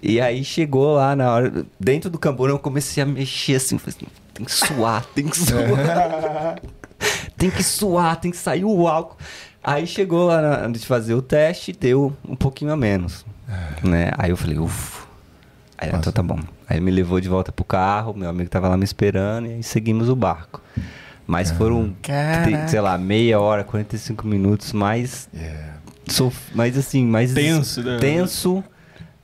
E 0.00 0.20
aí 0.20 0.44
chegou 0.44 0.94
lá 0.94 1.16
na 1.16 1.32
hora, 1.34 1.66
dentro 1.80 2.08
do 2.08 2.18
camburão 2.18 2.54
eu 2.54 2.58
comecei 2.60 3.02
a 3.02 3.06
mexer 3.06 3.56
assim, 3.56 3.78
falei 3.78 3.96
assim, 3.96 4.06
tem 4.38 4.44
que 4.46 4.52
suar, 4.52 5.04
tem 5.14 5.26
que 5.28 5.36
suar. 5.36 6.60
tem 7.36 7.50
que 7.50 7.62
suar, 7.62 8.16
tem 8.20 8.30
que 8.30 8.36
sair 8.36 8.64
o 8.64 8.86
álcool. 8.86 9.16
Aí 9.62 9.86
chegou 9.86 10.26
lá 10.26 10.40
na 10.40 10.48
hora 10.50 10.70
de 10.70 10.78
fazer 10.86 11.14
o 11.14 11.20
teste, 11.22 11.72
deu 11.72 12.16
um 12.26 12.36
pouquinho 12.36 12.72
a 12.72 12.76
menos. 12.76 13.26
Né? 13.82 14.10
Aí 14.16 14.30
eu 14.30 14.36
falei, 14.36 14.58
ufa. 14.58 15.06
Aí, 15.76 15.90
então 15.94 16.12
tá 16.12 16.22
bom. 16.22 16.38
Aí 16.68 16.80
me 16.80 16.90
levou 16.90 17.20
de 17.20 17.28
volta 17.28 17.50
pro 17.52 17.64
carro, 17.64 18.14
meu 18.14 18.28
amigo 18.28 18.48
tava 18.50 18.68
lá 18.68 18.76
me 18.76 18.84
esperando 18.84 19.46
e 19.46 19.54
aí 19.54 19.62
seguimos 19.62 20.08
o 20.08 20.16
barco. 20.16 20.62
Mas 21.26 21.50
foram, 21.50 21.94
te- 22.02 22.70
sei 22.70 22.80
lá, 22.80 22.96
meia 22.96 23.38
hora, 23.38 23.62
45 23.64 24.26
minutos 24.26 24.72
mais, 24.72 25.28
Yeah. 25.34 25.74
sof- 26.08 26.54
mais 26.54 26.76
assim, 26.78 27.04
mais 27.04 27.34
Tenso, 27.34 27.82
né? 27.82 27.98
tenso 27.98 28.64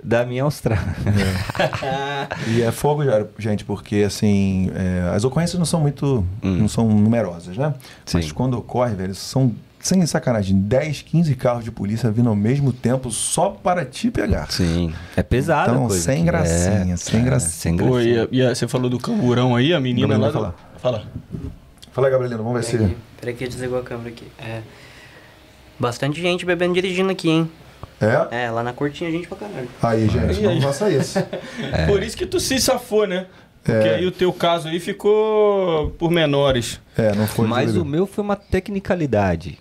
da 0.05 0.25
minha 0.27 0.43
Austrália. 0.45 0.95
E 2.49 2.63
é 2.63 2.71
fogo, 2.73 3.05
já- 3.05 3.25
gente, 3.39 3.65
porque 3.65 3.97
assim, 4.07 4.71
é, 4.75 5.11
as 5.15 5.25
ocorrências 5.25 5.59
não 5.59 5.67
são 5.67 5.81
muito. 5.81 6.25
Hum. 6.43 6.57
não 6.59 6.69
são 6.69 6.89
numerosas, 6.89 7.57
né? 7.57 7.75
Mas 8.13 8.27
Sim. 8.27 8.35
quando 8.35 8.55
ocorre, 8.59 8.95
velho, 8.95 9.15
são, 9.15 9.53
sem 9.81 10.05
sacanagem, 10.07 10.57
10, 10.59 11.03
15 11.03 11.35
carros 11.35 11.65
de 11.65 11.71
polícia 11.71 12.11
vindo 12.11 12.29
ao 12.29 12.37
mesmo 12.37 12.73
tempo 12.73 13.11
só 13.11 13.51
para 13.51 13.85
te 13.85 14.11
pegar. 14.11 14.51
Sim, 14.51 14.93
é 15.17 15.23
pesado 15.23 15.73
Então, 15.73 15.85
a 15.85 15.89
coisa. 15.89 16.03
sem 16.03 16.25
gracinha, 16.25 16.97
sem 16.97 17.25
gracinha. 17.25 17.51
Sem 17.51 17.77
Pô, 17.77 17.93
gracinha. 17.95 18.15
e, 18.15 18.19
a- 18.21 18.29
e 18.31 18.43
a- 18.51 18.55
você 18.55 18.67
falou 18.69 18.89
do 18.91 18.99
camburão 18.99 19.55
aí, 19.57 19.73
a 19.75 19.81
menina 19.81 20.17
lá. 20.17 20.55
Fala. 20.79 21.05
Fala 21.93 22.07
aí, 22.09 22.11
Gabrielino, 22.13 22.43
vamos 22.43 22.61
ver 22.61 22.65
se. 22.67 22.97
Peraí, 23.21 23.35
que 23.35 23.47
desligou 23.47 23.79
a 23.79 23.83
câmera 23.83 24.09
aqui. 24.11 24.27
É. 24.39 24.61
Bastante 25.79 26.21
gente 26.21 26.45
bebendo 26.47 26.75
dirigindo 26.75 27.11
aqui, 27.11 27.29
hein? 27.31 27.51
É? 28.05 28.45
É, 28.45 28.51
lá 28.51 28.63
na 28.63 28.73
cortinha 28.73 29.11
gente 29.11 29.27
pra 29.29 29.37
caralho. 29.39 29.69
Aí, 29.83 30.09
gente, 30.09 30.39
Aí, 30.39 30.43
não 30.43 30.51
aí. 30.51 30.61
faça 30.63 30.91
isso. 30.91 31.19
Por 31.87 32.03
isso 32.03 32.17
que 32.17 32.27
tu 32.27 32.39
se 32.41 32.59
safou, 32.61 33.07
né? 33.07 33.27
Porque 33.63 33.89
É. 33.89 33.95
aí 33.95 34.07
o 34.07 34.11
teu 34.13 34.31
caso 34.33 34.69
aí 34.69 34.79
ficou 34.79 35.91
por 35.99 36.11
menores. 36.11 36.79
É, 36.99 37.15
não 37.15 37.27
foi. 37.27 37.47
Mas 37.49 37.75
o 37.77 37.85
meu 37.85 38.07
foi 38.07 38.23
uma 38.23 38.37
tecnicalidade. 38.37 39.59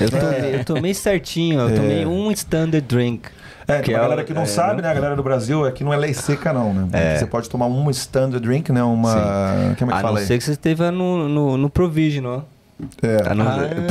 Eu 0.00 0.10
tomei, 0.10 0.54
eu 0.56 0.64
tomei 0.64 0.94
certinho, 0.94 1.60
eu 1.60 1.68
É. 1.68 1.72
tomei 1.72 2.04
um 2.06 2.30
standard 2.32 2.80
drink. 2.84 3.28
É, 3.66 3.78
que 3.80 3.92
pra 3.92 4.00
é 4.00 4.02
galera 4.02 4.24
que 4.24 4.34
não 4.34 4.42
é, 4.42 4.46
sabe, 4.46 4.74
não- 4.74 4.82
né? 4.82 4.90
A 4.90 4.94
galera 4.94 5.14
do 5.16 5.22
Brasil, 5.22 5.64
aqui 5.64 5.84
não 5.84 5.92
é 5.92 5.96
lei 5.96 6.12
seca, 6.12 6.52
não, 6.52 6.74
né? 6.74 6.88
É. 6.92 7.16
Você 7.16 7.26
pode 7.26 7.48
tomar 7.48 7.66
um 7.66 7.88
standard 7.90 8.44
drink, 8.44 8.72
né? 8.72 8.82
Uma. 8.82 9.14
Como 9.14 9.72
é 9.72 9.74
que 9.76 9.84
A 9.84 9.86
fala 10.00 10.10
não 10.14 10.16
aí? 10.18 10.26
ser 10.26 10.36
que 10.38 10.44
você 10.44 10.50
esteja 10.52 10.90
no, 10.90 11.28
no, 11.28 11.56
no 11.56 11.70
Provisional. 11.70 12.46
É. 13.02 13.30
A 13.30 13.34
não- 13.34 13.46
Ah, 13.48 13.64
é 13.66 13.66
entendi. 13.78 13.86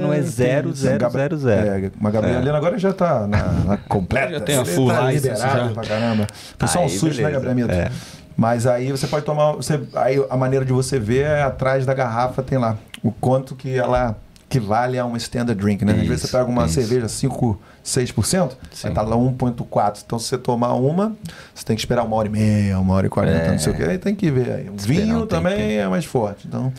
0000. 0.00 1.50
É, 1.50 1.90
mas 2.00 2.14
a 2.14 2.20
Gabrielina 2.20 2.56
agora 2.56 2.78
já 2.78 2.92
tá 2.92 3.26
na, 3.26 3.42
na 3.64 3.76
completa. 3.88 4.32
Já 4.34 4.40
tem 4.40 4.56
a 4.58 4.64
full 4.64 4.88
tá 4.88 5.10
license 5.10 5.40
já. 5.40 5.68
pra 5.68 5.82
caramba. 5.82 6.26
Foi 6.58 6.68
só 6.68 6.84
um 6.84 6.88
susto, 6.88 7.20
né, 7.20 7.28
beleza. 7.28 7.30
Gabrielito? 7.44 7.72
É. 7.74 7.90
Mas 8.36 8.66
aí 8.66 8.90
você 8.92 9.06
pode 9.08 9.24
tomar. 9.24 9.52
Você, 9.52 9.80
aí 9.94 10.24
a 10.30 10.36
maneira 10.36 10.64
de 10.64 10.72
você 10.72 10.98
ver 10.98 11.24
é 11.26 11.42
atrás 11.42 11.84
da 11.84 11.92
garrafa, 11.92 12.42
tem 12.42 12.56
lá 12.58 12.76
o 13.02 13.10
quanto 13.10 13.56
que 13.56 13.74
ela 13.76 14.16
equivale 14.50 14.98
a 14.98 15.04
um 15.04 15.14
standard 15.16 15.60
drink, 15.60 15.84
né? 15.84 15.92
Às 15.92 15.98
vezes 15.98 16.20
você 16.20 16.26
Isso, 16.28 16.36
pega 16.38 16.48
uma 16.48 16.64
isso. 16.64 16.74
cerveja 16.74 17.06
5, 17.08 17.60
6%, 17.84 18.38
vai 18.38 18.48
Sim. 18.72 18.88
estar 18.88 19.02
lá 19.02 19.14
1,4%. 19.16 20.02
Então, 20.06 20.18
se 20.18 20.26
você 20.28 20.38
tomar 20.38 20.72
uma, 20.74 21.14
você 21.54 21.64
tem 21.66 21.76
que 21.76 21.82
esperar 21.82 22.04
uma 22.04 22.16
hora 22.16 22.28
e 22.28 22.30
meia, 22.30 22.78
uma 22.78 22.94
hora 22.94 23.06
e 23.06 23.10
quarenta, 23.10 23.46
É. 23.46 23.50
não 23.50 23.58
sei 23.58 23.72
o 23.72 23.76
que. 23.76 23.82
Aí 23.82 23.98
tem 23.98 24.14
que 24.14 24.30
ver. 24.30 24.50
Aí. 24.52 24.70
O 24.70 24.74
vinho 24.78 25.24
um 25.24 25.26
também 25.26 25.76
é 25.78 25.86
mais 25.88 26.04
forte. 26.06 26.46
Então, 26.48 26.72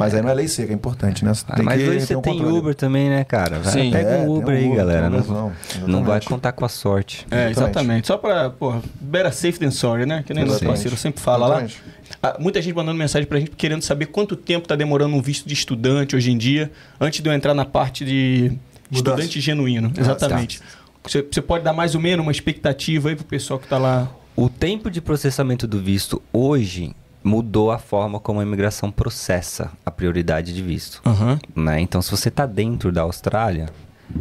mas 0.00 0.14
aí 0.14 0.22
não 0.22 0.30
é 0.30 0.34
lei 0.34 0.48
seca, 0.48 0.72
é 0.72 0.74
importante, 0.74 1.24
né? 1.24 1.34
Você 1.34 1.44
Ah, 1.48 1.56
tem 1.56 1.64
mas 1.64 1.80
que 1.82 1.88
hoje 1.88 2.00
você 2.06 2.16
um 2.16 2.22
tem 2.22 2.32
controle. 2.38 2.58
Uber 2.58 2.74
também, 2.74 3.10
né, 3.10 3.22
cara? 3.22 3.58
Vai, 3.58 3.72
Sim. 3.72 3.90
Pega 3.90 4.08
É, 4.08 4.18
um 4.20 4.34
Uber 4.36 4.56
aí, 4.56 4.64
Uber, 4.64 4.76
galera. 4.78 5.10
Não, 5.10 5.52
não 5.86 6.02
vai 6.02 6.20
contar 6.22 6.52
com 6.52 6.64
a 6.64 6.68
sorte. 6.68 7.26
É, 7.30 7.50
Exatamente. 7.50 7.58
exatamente. 7.70 8.06
Só 8.06 8.16
pra, 8.16 8.48
pô, 8.48 8.74
better 9.00 9.32
safe 9.34 9.58
than 9.58 9.70
sorry, 9.70 10.06
né? 10.06 10.22
Que 10.26 10.32
nem 10.32 10.42
nosso 10.44 10.56
Exatamente. 10.56 10.74
parceiro 10.76 10.96
sempre 10.96 11.20
fala 11.20 11.46
lá. 11.46 11.56
Exatamente. 11.62 11.82
Ah, 12.22 12.36
muita 12.40 12.60
gente 12.62 12.74
mandando 12.74 12.96
mensagem 12.98 13.28
pra 13.28 13.38
gente 13.38 13.52
querendo 13.52 13.82
saber 13.82 14.06
quanto 14.06 14.34
tempo 14.34 14.66
tá 14.66 14.74
demorando 14.74 15.14
um 15.14 15.20
visto 15.22 15.46
de 15.46 15.54
estudante 15.54 16.16
hoje 16.16 16.30
em 16.32 16.38
dia, 16.38 16.72
antes 17.00 17.20
de 17.22 17.28
eu 17.28 17.32
entrar 17.32 17.52
na 17.54 17.64
parte 17.64 18.04
de 18.04 18.58
Mudança. 18.90 19.20
estudante 19.20 19.40
genuíno. 19.40 19.92
Exatamente. 19.96 20.60
Você, 21.04 21.22
você 21.30 21.40
pode 21.40 21.62
dar 21.64 21.72
mais 21.72 21.94
ou 21.94 22.00
menos 22.00 22.24
uma 22.24 22.32
expectativa 22.32 23.10
aí 23.10 23.16
pro 23.16 23.24
pessoal 23.24 23.58
que 23.60 23.68
tá 23.68 23.78
lá. 23.78 24.08
O 24.36 24.48
tempo 24.48 24.90
de 24.90 25.00
processamento 25.00 25.66
do 25.66 25.78
visto 25.80 26.20
hoje 26.32 26.94
mudou 27.22 27.70
a 27.70 27.78
forma 27.78 28.18
como 28.18 28.40
a 28.40 28.42
imigração 28.42 28.90
processa 28.90 29.70
a 29.84 29.90
prioridade 29.90 30.52
de 30.54 30.62
visto. 30.62 31.00
Aham. 31.04 31.38
né? 31.54 31.80
Então, 31.80 32.00
se 32.00 32.10
você 32.10 32.28
está 32.28 32.46
dentro 32.46 32.90
da 32.90 33.02
Austrália, 33.02 33.68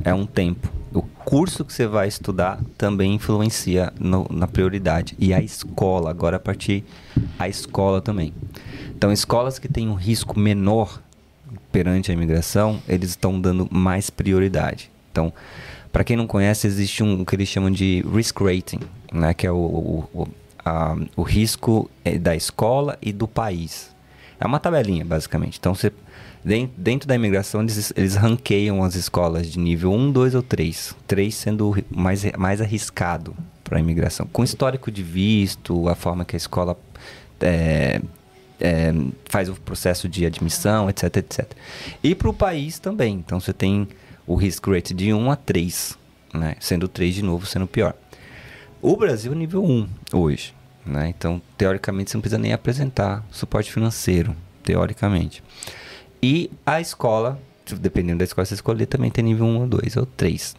é 0.04 0.14
um 0.14 0.26
tempo. 0.26 0.72
O 0.94 1.02
curso 1.02 1.64
que 1.64 1.72
você 1.72 1.86
vai 1.88 2.08
estudar 2.08 2.60
também 2.78 3.14
influencia 3.14 3.94
no- 4.00 4.28
na 4.30 4.48
prioridade. 4.48 5.16
E 5.20 5.34
a 5.34 5.42
escola, 5.42 6.10
agora 6.10 6.38
a 6.38 6.40
partir 6.40 6.84
a 7.38 7.48
escola 7.48 8.02
também. 8.02 8.34
Então, 8.96 9.12
escolas 9.12 9.60
que 9.60 9.68
têm 9.68 9.88
um 9.88 9.94
risco 9.94 10.38
menor 10.40 11.02
perante 11.72 12.12
a 12.12 12.14
imigração, 12.14 12.82
eles 12.88 13.12
estão 13.12 13.40
dando 13.40 13.68
mais 13.72 14.10
prioridade. 14.10 14.90
Então, 15.12 15.32
para 15.92 16.04
quem 16.04 16.18
não 16.18 16.28
conhece, 16.28 16.68
existe 16.68 17.04
um 17.04 17.24
que 17.24 17.36
eles 17.36 17.48
chamam 17.48 17.72
de 17.72 18.04
risk 18.14 18.42
rating, 18.42 18.80
né? 19.14 19.34
que 19.34 19.48
é 19.48 19.52
o, 19.52 19.56
o, 19.56 20.10
o, 20.14 20.28
a- 20.70 20.98
o 21.16 21.22
risco 21.24 21.90
eh, 22.06 22.18
da 22.18 22.36
escola 22.36 22.98
e 23.02 23.12
do 23.12 23.28
país. 23.28 23.90
É 24.40 24.46
uma 24.46 24.60
tabelinha, 24.60 25.04
basicamente. 25.04 25.58
Então, 25.60 25.76
você, 25.76 25.92
den- 26.44 26.72
dentro 26.78 27.08
da 27.08 27.16
imigração, 27.16 27.62
eles, 27.62 27.92
eles 27.96 28.16
ranqueiam 28.16 28.84
as 28.84 28.96
escolas 28.96 29.48
de 29.52 29.60
nível 29.60 29.92
1, 29.92 30.12
2 30.12 30.36
ou 30.36 30.42
3. 30.44 30.96
3 31.08 31.34
sendo 31.36 31.76
mais, 31.90 32.24
mais 32.38 32.62
arriscado 32.62 33.36
para 33.64 33.78
a 33.78 33.82
imigração. 33.82 34.28
Com 34.32 34.44
histórico 34.44 34.90
de 34.92 35.04
visto, 35.04 35.88
a 35.90 35.96
forma 35.96 36.24
que 36.26 36.36
a 36.36 36.38
escola 36.38 36.78
é, 37.42 38.02
é, 38.60 38.94
faz 39.26 39.50
o 39.50 39.54
processo 39.56 40.08
de 40.10 40.26
admissão, 40.26 40.90
etc, 40.90 41.18
etc. 41.18 41.52
E 42.04 42.16
para 42.16 42.30
o 42.30 42.34
país 42.34 42.80
também. 42.80 43.16
Então, 43.16 43.40
você 43.40 43.54
tem 43.54 43.88
o 44.26 44.36
risk 44.36 44.66
rate 44.68 44.94
de 44.94 45.14
1 45.14 45.32
a 45.32 45.36
3, 45.36 45.98
né? 46.34 46.56
sendo 46.60 46.88
3 46.88 47.16
de 47.16 47.24
novo 47.24 47.46
sendo 47.46 47.68
pior. 47.68 47.94
O 48.82 48.96
Brasil 48.96 49.32
é 49.34 49.36
nível 49.36 49.64
1 49.66 49.88
hoje. 50.14 50.54
Né? 50.86 51.10
Então, 51.10 51.42
teoricamente, 51.58 52.12
você 52.12 52.18
não 52.18 52.22
precisa 52.22 52.40
nem 52.40 52.54
apresentar 52.54 53.24
suporte 53.32 53.72
financeiro, 53.72 54.36
teoricamente. 54.64 55.44
E 56.22 56.52
a 56.66 56.82
escola, 56.82 57.40
dependendo 57.80 58.20
da 58.20 58.26
escola 58.26 58.46
que 58.46 58.50
você 58.50 58.56
escolher, 58.56 58.86
também 58.86 59.12
tem 59.12 59.24
nível 59.24 59.46
1 59.46 59.60
ou 59.62 59.68
2 59.68 59.98
ou 59.98 60.06
3. 60.06 60.56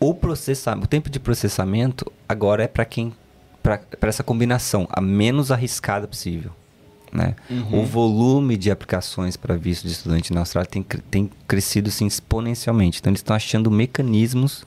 O, 0.00 0.14
processamento, 0.14 0.84
o 0.84 0.88
tempo 0.88 1.08
de 1.08 1.20
processamento 1.20 2.10
agora 2.28 2.64
é 2.64 2.68
para 2.68 2.84
quem 2.84 3.12
para 3.62 4.08
essa 4.08 4.24
combinação 4.24 4.88
a 4.90 5.00
menos 5.00 5.52
arriscada 5.52 6.08
possível. 6.08 6.50
Né? 7.12 7.36
O 7.70 7.84
volume 7.84 8.56
de 8.56 8.70
aplicações 8.70 9.36
para 9.36 9.54
visto 9.54 9.86
de 9.86 9.92
estudante 9.92 10.32
na 10.32 10.40
Austrália 10.40 10.68
tem, 10.68 10.82
tem 10.82 11.30
crescido 11.46 11.88
assim, 11.88 12.06
exponencialmente. 12.06 12.98
Então, 12.98 13.10
eles 13.10 13.20
estão 13.20 13.36
achando 13.36 13.70
mecanismos 13.70 14.64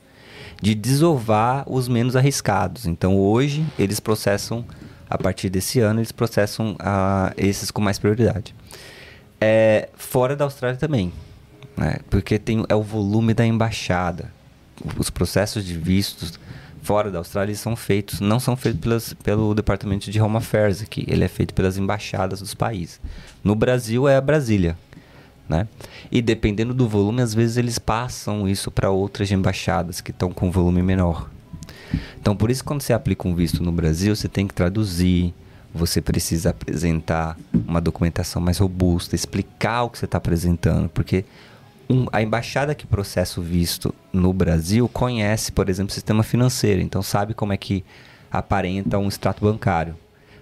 de 0.62 0.74
desovar 0.74 1.64
os 1.68 1.88
menos 1.88 2.16
arriscados. 2.16 2.86
Então, 2.86 3.18
hoje, 3.18 3.66
eles 3.78 4.00
processam, 4.00 4.66
a 5.10 5.18
partir 5.18 5.50
desse 5.50 5.80
ano, 5.80 6.00
eles 6.00 6.12
processam 6.12 6.76
ah, 6.80 7.34
esses 7.38 7.72
com 7.72 7.82
mais 7.82 8.00
prioridade. 8.00 8.56
É, 9.40 9.90
fora 9.96 10.36
da 10.36 10.46
Austrália 10.46 10.78
também, 10.78 11.12
né? 11.76 11.98
porque 12.10 12.40
tem, 12.40 12.66
é 12.70 12.76
o 12.76 12.82
volume 12.82 13.34
da 13.34 13.46
embaixada. 13.46 14.32
Os 14.98 15.10
processos 15.10 15.66
de 15.66 15.78
vistos 15.78 16.40
fora 16.86 17.10
da 17.10 17.18
Austrália 17.18 17.56
são 17.56 17.76
feitos, 17.76 18.20
não 18.20 18.40
são 18.40 18.56
feitos 18.56 18.80
pelas, 18.80 19.14
pelo 19.14 19.56
Departamento 19.56 20.12
de 20.12 20.22
Home 20.22 20.38
Affairs 20.38 20.84
aqui, 20.84 21.04
ele 21.08 21.24
é 21.24 21.28
feito 21.28 21.54
pelas 21.54 21.78
embaixadas 21.78 22.40
dos 22.40 22.54
países. 22.54 23.02
No 23.44 23.56
Brasil 23.56 24.08
é 24.08 24.16
a 24.16 24.22
Brasília, 24.22 24.78
né? 25.48 25.68
E 26.12 26.22
dependendo 26.22 26.74
do 26.74 26.88
volume, 26.88 27.22
às 27.22 27.34
vezes 27.34 27.58
eles 27.58 27.80
passam 27.80 28.48
isso 28.48 28.72
para 28.72 28.90
outras 28.90 29.32
embaixadas 29.32 30.02
que 30.02 30.12
estão 30.12 30.32
com 30.32 30.52
volume 30.52 30.82
menor. 30.82 31.30
Então, 32.20 32.36
por 32.36 32.50
isso, 32.50 32.64
quando 32.64 32.82
você 32.82 32.94
aplica 32.94 33.28
um 33.28 33.36
visto 33.36 33.62
no 33.64 33.72
Brasil, 33.72 34.16
você 34.16 34.28
tem 34.28 34.48
que 34.48 34.54
traduzir, 34.54 35.34
você 35.74 36.02
precisa 36.02 36.50
apresentar 36.50 37.38
uma 37.54 37.80
documentação 37.82 38.42
mais 38.42 38.58
robusta, 38.58 39.16
explicar 39.16 39.84
o 39.84 39.90
que 39.90 40.00
você 40.00 40.06
está 40.06 40.18
apresentando, 40.18 40.90
porque 40.90 41.26
um- 41.90 42.08
a 42.12 42.22
embaixada 42.22 42.74
que 42.74 42.88
processa 42.88 43.40
o 43.40 43.44
visto 43.44 43.94
no 44.12 44.34
Brasil 44.34 44.90
conhece, 44.90 45.52
por 45.52 45.70
exemplo, 45.70 45.92
o 45.92 45.94
sistema 45.94 46.24
financeiro, 46.24 46.82
então 46.82 47.04
sabe 47.04 47.34
como 47.34 47.54
é 47.54 47.58
que 47.58 47.84
aparenta 48.32 48.98
um 48.98 49.08
extrato 49.08 49.44
bancário. 49.44 49.96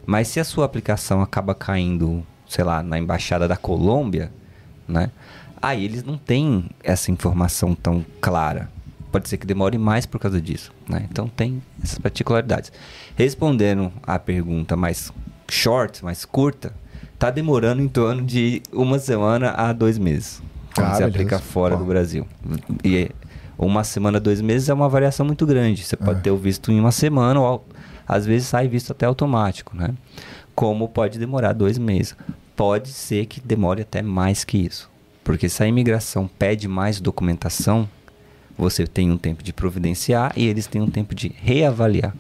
Mas 0.05 0.27
se 0.27 0.39
a 0.39 0.43
sua 0.43 0.65
aplicação 0.65 1.21
acaba 1.21 1.53
caindo, 1.53 2.25
sei 2.47 2.63
lá, 2.63 2.81
na 2.83 2.97
embaixada 2.97 3.47
da 3.47 3.57
Colômbia, 3.57 4.31
né? 4.87 5.11
Aí 5.61 5.85
eles 5.85 6.03
não 6.03 6.17
têm 6.17 6.65
essa 6.83 7.09
informação 7.11 7.73
tão 7.73 8.05
clara. 8.19 8.69
Pode 9.11 9.29
ser 9.29 9.37
que 9.37 9.45
demore 9.45 9.77
mais 9.77 10.05
por 10.05 10.19
causa 10.19 10.41
disso, 10.41 10.71
né? 10.89 11.05
Então 11.09 11.27
tem 11.27 11.61
essas 11.81 11.99
particularidades. 11.99 12.71
Respondendo 13.15 13.91
à 14.05 14.17
pergunta 14.19 14.75
mais 14.75 15.11
short, 15.49 16.03
mais 16.03 16.25
curta, 16.25 16.73
tá 17.19 17.29
demorando 17.29 17.81
em 17.81 17.87
torno 17.87 18.23
de 18.23 18.61
uma 18.73 18.97
semana 18.99 19.51
a 19.51 19.71
dois 19.71 19.97
meses. 19.97 20.41
Quando 20.75 20.87
Ah, 20.87 20.93
você 20.95 20.99
beleza. 21.03 21.15
aplica 21.17 21.39
fora 21.39 21.77
do 21.77 21.85
Brasil. 21.85 22.27
E 22.83 23.11
uma 23.57 23.83
semana, 23.83 24.19
dois 24.19 24.41
meses 24.41 24.67
é 24.67 24.73
uma 24.73 24.89
variação 24.89 25.25
muito 25.25 25.45
grande. 25.45 25.83
Você 25.85 25.95
pode 25.95 26.19
É. 26.19 26.21
ter 26.23 26.31
o 26.31 26.37
visto 26.37 26.71
em 26.71 26.79
uma 26.79 26.91
semana, 26.91 27.39
ou 27.39 27.65
às 28.07 28.25
vezes 28.25 28.47
sai 28.47 28.67
visto 28.67 28.91
até 28.91 29.05
automático, 29.05 29.77
né? 29.77 29.91
Como 30.55 30.89
pode 30.89 31.19
demorar 31.19 31.53
dois 31.53 31.77
meses. 31.77 32.15
Pode 32.55 32.89
ser 32.89 33.25
que 33.25 33.41
demore 33.41 33.81
até 33.81 34.01
mais 34.01 34.43
que 34.43 34.57
isso. 34.57 34.89
Porque 35.23 35.47
se 35.49 35.63
a 35.63 35.67
imigração 35.67 36.27
pede 36.27 36.67
mais 36.67 36.99
documentação, 36.99 37.89
você 38.57 38.85
tem 38.85 39.09
um 39.11 39.17
tempo 39.17 39.41
de 39.41 39.53
providenciar 39.53 40.33
e 40.35 40.45
eles 40.45 40.67
têm 40.67 40.81
um 40.81 40.89
tempo 40.89 41.15
de 41.15 41.33
reavaliar. 41.35 42.13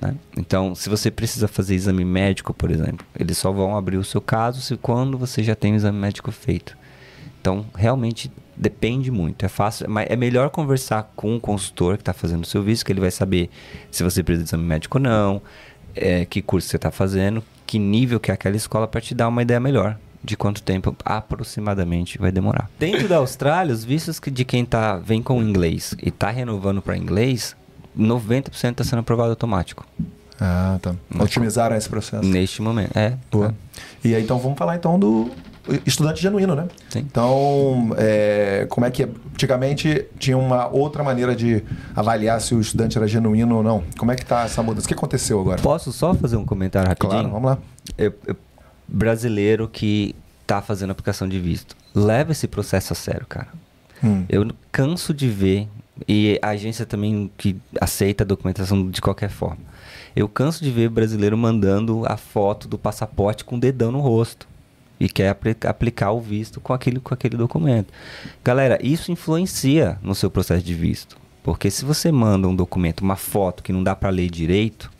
né? 0.00 0.14
Então, 0.36 0.74
se 0.74 0.88
você 0.88 1.10
precisa 1.10 1.46
fazer 1.46 1.74
exame 1.74 2.04
médico, 2.04 2.52
por 2.54 2.70
exemplo, 2.70 3.06
eles 3.18 3.38
só 3.38 3.52
vão 3.52 3.76
abrir 3.76 3.96
o 3.96 4.04
seu 4.04 4.20
caso 4.20 4.60
se 4.60 4.76
quando 4.76 5.18
você 5.18 5.42
já 5.42 5.54
tem 5.54 5.72
o 5.72 5.76
exame 5.76 5.98
médico 5.98 6.32
feito. 6.32 6.76
Então, 7.40 7.64
realmente 7.74 8.30
depende 8.56 9.10
muito. 9.10 9.44
É 9.44 9.48
fácil, 9.48 9.88
mas 9.88 10.06
é 10.10 10.16
melhor 10.16 10.50
conversar 10.50 11.12
com 11.16 11.36
o 11.36 11.40
consultor 11.40 11.96
que 11.96 12.02
está 12.02 12.12
fazendo 12.12 12.42
o 12.42 12.46
seu 12.46 12.62
visto, 12.62 12.84
que 12.84 12.92
ele 12.92 13.00
vai 13.00 13.10
saber 13.10 13.48
se 13.90 14.02
você 14.02 14.22
precisa 14.22 14.44
de 14.44 14.48
exame 14.50 14.64
médico 14.64 14.98
ou 14.98 15.02
não, 15.02 15.40
é, 15.94 16.24
que 16.24 16.42
curso 16.42 16.68
você 16.68 16.76
está 16.76 16.90
fazendo, 16.90 17.42
que 17.70 17.78
nível 17.78 18.18
que 18.18 18.32
é 18.32 18.34
aquela 18.34 18.56
escola 18.56 18.88
para 18.88 19.00
te 19.00 19.14
dar 19.14 19.28
uma 19.28 19.42
ideia 19.42 19.60
melhor 19.60 19.96
de 20.24 20.36
quanto 20.36 20.60
tempo 20.60 20.92
aproximadamente 21.04 22.18
vai 22.18 22.32
demorar. 22.32 22.68
Dentro 22.80 23.06
da 23.06 23.18
Austrália, 23.18 23.72
os 23.72 23.84
vistos 23.84 24.18
que 24.18 24.28
de 24.28 24.44
quem 24.44 24.64
tá 24.64 24.96
vem 24.96 25.22
com 25.22 25.40
inglês 25.40 25.94
e 26.02 26.08
está 26.08 26.30
renovando 26.30 26.82
para 26.82 26.96
inglês, 26.96 27.54
90% 27.96 28.72
está 28.72 28.82
sendo 28.82 28.98
aprovado 28.98 29.30
automático 29.30 29.86
Ah, 30.40 30.80
tá. 30.82 30.96
Otimizaram 31.16 31.76
esse 31.76 31.88
processo. 31.88 32.26
neste 32.26 32.60
momento. 32.60 32.90
É, 32.98 33.16
Boa. 33.30 33.54
E 34.02 34.16
aí, 34.16 34.24
então, 34.24 34.40
vamos 34.40 34.58
falar 34.58 34.74
então 34.74 34.98
do 34.98 35.30
estudante 35.86 36.20
genuíno, 36.22 36.54
né? 36.54 36.66
Sim. 36.88 37.00
Então, 37.00 37.94
é, 37.98 38.66
como 38.68 38.86
é 38.86 38.90
que 38.90 39.02
é? 39.04 39.08
Antigamente 39.32 40.06
tinha 40.18 40.36
uma 40.36 40.68
outra 40.68 41.02
maneira 41.02 41.34
de 41.34 41.62
avaliar 41.94 42.40
se 42.40 42.54
o 42.54 42.60
estudante 42.60 42.96
era 42.98 43.06
genuíno 43.06 43.56
ou 43.56 43.62
não. 43.62 43.82
Como 43.98 44.10
é 44.12 44.16
que 44.16 44.24
tá 44.24 44.42
essa 44.44 44.62
mudança? 44.62 44.84
O 44.84 44.88
que 44.88 44.94
aconteceu 44.94 45.40
agora? 45.40 45.60
Posso 45.62 45.92
só 45.92 46.12
fazer 46.14 46.36
um 46.36 46.44
comentário 46.44 46.88
rapidinho? 46.88 47.12
Claro, 47.12 47.30
vamos 47.30 47.50
lá. 47.50 47.58
eu- 47.96 48.14
eu- 48.26 48.36
brasileiro 48.86 49.68
que 49.68 50.14
tá 50.46 50.60
fazendo 50.60 50.90
aplicação 50.90 51.28
de 51.28 51.38
visto, 51.38 51.76
leva 51.94 52.32
esse 52.32 52.48
processo 52.48 52.92
a 52.92 52.96
sério, 52.96 53.26
cara. 53.26 53.48
Hum. 54.02 54.24
Eu 54.28 54.50
canso 54.72 55.14
de 55.14 55.28
ver, 55.28 55.68
e 56.08 56.38
a 56.42 56.48
agência 56.48 56.84
também 56.84 57.30
que 57.36 57.56
aceita 57.80 58.24
a 58.24 58.26
documentação 58.26 58.88
de 58.90 59.00
qualquer 59.00 59.30
forma. 59.30 59.58
Eu 60.16 60.28
canso 60.28 60.64
de 60.64 60.70
ver 60.70 60.88
brasileiro 60.88 61.36
mandando 61.38 62.02
a 62.06 62.16
foto 62.16 62.66
do 62.66 62.76
passaporte 62.76 63.44
com 63.44 63.56
o 63.56 63.60
dedão 63.60 63.92
no 63.92 64.00
rosto. 64.00 64.48
E 65.00 65.08
quer 65.08 65.30
apli- 65.30 65.56
aplicar 65.66 66.12
o 66.12 66.20
visto 66.20 66.60
com 66.60 66.74
aquele, 66.74 67.00
com 67.00 67.14
aquele 67.14 67.36
documento. 67.36 67.92
Galera, 68.44 68.78
isso 68.82 69.10
influencia 69.10 69.98
no 70.02 70.14
seu 70.14 70.30
processo 70.30 70.62
de 70.62 70.74
visto. 70.74 71.16
Porque 71.42 71.70
se 71.70 71.84
você 71.84 72.12
manda 72.12 72.46
um 72.46 72.54
documento, 72.54 73.00
uma 73.00 73.16
foto 73.16 73.62
que 73.62 73.72
não 73.72 73.82
dá 73.82 73.96
para 73.96 74.10
ler 74.10 74.30
direito, 74.30 74.90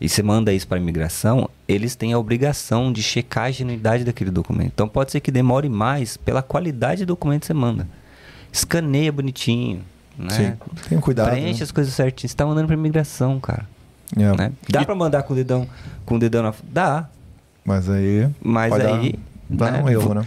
e 0.00 0.08
você 0.08 0.22
manda 0.22 0.52
isso 0.52 0.68
para 0.68 0.78
a 0.78 0.80
imigração, 0.80 1.48
eles 1.66 1.96
têm 1.96 2.12
a 2.12 2.18
obrigação 2.18 2.92
de 2.92 3.02
checar 3.02 3.44
a 3.46 3.50
genuidade 3.50 4.04
daquele 4.04 4.30
documento. 4.30 4.72
Então 4.74 4.88
pode 4.88 5.10
ser 5.10 5.20
que 5.20 5.30
demore 5.30 5.68
mais 5.68 6.16
pela 6.16 6.42
qualidade 6.42 7.04
do 7.04 7.08
documento 7.08 7.40
que 7.40 7.46
você 7.48 7.54
manda. 7.54 7.88
Escaneia 8.52 9.10
bonitinho, 9.10 9.82
né? 10.16 10.30
Sim. 10.30 10.52
Tenha 10.88 11.00
cuidado. 11.00 11.30
Preenche 11.30 11.60
né? 11.60 11.64
as 11.64 11.72
coisas 11.72 11.92
certinho. 11.92 12.28
Você 12.28 12.36
tá 12.36 12.46
mandando 12.46 12.66
para 12.66 12.76
imigração, 12.76 13.40
cara. 13.40 13.66
É. 14.16 14.36
né? 14.36 14.52
Dá 14.68 14.84
para 14.84 14.94
mandar 14.94 15.22
com 15.22 15.32
o 15.32 15.36
dedão, 15.36 15.66
com 16.04 16.16
o 16.16 16.18
dedão 16.18 16.42
na 16.42 16.54
Dá, 16.62 17.08
Mas 17.64 17.88
aí. 17.88 18.28
mas 18.42 18.70
pode 18.70 18.86
aí 18.86 19.14
Dar, 19.48 19.72
né, 19.72 19.78
dar 19.78 19.84
um 19.84 19.88
erro, 19.88 20.14
né? 20.14 20.22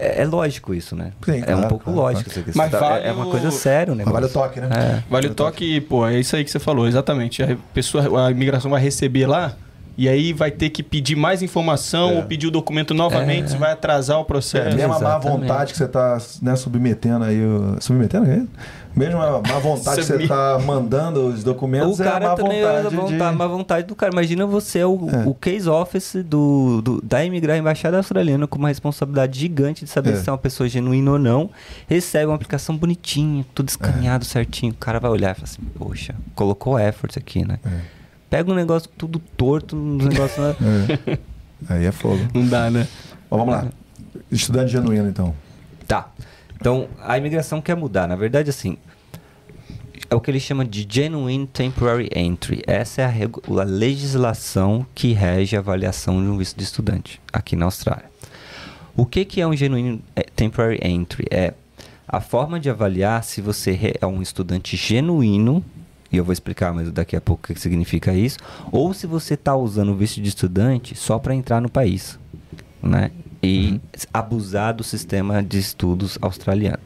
É, 0.00 0.22
é 0.22 0.24
lógico 0.24 0.72
isso, 0.74 0.94
né? 0.94 1.12
Sim, 1.24 1.38
é 1.38 1.42
claro, 1.42 1.64
um 1.64 1.68
pouco 1.68 1.84
claro, 1.84 1.98
lógico 2.00 2.30
claro. 2.30 2.40
essa 2.48 2.58
Mas 2.58 2.70
questão. 2.70 2.88
vale 2.88 3.06
é 3.06 3.12
uma 3.12 3.26
o- 3.26 3.30
coisa 3.30 3.50
séria, 3.50 3.94
né? 3.94 4.04
Mas 4.04 4.12
vale 4.14 4.26
o 4.26 4.28
toque, 4.28 4.60
né? 4.60 5.02
Vale 5.10 5.26
o 5.26 5.34
toque, 5.34 5.80
pô, 5.82 6.06
é 6.06 6.18
isso 6.20 6.36
aí 6.36 6.44
que 6.44 6.50
você 6.50 6.58
falou, 6.60 6.86
exatamente. 6.86 7.42
A 7.42 7.56
pessoa, 7.74 8.26
a 8.26 8.30
imigração 8.30 8.70
vai 8.70 8.80
receber 8.80 9.26
lá 9.26 9.54
e 9.96 10.08
aí 10.08 10.32
vai 10.32 10.52
ter 10.52 10.70
que 10.70 10.84
pedir 10.84 11.16
mais 11.16 11.42
informação 11.42 12.10
É. 12.10 12.14
ou 12.18 12.22
pedir 12.22 12.46
o 12.46 12.50
documento 12.52 12.94
novamente, 12.94 13.48
isso 13.48 13.58
vai 13.58 13.72
atrasar 13.72 14.18
o 14.18 14.20
É, 14.20 14.24
processo. 14.24 14.76
mesmo 14.76 14.92
a 14.94 15.00
má 15.00 15.18
vontade 15.18 15.72
que 15.72 15.78
você 15.78 15.84
está 15.86 16.16
né, 16.40 16.54
submetendo 16.54 17.24
aí. 17.24 17.44
o- 17.44 17.76
Submetendo, 17.80 18.30
é 18.30 18.36
isso? 18.36 18.48
Mesmo 18.96 19.20
a 19.22 19.40
má 19.40 19.58
vontade 19.60 20.00
que 20.00 20.06
você 20.06 20.16
está 20.22 20.58
mandando 20.58 21.26
os 21.28 21.44
documentos, 21.44 22.00
O 22.00 22.02
é 22.02 22.08
a 22.08 22.10
cara 22.12 22.28
má 22.30 22.34
também 22.34 22.58
é 22.60 22.64
a 22.64 22.82
vontade, 22.82 22.96
vontade, 22.96 23.30
de... 23.32 23.36
má 23.38 23.46
vontade 23.46 23.86
do 23.86 23.94
cara. 23.94 24.12
Imagina 24.12 24.44
você, 24.46 24.82
o, 24.82 25.08
É. 25.10 25.28
o 25.28 25.34
case 25.34 25.68
office 25.68 26.16
do, 26.24 26.80
do- 26.82 27.00
da 27.02 27.24
imigra- 27.24 27.56
embaixada 27.56 27.96
australiana 27.96 28.46
com 28.46 28.58
uma 28.58 28.68
responsabilidade 28.68 29.38
gigante 29.38 29.84
de 29.84 29.90
saber 29.90 30.14
É. 30.14 30.16
se 30.16 30.28
é 30.28 30.32
uma 30.32 30.38
pessoa 30.38 30.68
genuína 30.68 31.12
ou 31.12 31.18
não. 31.18 31.50
Recebe 31.86 32.26
uma 32.26 32.34
aplicação 32.34 32.76
bonitinha, 32.76 33.44
tudo 33.54 33.68
escaneado 33.68 34.24
certinho. 34.24 34.72
O 34.72 34.76
cara 34.76 34.98
vai 34.98 35.10
olhar 35.10 35.30
e 35.30 35.34
fala 35.34 35.44
assim: 35.44 35.62
Poxa, 35.78 36.14
colocou 36.34 36.76
effort 36.78 37.16
aqui, 37.16 37.46
né? 37.46 37.60
É. 37.64 37.70
Pega 38.28 38.50
um 38.50 38.54
negócio 38.54 38.88
tudo 38.98 39.18
torto, 39.36 39.76
um 39.76 39.96
negócio. 39.96 40.42
É. 41.06 41.18
Aí 41.68 41.84
é 41.86 41.92
fogo. 41.92 42.20
Não 42.34 42.46
dá, 42.46 42.70
né? 42.70 42.86
Bom, 43.30 43.38
vamos 43.38 43.54
lá. 43.54 43.66
Estudante 44.30 44.70
genuíno, 44.72 45.08
então. 45.08 45.34
Tá. 45.86 46.08
Então, 46.60 46.88
a 47.00 47.16
imigração 47.16 47.60
quer 47.60 47.76
mudar. 47.76 48.08
Na 48.08 48.16
verdade, 48.16 48.50
assim, 48.50 48.76
é 50.10 50.14
o 50.14 50.20
que 50.20 50.30
ele 50.30 50.40
chama 50.40 50.64
de 50.64 50.86
Genuine 50.88 51.46
Temporary 51.46 52.10
Entry. 52.14 52.62
Essa 52.66 53.02
é 53.02 53.04
a, 53.04 53.60
a 53.60 53.64
legislação 53.64 54.84
que 54.94 55.12
rege 55.12 55.54
a 55.54 55.60
avaliação 55.60 56.20
de 56.20 56.28
um 56.28 56.36
visto 56.36 56.56
de 56.56 56.64
estudante 56.64 57.20
aqui 57.32 57.54
na 57.54 57.66
Austrália. 57.66 58.06
O 58.96 59.06
que, 59.06 59.24
que 59.24 59.40
é 59.40 59.46
um 59.46 59.54
Genuine 59.54 60.02
eh, 60.16 60.26
Temporary 60.34 60.80
Entry? 60.82 61.26
É 61.30 61.54
a 62.08 62.20
forma 62.20 62.58
de 62.58 62.68
avaliar 62.68 63.22
se 63.22 63.40
você 63.40 63.94
é 64.00 64.06
um 64.06 64.20
estudante 64.20 64.76
genuíno, 64.76 65.62
e 66.10 66.16
eu 66.16 66.24
vou 66.24 66.32
explicar 66.32 66.72
mais 66.72 66.90
daqui 66.90 67.14
a 67.14 67.20
pouco 67.20 67.44
o 67.44 67.54
que 67.54 67.60
significa 67.60 68.12
isso, 68.14 68.38
ou 68.72 68.92
se 68.94 69.06
você 69.06 69.34
está 69.34 69.54
usando 69.54 69.90
o 69.90 69.94
visto 69.94 70.20
de 70.20 70.28
estudante 70.30 70.94
só 70.96 71.18
para 71.18 71.34
entrar 71.34 71.60
no 71.60 71.68
país, 71.68 72.18
né? 72.82 73.10
E 73.42 73.80
abusar 74.12 74.74
do 74.74 74.82
sistema 74.82 75.42
de 75.42 75.58
estudos 75.58 76.18
australiano. 76.20 76.80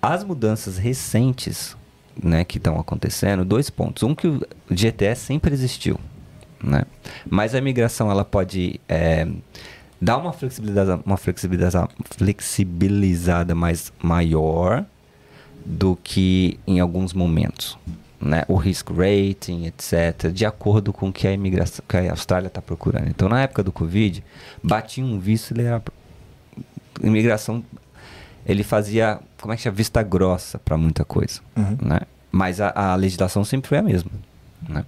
As 0.00 0.22
mudanças 0.22 0.78
recentes, 0.78 1.76
né, 2.22 2.44
que 2.44 2.58
estão 2.58 2.78
acontecendo, 2.78 3.44
dois 3.44 3.68
pontos. 3.68 4.02
Um 4.02 4.14
que 4.14 4.28
o 4.28 4.40
GTS 4.70 5.22
sempre 5.22 5.52
existiu, 5.52 5.98
né? 6.62 6.84
Mas 7.28 7.54
a 7.54 7.58
imigração 7.58 8.10
ela 8.10 8.24
pode 8.24 8.80
é, 8.88 9.26
dar 10.00 10.16
uma 10.18 10.32
flexibilidade, 10.32 11.02
uma 11.04 11.16
flexibilidade, 11.16 11.76
flexibilizada 12.04 13.54
mais 13.54 13.92
maior 14.02 14.84
do 15.64 15.96
que 15.96 16.60
em 16.66 16.78
alguns 16.78 17.12
momentos, 17.12 17.76
né, 18.20 18.44
o 18.48 18.56
risk 18.56 18.88
rating, 18.90 19.66
etc., 19.66 20.30
de 20.32 20.44
acordo 20.46 20.92
com 20.92 21.08
o 21.08 21.12
que 21.12 21.26
a 21.26 21.32
imigração, 21.32 21.84
que 21.88 21.96
a 21.96 22.10
Austrália 22.10 22.48
está 22.48 22.62
procurando. 22.62 23.08
Então, 23.08 23.28
na 23.28 23.42
época 23.42 23.62
do 23.62 23.70
Covid, 23.72 24.22
batia 24.62 25.04
um 25.04 25.18
visto, 25.18 25.52
ele 25.52 25.62
era 25.62 25.82
imigração, 27.02 27.62
ele 28.46 28.62
fazia, 28.62 29.18
como 29.40 29.52
é 29.52 29.56
que 29.56 29.62
chama, 29.62 29.76
vista 29.76 30.02
grossa 30.02 30.58
para 30.58 30.76
muita 30.76 31.04
coisa, 31.04 31.40
Uhum. 31.56 31.76
né? 31.82 32.00
Mas 32.30 32.60
a, 32.60 32.70
a 32.74 32.94
legislação 32.94 33.44
sempre 33.44 33.68
foi 33.68 33.78
a 33.78 33.82
mesma, 33.82 34.10
né? 34.68 34.84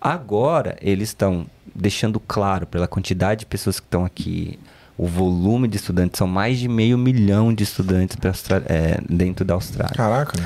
Agora 0.00 0.76
eles 0.80 1.10
estão 1.10 1.46
deixando 1.74 2.18
claro 2.18 2.66
pela 2.66 2.88
quantidade 2.88 3.40
de 3.40 3.46
pessoas 3.46 3.78
que 3.78 3.86
estão 3.86 4.04
aqui, 4.04 4.58
o 4.96 5.06
volume 5.06 5.68
de 5.68 5.76
estudantes 5.76 6.18
são 6.18 6.26
mais 6.26 6.58
de 6.58 6.68
meio 6.68 6.96
milhão 6.98 7.52
de 7.54 7.64
estudantes 7.64 8.16
pra 8.16 8.32
é, 8.66 8.98
dentro 9.08 9.44
da 9.44 9.54
Austrália. 9.54 9.94
Caraca. 9.94 10.38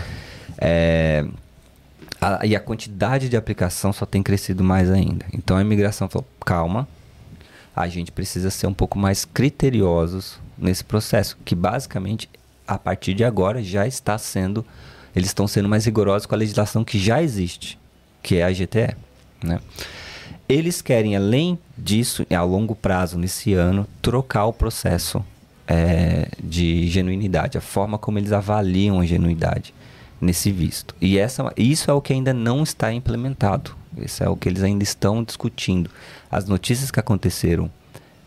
É, 0.58 1.24
a- 2.24 2.46
e 2.46 2.56
a 2.56 2.60
quantidade 2.60 3.28
de 3.28 3.36
aplicação 3.36 3.92
só 3.92 4.06
tem 4.06 4.22
crescido 4.22 4.64
mais 4.64 4.90
ainda. 4.90 5.26
Então 5.32 5.56
a 5.56 5.60
imigração 5.60 6.08
falou: 6.08 6.26
calma, 6.44 6.88
a 7.74 7.86
gente 7.88 8.10
precisa 8.10 8.50
ser 8.50 8.66
um 8.66 8.74
pouco 8.74 8.98
mais 8.98 9.24
criteriosos 9.24 10.38
nesse 10.56 10.84
processo, 10.84 11.36
que 11.44 11.54
basicamente 11.54 12.28
a 12.66 12.78
partir 12.78 13.12
de 13.14 13.24
agora 13.24 13.62
já 13.62 13.86
está 13.86 14.16
sendo, 14.16 14.64
eles 15.14 15.28
estão 15.28 15.46
sendo 15.46 15.68
mais 15.68 15.84
rigorosos 15.84 16.24
com 16.26 16.34
a 16.34 16.38
legislação 16.38 16.82
que 16.84 16.98
já 16.98 17.22
existe, 17.22 17.78
que 18.22 18.36
é 18.36 18.44
a 18.44 18.52
GTE, 18.52 18.96
né? 19.42 19.60
Eles 20.48 20.80
querem, 20.82 21.16
além 21.16 21.58
disso, 21.76 22.26
a 22.30 22.42
longo 22.42 22.74
prazo, 22.74 23.18
nesse 23.18 23.54
ano, 23.54 23.86
trocar 24.02 24.46
o 24.46 24.52
processo 24.52 25.24
é, 25.66 26.28
de 26.42 26.86
genuinidade, 26.88 27.56
a 27.56 27.60
forma 27.60 27.96
como 27.98 28.18
eles 28.18 28.32
avaliam 28.32 29.00
a 29.00 29.06
genuinidade 29.06 29.72
nesse 30.20 30.50
visto. 30.50 30.94
E 31.00 31.18
essa, 31.18 31.52
isso 31.56 31.90
é 31.90 31.94
o 31.94 32.00
que 32.00 32.12
ainda 32.12 32.32
não 32.32 32.62
está 32.62 32.92
implementado. 32.92 33.74
Isso 33.96 34.22
é 34.24 34.28
o 34.28 34.36
que 34.36 34.48
eles 34.48 34.62
ainda 34.62 34.82
estão 34.82 35.22
discutindo. 35.22 35.90
As 36.30 36.46
notícias 36.48 36.90
que 36.90 36.98
aconteceram 36.98 37.70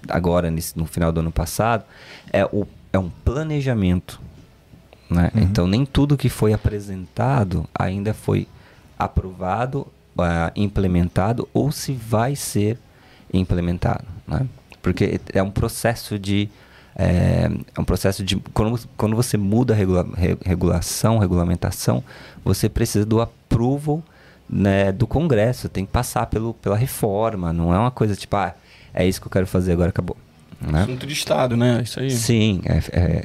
agora, 0.07 0.49
nesse- 0.49 0.77
no 0.77 0.85
final 0.85 1.11
do 1.11 1.19
ano 1.19 1.31
passado, 1.31 1.83
é, 2.31 2.45
o, 2.45 2.65
é 2.93 2.97
um 2.99 3.09
planejamento. 3.09 4.21
Né? 5.09 5.31
Então, 5.35 5.67
nem 5.67 5.85
tudo 5.85 6.15
que 6.17 6.29
foi 6.29 6.53
apresentado 6.53 7.67
ainda 7.77 8.13
foi 8.13 8.47
aprovado, 8.97 9.87
ah, 10.17 10.51
implementado 10.55 11.47
ou 11.53 11.71
se 11.71 11.93
vai 11.93 12.35
ser 12.35 12.77
implementado. 13.33 14.05
Né? 14.27 14.45
Porque 14.81 15.19
é 15.33 15.41
um 15.43 15.51
processo 15.51 16.17
de. 16.19 16.49
É, 16.99 17.47
é 17.75 17.79
um 17.79 17.83
processo 17.83 18.23
de. 18.23 18.37
Quando, 18.53 18.79
quando 18.97 19.15
você 19.15 19.37
muda 19.37 19.73
a 19.73 19.77
regula- 19.77 20.07
re- 20.17 20.37
regulação, 20.43 21.19
regulamentação, 21.19 22.03
você 22.43 22.67
precisa 22.67 23.05
do 23.05 23.21
approval 23.21 24.01
né, 24.49 24.91
do 24.91 25.05
Congresso, 25.05 25.69
tem 25.69 25.85
que 25.85 25.91
passar 25.91 26.25
pelo, 26.25 26.53
pela 26.55 26.75
reforma. 26.75 27.53
Não 27.53 27.73
é 27.73 27.77
uma 27.77 27.91
coisa 27.91 28.15
tipo, 28.15 28.35
ah, 28.35 28.55
é 28.93 29.05
isso 29.07 29.21
que 29.21 29.27
eu 29.27 29.31
quero 29.31 29.45
fazer, 29.45 29.73
agora 29.73 29.89
acabou. 29.89 30.17
Né? 30.59 30.81
Assunto 30.81 31.05
de 31.05 31.13
Estado, 31.13 31.55
né? 31.55 31.81
Isso 31.83 31.99
aí. 31.99 32.09
Sim, 32.09 32.61
é, 32.65 32.77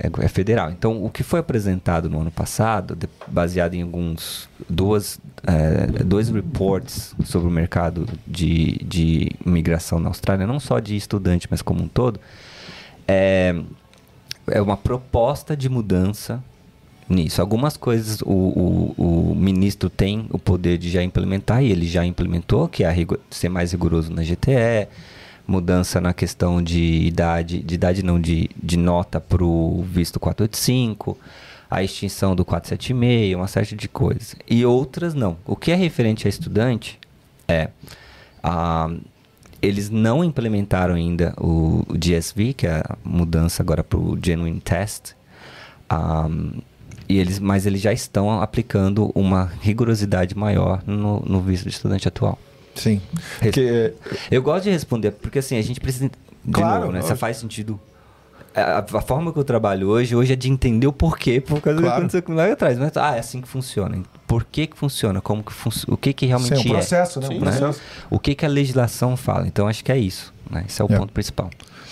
é- 0.07 0.11
é 0.23 0.29
federal. 0.29 0.71
Então, 0.71 1.03
o 1.03 1.09
que 1.09 1.23
foi 1.23 1.41
apresentado 1.41 2.11
no 2.11 2.21
ano 2.21 2.31
passado, 2.31 2.95
de- 2.95 3.09
baseado 3.27 3.73
em 3.73 3.81
alguns 3.81 4.51
duas, 4.69 5.19
é, 5.47 6.03
dois 6.05 6.29
reports 6.29 7.15
sobre 7.25 7.49
o 7.49 7.51
mercado 7.51 8.07
de, 8.27 8.79
de 8.85 9.31
imigração 9.47 9.99
na 9.99 10.09
Austrália, 10.11 10.47
não 10.47 10.61
só 10.61 10.79
de 10.79 10.95
estudante, 10.95 11.49
mas 11.51 11.63
como 11.63 11.83
um 11.83 11.89
todo, 11.89 12.21
é, 13.07 13.55
é 14.49 14.61
uma 14.63 14.77
proposta 14.77 15.57
de 15.57 15.69
mudança 15.69 16.43
nisso. 17.09 17.41
Algumas 17.41 17.77
coisas 17.77 18.21
o, 18.23 18.27
o, 18.97 19.31
o 19.31 19.35
ministro 19.35 19.91
tem 19.91 20.27
o 20.31 20.39
poder 20.39 20.79
de 20.79 20.91
já 20.91 21.03
implementar, 21.03 21.63
e 21.63 21.71
ele 21.71 21.87
já 21.87 22.05
implementou, 22.05 22.69
que 22.69 22.85
é 22.85 22.89
a 22.89 22.91
rigo- 22.91 23.19
ser 23.31 23.49
mais 23.49 23.73
rigoroso 23.73 24.13
na 24.13 24.23
GTE, 24.23 24.89
mudança 25.47 26.01
na 26.01 26.13
questão 26.15 26.63
de 26.63 26.81
idade, 26.81 27.61
de 27.63 27.75
idade 27.75 28.03
não, 28.03 28.21
de, 28.21 28.49
de 28.63 28.77
nota 28.77 29.21
para 29.21 29.45
o 29.45 29.83
visto 29.83 30.19
485, 30.21 31.19
a 31.71 31.83
extinção 31.83 32.37
do 32.37 32.45
476, 32.45 33.35
uma 33.35 33.49
série 33.49 33.75
de 33.77 33.89
coisas. 33.89 34.37
E 34.49 34.65
outras 34.65 35.15
não. 35.15 35.37
O 35.47 35.57
que 35.57 35.71
é 35.73 35.75
referente 35.75 36.27
a 36.27 36.31
estudante 36.31 36.99
é... 37.49 37.71
ah, 38.43 38.91
eles 39.63 39.89
não 39.89 40.23
implementaram 40.25 40.95
ainda 40.95 41.33
o, 41.41 41.85
o 41.89 41.95
GSV, 41.97 42.53
que 42.53 42.67
é 42.67 42.81
a 42.81 42.97
mudança 43.05 43.63
agora 43.63 43.83
para 43.85 43.99
o 43.99 44.19
Genuine 44.21 44.61
Test. 44.61 45.13
Ahm, 45.89 46.61
e 47.09 47.19
eles, 47.19 47.39
mas 47.39 47.67
eles 47.67 47.81
já 47.81 47.93
estão 47.93 48.41
aplicando 48.41 49.11
uma 49.15 49.53
rigorosidade 49.61 50.37
maior 50.37 50.83
no, 50.87 51.21
no 51.21 51.41
visto 51.41 51.65
de 51.65 51.71
estudante 51.71 52.09
atual. 52.09 52.39
Sim. 52.75 53.01
Res- 53.41 53.53
Porque, 53.55 53.95
Eu 54.31 54.43
gosto 54.43 54.65
de 54.65 54.71
responder, 54.71 55.11
porque 55.13 55.39
assim, 55.39 55.57
a 55.59 55.63
gente 55.63 55.79
precisa. 55.81 56.09
De 56.45 56.53
Claro, 56.53 56.81
novo, 56.81 56.93
né? 56.93 57.01
Lógico. 57.01 57.19
faz 57.19 57.37
sentido. 57.37 57.79
A, 58.55 58.79
a 58.99 59.01
forma 59.01 59.33
que 59.33 59.39
eu 59.39 59.45
trabalho 59.45 59.89
hoje, 59.89 60.15
hoje 60.15 60.33
é 60.33 60.37
de 60.37 60.51
entender 60.51 60.87
o 60.87 60.93
porquê, 60.93 61.41
por 61.41 61.61
causa 61.61 61.77
do 61.77 61.83
que 61.83 61.89
Claro. 61.89 61.99
aconteceu 62.01 62.23
com 62.23 62.35
lá 62.35 62.51
atrás. 62.53 62.79
Mas, 62.79 62.97
ah, 62.97 63.17
é 63.17 63.21
assim 63.21 63.41
que 63.41 63.49
funciona. 63.49 64.03
Por 64.27 64.45
que 64.45 64.67
que 64.67 64.77
funciona? 64.77 65.21
Como 65.21 65.43
que 65.43 65.53
funciona? 65.53 65.95
O 65.95 65.97
que 65.97 66.13
que 66.13 66.27
realmente 66.27 66.57
sim, 66.63 66.69
é 66.69 66.73
um 66.73 66.75
é? 66.75 66.79
processo, 66.79 67.21
né? 67.21 67.27
Um 67.27 67.33
Sim, 67.33 67.41
processo. 67.41 67.81
O 68.11 68.19
que 68.19 68.35
que 68.35 68.45
a 68.45 68.49
legislação 68.49 69.17
fala? 69.17 69.47
Então, 69.47 69.67
acho 69.69 69.83
que 69.85 69.91
é 69.93 69.99
isso. 69.99 70.33
Né? 70.51 70.65
Esse 70.69 70.81
é 70.83 70.85
o 70.85 70.93
É. 70.93 70.97
ponto 70.99 71.13
principal. 71.13 71.51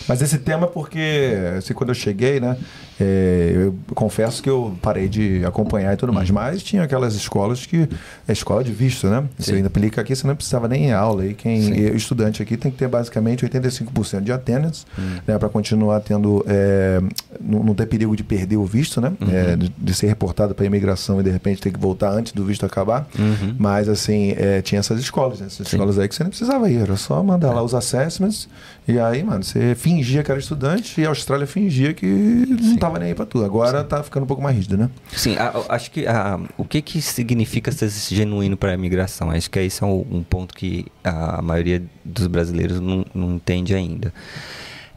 Mas 0.09 0.23
esse 0.23 0.39
tema 0.39 0.66
é 0.66 0.70
porque, 0.70 1.35
assim, 1.59 1.73
quando 1.74 1.91
eu 1.91 1.95
cheguei, 1.95 2.41
né, 2.41 2.57
é, 3.01 3.52
eu 3.55 3.74
confesso 3.94 4.43
que 4.43 4.51
eu 4.51 4.77
parei 4.82 5.09
de 5.09 5.43
acompanhar 5.44 5.94
e 5.94 5.97
tudo 5.97 6.12
mais, 6.12 6.31
mas 6.31 6.62
tinha 6.62 6.82
aquelas 6.82 7.14
escolas 7.14 7.64
que, 7.64 7.89
é 8.28 8.32
escola 8.32 8.62
de 8.62 8.72
visto, 8.72 9.06
né? 9.06 9.24
Você 9.39 9.55
ainda 9.55 9.68
aplica 9.68 10.01
aqui, 10.01 10.14
você 10.14 10.27
não 10.27 10.36
precisava 10.36 10.68
nem 10.68 10.89
ir 10.89 10.93
aula. 10.93 11.24
E 11.24 11.35
quem 11.35 11.62
Sim. 11.62 11.72
o 11.72 11.97
estudante 11.97 12.43
aqui 12.43 12.56
tem 12.56 12.70
que 12.70 12.77
ter 12.77 12.89
basicamente 12.89 13.47
85% 13.47 14.20
de 14.20 14.32
attendance, 14.32 14.85
né, 15.27 15.39
para 15.39 15.48
continuar 15.48 16.01
tendo, 16.01 16.44
é, 16.47 17.01
não, 17.40 17.64
não 17.64 17.74
ter 17.74 17.86
perigo 17.86 18.14
de 18.14 18.22
perder 18.22 18.56
o 18.56 18.66
visto, 18.66 19.01
né? 19.01 19.12
É, 19.32 19.56
de, 19.56 19.72
de 19.77 19.94
ser 19.94 20.06
reportado 20.06 20.55
para 20.55 20.66
imigração 20.66 21.20
e 21.20 21.22
de 21.22 21.31
repente 21.31 21.60
ter 21.62 21.72
que 21.72 21.78
voltar 21.78 22.10
antes 22.10 22.32
do 22.32 22.44
visto 22.44 22.66
acabar. 22.66 23.09
Uhum. 23.18 23.55
Mas 23.59 23.89
assim, 23.89 24.35
é, 24.36 24.60
tinha 24.60 24.78
essas 24.78 25.01
escolas, 25.01 25.40
né? 25.40 25.47
Essas 25.47 25.66
Sim. 25.68 25.77
escolas 25.77 25.98
aí 25.98 26.09
que 26.09 26.14
você 26.14 26.22
não 26.22 26.31
precisava 26.31 26.70
ir, 26.70 26.77
era 26.77 26.97
só 26.97 27.22
mandar 27.22 27.52
lá 27.52 27.62
os 27.62 27.74
assessments 27.74 28.48
e 28.90 28.98
aí, 28.98 29.22
mano, 29.22 29.44
você 29.44 29.74
fingia 29.77 30.22
que 30.22 30.31
era 30.31 30.40
estudante 30.40 31.01
e 31.01 31.05
a 31.05 31.10
Austrália 31.10 31.47
fingia 31.47 31.94
que 31.94 32.06
não 32.06 32.77
tava 32.93 32.99
nem 32.99 33.09
aí 33.09 33.15
pra. 33.15 33.27
Agora 33.45 33.83
tá 33.85 34.03
ficando 34.03 34.25
um 34.25 34.27
pouco 34.27 34.43
mais 34.43 34.55
rígido, 34.57 34.77
né? 34.77 34.91
Sim, 35.17 35.37
a- 35.37 35.49
a- 35.69 35.75
acho 35.75 35.91
que 35.91 36.07
a- 36.07 36.39
o 36.57 36.65
que, 36.65 36.81
que 36.83 37.01
significa 37.01 37.71
ser 37.73 37.89
genuíno 38.15 38.57
para 38.57 38.71
a 38.71 38.75
imigração? 38.75 39.31
Acho 39.31 39.51
que 39.51 39.59
esse 39.61 39.83
é 39.83 39.87
um, 39.87 40.05
um 40.11 40.23
ponto 40.23 40.55
que 40.55 40.87
a 41.05 41.41
maioria 41.43 41.83
dos 42.05 42.27
brasileiros 42.27 42.81
não, 42.81 43.05
não 43.15 43.35
entende 43.37 43.75
ainda. 43.75 44.12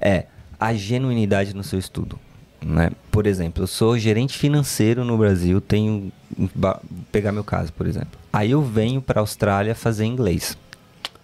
É 0.01 0.25
a 0.59 0.73
genuinidade 0.73 1.53
no 1.55 1.63
seu 1.63 1.79
estudo. 1.79 2.19
Né? 2.65 2.91
Por 3.11 3.27
exemplo, 3.27 3.63
eu 3.63 3.67
sou 3.67 3.97
gerente 3.97 4.37
financeiro 4.37 5.03
no 5.03 5.17
Brasil, 5.17 5.59
tenho. 5.59 6.11
pegar 7.11 7.31
meu 7.33 7.43
caso, 7.43 7.73
por 7.73 7.85
exemplo. 7.85 8.17
Aí 8.31 8.51
eu 8.51 8.61
venho 8.61 9.01
para 9.01 9.19
a 9.19 9.23
Austrália 9.23 9.75
fazer 9.75 10.05
inglês. 10.05 10.57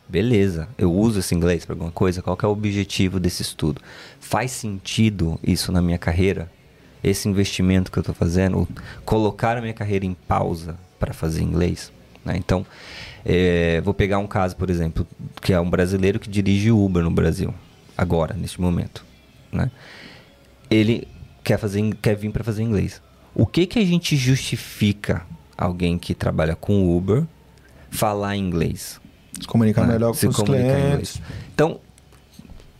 Beleza, 0.08 0.68
eu 0.78 0.92
uso 0.92 1.20
esse 1.20 1.34
inglês 1.36 1.64
para 1.66 1.76
alguma 1.76 1.92
coisa? 1.92 2.22
Qual 2.22 2.38
é 2.42 2.46
o 2.48 2.50
objetivo 2.50 3.20
desse 3.20 3.42
estudo? 3.44 3.80
Faz 4.20 4.52
sentido 4.52 5.40
isso 5.44 5.72
na 5.72 5.82
minha 5.82 5.98
carreira? 6.00 6.52
Esse 7.04 7.28
investimento 7.30 7.92
que 7.92 7.98
eu 7.98 8.02
estou 8.02 8.16
fazendo? 8.16 8.68
Colocar 9.06 9.58
a 9.58 9.62
minha 9.62 9.74
carreira 9.74 10.06
em 10.06 10.14
pausa 10.14 10.78
para 11.00 11.14
fazer 11.14 11.42
inglês? 11.42 11.92
né? 12.24 12.36
Então, 12.38 12.66
eh, 13.26 13.82
vou 13.84 13.94
pegar 13.94 14.20
um 14.20 14.28
caso, 14.28 14.56
por 14.56 14.70
exemplo, 14.70 15.08
que 15.42 15.54
é 15.54 15.60
um 15.60 15.70
brasileiro 15.70 16.20
que 16.20 16.30
dirige 16.30 16.72
Uber 16.72 17.04
no 17.04 17.12
Brasil, 17.12 17.54
agora, 17.98 18.34
neste 18.34 18.62
momento. 18.62 19.06
Né? 19.52 19.72
Ele 20.70 21.08
quer, 21.44 21.58
fazer, 21.58 21.82
quer 22.02 22.16
vir 22.16 22.32
para 22.32 22.44
fazer 22.44 22.64
inglês. 22.64 23.02
O 23.34 23.46
que, 23.46 23.66
que 23.66 23.80
a 23.80 23.86
gente 23.86 24.16
justifica 24.16 25.26
alguém 25.58 25.98
que 25.98 26.14
trabalha 26.14 26.56
com 26.56 26.96
Uber 26.96 27.24
falar 27.90 28.36
inglês? 28.36 29.00
Se 29.40 29.48
comunicar 29.48 29.88
né? 29.88 29.94
melhor 29.94 30.14
Se 30.14 30.26
com 30.26 30.32
os 30.32 30.36
comunicar 30.38 30.80
em 30.80 30.82
clientes. 30.82 31.16
inglês. 31.16 31.22
Então, 31.54 31.80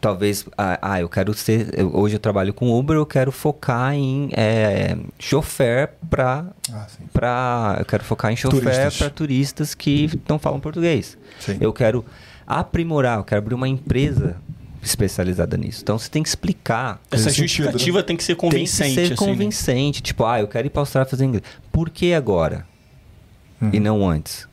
talvez, 0.02 0.46
ah, 0.58 0.80
ah, 0.82 1.00
eu 1.02 1.10
quero 1.10 1.34
ser, 1.34 1.78
eu- 1.78 1.96
hoje 1.96 2.16
eu 2.16 2.20
trabalho 2.20 2.54
com 2.54 2.72
Uber, 2.78 2.96
eu 2.96 3.06
quero 3.06 3.32
focar 3.32 3.94
em 3.94 4.30
é, 4.34 4.98
chofer 5.18 5.92
para 6.10 6.46
Ah, 6.72 6.88
para 7.14 7.76
eu 7.80 7.86
quero 7.86 8.04
focar 8.04 8.32
em 8.32 8.36
chofer 8.36 8.60
Turistas. 8.62 8.98
para 8.98 9.10
turistas 9.10 9.76
que 9.76 10.10
não 10.28 10.40
falam 10.40 10.60
português. 10.60 11.18
Sim. 11.40 11.58
Eu 11.60 11.74
quero 11.74 12.06
aprimorar, 12.48 13.18
eu 13.20 13.24
quero 13.24 13.40
abrir 13.40 13.54
uma 13.56 13.68
empresa 13.68 14.36
especializada 14.82 15.58
nisso. 15.58 15.82
Então 15.84 16.00
você 16.00 16.10
tem 16.10 16.24
que 16.24 16.30
explicar. 16.30 17.02
Essa 17.12 17.30
justificativa 17.30 18.02
tem 18.02 18.16
que 18.16 18.24
ser 18.24 18.36
convincente. 18.36 18.96
Tem 18.96 19.04
que 19.04 19.08
ser 19.10 19.14
assim, 19.14 19.26
né? 19.26 19.32
convincente. 19.34 20.02
Tipo, 20.02 20.26
ah, 20.26 20.40
eu 20.40 20.48
quero 20.48 20.68
ir 20.68 20.70
para 20.70 20.82
a 20.82 20.84
Austrália 20.84 21.10
fazer 21.10 21.26
inglês. 21.26 21.44
Por 21.72 21.90
que 21.90 22.14
agora? 22.14 22.66
Uhum. 23.62 23.70
E 23.74 23.80
não 23.80 24.10
antes? 24.10 24.48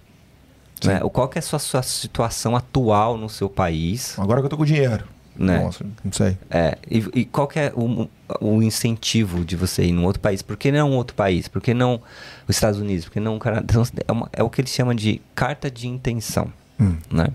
Né? 0.84 1.00
O- 1.02 1.08
Qual 1.08 1.28
que 1.28 1.38
é 1.38 1.40
a 1.40 1.42
sua, 1.42 1.58
sua 1.60 1.82
situação 1.82 2.56
atual 2.56 3.16
no 3.16 3.28
seu 3.30 3.48
país? 3.48 4.18
Agora 4.18 4.40
que 4.40 4.46
eu 4.46 4.50
tô 4.50 4.56
com 4.56 4.64
dinheiro. 4.64 5.04
Né? 5.38 5.58
Nossa, 5.58 5.84
não 6.04 6.12
sei. 6.12 6.36
É, 6.50 6.78
e, 6.90 7.04
e 7.14 7.24
qual 7.24 7.46
que 7.46 7.58
é 7.58 7.72
o, 7.74 8.08
o 8.40 8.62
incentivo 8.62 9.44
de 9.44 9.54
você 9.56 9.84
ir 9.84 9.92
num 9.92 10.04
outro 10.04 10.20
país? 10.20 10.40
Por 10.42 10.56
que 10.56 10.72
não 10.72 10.92
outro 10.92 11.14
país? 11.14 11.46
Por 11.48 11.60
que 11.60 11.74
não 11.74 12.00
os 12.48 12.56
Estados 12.56 12.80
Unidos? 12.80 13.04
Por 13.04 13.12
que 13.12 13.20
não 13.20 13.36
o 13.36 13.38
Canadá? 13.38 13.64
Então, 13.68 13.82
é, 14.08 14.12
uma- 14.12 14.28
é 14.32 14.42
o 14.42 14.48
que 14.48 14.60
eles 14.60 14.70
chamam 14.70 14.94
de 14.94 15.20
carta 15.34 15.70
de 15.70 15.86
intenção, 15.86 16.50
Hum. 16.80 16.96
né? 17.10 17.28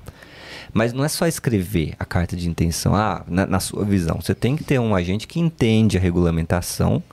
Mas 0.73 0.93
não 0.93 1.03
é 1.03 1.09
só 1.09 1.27
escrever 1.27 1.93
a 1.99 2.05
carta 2.05 2.35
de 2.35 2.47
intenção, 2.49 2.95
ah, 2.95 3.23
na, 3.27 3.45
na 3.45 3.59
sua 3.59 3.83
visão. 3.83 4.19
Você 4.21 4.33
tem 4.33 4.55
que 4.55 4.63
ter 4.63 4.79
um 4.79 4.95
agente 4.95 5.27
que 5.27 5.39
entende 5.39 5.97
a 5.97 5.99
regulamentação 5.99 7.03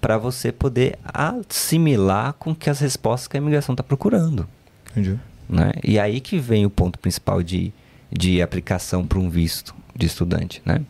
para 0.00 0.18
você 0.18 0.52
poder 0.52 0.98
assimilar 1.04 2.34
com 2.34 2.54
que 2.54 2.68
as 2.70 2.80
respostas 2.80 3.26
que 3.28 3.36
a 3.36 3.40
imigração 3.40 3.72
está 3.72 3.82
procurando 3.82 4.46
Entendi. 4.90 5.18
né? 5.48 5.72
E 5.82 5.98
aí 5.98 6.20
que 6.20 6.38
vem 6.38 6.64
o 6.66 6.70
ponto 6.70 6.98
principal 6.98 7.42
de, 7.42 7.72
de 8.12 8.40
aplicação 8.42 9.06
para 9.06 9.18
um 9.18 9.28
visto 9.30 9.74
de 10.00 10.06
estudante, 10.06 10.62
né? 10.64 10.80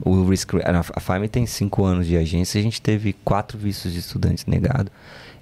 O 0.00 0.24
risk, 0.24 0.52
a 0.64 1.00
FAME 1.00 1.28
tem 1.28 1.44
cinco 1.46 1.84
anos 1.84 2.06
de 2.06 2.16
agência, 2.16 2.58
a 2.58 2.62
gente 2.62 2.80
teve 2.80 3.12
quatro 3.24 3.58
vistos 3.58 3.92
de 3.92 3.98
estudantes 3.98 4.46
negados. 4.46 4.92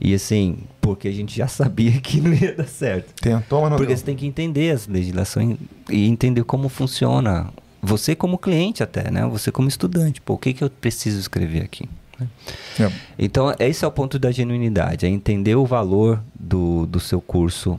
E 0.01 0.15
assim, 0.15 0.59
porque 0.81 1.07
a 1.07 1.13
gente 1.13 1.37
já 1.37 1.47
sabia 1.47 1.93
que 2.01 2.21
não 2.21 2.33
ia 2.33 2.55
dar 2.55 2.67
certo. 2.67 3.15
Tentou, 3.21 3.61
mas 3.61 3.71
não 3.71 3.77
Porque 3.77 3.93
deu. 3.93 3.97
você 3.97 4.05
tem 4.05 4.17
que 4.17 4.27
entender 4.27 4.73
as 4.73 4.89
legislações 4.89 5.57
e 5.89 6.09
entender 6.09 6.43
como 6.43 6.69
funciona. 6.69 7.51
Você 7.81 8.17
como 8.17 8.39
cliente 8.39 8.83
até, 8.83 9.11
né? 9.11 9.25
Você 9.27 9.53
como 9.53 9.69
estudante. 9.69 10.21
Pô, 10.21 10.35
o 10.35 10.39
que, 10.39 10.53
que 10.53 10.65
eu 10.65 10.71
preciso 10.71 11.21
escrever 11.21 11.63
aqui? 11.63 11.89
É. 12.81 12.91
Então, 13.19 13.55
esse 13.59 13.85
é 13.85 13.89
o 13.89 13.91
ponto 13.91 14.19
da 14.19 14.31
genuinidade, 14.31 15.07
é 15.07 15.09
entender 15.09 15.57
o 15.57 15.67
valor 15.67 16.23
do, 16.35 16.87
do 16.87 17.01
seu 17.01 17.21
curso 17.21 17.79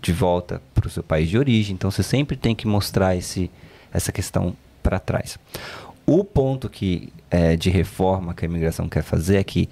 de 0.00 0.12
volta 0.12 0.62
para 0.74 0.86
o 0.86 0.90
seu 0.90 1.02
país 1.02 1.28
de 1.28 1.36
origem. 1.38 1.74
Então, 1.74 1.90
você 1.90 2.02
sempre 2.02 2.36
tem 2.36 2.54
que 2.54 2.66
mostrar 2.66 3.16
esse, 3.16 3.50
essa 3.92 4.12
questão 4.12 4.54
para 4.82 4.98
trás. 4.98 5.38
O 6.06 6.24
ponto 6.24 6.68
que 6.68 7.12
é, 7.30 7.56
de 7.56 7.70
reforma 7.70 8.34
que 8.34 8.44
a 8.44 8.48
imigração 8.48 8.88
quer 8.88 9.02
fazer 9.02 9.36
é 9.36 9.44
que 9.44 9.68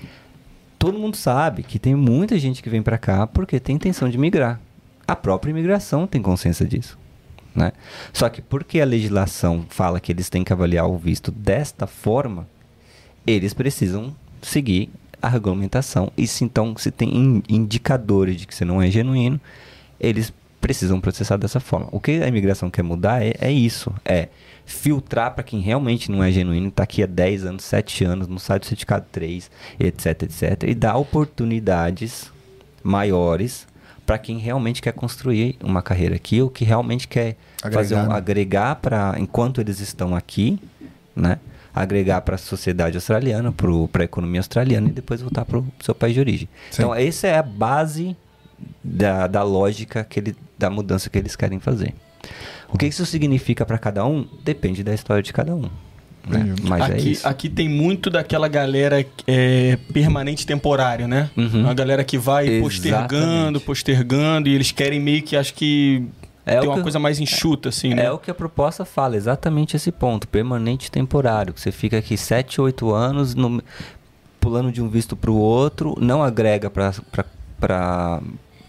todo 0.78 0.98
mundo 0.98 1.16
sabe 1.16 1.62
que 1.62 1.78
tem 1.78 1.94
muita 1.94 2.38
gente 2.38 2.62
que 2.62 2.70
vem 2.70 2.82
para 2.82 2.96
cá 2.96 3.26
porque 3.26 3.58
tem 3.58 3.76
intenção 3.76 4.08
de 4.08 4.16
migrar. 4.16 4.60
A 5.06 5.16
própria 5.16 5.50
imigração 5.50 6.06
tem 6.06 6.22
consciência 6.22 6.66
disso. 6.66 6.98
Né? 7.54 7.72
Só 8.12 8.28
que 8.28 8.40
porque 8.40 8.80
a 8.80 8.84
legislação 8.84 9.66
fala 9.68 9.98
que 9.98 10.12
eles 10.12 10.30
têm 10.30 10.44
que 10.44 10.52
avaliar 10.52 10.88
o 10.88 10.96
visto 10.96 11.32
desta 11.32 11.86
forma, 11.86 12.46
eles 13.26 13.52
precisam 13.52 14.14
seguir 14.40 14.88
a 15.20 15.28
regulamentação. 15.28 16.12
E 16.16 16.26
se 16.26 16.44
então 16.44 16.76
se 16.76 16.92
tem 16.92 17.08
in- 17.16 17.42
indicadores 17.48 18.36
de 18.36 18.46
que 18.46 18.54
você 18.54 18.64
não 18.64 18.80
é 18.80 18.88
genuíno, 18.90 19.40
eles 19.98 20.32
precisam 20.60 21.00
processar 21.00 21.36
dessa 21.36 21.58
forma. 21.58 21.88
O 21.90 21.98
que 21.98 22.22
a 22.22 22.28
imigração 22.28 22.70
quer 22.70 22.82
mudar 22.82 23.24
é, 23.24 23.34
é 23.40 23.50
isso, 23.50 23.92
é 24.04 24.28
filtrar 24.68 25.34
para 25.34 25.42
quem 25.42 25.60
realmente 25.60 26.10
não 26.10 26.22
é 26.22 26.30
genuíno, 26.30 26.68
está 26.68 26.82
aqui 26.82 27.02
há 27.02 27.06
10 27.06 27.46
anos, 27.46 27.64
7 27.64 28.04
anos, 28.04 28.28
não 28.28 28.38
sai 28.38 28.58
do 28.58 28.66
certificado 28.66 29.06
3, 29.10 29.50
etc, 29.80 30.22
etc, 30.24 30.64
e 30.64 30.74
dar 30.74 30.96
oportunidades 30.96 32.30
maiores 32.82 33.66
para 34.04 34.18
quem 34.18 34.38
realmente 34.38 34.82
quer 34.82 34.92
construir 34.92 35.56
uma 35.62 35.80
carreira 35.82 36.16
aqui 36.16 36.42
ou 36.42 36.50
que 36.50 36.64
realmente 36.64 37.08
quer 37.08 37.36
Agregar, 37.62 37.82
fazer 37.82 37.94
um, 37.96 38.08
né? 38.08 38.14
agregar 38.14 38.76
para 38.76 39.14
enquanto 39.18 39.60
eles 39.60 39.80
estão 39.80 40.14
aqui, 40.14 40.58
né? 41.16 41.38
Agregar 41.74 42.20
para 42.20 42.34
a 42.34 42.38
sociedade 42.38 42.96
australiana, 42.96 43.52
para 43.52 44.02
a 44.02 44.04
economia 44.04 44.40
australiana 44.40 44.88
e 44.88 44.92
depois 44.92 45.20
voltar 45.20 45.44
para 45.44 45.58
o 45.58 45.66
seu 45.80 45.94
país 45.94 46.14
de 46.14 46.20
origem. 46.20 46.48
Sim. 46.70 46.82
Então, 46.82 46.94
essa 46.94 47.26
é 47.26 47.38
a 47.38 47.42
base 47.42 48.16
da, 48.82 49.26
da 49.26 49.42
lógica 49.42 50.04
que 50.04 50.20
ele, 50.20 50.36
da 50.58 50.68
mudança 50.68 51.08
que 51.08 51.18
eles 51.18 51.36
querem 51.36 51.58
fazer. 51.58 51.94
O 52.72 52.76
que 52.78 52.86
isso 52.86 53.04
significa 53.06 53.64
para 53.64 53.78
cada 53.78 54.04
um 54.06 54.26
depende 54.44 54.82
da 54.84 54.92
história 54.94 55.22
de 55.22 55.32
cada 55.32 55.54
um. 55.54 55.62
né? 56.28 56.54
Mas 56.62 56.90
é 56.90 56.92
aqui, 56.94 57.10
isso. 57.12 57.26
aqui 57.26 57.48
tem 57.48 57.68
muito 57.68 58.10
daquela 58.10 58.46
galera 58.48 59.04
é, 59.26 59.78
permanente 59.92 60.46
temporária, 60.46 61.08
né? 61.08 61.30
Uhum. 61.36 61.60
Uma 61.62 61.72
galera 61.74 62.04
que 62.04 62.18
vai 62.18 62.44
Exatamente. 62.46 62.62
postergando, 62.62 63.60
postergando, 63.60 64.48
e 64.48 64.54
eles 64.54 64.70
querem 64.70 65.00
meio 65.00 65.22
que, 65.22 65.34
acho 65.36 65.54
que, 65.54 66.04
É 66.44 66.58
tem 66.60 66.68
uma 66.68 66.76
que- 66.76 66.82
coisa 66.82 66.98
mais 66.98 67.18
enxuta, 67.18 67.70
assim, 67.70 67.94
né? 67.94 68.04
É 68.04 68.12
o 68.12 68.18
que 68.18 68.30
a 68.30 68.34
proposta 68.34 68.84
fala, 68.84 69.16
exatamente 69.16 69.74
esse 69.74 69.90
ponto, 69.90 70.28
permanente 70.28 70.90
temporário. 70.90 71.54
que 71.54 71.60
Você 71.60 71.72
fica 71.72 71.96
aqui 71.96 72.16
7, 72.18 72.60
8 72.60 72.92
anos 72.92 73.34
no- 73.34 73.62
pulando 74.38 74.70
de 74.70 74.82
um 74.82 74.88
visto 74.88 75.16
para 75.16 75.30
o 75.30 75.36
outro, 75.36 75.94
não 76.00 76.22
agrega 76.22 76.68
para 76.70 78.20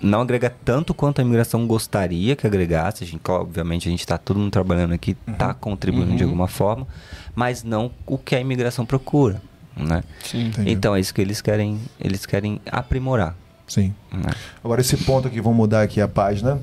não 0.01 0.21
agrega 0.21 0.49
tanto 0.63 0.93
quanto 0.93 1.19
a 1.19 1.23
imigração 1.23 1.65
gostaria 1.67 2.35
que 2.35 2.45
agregasse. 2.47 3.03
A 3.03 3.07
gente, 3.07 3.21
obviamente, 3.29 3.87
a 3.87 3.91
gente 3.91 3.99
está 3.99 4.17
todo 4.17 4.39
mundo 4.39 4.51
trabalhando 4.51 4.93
aqui, 4.93 5.15
está 5.27 5.53
contribuindo 5.53 6.15
de 6.15 6.23
Uhum. 6.23 6.29
alguma 6.29 6.47
forma, 6.47 6.87
mas 7.35 7.63
não 7.63 7.91
o 8.05 8.17
que 8.17 8.35
a 8.35 8.39
imigração 8.39 8.85
procura, 8.85 9.41
né? 9.75 10.03
Sim. 10.23 10.51
Então 10.65 10.95
é 10.95 10.99
isso 10.99 11.13
que 11.13 11.21
eles 11.21 11.41
querem, 11.41 11.79
eles 11.99 12.25
querem 12.25 12.61
aprimorar. 12.71 13.35
Sim. 13.69 13.93
né? 14.11 14.31
Agora 14.63 14.81
esse 14.81 14.97
ponto 14.97 15.27
aqui, 15.27 15.39
vamos 15.39 15.55
mudar 15.57 15.83
aqui 15.83 16.01
a 16.01 16.07
página. 16.07 16.59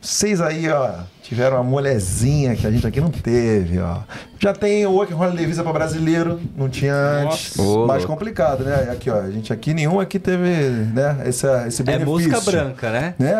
Vocês 0.00 0.40
aí, 0.40 0.68
ó, 0.68 0.90
tiveram 1.22 1.56
uma 1.56 1.62
molezinha 1.64 2.54
que 2.56 2.66
a 2.66 2.70
gente 2.70 2.86
aqui 2.86 3.00
não 3.00 3.10
teve, 3.10 3.78
ó. 3.78 3.98
Já 4.38 4.52
tem 4.52 4.84
o 4.84 4.90
Working 4.92 5.14
Holiday 5.14 5.46
Visa 5.46 5.62
para 5.62 5.72
brasileiro, 5.72 6.40
não 6.56 6.68
tinha 6.68 6.94
antes. 6.94 7.54
Mais 7.86 8.04
complicado, 8.04 8.64
né? 8.64 8.88
Aqui, 8.92 9.08
ó, 9.08 9.20
a 9.20 9.30
gente 9.30 9.52
aqui 9.52 9.72
nenhum 9.72 10.00
aqui 10.00 10.18
teve, 10.18 10.44
né, 10.92 11.22
esse, 11.26 11.46
esse 11.68 11.80
É 11.82 11.84
benefício. 11.84 12.06
música 12.12 12.40
branca, 12.40 12.90
né? 12.90 13.14
Né? 13.18 13.32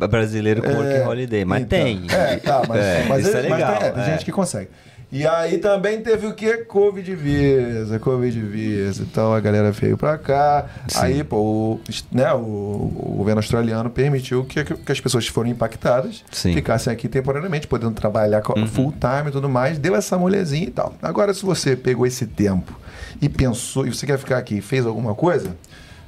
Ah, 0.00 0.06
brasileiro 0.08 0.62
com 0.62 0.70
É, 0.70 0.74
working 0.74 1.06
holiday, 1.08 1.44
mas 1.44 1.62
então. 1.62 1.78
tem. 1.78 2.06
É, 2.10 2.36
tá, 2.36 2.62
mas, 2.66 2.80
É, 2.84 3.04
mas, 3.08 3.26
isso 3.26 3.36
é 3.36 3.40
ele- 3.40 3.48
mas 3.50 3.58
legal. 3.60 3.76
tem, 3.78 3.88
é, 3.88 3.90
tem 3.92 4.02
é. 4.02 4.06
gente 4.06 4.24
que 4.24 4.32
consegue. 4.32 4.68
E 5.16 5.26
aí 5.26 5.56
também 5.56 6.02
teve 6.02 6.26
o 6.26 6.34
que? 6.34 6.58
Covid 6.58 7.14
Visa, 7.14 7.98
Covid 7.98 8.38
Visa. 8.38 9.02
Então 9.02 9.32
a 9.32 9.40
galera 9.40 9.72
veio 9.72 9.96
pra 9.96 10.18
cá. 10.18 10.66
Sim. 10.88 10.98
Aí, 11.00 11.24
pô, 11.24 11.36
o, 11.38 11.80
né, 12.12 12.34
o, 12.34 12.38
o 12.38 13.14
governo 13.16 13.38
australiano 13.38 13.88
permitiu 13.88 14.44
que, 14.44 14.62
que 14.62 14.92
as 14.92 15.00
pessoas 15.00 15.24
que 15.24 15.30
foram 15.32 15.48
impactadas 15.48 16.22
Sim. 16.30 16.52
ficassem 16.52 16.92
aqui 16.92 17.08
temporariamente, 17.08 17.66
podendo 17.66 17.94
trabalhar 17.94 18.42
Uhum. 18.56 18.66
full 18.66 18.92
time 18.92 19.28
e 19.28 19.32
tudo 19.32 19.48
mais. 19.48 19.78
Deu 19.78 19.96
essa 19.96 20.18
molezinha 20.18 20.66
e 20.66 20.70
tal. 20.70 20.94
Agora, 21.00 21.32
se 21.32 21.44
você 21.46 21.74
pegou 21.74 22.06
esse 22.06 22.26
tempo 22.26 22.78
e 23.22 23.28
pensou, 23.28 23.86
e 23.86 23.94
você 23.94 24.04
quer 24.06 24.18
ficar 24.18 24.36
aqui 24.36 24.56
e 24.58 24.60
fez 24.60 24.84
alguma 24.84 25.14
coisa, 25.14 25.56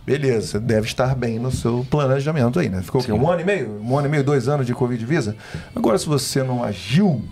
beleza, 0.05 0.47
você 0.49 0.59
deve 0.61 0.87
estar 0.87 1.15
bem 1.15 1.39
no 1.39 1.51
seu 1.51 1.87
planejamento 1.91 2.59
aí, 2.59 2.69
né? 2.69 2.83
Ficou 2.83 3.01
quê? 3.01 3.07
Sim. 3.11 3.19
um 3.19 3.31
ano 3.31 3.41
e 3.41 3.45
meio? 3.45 3.81
Um 3.83 3.97
ano 3.97 4.07
e 4.07 4.11
meio, 4.11 4.23
dois 4.25 4.49
anos 4.49 4.67
de 4.67 4.75
Covid 4.75 5.03
Visa? 5.07 5.35
Agora, 5.75 5.97
se 5.97 6.07
você 6.07 6.43
não 6.43 6.63
agiu, 6.63 7.23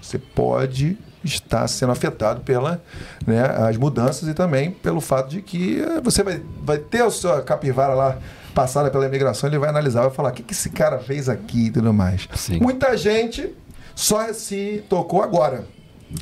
você 0.00 0.18
pode 0.18 0.96
estar 1.24 1.66
sendo 1.68 1.92
afetado 1.92 2.40
pela 2.42 2.80
né, 3.26 3.42
as 3.42 3.76
mudanças 3.76 4.28
e 4.28 4.34
também 4.34 4.70
pelo 4.70 5.00
fato 5.00 5.28
de 5.28 5.42
que 5.42 5.80
eh, 5.80 6.00
você 6.00 6.22
vai, 6.22 6.40
vai 6.62 6.78
ter 6.78 7.02
a 7.02 7.10
sua 7.10 7.42
capivara 7.42 7.92
lá 7.94 8.18
passada 8.54 8.90
pela 8.90 9.06
imigração, 9.06 9.48
ele 9.48 9.58
vai 9.58 9.68
analisar, 9.68 10.02
vai 10.02 10.10
falar 10.10 10.30
o 10.30 10.32
que, 10.32 10.42
que 10.42 10.52
esse 10.52 10.70
cara 10.70 10.98
fez 10.98 11.28
aqui 11.28 11.66
e 11.66 11.70
tudo 11.70 11.92
mais. 11.92 12.28
Sim. 12.34 12.58
Muita 12.60 12.96
gente 12.96 13.54
só 13.94 14.32
se 14.32 14.84
tocou 14.88 15.22
agora, 15.22 15.64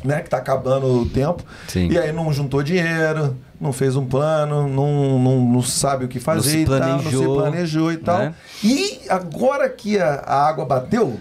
né? 0.04 0.20
Que 0.20 0.28
tá 0.28 0.38
acabando 0.38 0.86
o 0.86 1.06
tempo. 1.06 1.42
Sim. 1.68 1.88
E 1.88 1.98
aí 1.98 2.12
não 2.12 2.30
juntou 2.32 2.62
dinheiro, 2.62 3.36
não 3.60 3.72
fez 3.72 3.96
um 3.96 4.04
plano, 4.04 4.68
não, 4.68 5.18
não, 5.18 5.40
não 5.46 5.62
sabe 5.62 6.04
o 6.04 6.08
que 6.08 6.20
fazer 6.20 6.50
se 6.50 6.58
e 6.58 6.66
tal, 6.66 6.78
não 6.80 7.10
se 7.10 7.24
planejou 7.24 7.92
e 7.92 7.96
tal. 7.96 8.18
né? 8.18 8.34
E 8.62 9.00
agora 9.08 9.68
que 9.70 9.98
a, 9.98 10.22
a 10.26 10.46
água 10.46 10.64
bateu, 10.64 11.18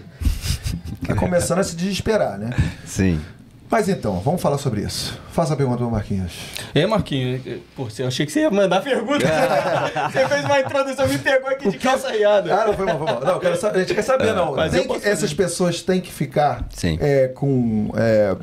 tá 1.04 1.14
começando 1.14 1.58
a 1.58 1.64
se 1.64 1.74
desesperar, 1.76 2.38
né? 2.38 2.50
Sim. 2.84 3.20
Mas 3.68 3.88
então, 3.88 4.20
vamos 4.20 4.40
falar 4.40 4.58
sobre 4.58 4.82
isso. 4.82 5.18
Faça 5.32 5.54
a 5.54 5.56
pergunta 5.56 5.78
pro 5.78 5.90
Marquinhos. 5.90 6.32
É, 6.72 6.86
Marquinhos, 6.86 7.44
eh, 7.44 7.58
pô, 7.74 7.88
eu 7.98 8.06
achei 8.06 8.24
que 8.24 8.30
você 8.30 8.42
ia 8.42 8.50
mandar 8.50 8.80
pergunta. 8.80 9.26
você 10.12 10.28
fez 10.28 10.44
uma 10.44 10.60
introdução, 10.60 11.08
me 11.08 11.18
pegou 11.18 11.50
aqui 11.50 11.70
de 11.70 11.76
calça 11.78 12.08
riada. 12.12 12.54
Ah, 12.54 12.66
não, 12.68 12.74
foi 12.74 12.86
mal, 12.86 12.96
foi 12.98 13.06
mal. 13.06 13.20
Não, 13.24 13.40
quero 13.40 13.56
saber, 13.60 13.78
a 13.78 13.80
gente 13.82 13.94
quer 13.94 14.02
saber, 14.02 14.32
não. 14.34 14.54
mas 14.54 14.70
Tem 14.70 14.82
eu 14.84 14.88
que- 15.00 15.08
essas 15.08 15.34
pessoas 15.34 15.82
têm 15.82 16.00
que 16.00 16.12
ficar 16.12 16.64
Sim. 16.70 16.96
é, 17.00 17.26
com, 17.26 17.90
é, 17.96 18.36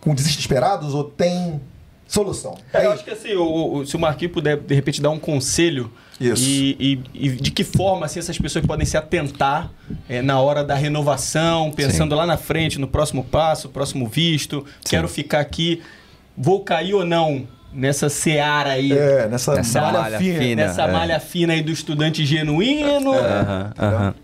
com 0.00 0.14
desesperados 0.14 0.94
ou 0.94 1.02
tem 1.02 1.60
solução? 2.06 2.56
É, 2.72 2.86
eu 2.86 2.92
acho 2.92 3.02
que 3.02 3.10
assim, 3.10 3.34
o, 3.34 3.78
o- 3.78 3.86
se 3.86 3.96
o 3.96 3.98
Marquinhos 3.98 4.32
puder, 4.32 4.56
de 4.58 4.74
repente, 4.76 5.02
dar 5.02 5.10
um 5.10 5.18
conselho 5.18 5.90
Isso. 6.20 6.42
E, 6.44 7.02
e- 7.14 7.26
e 7.26 7.28
de 7.30 7.50
que 7.50 7.62
forma 7.62 8.06
assim, 8.06 8.18
essas 8.18 8.38
pessoas 8.38 8.64
podem 8.64 8.86
se 8.86 8.96
atentar 8.96 9.70
eh, 10.08 10.22
na 10.22 10.40
hora 10.40 10.64
da 10.64 10.74
renovação, 10.74 11.70
pensando 11.70 12.14
lá 12.14 12.24
na 12.26 12.36
frente, 12.36 12.78
no 12.78 12.88
próximo 12.88 13.22
passo, 13.24 13.68
próximo 13.68 14.06
visto, 14.08 14.64
quero 14.88 15.08
ficar 15.08 15.40
aqui, 15.40 15.82
vou 16.36 16.60
cair 16.64 16.94
ou 16.94 17.04
não 17.04 17.46
nessa 17.72 18.08
seara 18.08 18.70
aí, 18.70 18.90
É, 18.92 19.28
nessa, 19.28 19.54
Nessa 19.54 19.80
malha, 19.82 20.00
malha 20.00 20.18
fina. 20.18 20.38
fina. 20.38 20.66
nessa 20.66 20.82
é. 20.82 20.90
malha 20.92 21.20
fina 21.20 21.52
aí 21.52 21.62
do 21.62 21.70
estudante 21.70 22.24
genuíno. 22.24 23.12
Aham, 23.12 23.72
aham. 23.78 24.14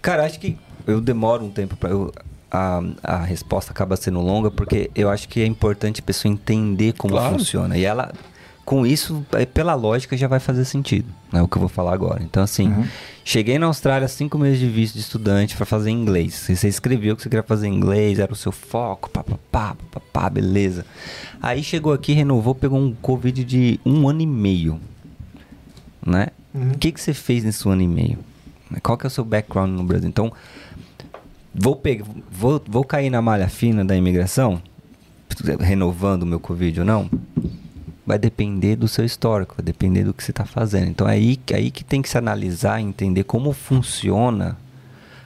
Cara, 0.00 0.24
acho 0.24 0.40
que 0.40 0.56
eu 0.86 1.00
demoro 1.00 1.44
um 1.44 1.50
tempo 1.50 1.76
para 1.76 1.90
eu. 1.90 2.10
A, 2.50 2.80
a 3.02 3.16
resposta 3.24 3.72
acaba 3.72 3.96
sendo 3.96 4.20
longa 4.20 4.48
porque 4.48 4.88
eu 4.94 5.10
acho 5.10 5.28
que 5.28 5.42
é 5.42 5.46
importante 5.46 6.00
a 6.00 6.04
pessoa 6.04 6.30
entender 6.32 6.92
como 6.92 7.14
Claro. 7.14 7.36
funciona. 7.36 7.76
E 7.76 7.84
ela 7.84 8.12
com 8.64 8.86
isso, 8.86 9.24
é, 9.32 9.44
pela 9.44 9.74
lógica, 9.74 10.16
já 10.16 10.26
vai 10.26 10.40
fazer 10.40 10.64
sentido, 10.64 11.06
né? 11.32 11.42
O 11.42 11.48
que 11.48 11.56
eu 11.56 11.60
vou 11.60 11.68
falar 11.68 11.92
agora. 11.92 12.22
Então, 12.22 12.42
assim, 12.42 12.68
Uhum. 12.68 12.84
cheguei 13.24 13.58
na 13.58 13.66
Austrália 13.66 14.08
cinco 14.08 14.38
meses 14.38 14.58
de 14.58 14.66
visto 14.68 14.94
de 14.94 15.00
estudante 15.00 15.54
para 15.56 15.66
fazer 15.66 15.90
inglês. 15.90 16.34
Você 16.34 16.56
você 16.56 16.68
escreveu 16.68 17.14
que 17.14 17.22
você 17.22 17.28
queria 17.28 17.42
fazer 17.42 17.68
inglês, 17.68 18.18
era 18.18 18.32
o 18.32 18.36
seu 18.36 18.50
foco, 18.52 19.10
pá, 19.10 19.22
pá, 19.22 19.36
pá, 19.52 19.76
pá, 19.92 20.00
pá, 20.12 20.30
beleza. 20.30 20.86
Aí 21.42 21.62
chegou 21.62 21.92
aqui, 21.92 22.12
renovou, 22.14 22.54
pegou 22.54 22.78
um 22.78 22.94
Covid 22.94 23.44
de 23.44 23.78
um 23.84 24.08
ano 24.08 24.22
e 24.22 24.26
meio, 24.26 24.80
né? 26.04 26.28
Uhum. 26.54 26.70
O 26.72 26.78
que, 26.78 26.90
que 26.92 27.00
você 27.00 27.12
fez 27.12 27.44
nesse 27.44 27.68
ano 27.68 27.82
e 27.82 27.88
meio? 27.88 28.18
Qual 28.82 28.96
que 28.96 29.06
é 29.06 29.08
o 29.08 29.10
seu 29.10 29.24
background 29.24 29.70
no 29.70 29.84
Brasil? 29.84 30.08
Então, 30.08 30.32
vou, 31.54 31.76
pegar, 31.76 32.06
vou, 32.30 32.62
vou 32.66 32.82
cair 32.84 33.10
na 33.10 33.20
malha 33.20 33.48
fina 33.48 33.84
da 33.84 33.94
imigração, 33.94 34.60
renovando 35.60 36.22
o 36.22 36.26
meu 36.26 36.40
Covid 36.40 36.80
ou 36.80 36.86
não? 36.86 37.10
Vai 38.06 38.18
depender 38.18 38.76
do 38.76 38.86
seu 38.86 39.04
histórico, 39.04 39.54
vai 39.56 39.64
depender 39.64 40.04
do 40.04 40.12
que 40.12 40.22
você 40.22 40.30
está 40.30 40.44
fazendo. 40.44 40.88
Então, 40.90 41.08
é 41.08 41.12
aí, 41.12 41.36
que- 41.36 41.54
aí 41.54 41.70
que 41.70 41.82
tem 41.82 42.02
que 42.02 42.08
se 42.08 42.18
analisar 42.18 42.80
e 42.80 42.84
entender 42.84 43.24
como 43.24 43.52
funciona 43.52 44.56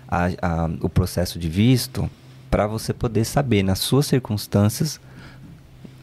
a- 0.09 0.29
a- 0.41 0.71
o 0.81 0.89
processo 0.89 1.39
de 1.39 1.49
visto 1.49 2.09
para 2.51 2.67
você 2.67 2.93
poder 2.95 3.25
saber, 3.25 3.63
nas 3.63 3.79
suas 3.81 4.07
circunstâncias, 4.07 5.01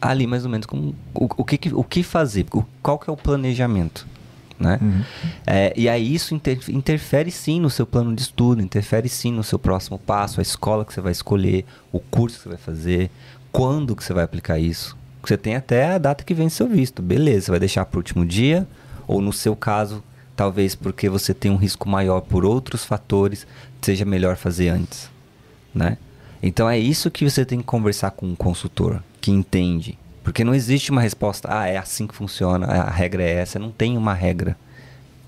ali 0.00 0.26
mais 0.26 0.44
ou 0.44 0.50
menos 0.50 0.66
como, 0.66 0.94
o, 1.14 1.28
o 1.38 1.44
que, 1.44 1.56
que- 1.58 1.74
o 1.74 1.82
que 1.82 2.02
fazer, 2.02 2.46
o- 2.52 2.64
qual 2.82 2.98
que 2.98 3.08
é 3.08 3.12
o 3.12 3.16
planejamento. 3.16 4.06
Né? 4.58 4.78
Uhum. 4.80 5.02
É, 5.46 5.72
e 5.76 5.86
aí 5.86 6.14
isso 6.14 6.34
inter- 6.34 6.58
interfere 6.70 7.30
sim 7.30 7.60
no 7.60 7.68
seu 7.68 7.84
plano 7.86 8.14
de 8.14 8.22
estudo, 8.22 8.62
interfere 8.62 9.06
sim 9.08 9.30
no 9.30 9.42
seu 9.44 9.58
próximo 9.58 9.98
passo, 9.98 10.40
a 10.40 10.42
escola 10.42 10.82
que 10.84 10.94
você 10.94 11.00
vai 11.00 11.12
escolher, 11.12 11.66
o 11.92 12.00
curso 12.00 12.36
que 12.38 12.42
você 12.44 12.48
vai 12.50 12.58
fazer, 12.58 13.10
quando 13.52 13.94
que 13.94 14.02
você 14.02 14.14
vai 14.14 14.24
aplicar 14.24 14.58
isso. 14.58 14.96
Você 15.26 15.36
tem 15.36 15.56
até 15.56 15.94
a 15.94 15.98
data 15.98 16.22
que 16.22 16.32
vence 16.32 16.56
seu 16.56 16.68
visto, 16.68 17.02
beleza, 17.02 17.46
você 17.46 17.50
vai 17.50 17.60
deixar 17.60 17.84
para 17.84 17.96
o 17.96 18.00
último 18.00 18.24
dia, 18.24 18.66
ou 19.08 19.20
no 19.20 19.32
seu 19.32 19.56
caso, 19.56 20.02
talvez 20.36 20.74
porque 20.74 21.08
você 21.08 21.34
tem 21.34 21.50
um 21.50 21.56
risco 21.56 21.88
maior 21.88 22.20
por 22.20 22.44
outros 22.44 22.84
fatores, 22.84 23.46
seja 23.82 24.04
melhor 24.04 24.36
fazer 24.36 24.68
antes, 24.68 25.10
né? 25.74 25.98
Então 26.42 26.68
é 26.68 26.78
isso 26.78 27.10
que 27.10 27.28
você 27.28 27.44
tem 27.44 27.58
que 27.58 27.64
conversar 27.64 28.12
com 28.12 28.26
um 28.26 28.36
consultor 28.36 29.02
que 29.20 29.32
entende, 29.32 29.98
porque 30.22 30.44
não 30.44 30.54
existe 30.54 30.92
uma 30.92 31.00
resposta, 31.00 31.48
ah, 31.50 31.66
é 31.66 31.76
assim 31.76 32.06
que 32.06 32.14
funciona, 32.14 32.66
a 32.66 32.90
regra 32.90 33.22
é 33.22 33.32
essa, 33.32 33.58
não 33.58 33.72
tem 33.72 33.96
uma 33.96 34.14
regra. 34.14 34.56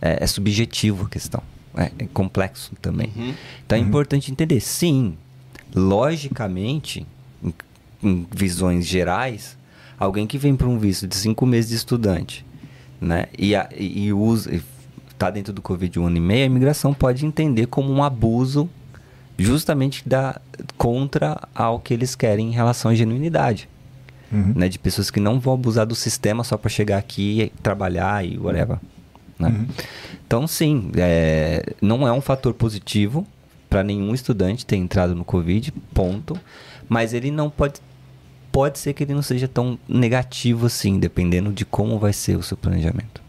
É, 0.00 0.22
é 0.22 0.26
subjetivo 0.28 1.06
a 1.06 1.08
questão. 1.08 1.42
É, 1.76 1.90
é 1.98 2.06
complexo 2.12 2.72
também. 2.80 3.12
Uhum. 3.16 3.34
Então 3.66 3.76
é 3.76 3.80
importante 3.80 4.30
entender. 4.30 4.60
Sim, 4.60 5.18
logicamente, 5.74 7.04
em, 7.42 7.54
em 8.00 8.26
visões 8.32 8.86
gerais, 8.86 9.57
alguém 9.98 10.26
que 10.26 10.38
vem 10.38 10.54
para 10.56 10.66
um 10.68 10.78
visto 10.78 11.06
de 11.06 11.14
cinco 11.16 11.44
meses 11.46 11.70
de 11.70 11.76
estudante, 11.76 12.44
né, 13.00 13.26
e, 13.38 13.54
a- 13.54 13.68
e, 13.76 14.12
usa, 14.12 14.60
está 15.10 15.30
dentro 15.30 15.52
do 15.52 15.60
Covid 15.62 15.98
um 15.98 16.06
ano 16.06 16.16
e 16.16 16.20
meio, 16.20 16.42
a 16.44 16.46
imigração 16.46 16.94
pode 16.94 17.24
entender 17.26 17.66
como 17.66 17.92
um 17.92 18.02
abuso 18.02 18.68
justamente 19.38 20.08
da, 20.08 20.40
contra 20.76 21.40
ao 21.54 21.78
que 21.78 21.94
eles 21.94 22.14
querem 22.14 22.48
em 22.48 22.52
relação 22.52 22.90
à 22.90 22.94
genuinidade 22.94 23.68
Uhum. 24.30 24.52
né, 24.54 24.68
de 24.68 24.78
pessoas 24.78 25.10
que 25.10 25.18
não 25.20 25.40
vão 25.40 25.54
abusar 25.54 25.86
do 25.86 25.94
sistema 25.94 26.44
só 26.44 26.58
para 26.58 26.68
chegar 26.68 26.98
aqui, 26.98 27.40
e 27.44 27.48
trabalhar 27.62 28.22
e 28.26 28.36
whatever. 28.36 28.76
né? 29.38 29.48
Uhum. 29.48 29.66
Então, 30.26 30.46
sim, 30.46 30.90
é, 30.96 31.64
não 31.80 32.06
é 32.06 32.12
um 32.12 32.20
fator 32.20 32.52
positivo 32.52 33.26
para 33.70 33.82
nenhum 33.82 34.12
estudante 34.14 34.66
ter 34.66 34.76
entrado 34.76 35.14
no 35.14 35.24
Covid, 35.24 35.72
ponto. 35.94 36.38
Mas 36.86 37.14
ele 37.14 37.30
não 37.30 37.48
pode. 37.48 37.80
Pode 38.58 38.80
ser 38.80 38.92
que 38.92 39.04
ele 39.04 39.14
não 39.14 39.22
seja 39.22 39.46
tão 39.46 39.78
negativo 39.88 40.66
assim, 40.66 40.98
dependendo 40.98 41.52
de 41.52 41.64
como 41.64 41.96
vai 41.96 42.12
ser 42.12 42.36
o 42.36 42.42
seu 42.42 42.56
planejamento. 42.56 43.22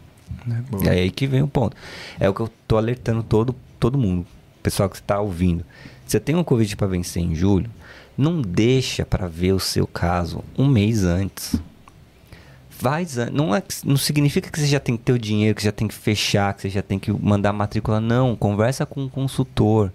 é 0.88 1.02
aí 1.02 1.10
que 1.12 1.24
vem 1.24 1.40
o 1.40 1.46
ponto. 1.46 1.76
É 2.18 2.28
o 2.28 2.34
que 2.34 2.40
eu 2.40 2.50
tô 2.66 2.76
alertando 2.76 3.22
todo, 3.22 3.54
todo 3.78 3.96
mundo, 3.96 4.26
pessoal 4.60 4.90
que 4.90 4.96
está 4.96 5.20
ouvindo. 5.20 5.64
Você 6.04 6.18
tem 6.18 6.34
um 6.34 6.42
Covid 6.42 6.74
para 6.76 6.88
vencer 6.88 7.22
em 7.22 7.32
julho, 7.32 7.70
não 8.18 8.42
deixa 8.42 9.06
para 9.06 9.28
ver 9.28 9.52
o 9.52 9.60
seu 9.60 9.86
caso 9.86 10.42
um 10.58 10.66
mês 10.66 11.04
antes. 11.04 11.54
Faz, 12.68 13.14
não, 13.32 13.54
é, 13.54 13.62
não 13.84 13.96
significa 13.96 14.50
que 14.50 14.58
você 14.58 14.66
já 14.66 14.80
tem 14.80 14.96
que 14.96 15.04
ter 15.04 15.12
o 15.12 15.18
dinheiro, 15.18 15.54
que 15.54 15.62
já 15.62 15.70
tem 15.70 15.86
que 15.86 15.94
fechar, 15.94 16.54
que 16.54 16.62
você 16.62 16.70
já 16.70 16.82
tem 16.82 16.98
que 16.98 17.12
mandar 17.12 17.52
matrícula. 17.52 18.00
Não, 18.00 18.34
conversa 18.34 18.84
com 18.84 19.04
um 19.04 19.08
consultor 19.08 19.92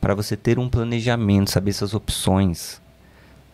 para 0.00 0.12
você 0.12 0.36
ter 0.36 0.58
um 0.58 0.68
planejamento, 0.68 1.52
saber 1.52 1.72
suas 1.72 1.94
opções. 1.94 2.82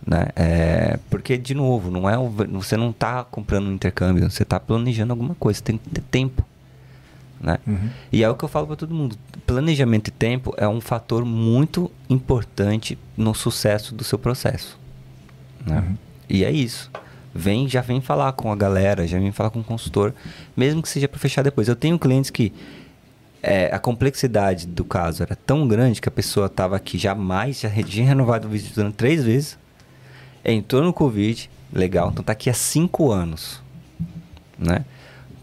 Né? 0.07 0.29
É, 0.37 0.99
porque, 1.11 1.37
de 1.37 1.55
novo, 1.55 1.91
não 1.91 2.09
é 2.09 2.17
você 2.51 2.77
não 2.77 2.91
está 2.91 3.25
comprando 3.25 3.67
um 3.67 3.73
intercâmbio, 3.73 4.31
você 4.31 4.43
está 4.43 4.59
planejando 4.59 5.13
alguma 5.13 5.35
coisa, 5.35 5.61
tem 5.63 5.77
que 5.77 5.89
ter 5.91 6.03
tempo. 6.03 6.45
Né? 7.41 7.59
Uhum. 7.67 7.91
E 8.11 8.23
é 8.23 8.29
o 8.29 8.35
que 8.35 8.45
eu 8.45 8.49
falo 8.49 8.67
para 8.67 8.77
todo 8.77 8.95
mundo. 8.95 9.17
Planejamento 9.47 10.09
e 10.09 10.11
tempo 10.11 10.55
é 10.57 10.67
um 10.67 10.81
fator 10.81 11.25
muito 11.25 11.91
importante 12.09 12.99
no 13.17 13.35
sucesso 13.35 13.95
do 13.95 14.03
seu 14.03 14.19
processo. 14.19 14.79
né? 15.67 15.79
Uhum. 15.79 15.97
E 16.29 16.45
é 16.45 16.51
isso. 16.51 16.91
Vem, 17.35 17.69
já 17.69 17.81
vem 17.81 18.01
falar 18.01 18.33
com 18.33 18.51
a 18.51 18.57
galera, 18.57 19.07
já 19.07 19.19
vem 19.19 19.31
falar 19.31 19.51
com 19.51 19.61
o 19.61 19.65
consultor, 19.65 20.13
mesmo 20.57 20.83
que 20.83 20.89
seja 20.89 21.07
para 21.07 21.19
fechar 21.19 21.43
depois. 21.43 21.69
Eu 21.69 21.77
tenho 21.77 21.99
clientes 21.99 22.31
que 22.31 22.53
é, 23.43 23.73
a 23.73 23.79
complexidade 23.79 24.67
do 24.67 24.85
caso 24.85 25.23
era 25.23 25.37
tão 25.37 25.69
grande 25.69 26.01
que 26.01 26.09
a 26.09 26.13
pessoa 26.13 26.47
estava 26.47 26.77
aqui 26.77 26.99
já 26.99 27.15
mais, 27.15 27.61
já 27.61 27.71
tinha 27.71 28.07
renovado 28.07 28.49
o 28.49 28.51
visto 28.51 28.93
três 28.93 29.23
vezes, 29.25 29.59
entrou 30.53 30.83
no 30.83 30.93
Covid, 30.93 31.51
legal, 31.73 32.11
então 32.11 32.25
tá 32.25 32.33
aqui 32.33 32.49
há 32.49 32.55
cinco 32.55 33.11
anos, 33.11 33.63
né? 34.59 34.85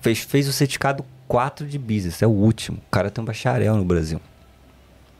Fez, 0.02 0.19
fez 0.19 0.48
o 0.48 0.53
certificado 0.53 1.06
4 1.27 1.68
de 1.68 1.80
business, 1.80 2.22
é 2.22 2.27
o 2.27 2.32
último. 2.32 2.77
O 2.77 2.91
cara 2.91 3.10
tem 3.10 3.22
um 3.22 3.26
bacharel 3.26 3.76
no 3.76 3.86
Brasil. 3.86 4.22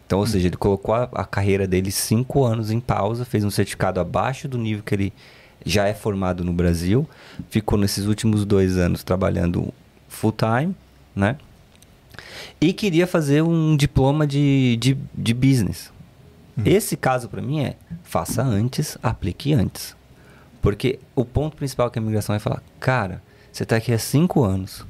Então, 0.06 0.20
ou 0.20 0.28
seja, 0.28 0.48
ele 0.48 0.58
colocou 0.58 0.94
a, 0.94 1.10
a 1.14 1.26
carreira 1.26 1.68
dele 1.68 1.92
cinco 1.92 2.44
anos 2.44 2.70
em 2.70 2.80
pausa, 2.80 3.26
fez 3.26 3.44
um 3.44 3.50
certificado 3.50 4.00
abaixo 4.00 4.48
do 4.48 4.58
nível 4.58 4.84
que 4.84 4.94
ele 4.94 5.14
já 5.66 5.88
é 5.88 5.94
formado 5.94 6.44
no 6.44 6.54
Brasil, 6.54 7.10
ficou 7.50 7.78
nesses 7.78 8.06
últimos 8.06 8.46
dois 8.46 8.78
anos 8.78 9.04
trabalhando 9.04 9.74
full 10.08 10.32
time, 10.32 10.76
né? 11.16 11.38
E 12.62 12.72
queria 12.72 13.08
fazer 13.08 13.42
um 13.42 13.76
diploma 13.76 14.28
de, 14.28 14.78
de, 14.80 14.98
de 15.14 15.34
business. 15.34 15.92
Esse 16.64 16.96
caso 16.96 17.28
para 17.28 17.42
mim 17.42 17.62
é 17.62 17.76
faça 18.04 18.42
antes, 18.44 18.98
aplique 19.04 19.54
antes. 19.54 19.96
Porque 20.62 21.00
o 21.16 21.26
ponto 21.26 21.58
principal 21.58 21.90
que 21.92 22.00
a 22.00 22.02
imigração 22.02 22.34
vai 22.34 22.40
falar, 22.40 22.62
cara, 22.80 23.22
você 23.52 23.64
está 23.64 23.76
aqui 23.76 23.92
há 23.94 24.00
cinco 24.00 24.44
anos, 24.44 24.86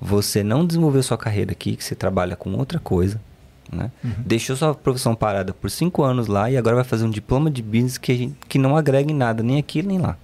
você 0.00 0.42
não 0.42 0.66
desenvolveu 0.66 1.02
sua 1.02 1.16
carreira 1.18 1.52
aqui, 1.52 1.76
que 1.76 1.82
você 1.84 1.94
trabalha 1.94 2.36
com 2.36 2.52
outra 2.54 2.78
coisa, 2.78 3.20
né? 3.72 3.90
Deixou 4.18 4.54
sua 4.54 4.74
profissão 4.74 5.14
parada 5.14 5.52
por 5.52 5.70
cinco 5.70 6.02
anos 6.02 6.26
lá 6.26 6.50
e 6.50 6.56
agora 6.56 6.76
vai 6.76 6.84
fazer 6.84 7.04
um 7.04 7.10
diploma 7.10 7.50
de 7.50 7.62
business 7.62 7.98
que, 7.98 8.12
a 8.12 8.16
gente- 8.16 8.36
que 8.48 8.58
não 8.58 8.76
agrega 8.76 9.10
em 9.10 9.14
nada, 9.14 9.42
nem 9.42 9.58
aqui 9.58 9.82
nem 9.82 9.98
lá. 9.98 10.16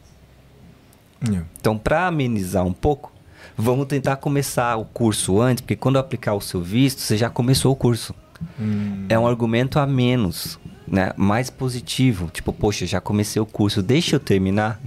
Yeah. 1.26 1.46
Então, 1.58 1.76
para 1.78 2.06
amenizar 2.06 2.64
um 2.64 2.72
pouco, 2.72 3.12
vamos 3.56 3.86
tentar 3.86 4.16
começar 4.16 4.76
o 4.76 4.84
curso 4.84 5.40
antes, 5.40 5.62
porque 5.62 5.76
quando 5.76 5.98
aplicar 5.98 6.34
o 6.34 6.40
seu 6.40 6.60
visto, 6.60 7.00
você 7.00 7.16
já 7.16 7.30
começou 7.30 7.72
o 7.72 7.76
curso. 7.76 8.14
Hum. 8.60 9.06
É 9.08 9.18
um 9.18 9.26
argumento 9.26 9.78
a 9.78 9.86
menos, 9.86 10.58
né? 10.86 11.12
Mais 11.16 11.50
positivo. 11.50 12.30
Tipo, 12.32 12.52
poxa, 12.52 12.86
já 12.86 13.00
comecei 13.00 13.40
o 13.40 13.46
curso, 13.46 13.82
deixa 13.82 14.16
eu 14.16 14.20
terminar, 14.20 14.80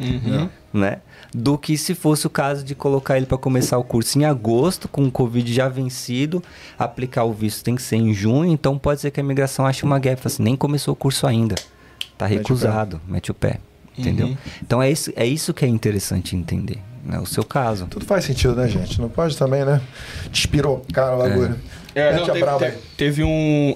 Uhum. 0.00 0.48
né? 0.72 0.98
Do 1.32 1.58
que 1.58 1.76
se 1.76 1.94
fosse 1.94 2.26
o 2.26 2.30
caso 2.30 2.64
de 2.64 2.74
colocar 2.74 3.16
ele 3.16 3.26
para 3.26 3.36
começar 3.36 3.76
o 3.76 3.84
curso 3.84 4.18
em 4.18 4.24
agosto, 4.24 4.88
com 4.88 5.04
o 5.04 5.10
Covid 5.10 5.52
já 5.52 5.68
vencido, 5.68 6.42
aplicar 6.78 7.24
o 7.24 7.32
visto 7.32 7.64
tem 7.64 7.74
que 7.74 7.82
ser 7.82 7.96
em 7.96 8.14
junho, 8.14 8.52
então 8.52 8.78
pode 8.78 9.00
ser 9.00 9.10
que 9.10 9.20
a 9.20 9.22
imigração 9.22 9.66
ache 9.66 9.84
uma 9.84 9.98
gap, 9.98 10.20
fala 10.20 10.32
assim, 10.32 10.42
nem 10.42 10.56
começou 10.56 10.92
o 10.92 10.96
curso 10.96 11.26
ainda. 11.26 11.56
Tá 12.16 12.28
Mete 12.28 12.36
o 12.36 12.38
recusado, 12.38 13.00
mete 13.06 13.30
o 13.30 13.34
pé. 13.34 13.58
Entendeu? 13.96 14.28
Uhum. 14.28 14.36
Então 14.62 14.82
é 14.82 14.90
isso, 14.90 15.12
é 15.14 15.26
isso 15.26 15.54
que 15.54 15.64
é 15.64 15.68
interessante 15.68 16.34
entender. 16.34 16.78
Né? 17.04 17.18
O 17.20 17.26
seu 17.26 17.44
caso. 17.44 17.86
Tudo 17.86 18.04
faz 18.04 18.24
sentido, 18.24 18.56
né, 18.56 18.68
gente? 18.68 19.00
Não 19.00 19.08
pode 19.08 19.36
também, 19.36 19.64
né? 19.64 19.80
Despirocar 20.30 21.14
o 21.14 21.18
bagulho. 21.18 21.56
É, 21.94 22.12
não, 22.16 22.22
a 22.24 22.26
teve, 22.26 22.40
braba 22.40 22.58
te- 22.58 22.64
aí. 22.64 22.78
teve 22.96 23.22
um. 23.24 23.74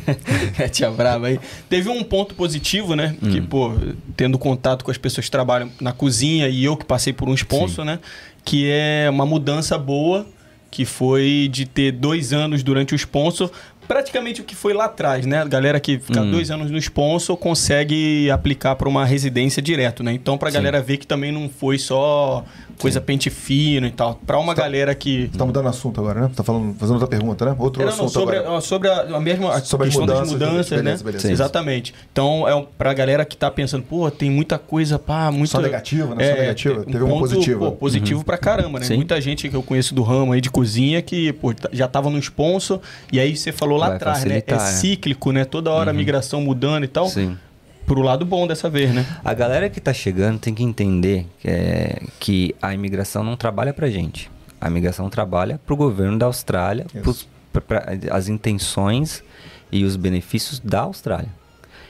Mete 0.58 0.84
a 0.84 0.90
brava 0.90 1.26
aí. 1.28 1.40
Teve 1.68 1.88
um 1.88 2.02
ponto 2.02 2.34
positivo, 2.34 2.94
né? 2.94 3.16
Que, 3.20 3.40
Hum. 3.40 3.46
pô, 3.46 3.72
tendo 4.16 4.38
contato 4.38 4.84
com 4.84 4.90
as 4.90 4.98
pessoas 4.98 5.26
que 5.26 5.30
trabalham 5.30 5.70
na 5.80 5.92
cozinha 5.92 6.48
e 6.48 6.64
eu 6.64 6.76
que 6.76 6.84
passei 6.84 7.12
por 7.12 7.28
um 7.28 7.34
sponsor, 7.34 7.84
né? 7.84 7.98
Que 8.44 8.68
é 8.70 9.08
uma 9.10 9.24
mudança 9.24 9.78
boa, 9.78 10.26
que 10.70 10.84
foi 10.84 11.48
de 11.50 11.64
ter 11.66 11.92
dois 11.92 12.32
anos 12.32 12.62
durante 12.62 12.94
o 12.94 12.96
sponsor 12.96 13.50
praticamente 13.86 14.40
o 14.40 14.44
que 14.44 14.54
foi 14.54 14.72
lá 14.72 14.86
atrás, 14.86 15.26
né? 15.26 15.42
A 15.42 15.44
galera 15.44 15.78
que 15.78 15.98
fica 15.98 16.22
Hum. 16.22 16.30
dois 16.30 16.50
anos 16.50 16.70
no 16.70 16.78
sponsor 16.78 17.36
consegue 17.36 18.30
aplicar 18.30 18.76
para 18.76 18.88
uma 18.88 19.04
residência 19.04 19.60
direto, 19.60 20.02
né? 20.02 20.10
Então, 20.14 20.38
pra 20.38 20.50
Sim. 20.50 20.54
galera 20.56 20.80
ver 20.80 20.96
que 20.96 21.06
também 21.06 21.30
não 21.30 21.50
foi 21.50 21.76
só 21.78 22.42
coisa 22.78 23.00
pente 23.00 23.30
fino 23.30 23.86
e 23.86 23.90
tal. 23.90 24.14
Pra 24.26 24.38
uma 24.38 24.54
galera 24.54 24.94
que. 24.94 25.28
Você 25.32 25.38
tá 25.38 25.44
mudando 25.44 25.68
assunto 25.68 26.00
agora, 26.00 26.22
né? 26.22 26.30
Tá 26.34 26.42
falando, 26.42 26.74
fazendo 26.74 26.94
outra 26.94 27.08
pergunta, 27.08 27.44
né? 27.44 27.56
Outro 27.58 27.80
Não, 27.80 27.86
não, 27.88 27.94
assunto 27.94 28.10
sobre, 28.12 28.36
agora. 28.38 28.58
a, 28.58 28.60
sobre 28.60 28.88
a, 28.88 29.00
a 29.16 29.20
mesma 29.20 29.54
a 29.54 29.60
Sobre 29.60 29.88
as 29.88 29.94
questão 29.94 30.06
das 30.06 30.30
mudanças, 30.30 30.32
mudanças, 30.32 30.70
beleza, 30.70 31.04
né? 31.04 31.12
beleza. 31.12 31.32
Exatamente. 31.32 31.94
Então, 32.12 32.48
é 32.48 32.54
um, 32.54 32.64
pra 32.64 32.92
galera 32.94 33.24
que 33.24 33.36
tá 33.36 33.50
pensando, 33.50 33.82
pô, 33.84 34.10
tem 34.10 34.30
muita 34.30 34.58
coisa, 34.58 34.98
pá, 34.98 35.30
muito. 35.30 35.50
Só 35.50 35.60
negativa, 35.60 36.14
né? 36.14 36.30
Só 36.32 36.40
negativa. 36.40 36.82
tem 36.84 36.92
Teve 36.92 37.04
uma 37.04 37.18
positiva. 37.18 37.58
Pô, 37.70 37.72
positivo 37.72 38.24
pra 38.24 38.38
caramba, 38.38 38.78
né? 38.80 38.86
Sim. 38.86 38.96
Muita 38.96 39.20
gente 39.20 39.48
que 39.48 39.54
eu 39.56 39.62
conheço 39.62 39.94
do 39.94 40.02
ramo 40.02 40.32
aí 40.32 40.40
de 40.40 40.50
cozinha 40.50 41.00
que, 41.02 41.32
pô, 41.34 41.52
tá- 41.54 41.68
já 41.72 41.86
tava 41.88 42.10
no 42.10 42.18
sponsor, 42.18 42.80
e 43.12 43.18
aí 43.20 43.36
você 43.36 43.52
falou 43.52 43.78
lá 43.78 43.88
Vai 43.88 43.96
atrás, 43.96 44.24
né? 44.24 44.42
É 44.46 44.54
é. 44.54 44.58
cíclico, 44.58 45.32
né? 45.32 45.44
Toda 45.44 45.70
hora 45.70 45.90
a 45.90 45.94
migração 45.94 46.40
mudando 46.40 46.84
e 46.84 46.88
tal. 46.88 47.08
Sim. 47.08 47.36
Pro 47.86 48.00
lado 48.00 48.24
bom 48.24 48.46
dessa 48.46 48.70
vez, 48.70 48.92
né? 48.94 49.04
A 49.24 49.34
galera 49.34 49.68
que 49.68 49.80
tá 49.80 49.92
chegando 49.92 50.38
tem 50.38 50.54
que 50.54 50.62
entender 50.62 51.26
que, 51.40 51.48
é, 51.48 52.02
que 52.18 52.54
a 52.62 52.72
imigração 52.72 53.22
não 53.22 53.36
trabalha 53.36 53.72
pra 53.74 53.90
gente. 53.90 54.30
A 54.60 54.68
imigração 54.68 55.10
trabalha 55.10 55.60
pro 55.66 55.76
governo 55.76 56.18
da 56.18 56.26
Austrália, 56.26 56.86
pros- 57.02 57.28
pra- 57.52 57.60
pra- 57.60 57.84
as 58.10 58.28
intenções 58.28 59.22
e 59.70 59.84
os 59.84 59.96
benefícios 59.96 60.58
da 60.60 60.80
Austrália. 60.80 61.28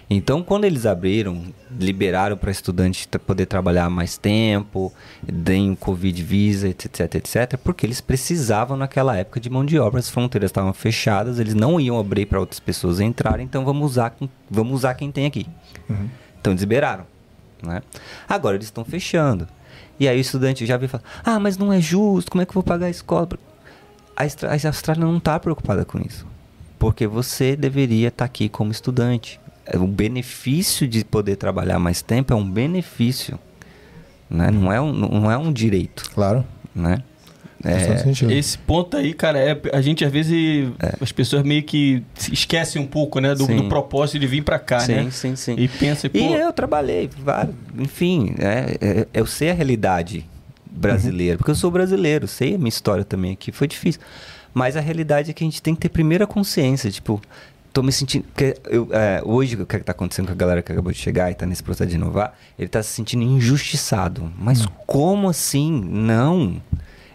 Então, 0.08 0.42
quando 0.42 0.64
eles 0.64 0.84
abriram, 0.84 1.42
liberaram 1.80 2.36
para 2.36 2.50
estudante 2.50 3.08
poder 3.26 3.46
trabalhar 3.46 3.88
mais 3.88 4.18
tempo, 4.18 4.92
deem 5.22 5.72
o 5.72 5.76
Covid 5.76 6.22
Visa, 6.22 6.68
etc, 6.68 7.14
etc, 7.14 7.56
porque 7.64 7.86
eles 7.86 8.00
precisavam 8.02 8.76
naquela 8.76 9.16
época 9.16 9.40
de 9.40 9.48
mão 9.48 9.64
de 9.64 9.78
obra, 9.78 9.98
as 10.00 10.10
fronteiras 10.10 10.50
estavam 10.50 10.72
fechadas, 10.74 11.38
eles 11.38 11.54
não 11.54 11.80
iam 11.80 11.98
abrir 11.98 12.26
para 12.26 12.38
outras 12.38 12.60
pessoas 12.60 13.00
entrarem, 13.00 13.46
então 13.46 13.64
vamos 13.64 13.92
usar, 13.92 14.10
quem- 14.10 14.30
vamos 14.50 14.74
usar 14.74 14.94
quem 14.94 15.10
tem 15.10 15.24
aqui. 15.26 15.46
Então 16.40 16.52
eles 16.52 16.60
liberaram. 16.62 17.06
Né? 17.62 17.80
Agora 18.28 18.56
eles 18.56 18.66
estão 18.66 18.84
fechando. 18.84 19.48
E 19.98 20.06
aí 20.06 20.18
o 20.18 20.20
estudante 20.20 20.66
já 20.66 20.76
veio 20.76 20.90
falar: 20.90 21.04
Ah, 21.24 21.40
mas 21.40 21.56
não 21.56 21.72
é 21.72 21.80
justo, 21.80 22.30
como 22.30 22.42
é 22.42 22.44
que 22.44 22.50
eu 22.50 22.54
vou 22.54 22.62
pagar 22.62 22.86
a 22.86 22.90
escola? 22.90 23.28
A, 24.16 24.24
Austrália 24.68 25.02
não 25.04 25.16
está 25.16 25.40
preocupada 25.40 25.84
com 25.84 25.98
isso. 25.98 26.26
Porque 26.78 27.06
você 27.06 27.56
deveria 27.56 28.08
estar 28.08 28.26
aqui 28.26 28.48
como 28.50 28.70
estudante. 28.70 29.40
É, 29.66 29.78
O 29.78 29.86
benefício 29.86 30.86
de 30.86 31.04
poder 31.04 31.36
trabalhar 31.36 31.78
mais 31.78 32.02
tempo 32.02 32.32
é 32.32 32.36
um 32.36 32.48
benefício. 32.48 33.38
Né? 34.28 34.50
Não, 34.50 34.72
é 34.72 34.80
um, 34.80 34.92
não 34.92 35.30
é 35.30 35.36
um 35.36 35.52
direito. 35.52 36.10
Claro. 36.12 36.44
Né? 36.74 37.02
É. 37.64 38.34
Esse 38.34 38.58
ponto 38.58 38.94
aí, 38.94 39.14
cara, 39.14 39.38
é, 39.38 39.58
a 39.72 39.80
gente 39.80 40.04
às 40.04 40.12
vezes. 40.12 40.68
As 41.00 41.10
pessoas 41.12 41.42
meio 41.42 41.62
que 41.62 42.02
se 42.14 42.32
esquecem 42.32 42.80
um 42.80 42.86
pouco, 42.86 43.20
né? 43.20 43.34
Do, 43.34 43.46
do 43.46 43.68
propósito 43.68 44.18
de 44.18 44.26
vir 44.26 44.42
pra 44.42 44.58
cá, 44.58 44.80
sim, 44.80 44.92
né? 44.92 45.10
sim, 45.10 45.34
sim. 45.34 45.54
E 45.56 45.66
pensa, 45.66 46.10
pô. 46.10 46.18
E 46.18 46.34
eu 46.34 46.52
trabalhei, 46.52 47.08
enfim, 47.78 48.34
é, 48.38 48.76
é- 48.80 49.08
eu 49.14 49.24
sei 49.24 49.50
a 49.50 49.54
realidade 49.54 50.26
brasileira, 50.70 51.38
porque 51.38 51.50
eu 51.50 51.54
sou 51.54 51.70
brasileiro, 51.70 52.28
sei 52.28 52.54
a 52.54 52.58
minha 52.58 52.68
história 52.68 53.04
também 53.04 53.32
aqui, 53.32 53.50
foi 53.50 53.66
difícil. 53.66 54.00
Mas 54.52 54.76
a 54.76 54.80
realidade 54.80 55.30
é 55.30 55.34
que 55.34 55.42
a 55.42 55.46
gente 55.46 55.62
tem 55.62 55.74
que 55.74 55.80
ter 55.80 55.88
primeira 55.88 56.26
consciência, 56.26 56.90
tipo, 56.90 57.20
tô 57.74 57.82
me 57.82 57.92
sentindo. 57.92 58.24
Porque 58.24 58.56
eu, 58.70 58.88
é, 58.92 59.20
hoje, 59.24 59.56
o 59.60 59.66
que 59.66 59.76
está 59.76 59.92
acontecendo 59.92 60.26
com 60.26 60.32
a 60.32 60.36
galera 60.36 60.62
que 60.62 60.72
acabou 60.72 60.92
de 60.92 60.98
chegar 60.98 61.28
e 61.28 61.32
está 61.32 61.44
nesse 61.44 61.62
processo 61.62 61.90
de 61.90 61.96
inovar, 61.96 62.32
ele 62.56 62.66
está 62.66 62.82
se 62.82 62.90
sentindo 62.90 63.22
injustiçado. 63.24 64.32
Mas 64.38 64.64
como 64.86 65.28
assim? 65.28 65.82
Não. 65.84 66.62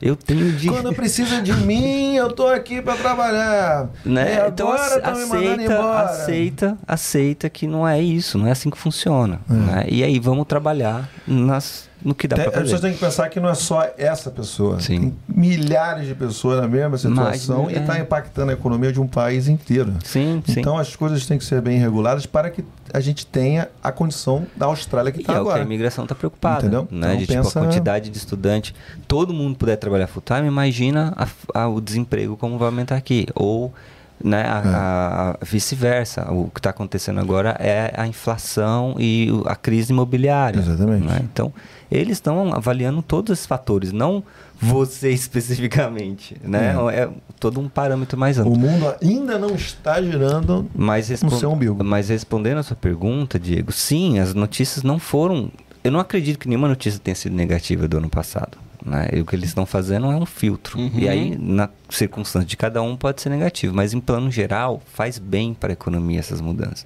Eu 0.01 0.15
tenho 0.15 0.51
de. 0.53 0.69
Quando 0.69 0.93
precisa 0.93 1.41
de 1.41 1.53
mim, 1.53 2.15
eu 2.15 2.31
tô 2.31 2.47
aqui 2.47 2.81
pra 2.81 2.95
trabalhar. 2.95 3.89
Né? 4.05 4.45
E 4.45 4.47
então 4.49 4.71
aceita, 4.71 5.93
aceita, 6.03 6.77
aceita 6.87 7.49
que 7.49 7.67
não 7.67 7.87
é 7.87 8.01
isso, 8.01 8.37
não 8.37 8.47
é 8.47 8.51
assim 8.51 8.69
que 8.69 8.77
funciona. 8.77 9.41
né? 9.49 9.85
E 9.89 10.03
aí 10.03 10.17
vamos 10.19 10.45
trabalhar 10.47 11.09
nas, 11.27 11.88
no 12.03 12.15
que 12.15 12.27
dá 12.27 12.35
Tem- 12.37 12.45
pra 12.45 12.51
as 12.51 12.55
fazer. 12.59 12.63
pessoas 12.65 12.81
têm 12.81 12.93
que 12.93 12.99
pensar 12.99 13.29
que 13.29 13.39
não 13.39 13.49
é 13.49 13.53
só 13.55 13.87
essa 13.97 14.31
pessoa. 14.31 14.79
Sim. 14.79 14.99
Tem 14.99 15.15
milhares 15.27 16.07
de 16.07 16.15
pessoas 16.15 16.61
na 16.61 16.67
mesma 16.67 16.97
situação 16.97 17.63
Mas, 17.65 17.73
e 17.75 17.79
está 17.79 17.97
é. 17.97 18.01
impactando 18.01 18.51
a 18.51 18.53
economia 18.53 18.91
de 18.91 18.99
um 19.01 19.07
país 19.07 19.47
inteiro. 19.47 19.93
Sim, 20.03 20.41
sim. 20.45 20.59
Então 20.59 20.77
as 20.77 20.95
coisas 20.95 21.25
têm 21.25 21.37
que 21.37 21.43
ser 21.45 21.61
bem 21.61 21.77
reguladas 21.77 22.25
para 22.25 22.49
que 22.49 22.63
a 22.93 22.99
gente 22.99 23.25
tenha 23.25 23.67
a 23.83 23.91
condição 23.91 24.47
da 24.55 24.65
Austrália 24.67 25.11
que 25.11 25.21
está 25.21 25.33
é 25.33 25.35
o 25.39 25.43
que 25.43 25.49
a 25.49 25.51
agora. 25.53 25.63
imigração 25.65 26.05
está 26.05 26.15
preocupada. 26.15 26.59
Entendeu? 26.61 26.87
Né? 26.89 27.07
Então 27.07 27.17
de 27.17 27.25
tipo, 27.27 27.33
pensa- 27.43 27.59
a 27.59 27.63
quantidade 27.63 28.09
de 28.09 28.17
estudante. 28.17 28.73
Todo 29.07 29.33
mundo 29.33 29.57
puder 29.57 29.75
trabalhar 29.75 30.07
full 30.07 30.23
time, 30.25 30.47
imagina 30.47 31.13
a- 31.17 31.61
a- 31.63 31.67
o 31.67 31.79
desemprego 31.81 32.35
como 32.37 32.57
vai 32.57 32.67
aumentar 32.67 32.95
aqui. 32.95 33.27
Ou 33.35 33.73
né, 34.21 34.41
a, 34.41 34.45
É. 34.45 34.49
a- 34.75 35.37
vice-versa. 35.45 36.29
O 36.31 36.49
que 36.53 36.59
está 36.59 36.71
acontecendo 36.71 37.21
agora 37.21 37.55
é 37.59 37.93
a 37.95 38.05
inflação 38.05 38.95
e 38.99 39.29
a 39.45 39.55
crise 39.55 39.93
imobiliária. 39.93 40.59
Exatamente. 40.59 41.05
né? 41.07 41.21
Então, 41.23 41.53
eles 41.91 42.17
estão 42.17 42.53
avaliando 42.53 43.01
todos 43.01 43.33
esses 43.33 43.45
fatores, 43.45 43.91
não 43.91 44.23
você 44.59 45.09
especificamente. 45.11 46.35
Né? 46.43 46.75
É. 46.93 47.09
todo 47.39 47.59
um 47.59 47.69
parâmetro 47.69 48.17
mais 48.17 48.37
amplo. 48.37 48.53
O 48.53 48.57
mundo 48.57 48.93
ainda 49.01 49.37
não 49.37 49.55
está 49.55 50.01
girando 50.01 50.69
Mas, 50.75 51.09
no 51.21 51.31
seu 51.31 51.51
umbigo. 51.51 51.83
mas 51.83 52.09
respondendo 52.09 52.57
a 52.57 52.63
sua 52.63 52.75
pergunta, 52.75 53.39
Diego, 53.39 53.71
sim, 53.71 54.19
as 54.19 54.33
notícias 54.33 54.83
não 54.83 54.99
foram. 54.99 55.51
Eu 55.83 55.91
não 55.91 55.99
acredito 55.99 56.37
que 56.37 56.47
nenhuma 56.47 56.67
notícia 56.67 56.99
tenha 56.99 57.15
sido 57.15 57.35
negativa 57.35 57.87
do 57.87 57.97
ano 57.97 58.09
passado. 58.09 58.57
Né? 58.85 59.09
E 59.13 59.19
o 59.19 59.25
que 59.25 59.35
eles 59.35 59.49
estão 59.49 59.65
fazendo 59.65 60.07
é 60.07 60.15
um 60.15 60.25
filtro. 60.25 60.79
Uhum. 60.79 60.91
E 60.93 61.07
aí, 61.07 61.37
na 61.37 61.69
circunstância 61.89 62.47
de 62.47 62.55
cada 62.55 62.81
um, 62.81 62.95
pode 62.95 63.21
ser 63.21 63.29
negativo. 63.29 63.73
Mas, 63.75 63.93
em 63.93 63.99
plano 63.99 64.31
geral, 64.31 64.81
faz 64.93 65.17
bem 65.17 65.53
para 65.53 65.71
a 65.71 65.73
economia 65.73 66.19
essas 66.19 66.41
mudanças. 66.41 66.85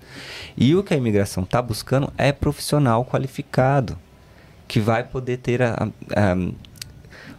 E 0.58 0.76
o 0.76 0.84
que 0.84 0.94
a 0.94 0.98
imigração 0.98 1.44
está 1.44 1.62
buscando 1.62 2.12
é 2.18 2.32
profissional 2.32 3.06
qualificado, 3.06 3.98
que 4.68 4.80
vai 4.80 5.04
poder 5.04 5.38
ter 5.38 5.62
a- 5.62 5.88
a- 6.16 6.52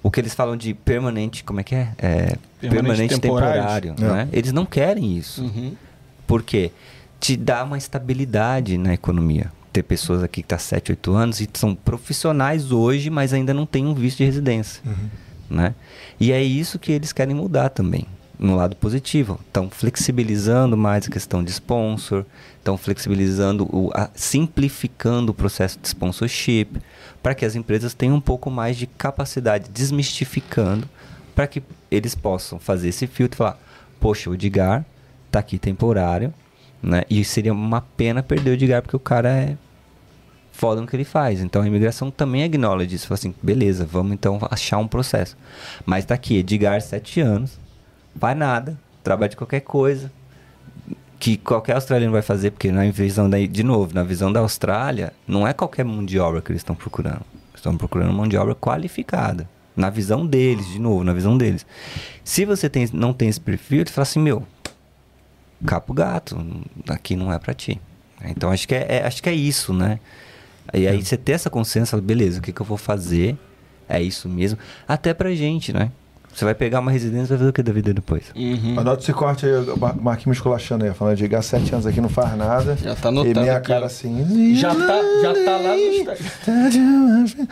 o 0.02 0.10
que 0.10 0.20
eles 0.20 0.34
falam 0.34 0.56
de 0.56 0.74
permanente. 0.74 1.42
Como 1.44 1.60
é 1.60 1.62
que 1.62 1.74
é? 1.74 1.88
É, 1.98 2.36
Permanente 2.60 3.18
temporário. 3.18 3.62
temporários. 3.94 4.00
né? 4.00 4.28
Eles 4.32 4.52
não 4.52 4.64
querem 4.66 5.16
isso. 5.16 5.42
Uhum. 5.42 5.74
Porque 6.26 6.70
te 7.20 7.36
dá 7.36 7.64
uma 7.64 7.78
estabilidade 7.78 8.76
na 8.78 8.92
economia. 8.94 9.50
Ter 9.72 9.82
pessoas 9.82 10.22
aqui 10.22 10.40
que 10.42 10.46
estão 10.46 10.58
tá 10.58 10.62
7, 10.62 10.92
8 10.92 11.12
anos 11.14 11.40
e 11.40 11.48
são 11.54 11.74
profissionais 11.74 12.70
hoje, 12.70 13.10
mas 13.10 13.32
ainda 13.32 13.52
não 13.52 13.66
têm 13.66 13.86
um 13.86 13.94
visto 13.94 14.18
de 14.18 14.24
residência. 14.24 14.82
Né? 15.50 15.74
E 16.20 16.30
é 16.32 16.42
isso 16.42 16.78
que 16.78 16.92
eles 16.92 17.12
querem 17.12 17.34
mudar 17.34 17.70
também, 17.70 18.06
no 18.38 18.54
lado 18.56 18.76
positivo. 18.76 19.40
Estão 19.46 19.68
flexibilizando 19.68 20.76
mais 20.76 21.06
a 21.06 21.10
questão 21.10 21.42
de 21.42 21.50
sponsor, 21.50 22.24
estão 22.58 22.76
flexibilizando, 22.78 23.64
o, 23.64 23.90
a- 23.94 24.10
simplificando 24.14 25.32
o 25.32 25.34
processo 25.34 25.78
de 25.80 25.88
sponsorship, 25.88 26.68
para 27.24 27.34
que 27.34 27.46
as 27.46 27.56
empresas 27.56 27.94
tenham 27.94 28.16
um 28.16 28.20
pouco 28.20 28.50
mais 28.50 28.76
de 28.76 28.86
capacidade, 28.86 29.70
desmistificando, 29.70 30.86
para 31.34 31.46
que 31.46 31.62
eles 31.90 32.14
possam 32.14 32.58
fazer 32.58 32.90
esse 32.90 33.06
filtro 33.06 33.36
e 33.36 33.38
falar: 33.38 33.58
poxa, 33.98 34.28
o 34.28 34.34
Edgar 34.34 34.84
tá 35.30 35.38
aqui 35.38 35.58
temporário, 35.58 36.34
né? 36.82 37.02
E 37.08 37.24
seria 37.24 37.54
uma 37.54 37.80
pena 37.80 38.22
perder 38.22 38.50
o 38.50 38.52
Edgar 38.52 38.82
porque 38.82 38.94
o 38.94 39.00
cara 39.00 39.30
é 39.30 39.56
foda 40.52 40.82
no 40.82 40.86
que 40.86 40.94
ele 40.94 41.04
faz. 41.04 41.40
Então 41.40 41.62
a 41.62 41.66
imigração 41.66 42.10
também 42.10 42.42
acknowledge 42.44 42.94
isso. 42.94 43.06
Fala 43.06 43.18
assim, 43.18 43.34
beleza, 43.42 43.86
vamos 43.86 44.12
então 44.12 44.38
achar 44.50 44.76
um 44.76 44.86
processo. 44.86 45.34
Mas 45.86 46.04
tá 46.04 46.14
aqui, 46.14 46.36
Edgar, 46.36 46.78
sete 46.82 47.22
anos, 47.22 47.58
faz 48.20 48.36
nada, 48.36 48.78
trabalha 49.02 49.30
de 49.30 49.36
qualquer 49.38 49.60
coisa. 49.60 50.12
Que 51.24 51.38
qualquer 51.38 51.74
australiano 51.74 52.12
vai 52.12 52.20
fazer, 52.20 52.50
porque 52.50 52.70
na 52.70 52.84
visão 52.90 53.30
da, 53.30 53.38
de 53.38 53.62
novo, 53.62 53.94
na 53.94 54.02
visão 54.02 54.30
da 54.30 54.40
Austrália, 54.40 55.10
não 55.26 55.48
é 55.48 55.54
qualquer 55.54 55.82
mão 55.82 56.04
de 56.04 56.18
obra 56.18 56.42
que 56.42 56.52
eles 56.52 56.60
estão 56.60 56.74
procurando. 56.74 57.22
Estão 57.54 57.74
procurando 57.78 58.12
mão 58.12 58.28
de 58.28 58.36
obra 58.36 58.54
qualificada. 58.54 59.48
Na 59.74 59.88
visão 59.88 60.26
deles, 60.26 60.66
de 60.68 60.78
novo, 60.78 61.02
na 61.02 61.14
visão 61.14 61.38
deles. 61.38 61.64
Se 62.22 62.44
você 62.44 62.68
tem, 62.68 62.86
não 62.92 63.14
tem 63.14 63.30
esse 63.30 63.40
perfil, 63.40 63.86
você 63.86 63.90
fala 63.94 64.02
assim, 64.02 64.20
meu, 64.20 64.46
capo 65.64 65.94
gato, 65.94 66.36
aqui 66.90 67.16
não 67.16 67.32
é 67.32 67.38
pra 67.38 67.54
ti. 67.54 67.80
Então 68.22 68.50
acho 68.50 68.68
que 68.68 68.74
é, 68.74 68.96
é- 68.98 69.06
acho 69.06 69.22
que 69.22 69.28
é 69.30 69.34
isso, 69.34 69.72
né? 69.72 70.00
E 70.74 70.86
aí 70.86 71.02
você 71.02 71.16
ter 71.16 71.32
essa 71.32 71.48
consciência, 71.48 71.98
beleza, 72.02 72.38
o 72.38 72.42
que, 72.42 72.52
que 72.52 72.60
eu 72.60 72.66
vou 72.66 72.76
fazer? 72.76 73.34
É 73.88 73.98
isso 73.98 74.28
mesmo. 74.28 74.58
Até 74.86 75.14
pra 75.14 75.34
gente, 75.34 75.72
né? 75.72 75.90
Você 76.34 76.44
vai 76.44 76.54
pegar 76.54 76.80
uma 76.80 76.90
residência 76.90 77.26
e 77.26 77.28
vai 77.28 77.38
fazer 77.38 77.50
o 77.50 77.52
que 77.52 77.62
da 77.62 77.72
vida 77.72 77.94
depois? 77.94 78.24
Uhum. 78.34 78.74
Anota 78.78 79.02
esse 79.02 79.12
corte 79.12 79.46
aí, 79.46 79.52
Marquinhos 80.00 80.38
esculachando 80.38 80.84
aí, 80.84 80.92
falando 80.92 81.16
de 81.16 81.24
Edgar, 81.24 81.42
sete 81.42 81.72
anos 81.72 81.86
aqui 81.86 82.00
não 82.00 82.08
faz 82.08 82.36
nada. 82.36 82.76
Já 82.76 82.96
tá 82.96 83.08
anotado 83.08 83.38
E 83.38 83.40
minha 83.40 83.56
aqui, 83.56 83.68
cara 83.68 83.86
assim. 83.86 84.54
Já 84.56 84.74
tá, 84.74 85.00
já 85.22 85.32
tá 85.44 85.56
lá 85.56 85.76
no. 85.76 87.48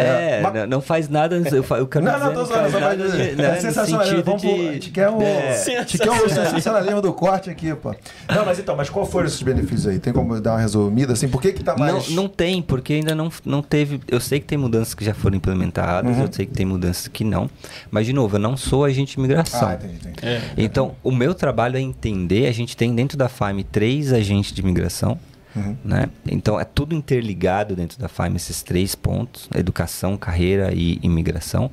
É, 0.00 0.40
mas- 0.42 0.54
não, 0.54 0.66
não 0.66 0.80
faz 0.80 1.08
nada. 1.08 1.36
Eu, 1.50 1.62
fa- 1.62 1.78
eu 1.78 1.86
quero 1.86 2.04
Não, 2.04 2.12
dizer, 2.12 2.24
não, 2.26 2.34
tô 2.34 2.44
zoando, 2.44 2.70
faz 2.70 2.84
só 2.84 2.94
dizer. 2.94 3.30
de- 3.30 3.36
né, 3.42 3.48
É 3.48 3.54
no 3.54 3.60
sensacionalismo. 3.60 4.22
Vamos 4.22 4.42
pro- 4.42 4.54
de- 4.54 4.68
A 4.68 4.72
gente 4.72 4.90
quer 4.90 5.08
o, 5.08 5.22
é, 5.22 5.50
a 5.50 5.80
gente 5.80 5.98
quer 5.98 6.10
o 6.10 6.28
sensacionalismo 6.28 7.00
do 7.02 7.12
corte 7.12 7.48
aqui, 7.50 7.74
pô. 7.74 7.94
Não, 8.28 8.44
mas 8.44 8.58
então, 8.58 8.76
mas 8.76 8.90
qual 8.90 9.06
foram 9.06 9.26
esses 9.26 9.40
benefícios 9.42 9.86
aí? 9.86 9.98
Tem 9.98 10.12
como 10.12 10.38
dar 10.40 10.52
uma 10.52 10.60
resumida 10.60 11.12
assim? 11.14 11.28
Por 11.28 11.40
que 11.40 11.52
que 11.52 11.64
tá 11.64 11.72
Não, 11.72 11.78
mais... 11.78 12.08
não 12.10 12.28
tem, 12.28 12.60
porque 12.62 12.92
ainda 12.94 13.14
não, 13.14 13.30
não 13.44 13.62
teve. 13.62 14.00
Eu 14.08 14.20
sei 14.20 14.38
que 14.40 14.46
tem 14.46 14.58
mudanças 14.58 14.94
que 14.94 15.04
já 15.04 15.14
foram 15.14 15.36
implementadas, 15.36 16.14
Uhum. 16.16 16.22
eu 16.24 16.28
sei 16.32 16.46
que 16.46 16.52
tem 16.52 16.66
mudanças 16.66 17.08
que 17.08 17.24
não. 17.24 17.48
Mas, 17.90 18.06
de 18.06 18.12
novo, 18.12 18.36
eu 18.36 18.40
não 18.40 18.56
sou 18.56 18.84
agente 18.84 19.14
de 19.14 19.18
imigração. 19.18 19.68
Ah, 19.68 19.74
entendi, 19.74 19.94
entendi. 19.94 20.18
É. 20.26 20.40
Então, 20.56 20.94
o 21.02 21.10
meu 21.10 21.34
trabalho 21.34 21.76
é 21.76 21.80
entender. 21.80 22.46
A 22.46 22.52
gente 22.52 22.76
tem 22.76 22.94
dentro 22.94 23.16
da 23.16 23.28
FAM 23.28 23.62
três 23.72 24.12
agentes 24.12 24.52
de 24.52 24.60
imigração. 24.60 25.18
Uhum. 25.56 25.76
Né? 25.84 26.08
Então, 26.30 26.60
é 26.60 26.64
tudo 26.64 26.94
interligado 26.94 27.74
dentro 27.74 27.98
da 27.98 28.08
FAM, 28.08 28.34
esses 28.36 28.62
três 28.62 28.94
pontos: 28.94 29.48
educação, 29.54 30.16
carreira 30.16 30.72
e 30.74 30.98
imigração. 31.02 31.70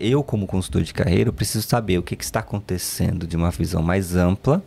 Eu, 0.00 0.22
como 0.22 0.46
consultor 0.46 0.82
de 0.82 0.94
carreira, 0.94 1.32
preciso 1.32 1.66
saber 1.66 1.98
o 1.98 2.02
que, 2.02 2.14
que 2.14 2.22
está 2.24 2.40
acontecendo 2.40 3.26
de 3.26 3.36
uma 3.36 3.50
visão 3.50 3.82
mais 3.82 4.14
ampla, 4.14 4.62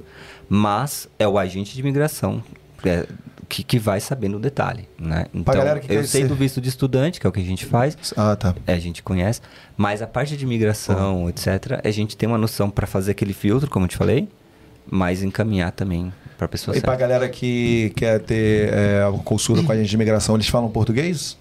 mas 0.50 1.08
é 1.18 1.28
o 1.28 1.38
agente 1.38 1.74
de 1.74 1.80
imigração 1.80 2.44
é, 2.84 3.06
que, 3.48 3.64
que 3.64 3.80
vai 3.80 4.00
saber 4.00 4.28
no 4.30 4.40
detalhe. 4.40 4.90
Né? 5.00 5.26
Então, 5.34 5.54
eu 5.88 6.04
sei 6.04 6.22
ser- 6.24 6.28
do 6.28 6.36
visto 6.36 6.60
de 6.60 6.70
estudante, 6.70 7.20
que 7.20 7.26
é 7.28 7.30
o 7.30 7.32
que 7.34 7.40
a 7.40 7.44
gente 7.46 7.66
faz, 7.66 7.96
Ah, 8.18 8.36
tá. 8.36 8.56
é, 8.66 8.74
a 8.74 8.80
gente 8.80 9.02
conhece, 9.04 9.42
mas 9.78 10.02
a 10.02 10.08
parte 10.08 10.36
de 10.36 10.44
imigração, 10.44 11.30
etc., 11.30 11.80
a 11.84 11.92
gente 11.92 12.18
tem 12.18 12.28
uma 12.28 12.38
noção 12.38 12.70
para 12.70 12.86
fazer 12.88 13.12
aquele 13.12 13.34
filtro, 13.34 13.70
como 13.70 13.86
eu 13.86 13.90
te 13.90 13.96
falei, 13.98 14.28
mas 14.90 15.24
encaminhar 15.24 15.72
também 15.72 16.12
para 16.38 16.46
a 16.46 16.50
pessoa 16.50 16.76
E 16.76 16.82
pra 16.82 16.92
certa. 16.92 17.02
galera 17.08 17.30
que 17.30 17.92
quer 17.96 18.20
ter 18.20 18.74
é, 18.74 19.06
uma 19.08 19.24
consulta 19.24 19.64
com 19.64 19.72
a 19.72 19.76
gente 19.76 19.90
de 19.90 19.96
imigração, 19.96 20.36
eles 20.36 20.48
falam 20.48 20.70
português? 20.70 21.38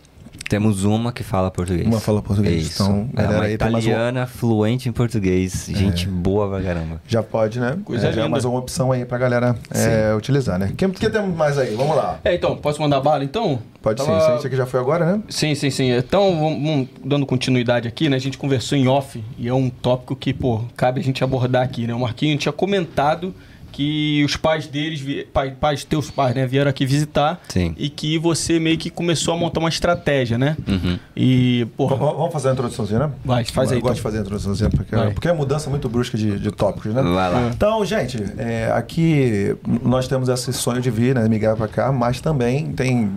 Temos 0.48 0.84
uma 0.84 1.12
que 1.12 1.22
fala 1.22 1.50
português. 1.50 1.86
Uma 1.86 2.00
fala 2.00 2.22
português, 2.22 2.62
Isso. 2.68 2.82
então, 2.82 3.10
é 3.14 3.22
galera 3.22 3.38
uma 3.40 3.50
italiana 3.50 4.26
fluente 4.26 4.88
em 4.88 4.92
português. 4.92 5.68
Gente 5.68 6.06
boa 6.08 6.48
pra 6.48 6.62
caramba. 6.62 7.00
Já 7.06 7.22
pode, 7.22 7.60
né? 7.60 7.76
Coisa 7.84 8.08
é, 8.08 8.12
já 8.12 8.20
é 8.20 8.24
linda. 8.24 8.28
mais 8.30 8.44
uma 8.44 8.58
opção 8.58 8.90
aí 8.90 9.04
pra 9.04 9.18
galera 9.18 9.54
é, 9.70 10.14
utilizar, 10.14 10.58
né? 10.58 10.70
O 10.72 10.74
que, 10.74 10.88
que 10.88 11.10
temos 11.10 11.36
mais 11.36 11.58
aí? 11.58 11.74
Vamos 11.74 11.94
lá. 11.96 12.18
É, 12.24 12.34
então, 12.34 12.56
posso 12.56 12.80
mandar 12.80 13.00
bala 13.00 13.22
então? 13.22 13.58
Pode 13.82 13.98
Tava- 14.04 14.20
sim, 14.20 14.26
sim. 14.26 14.36
Isso 14.38 14.46
aqui 14.46 14.56
já 14.56 14.66
foi 14.66 14.80
agora, 14.80 15.04
né? 15.16 15.22
Sim, 15.28 15.54
sim, 15.54 15.70
sim. 15.70 15.90
Então, 15.92 16.38
vamos, 16.40 16.62
vamos 16.62 16.88
dando 17.04 17.26
continuidade 17.26 17.86
aqui, 17.86 18.08
né? 18.08 18.16
A 18.16 18.20
gente 18.20 18.38
conversou 18.38 18.76
em 18.76 18.88
off 18.88 19.22
e 19.38 19.48
é 19.48 19.54
um 19.54 19.68
tópico 19.68 20.16
que, 20.16 20.32
pô, 20.32 20.62
cabe 20.76 21.00
a 21.00 21.04
gente 21.04 21.22
abordar 21.22 21.62
aqui, 21.62 21.86
né? 21.86 21.94
O 21.94 22.00
Marquinhos 22.00 22.40
tinha 22.42 22.52
comentado 22.52 23.34
que 23.78 24.24
os 24.24 24.36
pais 24.36 24.66
deles, 24.66 25.24
pai- 25.32 25.52
pais, 25.52 25.84
teus 25.84 26.10
pais, 26.10 26.34
né, 26.34 26.44
vieram 26.44 26.68
aqui 26.68 26.84
visitar 26.84 27.40
Sim. 27.48 27.76
e 27.78 27.88
que 27.88 28.18
você 28.18 28.58
meio 28.58 28.76
que 28.76 28.90
começou 28.90 29.32
a 29.32 29.36
montar 29.36 29.60
uma 29.60 29.68
estratégia, 29.68 30.36
né? 30.36 30.56
Uhum. 30.66 30.98
E, 31.16 31.60
V- 31.62 31.70
porra, 31.76 31.94
Vamos 31.96 32.32
fazer 32.32 32.48
a 32.48 32.52
introduçãozinha, 32.54 32.98
né? 32.98 33.10
vai, 33.24 33.44
faz 33.44 33.70
aí. 33.70 33.78
Eu 33.78 33.82
gosto 33.82 33.92
então. 33.92 33.94
de 33.94 34.00
fazer 34.02 34.18
a 34.18 34.20
introduçãozinha, 34.22 34.68
porque, 34.68 34.96
Vai. 34.96 35.10
porque 35.12 35.28
é 35.28 35.32
mudança 35.32 35.70
muito 35.70 35.88
brusca 35.88 36.18
de, 36.18 36.40
de 36.40 36.50
tópicos, 36.50 36.92
né? 36.92 37.00
Vai 37.02 37.12
lá. 37.32 37.50
Então, 37.54 37.84
gente, 37.84 38.18
é, 38.36 38.72
aqui 38.74 39.54
nós 39.84 40.08
temos 40.08 40.28
esse 40.28 40.52
sonho 40.52 40.80
de 40.80 40.90
vir, 40.90 41.14
né, 41.14 41.28
migrar 41.28 41.54
para 41.56 41.68
cá, 41.68 41.92
mas 41.92 42.20
também 42.20 42.72
tem, 42.72 43.12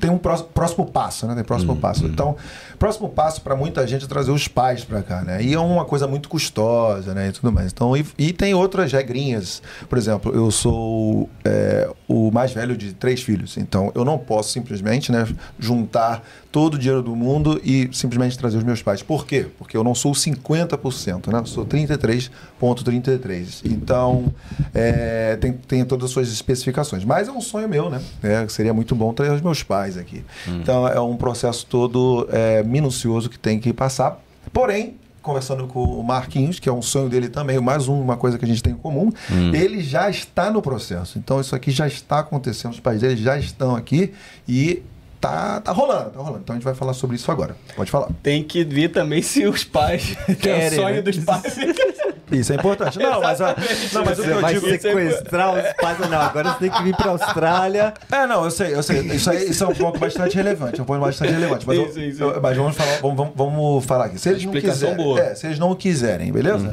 tem 0.00 0.08
um 0.10 0.16
pró- 0.16 0.38
próximo 0.54 0.86
passo, 0.86 1.26
né? 1.26 1.34
Tem 1.34 1.44
próximo 1.44 1.76
passo. 1.76 2.06
Então, 2.06 2.36
próximo 2.80 3.10
passo 3.10 3.42
para 3.42 3.54
muita 3.54 3.86
gente 3.86 4.06
é 4.06 4.08
trazer 4.08 4.30
os 4.30 4.48
pais 4.48 4.82
para 4.82 5.02
cá, 5.02 5.22
né? 5.22 5.42
E 5.42 5.52
é 5.52 5.60
uma 5.60 5.84
coisa 5.84 6.08
muito 6.08 6.30
custosa, 6.30 7.12
né? 7.12 7.28
E 7.28 7.32
tudo 7.32 7.52
mais. 7.52 7.70
Então, 7.70 7.94
e, 7.94 8.06
e 8.18 8.32
tem 8.32 8.54
outras 8.54 8.90
regrinhas. 8.90 9.62
Por 9.86 9.98
exemplo, 9.98 10.34
eu 10.34 10.50
sou 10.50 11.28
é, 11.44 11.88
o 12.08 12.30
mais 12.30 12.52
velho 12.52 12.74
de 12.74 12.94
três 12.94 13.22
filhos, 13.22 13.58
então 13.58 13.92
eu 13.94 14.02
não 14.02 14.16
posso 14.16 14.50
simplesmente, 14.52 15.12
né, 15.12 15.28
juntar 15.58 16.24
todo 16.52 16.74
o 16.74 16.78
dinheiro 16.78 17.02
do 17.02 17.14
mundo 17.14 17.60
e 17.64 17.88
simplesmente 17.92 18.36
trazer 18.36 18.58
os 18.58 18.64
meus 18.64 18.82
pais. 18.82 19.02
Por 19.02 19.24
quê? 19.24 19.46
Porque 19.56 19.76
eu 19.76 19.84
não 19.84 19.94
sou 19.94 20.12
50%, 20.12 21.28
né? 21.32 21.38
Eu 21.38 21.46
sou 21.46 21.64
33,33. 21.64 23.60
Então, 23.64 24.32
é, 24.74 25.36
tem, 25.36 25.52
tem 25.52 25.84
todas 25.84 26.06
as 26.06 26.10
suas 26.10 26.32
especificações. 26.32 27.04
Mas 27.04 27.28
é 27.28 27.32
um 27.32 27.40
sonho 27.40 27.68
meu, 27.68 27.90
né? 27.90 28.00
É, 28.22 28.46
seria 28.48 28.74
muito 28.74 28.94
bom 28.94 29.12
ter 29.12 29.30
os 29.30 29.40
meus 29.40 29.62
pais 29.62 29.96
aqui. 29.96 30.24
Então, 30.48 30.86
é 30.86 31.00
um 31.00 31.16
processo 31.16 31.66
todo 31.66 32.28
é, 32.30 32.62
minucioso 32.62 33.28
que 33.28 33.38
tem 33.38 33.58
que 33.58 33.72
passar. 33.72 34.20
Porém, 34.52 34.96
conversando 35.22 35.66
com 35.66 35.82
o 35.84 36.02
Marquinhos, 36.02 36.58
que 36.58 36.66
é 36.68 36.72
um 36.72 36.80
sonho 36.80 37.08
dele 37.10 37.28
também, 37.28 37.60
mais 37.60 37.86
um- 37.88 38.00
uma 38.00 38.16
coisa 38.16 38.38
que 38.38 38.44
a 38.44 38.48
gente 38.48 38.62
tem 38.62 38.72
em 38.72 38.76
comum, 38.76 39.12
ele 39.54 39.82
já 39.82 40.08
está 40.08 40.50
no 40.50 40.62
processo. 40.62 41.18
Então, 41.18 41.38
isso 41.40 41.54
aqui 41.54 41.70
já 41.70 41.86
está 41.86 42.20
acontecendo, 42.20 42.72
os 42.72 42.80
pais 42.80 43.00
dele 43.02 43.16
já 43.22 43.38
estão 43.38 43.76
aqui 43.76 44.12
e 44.48 44.82
tá, 45.20 45.60
tá 45.60 45.72
rolando, 45.72 46.10
tá 46.10 46.18
rolando. 46.20 46.40
Então, 46.42 46.54
a 46.54 46.56
gente 46.58 46.64
vai 46.64 46.74
falar 46.74 46.94
sobre 46.94 47.16
isso 47.16 47.30
agora. 47.30 47.56
Pode 47.76 47.90
falar. 47.90 48.08
Tem 48.22 48.42
que 48.42 48.64
ver 48.64 48.88
também 48.88 49.20
se 49.22 49.46
os 49.46 49.64
pais 49.64 50.16
Querem, 50.40 50.62
é 50.62 50.68
o 50.68 50.74
sonho 50.82 50.94
né? 50.96 51.02
dos 51.02 51.18
pais. 51.18 51.56
Isso 52.30 52.52
é 52.52 52.54
importante. 52.54 52.96
Não, 52.96 53.20
mas, 53.20 53.40
a- 53.40 53.56
não, 53.92 54.04
mas 54.04 54.16
o 54.20 54.22
que 54.22 54.28
Você 54.28 54.32
eu 54.36 54.40
vai 54.40 54.54
digo... 54.54 54.68
sequestrar 54.68 55.52
os 55.52 55.72
pais. 55.72 55.98
Não, 56.08 56.20
agora 56.20 56.52
você 56.52 56.58
tem 56.60 56.70
que 56.70 56.82
vir 56.84 56.94
pra 56.94 57.10
Austrália. 57.10 57.92
É, 58.08 58.24
não, 58.24 58.44
eu 58.44 58.50
sei, 58.52 58.72
eu 58.72 58.84
sei. 58.84 59.00
Isso, 59.00 59.28
aí, 59.32 59.50
isso 59.50 59.64
é 59.64 59.66
um 59.66 59.74
ponto 59.74 59.98
bastante 59.98 60.36
relevante. 60.36 60.78
É 60.78 60.82
um 60.82 60.86
ponto 60.86 61.00
bastante 61.00 61.32
relevante. 61.32 61.66
Mas, 61.66 61.76
eu- 61.76 61.86
Sim, 61.88 61.92
sim, 61.92 62.12
sim. 62.12 62.22
eu- 62.22 62.40
mas 62.40 62.56
vamos, 62.56 62.76
falar, 62.76 62.98
vamos, 63.00 63.16
vamos- 63.16 63.32
vamos 63.34 63.84
falar 63.84 64.04
aqui. 64.04 64.18
Se 64.20 64.28
eles 64.28 64.44
não 64.44 64.52
quiserem, 64.52 64.96
boa. 64.96 65.18
é, 65.20 65.34
se 65.34 65.44
eles 65.48 65.58
não 65.58 65.74
quiserem, 65.74 66.30
beleza? 66.30 66.72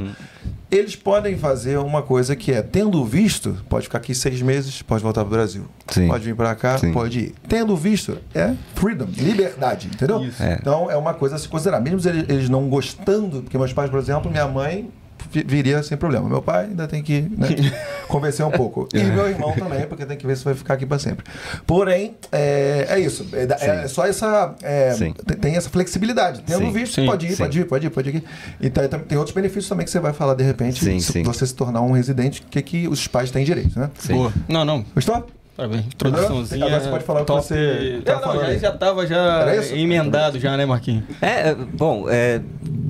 Eles 0.69 0.95
podem 0.95 1.37
fazer 1.37 1.77
uma 1.77 2.01
coisa 2.01 2.35
que 2.35 2.51
é, 2.51 2.61
tendo 2.61 3.03
visto, 3.05 3.57
pode 3.69 3.85
ficar 3.85 3.99
aqui 3.99 4.13
seis 4.13 4.41
meses, 4.41 4.81
pode 4.81 5.01
voltar 5.01 5.21
pro 5.21 5.31
Brasil. 5.31 5.65
Sim. 5.87 6.07
Pode 6.07 6.25
vir 6.25 6.35
para 6.35 6.53
cá, 6.55 6.77
Sim. 6.77 6.91
pode 6.91 7.19
ir. 7.19 7.35
Tendo 7.47 7.75
visto, 7.75 8.17
é 8.35 8.53
freedom, 8.75 9.07
liberdade, 9.15 9.87
entendeu? 9.87 10.23
Isso. 10.25 10.43
É. 10.43 10.57
Então 10.59 10.91
é 10.91 10.97
uma 10.97 11.13
coisa 11.13 11.35
a 11.35 11.39
se 11.39 11.47
considerar. 11.47 11.79
Mesmo 11.79 11.99
eles, 12.09 12.25
eles 12.27 12.49
não 12.49 12.67
gostando, 12.67 13.41
porque 13.41 13.57
meus 13.57 13.71
pais, 13.71 13.89
por 13.89 13.99
exemplo, 13.99 14.29
minha 14.29 14.47
mãe 14.47 14.89
viria 15.31 15.81
sem 15.83 15.97
problema. 15.97 16.27
Meu 16.27 16.41
pai 16.41 16.65
ainda 16.65 16.87
tem 16.87 17.01
que 17.03 17.21
né, 17.21 17.47
convencer 18.07 18.45
um 18.45 18.51
pouco. 18.51 18.87
E 18.93 19.03
meu 19.03 19.27
irmão 19.29 19.51
também, 19.53 19.85
porque 19.87 20.05
tem 20.05 20.17
que 20.17 20.25
ver 20.25 20.37
se 20.37 20.43
vai 20.45 20.53
ficar 20.53 20.75
aqui 20.75 20.85
para 20.85 20.99
sempre. 20.99 21.25
Porém, 21.65 22.15
é, 22.31 22.85
é 22.89 22.99
isso. 22.99 23.27
É, 23.33 23.83
é 23.83 23.87
só 23.87 24.05
essa. 24.05 24.55
é, 24.61 24.93
tem, 25.39 25.55
essa 25.55 25.69
flexibilidade. 25.69 26.41
Tendo 26.45 26.65
Sim. 26.65 26.71
visto, 26.71 26.95
Sim. 26.95 27.05
pode 27.05 27.25
ir, 27.27 27.31
Sim. 27.31 27.37
pode 27.37 27.59
ir, 27.59 27.65
pode 27.65 27.87
ir, 27.87 27.89
pode 27.89 28.09
ir. 28.09 28.23
Então 28.61 28.87
tem- 28.87 28.99
tem 28.99 29.17
outros 29.17 29.35
benefícios 29.35 29.67
também 29.69 29.85
que 29.85 29.91
você 29.91 29.99
vai 29.99 30.13
falar 30.13 30.33
de 30.33 30.43
repente, 30.43 30.83
Sim, 30.83 30.99
se 30.99 31.11
sim. 31.13 31.23
você 31.23 31.45
se 31.45 31.53
tornar 31.55 31.81
um 31.81 31.91
residente, 31.91 32.41
o 32.41 32.45
que, 32.49 32.61
que 32.61 32.87
os 32.87 33.07
pais 33.07 33.31
têm 33.31 33.43
direito, 33.43 33.79
né? 33.79 33.89
Sim. 33.99 34.13
Boa. 34.13 34.33
Não, 34.47 34.63
não. 34.65 34.85
Gostou? 34.95 35.27
Parabéns. 35.55 35.85
Introduçãozinha. 35.87 36.65
Agora 36.67 36.81
você 36.83 36.89
pode 36.89 37.03
falar 37.03 37.21
o 37.21 37.25
que 37.25 37.27
top. 37.33 37.43
você 37.47 37.99
É, 37.99 38.01
tava 38.01 38.27
não, 38.33 38.41
já, 38.41 38.47
aí. 38.47 38.59
já 38.59 38.71
tava 38.71 39.07
já 39.07 39.45
emendado 39.75 40.39
já, 40.39 40.55
né, 40.55 40.67
Marquinhos? 40.67 41.03
É, 41.19 41.49
é, 41.49 41.55
bom, 41.55 42.05
é, 42.07 42.39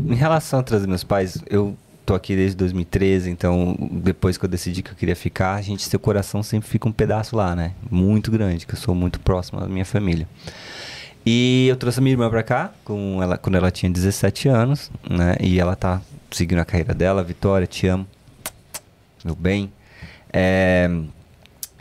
em 0.06 0.16
relação 0.16 0.60
a 0.60 0.64
trazer 0.64 0.86
meus 0.86 1.02
pais, 1.04 1.38
eu 1.50 1.78
tô 2.08 2.16
aqui 2.16 2.38
desde 2.38 2.56
2013, 2.56 3.30
então 3.30 3.76
depois 3.92 4.38
que 4.38 4.46
eu 4.46 4.50
decidi 4.50 4.82
que 4.82 4.92
eu 4.92 4.96
queria 4.96 5.16
ficar, 5.16 5.56
a 5.56 5.62
gente, 5.62 5.84
seu 5.84 6.00
coração 6.00 6.42
sempre 6.42 6.70
fica 6.70 6.88
um 6.88 6.92
pedaço 6.92 7.36
lá, 7.36 7.54
né? 7.54 7.74
Muito 7.92 8.32
grande, 8.32 8.66
que 8.66 8.74
eu 8.74 8.78
sou 8.78 8.96
muito 8.96 9.20
próximo 9.20 9.60
da 9.60 9.68
minha 9.68 9.84
família. 9.84 10.26
E 11.26 11.68
eu 11.68 11.76
trouxe 11.76 12.00
a 12.00 12.02
minha 12.02 12.14
irmã 12.14 12.30
pra 12.30 12.42
cá, 12.44 12.72
com 12.86 13.22
ela, 13.22 13.38
quando 13.38 13.56
ela 13.56 13.70
tinha 13.70 13.92
17 13.92 14.48
anos, 14.48 14.90
né? 15.10 15.36
E 15.42 15.60
ela 15.60 15.76
tá 15.76 16.02
seguindo 16.32 16.60
a 16.60 16.66
carreira 16.66 16.94
dela. 16.94 17.22
Vitória, 17.22 17.68
te 17.68 17.86
amo. 17.88 18.08
Meu 19.26 19.36
bem. 19.36 19.70
É, 20.32 20.90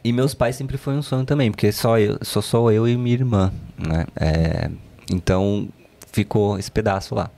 e 0.02 0.12
meus 0.12 0.34
pais 0.34 0.56
sempre 0.56 0.76
foi 0.76 0.94
um 0.94 1.02
sonho 1.02 1.24
também, 1.24 1.52
porque 1.52 1.70
só 1.70 2.00
eu, 2.00 2.18
sou 2.22 2.42
só 2.42 2.68
eu 2.72 2.88
e 2.88 2.96
minha 2.96 3.14
irmã, 3.14 3.52
né? 3.78 4.06
É, 4.16 4.70
então 5.08 5.68
ficou 6.10 6.58
esse 6.58 6.72
pedaço 6.72 7.14
lá. 7.14 7.30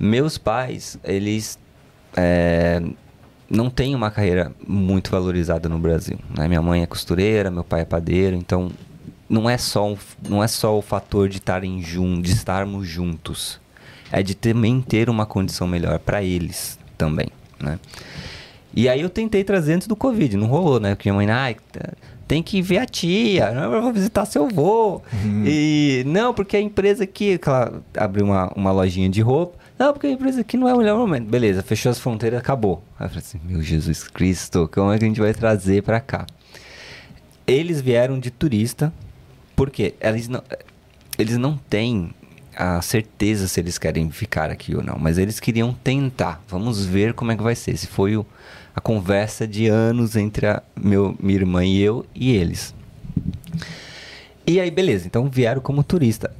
Meus 0.00 0.38
pais, 0.38 0.98
eles 1.04 1.58
é, 2.16 2.82
não 3.50 3.70
têm 3.70 3.94
uma 3.94 4.10
carreira 4.10 4.52
muito 4.66 5.10
valorizada 5.10 5.68
no 5.68 5.78
Brasil. 5.78 6.18
Né? 6.36 6.48
Minha 6.48 6.62
mãe 6.62 6.82
é 6.82 6.86
costureira, 6.86 7.50
meu 7.50 7.64
pai 7.64 7.82
é 7.82 7.84
padeiro, 7.84 8.36
então 8.36 8.70
não 9.28 9.48
é 9.48 9.58
só, 9.58 9.88
um, 9.88 9.96
não 10.28 10.42
é 10.42 10.48
só 10.48 10.76
o 10.76 10.82
fator 10.82 11.28
de, 11.28 11.36
estarem 11.38 11.82
jun, 11.82 12.20
de 12.20 12.32
estarmos 12.32 12.86
juntos, 12.86 13.60
é 14.10 14.22
de 14.22 14.34
também 14.34 14.80
ter 14.80 15.10
uma 15.10 15.26
condição 15.26 15.66
melhor 15.66 15.98
para 15.98 16.22
eles 16.22 16.78
também, 16.96 17.28
né? 17.60 17.78
E 18.74 18.88
aí 18.88 19.00
eu 19.00 19.10
tentei 19.10 19.42
trazer 19.44 19.74
antes 19.74 19.88
do 19.88 19.96
Covid, 19.96 20.36
não 20.36 20.46
rolou, 20.46 20.78
né? 20.78 20.94
Porque 20.94 21.10
minha 21.10 21.16
mãe, 21.26 21.30
ai, 21.30 21.56
tá- 21.72 21.92
tem 22.26 22.42
que 22.42 22.60
ver 22.60 22.78
a 22.78 22.86
tia, 22.86 23.50
não, 23.52 23.72
eu 23.72 23.82
vou 23.82 23.92
visitar 23.92 24.24
seu 24.26 24.44
avô. 24.46 25.00
E 25.46 26.02
não, 26.06 26.34
porque 26.34 26.56
a 26.58 26.60
empresa 26.60 27.04
aqui, 27.04 27.38
que 27.38 27.48
ela 27.48 27.82
abriu 27.96 28.26
uma, 28.26 28.52
uma 28.54 28.70
lojinha 28.70 29.08
de 29.08 29.20
roupa. 29.22 29.58
Não, 29.78 29.92
porque 29.92 30.08
a 30.08 30.10
empresa 30.10 30.40
aqui 30.40 30.56
não 30.56 30.68
é 30.68 30.74
o 30.74 30.78
melhor 30.78 30.98
momento. 30.98 31.28
Beleza, 31.28 31.62
fechou 31.62 31.90
as 31.90 32.00
fronteiras, 32.00 32.40
acabou. 32.40 32.82
Aí 32.98 33.06
eu 33.06 33.10
falei 33.10 33.24
assim, 33.24 33.40
meu 33.44 33.62
Jesus 33.62 34.02
Cristo, 34.04 34.68
como 34.72 34.92
é 34.92 34.98
que 34.98 35.04
a 35.04 35.08
gente 35.08 35.20
vai 35.20 35.32
trazer 35.32 35.82
pra 35.82 36.00
cá? 36.00 36.26
Eles 37.46 37.80
vieram 37.80 38.18
de 38.18 38.30
turista, 38.30 38.92
porque 39.54 39.94
eles 40.00 40.26
não, 40.26 40.42
eles 41.16 41.38
não 41.38 41.56
têm 41.56 42.12
a 42.56 42.82
certeza 42.82 43.46
se 43.46 43.60
eles 43.60 43.78
querem 43.78 44.10
ficar 44.10 44.50
aqui 44.50 44.74
ou 44.74 44.82
não, 44.82 44.98
mas 44.98 45.16
eles 45.16 45.38
queriam 45.38 45.72
tentar. 45.72 46.42
Vamos 46.48 46.84
ver 46.84 47.14
como 47.14 47.30
é 47.30 47.36
que 47.36 47.42
vai 47.42 47.54
ser. 47.54 47.70
Esse 47.70 47.86
foi 47.86 48.16
o, 48.16 48.26
a 48.74 48.80
conversa 48.80 49.46
de 49.46 49.68
anos 49.68 50.16
entre 50.16 50.48
a 50.48 50.62
meu, 50.74 51.16
minha 51.20 51.38
irmã 51.38 51.64
e 51.64 51.80
eu 51.80 52.04
e 52.12 52.34
eles. 52.34 52.74
E 54.44 54.58
aí, 54.58 54.72
beleza, 54.72 55.06
então 55.06 55.28
vieram 55.28 55.60
como 55.60 55.84
turista. 55.84 56.34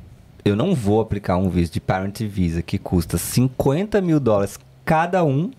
Eu 0.49 0.57
não 0.57 0.75
vou 0.75 1.01
aplicar 1.01 1.37
um 1.37 1.49
visto 1.49 1.75
de 1.75 1.81
Parent 1.81 2.21
Visa 2.23 2.63
que 2.63 2.79
custa 2.79 3.19
50 3.19 4.01
mil 4.01 4.19
dólares 4.19 4.59
cada 4.85 5.25
um 5.25 5.51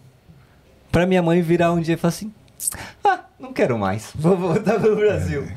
pra 0.91 1.05
minha 1.05 1.21
mãe 1.21 1.41
virar 1.41 1.71
um 1.71 1.79
dia 1.79 1.93
e 1.93 1.97
falar 1.97 2.09
assim: 2.09 2.33
ah, 3.03 3.25
não 3.39 3.53
quero 3.53 3.77
mais, 3.77 4.11
vou 4.15 4.35
voltar 4.35 4.79
pro 4.79 4.95
Brasil. 4.95 5.47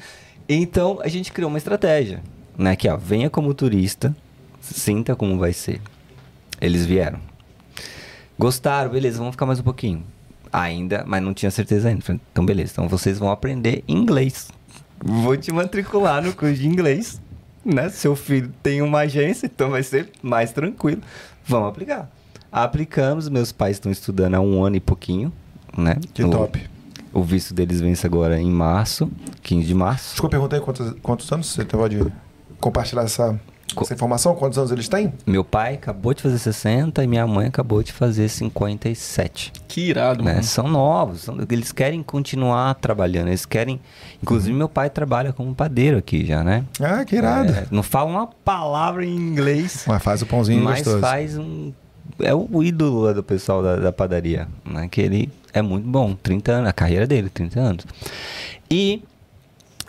Então 0.49 1.01
a 1.03 1.09
gente 1.09 1.33
criou 1.33 1.49
uma 1.49 1.59
estratégia, 1.59 2.23
né? 2.57 2.77
Que 2.77 2.89
ó, 2.89 2.97
venha 2.97 3.31
como 3.31 3.55
turista, 3.55 4.15
sinta 4.61 5.17
como 5.17 5.39
vai 5.39 5.53
ser. 5.53 5.81
Eles 6.61 6.87
vieram. 6.87 7.19
Gostaram, 8.39 8.91
beleza, 8.91 9.19
vamos 9.19 9.33
ficar 9.33 9.47
mais 9.47 9.61
um 9.61 9.65
pouquinho. 9.65 10.05
Ainda, 10.53 11.05
mas 11.07 11.23
não 11.23 11.33
tinha 11.33 11.51
certeza 11.51 11.89
ainda. 11.89 12.05
Então, 12.31 12.45
beleza, 12.45 12.73
então 12.73 12.89
vocês 12.89 13.19
vão 13.19 13.31
aprender 13.31 13.83
inglês. 13.89 14.49
Vou 15.03 15.37
te 15.37 15.53
matricular 15.53 16.23
no 16.23 16.33
curso 16.35 16.57
de 16.57 16.69
inglês. 16.69 17.21
Né? 17.65 17.89
Seu 17.91 18.17
filho 18.17 18.53
tem 18.63 18.83
uma 18.83 19.01
agência, 19.01 19.47
então 19.47 19.71
vai 19.71 19.83
ser 19.83 20.11
mais 20.23 20.53
tranquilo. 20.53 21.01
Vamos 21.45 21.69
aplicar. 21.69 22.11
Aplicamos, 22.51 23.29
meus 23.29 23.53
pais 23.53 23.77
estão 23.77 23.91
estudando 23.91 24.35
há 24.35 24.41
um 24.41 24.63
ano 24.65 24.77
e 24.77 24.81
pouquinho, 24.81 25.33
né? 25.77 25.97
Que 26.13 26.25
O- 26.25 26.31
top. 26.31 26.69
O 27.15 27.23
visto 27.23 27.53
deles 27.53 27.81
vence 27.81 28.07
agora 28.07 28.41
em 28.41 28.51
março, 28.51 29.11
15 29.43 29.67
de 29.67 29.75
março. 29.75 30.11
Desculpa, 30.13 30.31
perguntar 30.31 30.57
aí 30.57 30.63
quantos, 30.63 30.95
quantos 31.03 31.31
anos 31.31 31.47
você 31.47 31.65
pode 31.65 31.99
compartilhar 32.59 33.03
essa, 33.03 33.39
essa 33.81 33.95
informação? 33.95 34.35
Quantos 34.35 34.59
anos 34.59 34.71
eles 34.71 34.89
têm? 34.89 35.13
Meu 35.27 35.43
pai 35.43 35.75
acabou 35.75 36.13
de 36.13 36.23
fazer 36.23 36.39
60 36.39 37.03
e 37.03 37.07
minha 37.07 37.27
mãe 37.27 37.47
acabou 37.47 37.83
de 37.83 37.93
fazer 37.93 38.29
57. 38.29 39.53
Que 39.69 39.89
irado, 39.89 40.23
né? 40.23 40.33
mano. 40.33 40.45
São 40.45 40.69
novos, 40.69 41.23
são- 41.23 41.39
eles 41.51 41.73
querem 41.73 42.03
continuar 42.03 42.75
trabalhando, 42.75 43.29
eles 43.29 43.47
querem. 43.47 43.81
Inclusive, 44.23 44.53
meu 44.57 44.69
pai 44.69 44.91
trabalha 44.91 45.33
como 45.33 45.55
padeiro 45.55 45.99
aqui 45.99 46.25
já, 46.27 46.43
né? 46.45 46.65
Ah, 46.81 47.05
que 47.05 47.17
irado. 47.17 47.53
É, 47.53 47.67
não 47.71 47.83
fala 47.83 48.11
uma 48.11 48.27
palavra 48.27 49.05
em 49.05 49.15
inglês, 49.17 49.85
Mas 49.87 50.03
faz 50.03 50.23
o 50.23 50.27
pãozinho 50.27 50.63
mas 50.63 50.79
gostoso. 50.79 51.01
faz 51.01 51.39
um. 51.39 51.73
É 52.19 52.35
o 52.35 52.63
ídolo 52.63 53.13
do 53.15 53.23
pessoal 53.23 53.63
da, 53.63 53.77
da 53.77 53.93
padaria, 53.93 54.47
né? 54.65 54.89
Que 54.91 55.01
ele 55.01 55.31
é 55.53 55.63
muito 55.63 55.87
bom, 55.89 56.15
30 56.23 56.53
anos, 56.53 56.69
a 56.69 56.73
carreira 56.73 57.07
dele, 57.07 57.29
30 57.31 57.59
anos. 57.61 57.87
E 58.71 59.03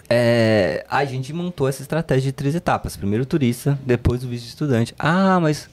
é, 0.09 0.85
a 0.89 1.05
gente 1.05 1.33
montou 1.33 1.67
essa 1.67 1.81
estratégia 1.81 2.31
de 2.31 2.33
três 2.33 2.55
etapas. 2.55 2.95
Primeiro 2.95 3.23
o 3.23 3.25
turista, 3.25 3.77
depois 3.85 4.23
o 4.23 4.27
visto 4.27 4.43
de 4.43 4.49
estudante. 4.49 4.93
Ah, 4.97 5.39
mas 5.39 5.69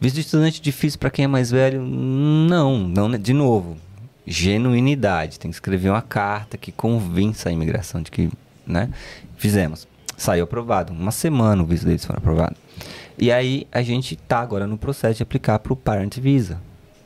visto 0.00 0.14
de 0.16 0.20
estudante 0.22 0.60
difícil 0.60 0.98
para 0.98 1.10
quem 1.10 1.24
é 1.24 1.28
mais 1.28 1.50
velho? 1.50 1.82
Não, 1.82 2.78
não, 2.78 3.08
né? 3.08 3.18
de 3.18 3.32
novo. 3.32 3.76
Genuinidade, 4.26 5.38
tem 5.38 5.50
que 5.50 5.56
escrever 5.56 5.90
uma 5.90 6.00
carta 6.00 6.56
que 6.56 6.72
convença 6.72 7.50
a 7.50 7.52
imigração 7.52 8.00
de 8.00 8.10
que, 8.10 8.30
né? 8.66 8.88
Fizemos. 9.36 9.86
Saiu 10.16 10.44
aprovado. 10.44 10.92
Uma 10.92 11.10
semana 11.10 11.62
o 11.62 11.66
visto 11.66 11.84
deles 11.84 12.04
foi 12.04 12.16
aprovado. 12.16 12.56
E 13.18 13.30
aí 13.30 13.66
a 13.70 13.82
gente 13.82 14.16
tá 14.16 14.38
agora 14.38 14.66
no 14.66 14.78
processo 14.78 15.18
de 15.18 15.22
aplicar 15.22 15.58
para 15.58 15.72
o 15.72 15.76
Parent 15.76 16.18
Visa. 16.18 16.58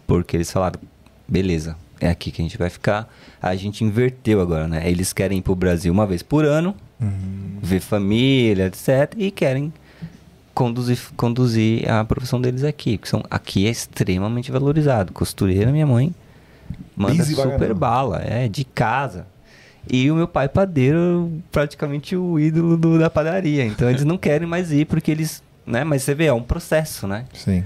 Porque 0.06 0.36
eles 0.36 0.50
falaram, 0.50 0.80
beleza, 1.26 1.76
é 2.00 2.08
aqui 2.08 2.30
que 2.30 2.40
a 2.40 2.44
gente 2.44 2.56
vai 2.56 2.70
ficar. 2.70 3.12
A 3.40 3.54
gente 3.54 3.84
inverteu 3.84 4.40
agora, 4.40 4.66
né? 4.66 4.88
Eles 4.90 5.12
querem 5.12 5.38
ir 5.38 5.42
pro 5.42 5.54
Brasil 5.54 5.92
uma 5.92 6.06
vez 6.06 6.22
por 6.22 6.44
ano, 6.44 6.74
ver 7.62 7.80
família, 7.80 8.66
etc. 8.66 9.14
E 9.16 9.30
querem 9.30 9.72
conduzir, 10.54 10.98
conduzir 11.16 11.88
a 11.90 12.04
profissão 12.04 12.40
deles 12.40 12.64
aqui. 12.64 12.98
Porque 12.98 13.08
são, 13.10 13.22
aqui 13.30 13.66
é 13.66 13.70
extremamente 13.70 14.50
valorizado. 14.50 15.12
Costureira, 15.12 15.70
minha 15.70 15.86
mãe, 15.86 16.12
manda 16.96 17.14
Busy 17.14 17.34
super 17.34 17.72
bala, 17.74 18.20
é, 18.24 18.48
de 18.48 18.64
casa. 18.64 19.26
E 19.90 20.10
o 20.10 20.16
meu 20.16 20.26
pai 20.28 20.48
padeiro, 20.48 21.32
praticamente 21.50 22.14
o 22.16 22.38
ídolo 22.38 22.76
do- 22.76 22.98
da 22.98 23.08
padaria. 23.08 23.64
Então 23.64 23.88
eles 23.88 24.04
não 24.04 24.18
querem 24.18 24.46
mais 24.46 24.70
ir 24.72 24.84
porque 24.84 25.10
eles, 25.10 25.42
né? 25.64 25.84
Mas 25.84 26.02
você 26.02 26.14
vê, 26.14 26.26
é 26.26 26.32
um 26.32 26.42
processo, 26.42 27.06
né? 27.06 27.24
Sim. 27.32 27.64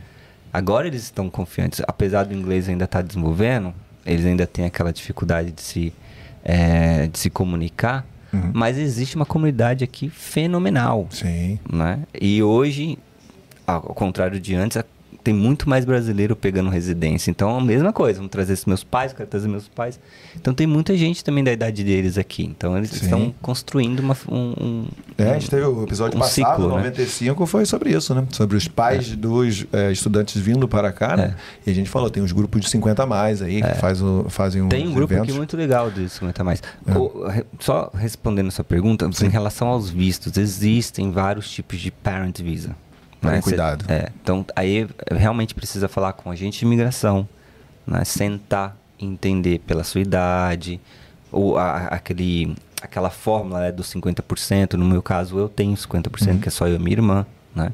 Agora 0.53 0.87
eles 0.87 1.03
estão 1.05 1.31
confiantes, 1.31 1.81
apesar 1.89 2.25
do 2.25 2.35
inglês 2.35 2.69
ainda 2.69 2.85
estar 2.85 3.01
desenvolvendo, 3.03 3.73
eles 4.07 4.25
ainda 4.27 4.47
têm 4.47 4.65
aquela 4.65 4.93
dificuldade 4.93 5.53
de 5.53 5.63
se, 5.63 5.93
eh, 6.45 7.09
de 7.09 7.19
se 7.19 7.31
comunicar, 7.31 8.05
Uhum. 8.33 8.51
mas 8.55 8.79
existe 8.79 9.15
uma 9.17 9.27
comunidade 9.27 9.85
aqui 9.85 10.09
fenomenal, 10.09 11.07
Sim. 11.11 11.59
né? 11.71 12.01
E 12.19 12.43
hoje, 12.43 12.99
ao 13.67 13.77
ao 13.77 13.95
contrário 13.95 14.41
de 14.41 14.55
antes, 14.55 14.77
a- 14.79 14.85
tem 15.23 15.33
muito 15.35 15.69
mais 15.69 15.85
brasileiro 15.85 16.35
pegando 16.35 16.69
residência. 16.71 17.31
Então, 17.31 17.57
a 17.57 17.61
mesma 17.61 17.93
coisa, 17.93 18.19
vamos 18.19 18.31
trazer 18.33 18.53
esses 18.55 18.65
meus 18.67 18.83
pais, 18.83 19.13
quero 19.13 19.29
trazer 19.29 19.49
meus 19.49 19.69
pais. 19.69 20.01
Então, 20.35 20.53
tem 20.53 20.67
muita 20.67 20.97
gente 20.97 21.23
também 21.23 21.45
da 21.45 21.53
idade 21.53 21.85
deles 21.85 22.19
aqui. 22.19 22.45
Então, 22.45 22.77
eles 22.77 22.91
Sim. 22.91 23.05
estão 23.05 23.35
construindo 23.41 24.01
uma, 24.01 24.17
um, 24.29 24.37
um- 24.61 24.87
É, 25.19 25.31
a 25.31 25.35
gente 25.35 25.49
teve 25.51 25.65
o 25.65 25.85
episódio 25.85 26.17
um 26.17 26.21
passado, 26.21 26.35
ciclo, 26.57 26.69
né? 26.69 26.77
95, 26.77 27.47
foi 27.47 27.65
sobre 27.67 27.91
isso, 27.97 28.15
né? 28.15 28.27
Sobre 28.33 28.57
os 28.57 28.67
pais 28.69 29.15
dos 29.17 29.65
é, 29.73 29.93
estudantes 29.93 30.41
vindo 30.41 30.67
para 30.67 30.93
cá, 30.93 31.17
né? 31.17 31.37
E 31.67 31.71
a 31.71 31.75
gente 31.75 31.89
falou, 31.89 32.11
tem 32.11 32.23
uns 32.23 32.33
grupos 32.33 32.61
de 32.61 32.69
50 32.71 33.03
a 33.03 33.07
mais 33.07 33.41
aí 33.43 33.63
que 33.63 33.75
faz 33.75 34.03
o, 34.03 34.27
fazem 34.29 34.65
É. 34.65 34.69
Tem 34.69 34.89
um 34.89 34.93
grupo 34.95 35.13
eventos. 35.13 35.29
aqui 35.31 35.37
muito 35.39 35.57
legal 35.57 35.91
de 35.91 36.09
50 36.09 36.43
mais. 36.43 36.63
É. 36.87 36.99
O- 36.99 37.25
só 37.61 37.91
respondendo 37.95 38.49
a 38.49 38.51
sua 38.51 38.65
pergunta, 38.65 39.09
em 39.23 39.29
relação 39.29 39.69
aos 39.69 39.89
vistos, 39.91 40.37
existem 40.37 41.11
vários 41.11 41.51
tipos 41.51 41.79
de 41.79 41.91
parent 41.91 42.41
visa. 42.41 42.75
Cê- 43.37 43.43
cuidado. 43.43 43.85
é, 43.89 44.11
então, 44.23 44.45
aí 44.57 44.87
realmente 45.11 45.55
precisa 45.55 45.89
falar 45.89 46.13
com 46.15 46.31
a 46.31 46.33
agente 46.33 46.59
de 46.59 46.65
imigração, 46.65 47.29
né? 47.87 48.05
sentar, 48.05 48.77
entender 48.99 49.59
pela 49.61 49.85
sua 49.85 50.01
idade, 50.01 50.81
ou 51.31 51.57
a- 51.59 51.87
aquele, 51.89 52.55
aquela 52.81 53.11
fórmula 53.11 53.61
né, 53.61 53.73
dos 53.73 53.87
50%. 53.93 54.75
No 54.75 54.85
meu 54.85 55.03
caso, 55.03 55.39
eu 55.39 55.49
tenho 55.49 55.75
50%, 55.77 56.41
que 56.41 56.49
é 56.49 56.51
só 56.51 56.67
eu 56.67 56.77
e 56.77 56.79
minha 56.79 56.93
irmã. 56.97 57.27
Né? 57.55 57.73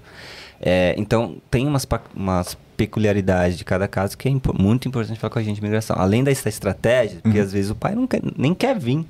É, 0.60 0.94
então, 0.98 1.36
tem 1.50 1.66
umas, 1.66 1.86
umas 2.14 2.56
peculiaridades 2.76 3.56
de 3.58 3.64
cada 3.64 3.86
caso 3.88 4.16
que 4.16 4.28
é 4.28 4.30
impo- 4.30 4.54
muito 4.60 4.86
importante 4.88 5.18
falar 5.18 5.30
com 5.30 5.38
a 5.38 5.42
gente 5.42 5.56
de 5.56 5.60
imigração. 5.60 5.96
Além 5.98 6.22
dessa 6.24 6.48
estratégia, 6.48 7.20
porque 7.22 7.38
às 7.38 7.52
vezes 7.52 7.70
o 7.70 7.74
pai 7.74 7.94
não 7.94 8.06
quer, 8.06 8.20
nem 8.36 8.54
quer 8.54 8.78
vir. 8.78 9.04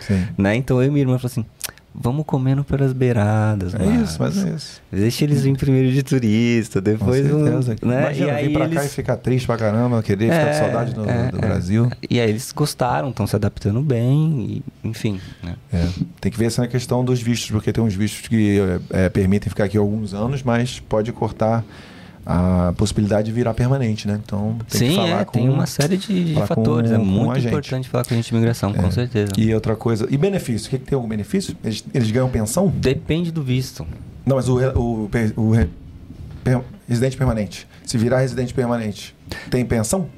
Sim. 0.00 0.26
Né? 0.36 0.56
Então 0.56 0.80
eu 0.82 0.88
e 0.88 0.90
minha 0.90 1.02
irmã 1.02 1.18
falamos 1.18 1.32
assim: 1.32 1.46
vamos 1.98 2.24
comendo 2.26 2.62
pelas 2.62 2.92
beiradas. 2.92 3.74
É 3.74 3.84
isso, 4.02 4.16
mas 4.20 4.44
é 4.44 4.50
isso. 4.50 4.82
Deixa 4.92 5.24
eles 5.24 5.40
virem 5.42 5.54
primeiro 5.56 5.90
de 5.92 6.02
turista, 6.02 6.80
Com 6.80 6.84
depois. 6.90 7.26
vão- 7.26 7.62
certeza. 7.62 7.76
né? 7.86 8.00
Imagina 8.02 8.26
e 8.26 8.30
aí 8.30 8.46
vir 8.48 8.52
pra 8.52 8.68
cá 8.68 8.74
e 8.74 8.78
eles... 8.78 8.94
ficar 8.94 9.16
triste 9.16 9.46
pra 9.46 9.56
caramba, 9.56 10.02
querer 10.02 10.24
ficar 10.30 10.44
com 10.44 10.50
É, 10.50 10.52
saudade 10.52 10.94
do, 10.94 11.08
é, 11.08 11.30
do 11.30 11.38
é. 11.38 11.40
Brasil. 11.40 11.90
E 12.10 12.20
aí 12.20 12.28
eles 12.30 12.52
gostaram, 12.52 13.08
estão 13.10 13.26
se 13.26 13.34
adaptando 13.34 13.80
bem, 13.80 14.62
e, 14.84 14.88
enfim. 14.88 15.20
Né? 15.42 15.54
É. 15.72 15.86
Tem 16.20 16.30
que 16.30 16.38
ver 16.38 16.46
essa 16.46 16.66
questão 16.68 17.04
dos 17.04 17.20
vistos, 17.20 17.50
porque 17.50 17.72
tem 17.72 17.82
uns 17.82 17.94
vistos 17.94 18.28
que 18.28 18.58
é, 18.90 19.08
permitem 19.08 19.48
ficar 19.48 19.64
aqui 19.64 19.78
alguns 19.78 20.12
anos, 20.14 20.42
mas 20.42 20.78
pode 20.80 21.12
cortar 21.12 21.64
a 22.26 22.74
possibilidade 22.76 23.26
de 23.26 23.32
virar 23.32 23.54
permanente, 23.54 24.08
né? 24.08 24.20
Então 24.24 24.56
tem 24.68 24.80
que 24.80 24.88
Sim, 24.88 24.96
falar 24.96 25.20
é, 25.20 25.24
com... 25.24 25.32
tem 25.32 25.48
uma 25.48 25.64
série 25.66 25.96
de, 25.96 26.24
de 26.24 26.34
com- 26.34 26.46
fatores. 26.46 26.90
é 26.90 26.96
com 26.96 27.02
a 27.02 27.04
muito 27.04 27.46
importante 27.46 27.88
falar 27.88 28.04
com 28.04 28.12
a 28.14 28.16
gente 28.16 28.28
de 28.28 28.34
imigração, 28.34 28.72
com 28.74 28.86
É. 28.86 28.90
certeza. 28.90 29.30
E 29.38 29.54
outra 29.54 29.76
coisa, 29.76 30.06
e 30.10 30.16
benefício? 30.16 30.66
O 30.66 30.70
que, 30.70 30.78
que 30.80 30.84
tem 30.86 30.96
algum 30.96 31.08
benefício? 31.08 31.56
Eles, 31.62 31.84
eles 31.94 32.10
ganham 32.10 32.28
pensão? 32.28 32.66
Depende 32.68 33.30
do 33.30 33.42
visto. 33.42 33.86
Não, 34.26 34.34
mas 34.36 34.48
o, 34.48 34.58
o, 34.58 35.08
o 35.36 35.50
re- 35.52 35.68
per- 36.42 36.62
residente 36.88 37.16
permanente. 37.16 37.66
Se 37.84 37.96
virar 37.96 38.18
residente 38.18 38.52
permanente, 38.52 39.14
tem 39.48 39.64
pensão? 39.64 40.08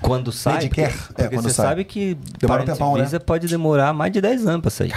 Quando 0.00 0.30
sai, 0.30 0.54
Medicare, 0.58 0.92
porque, 0.92 1.10
é, 1.20 1.24
porque 1.24 1.36
quando 1.36 1.48
você 1.48 1.54
sai. 1.54 1.66
sabe 1.66 1.84
que 1.84 2.16
Demora 2.38 2.62
um 2.62 2.66
tempão, 2.66 2.96
né? 2.96 3.02
visa 3.02 3.18
pode 3.18 3.48
demorar 3.48 3.92
mais 3.92 4.12
de 4.12 4.20
10 4.20 4.46
anos 4.46 4.60
pra 4.62 4.70
sair. 4.70 4.92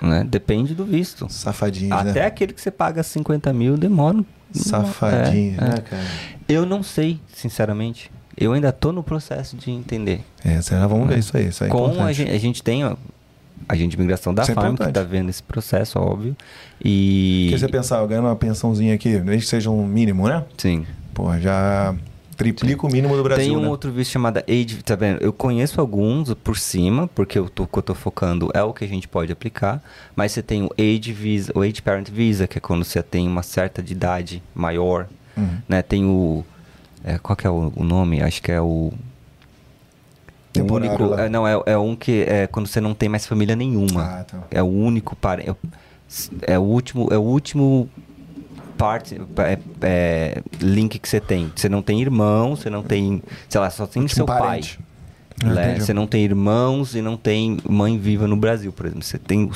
Né? 0.00 0.24
Depende 0.28 0.74
do 0.74 0.84
visto. 0.84 1.26
Safadinhos, 1.30 1.92
Até 1.92 2.20
né? 2.20 2.26
aquele 2.26 2.52
que 2.52 2.60
você 2.60 2.70
paga 2.70 3.02
50 3.02 3.52
mil 3.52 3.76
demora. 3.76 4.16
um- 4.16 4.24
Safadinhos, 4.52 5.58
É, 5.58 5.64
é. 5.64 5.68
né, 5.68 5.76
cara? 5.88 6.02
Eu 6.48 6.66
não 6.66 6.82
sei, 6.82 7.18
sinceramente. 7.34 8.10
Eu 8.36 8.52
ainda 8.52 8.72
tô 8.72 8.92
no 8.92 9.02
processo 9.02 9.56
de 9.56 9.70
entender. 9.70 10.24
É, 10.44 10.60
será? 10.62 10.86
Vamos 10.86 11.08
ver 11.08 11.18
isso 11.18 11.36
aí. 11.36 11.48
Isso 11.48 11.62
aí 11.64 11.70
é 11.70 11.72
Com 11.72 12.02
a 12.02 12.12
gente, 12.12 12.30
a 12.30 12.38
gente 12.38 12.62
tem 12.62 12.84
ó, 12.84 12.96
a 13.68 13.76
gente 13.76 13.90
de 13.90 13.96
imigração 13.96 14.34
da 14.34 14.42
Isso 14.42 14.52
é 14.52 14.54
FAM 14.54 14.62
que 14.62 14.68
importante. 14.74 14.94
tá 14.94 15.02
vendo 15.02 15.28
esse 15.28 15.42
processo, 15.42 15.98
óbvio. 15.98 16.36
E. 16.82 17.48
Porque 17.50 17.58
você 17.58 17.68
pensar, 17.68 17.98
eu 17.98 18.08
ganho 18.08 18.22
uma 18.22 18.34
pensãozinha 18.36 18.94
aqui, 18.94 19.10
mesmo 19.10 19.40
que 19.40 19.46
seja 19.46 19.70
um 19.70 19.86
mínimo, 19.86 20.28
né? 20.28 20.42
Sim. 20.56 20.86
Pô, 21.14 21.36
já 21.38 21.94
triplica 22.42 22.86
o 22.86 22.90
mínimo 22.90 23.16
do 23.16 23.22
Brasil, 23.22 23.44
Tem 23.46 23.56
um 23.56 23.60
né? 23.62 23.68
outro 23.68 23.90
visto 23.90 24.10
chamado 24.10 24.38
Age, 24.48 24.82
tá 24.82 24.94
vendo? 24.96 25.20
Eu 25.22 25.32
conheço 25.32 25.80
alguns 25.80 26.32
por 26.34 26.56
cima, 26.56 27.08
porque 27.14 27.38
eu 27.38 27.48
tô, 27.48 27.64
o 27.64 27.66
que 27.66 27.78
eu 27.78 27.82
tô 27.82 27.94
focando 27.94 28.50
é 28.54 28.62
o 28.62 28.72
que 28.72 28.84
a 28.84 28.88
gente 28.88 29.06
pode 29.08 29.32
aplicar, 29.32 29.82
mas 30.16 30.32
você 30.32 30.42
tem 30.42 30.62
o 30.64 30.70
Age 30.78 31.12
Visa, 31.12 31.52
o 31.54 31.60
Age 31.62 31.80
Parent 31.82 32.08
Visa, 32.10 32.46
que 32.46 32.58
é 32.58 32.60
quando 32.60 32.84
você 32.84 33.02
tem 33.02 33.26
uma 33.26 33.42
certa 33.42 33.82
de 33.82 33.92
idade 33.92 34.42
maior, 34.54 35.06
Uhum. 35.36 35.58
né? 35.68 35.80
Tem 35.82 36.04
o 36.04 36.44
é, 37.04 37.18
qual 37.18 37.34
que 37.36 37.46
é 37.46 37.50
o, 37.50 37.72
o 37.74 37.82
nome? 37.82 38.22
Acho 38.22 38.42
que 38.42 38.52
é 38.52 38.60
o 38.60 38.92
o 40.54 40.72
único, 40.74 41.14
é, 41.14 41.28
não, 41.30 41.48
é, 41.48 41.62
é 41.64 41.78
um 41.78 41.96
que 41.96 42.24
é 42.28 42.46
quando 42.46 42.66
você 42.66 42.80
não 42.80 42.92
tem 42.92 43.08
mais 43.08 43.26
família 43.26 43.56
nenhuma. 43.56 44.02
Ah, 44.20 44.24
tá. 44.24 44.38
É 44.50 44.62
o 44.62 44.66
único 44.66 45.16
parente. 45.16 45.50
É 46.42 46.58
o 46.58 46.62
último. 46.62 47.08
É 47.10 47.16
o 47.16 47.22
último 47.22 47.88
parte, 48.82 49.20
é, 49.38 49.58
é, 49.80 50.42
link 50.60 50.98
que 50.98 51.08
você 51.08 51.20
tem. 51.20 51.52
Você 51.54 51.68
não 51.68 51.80
tem 51.82 52.00
irmão, 52.00 52.56
você 52.56 52.68
não 52.68 52.82
tem. 52.82 53.22
Sei 53.48 53.60
lá, 53.60 53.70
só 53.70 53.86
tem 53.86 54.02
Último 54.02 54.16
seu 54.16 54.26
parente. 54.26 54.78
pai. 54.78 54.86
Entendi. 55.44 55.80
Você 55.84 55.94
não 55.94 56.06
tem 56.06 56.24
irmãos 56.24 56.94
e 56.94 57.02
não 57.02 57.16
tem 57.16 57.58
mãe 57.68 57.98
viva 57.98 58.26
no 58.26 58.36
Brasil, 58.36 58.72
por 58.72 58.86
exemplo. 58.86 59.04
Você 59.04 59.18
tem. 59.18 59.50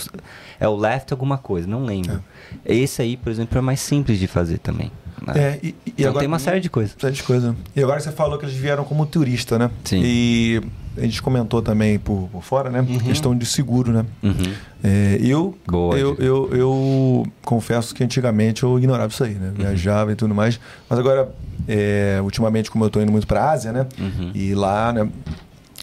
É 0.61 0.69
o 0.69 0.77
left 0.77 1.13
alguma 1.13 1.39
coisa, 1.39 1.67
não 1.67 1.85
lembro. 1.85 2.23
Esse 2.65 3.03
aí, 3.03 3.17
por 3.17 3.31
exemplo, 3.31 3.59
é 3.59 3.61
mais 3.61 3.81
simples 3.81 4.19
de 4.19 4.27
fazer 4.27 4.59
também. 4.59 4.91
Né? 5.27 5.35
É, 5.37 5.59
e, 5.63 5.69
e 5.69 5.75
então 5.99 6.07
agora, 6.11 6.21
tem 6.21 6.29
uma 6.29 6.39
série 6.39 6.61
de 6.61 6.71
coisas. 6.71 6.95
série 6.99 7.15
de 7.15 7.23
coisas. 7.23 7.55
E 7.75 7.83
agora 7.83 7.99
você 8.01 8.13
falou 8.13 8.39
que 8.39 8.45
eles 8.47 8.57
vieram 8.57 8.85
como 8.85 9.05
turista, 9.07 9.59
né? 9.59 9.71
Sim. 9.85 10.01
E 10.05 10.61
a 10.97 11.01
gente 11.03 11.21
comentou 11.21 11.61
também 11.61 11.99
por, 11.99 12.29
por 12.33 12.43
fora, 12.43 12.71
né? 12.71 12.87
Questão 13.05 13.37
de 13.37 13.45
seguro, 13.45 13.93
né? 13.93 14.07
Uhum. 14.23 14.53
É, 14.85 15.19
eu, 15.21 15.59
Boa, 15.67 15.99
eu, 15.99 16.15
eu, 16.19 16.51
eu 16.53 17.27
confesso 17.45 17.95
que 17.95 18.05
antigamente 18.05 18.63
eu 18.63 18.79
ignorava 18.79 19.13
isso 19.13 19.25
aí, 19.25 19.35
Uhum. 19.35 19.41
né? 19.41 19.53
Viajava 19.57 20.13
e 20.13 20.15
tudo 20.15 20.35
mais. 20.35 20.61
Mas 20.89 20.99
agora, 20.99 21.29
é, 21.67 22.21
ultimamente, 22.23 22.71
como 22.71 22.85
eu 22.85 22.91
tô 22.91 23.01
indo 23.01 23.11
muito 23.13 23.27
para 23.27 23.51
Ásia, 23.51 23.73
né? 23.73 23.87
Uhum. 23.99 24.31
E 24.35 24.55
lá, 24.55 24.93
né? 24.93 25.09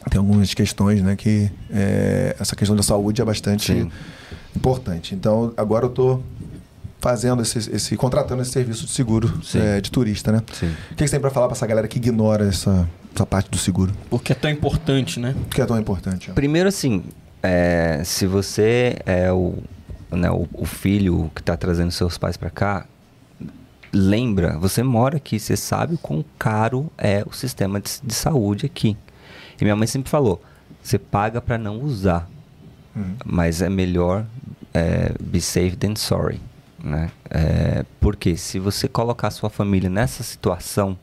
Tem 0.10 0.20
algumas 0.20 0.54
questões, 0.54 1.02
né? 1.02 1.16
Que 1.16 1.50
é, 1.70 2.36
essa 2.40 2.56
questão 2.56 2.76
da 2.76 2.84
saúde 2.84 3.22
é 3.22 3.26
bastante 3.26 3.72
Sim. 3.74 3.92
importante. 4.56 5.14
Então, 5.16 5.54
agora 5.56 5.86
eu 5.86 5.90
tô 5.90 6.20
fazendo 7.04 7.42
esse, 7.42 7.58
esse 7.70 7.98
contratando 7.98 8.42
esse 8.42 8.52
serviço 8.52 8.86
de 8.86 8.92
seguro 8.92 9.30
é, 9.56 9.82
de 9.82 9.92
turista, 9.92 10.32
né? 10.32 10.42
Sim. 10.54 10.74
O 10.92 10.96
que 10.96 11.06
você 11.06 11.12
tem 11.12 11.20
para 11.20 11.30
falar 11.30 11.48
para 11.48 11.58
essa 11.58 11.68
galera 11.68 11.86
que 11.86 11.98
ignora 11.98 12.48
essa, 12.48 12.90
essa 13.14 13.26
parte 13.26 13.52
do 13.52 13.58
seguro? 13.58 13.92
Porque 14.10 14.32
é 14.32 14.36
tão 14.36 14.50
importante, 14.50 15.20
né? 15.20 15.36
Que 15.52 15.62
é 15.62 15.66
tão 15.66 15.78
importante? 15.78 16.32
Primeiro, 16.32 16.70
assim, 16.70 17.04
é, 17.44 18.02
se 18.06 18.26
você 18.26 18.96
é 19.06 19.30
o, 19.34 19.56
né, 20.12 20.32
o, 20.32 20.48
o 20.54 20.66
filho 20.66 21.30
que 21.36 21.42
está 21.42 21.58
trazendo 21.58 21.92
seus 21.92 22.18
pais 22.18 22.38
para 22.38 22.50
cá, 22.50 22.86
lembra, 23.92 24.58
você 24.58 24.82
mora 24.82 25.18
aqui, 25.18 25.38
você 25.38 25.58
sabe 25.58 25.96
o 25.96 25.98
quão 25.98 26.24
caro 26.40 26.90
é 26.98 27.22
o 27.28 27.34
sistema 27.34 27.82
de, 27.82 27.92
de 28.02 28.14
saúde 28.14 28.66
aqui. 28.66 28.96
E 29.60 29.64
minha 29.66 29.76
mãe 29.76 29.88
sempre 29.88 30.10
falou, 30.10 30.42
você 30.82 30.98
paga 30.98 31.42
para 31.42 31.58
não 31.58 31.82
usar, 31.82 32.30
Hum. 32.96 33.16
mas 33.26 33.60
é 33.62 33.70
melhor 33.70 34.24
é, 34.74 35.12
be 35.20 35.42
safe 35.42 35.76
than 35.76 35.96
sorry. 35.96 36.40
Né? 36.84 37.10
É, 37.30 37.86
porque 38.02 38.36
se 38.36 38.60
você 38.60 38.88
colocar 38.90 39.30
a 39.30 39.32
sua 39.32 39.50
família 39.50 39.90
nessa 39.90 40.22
situação, 40.22 40.98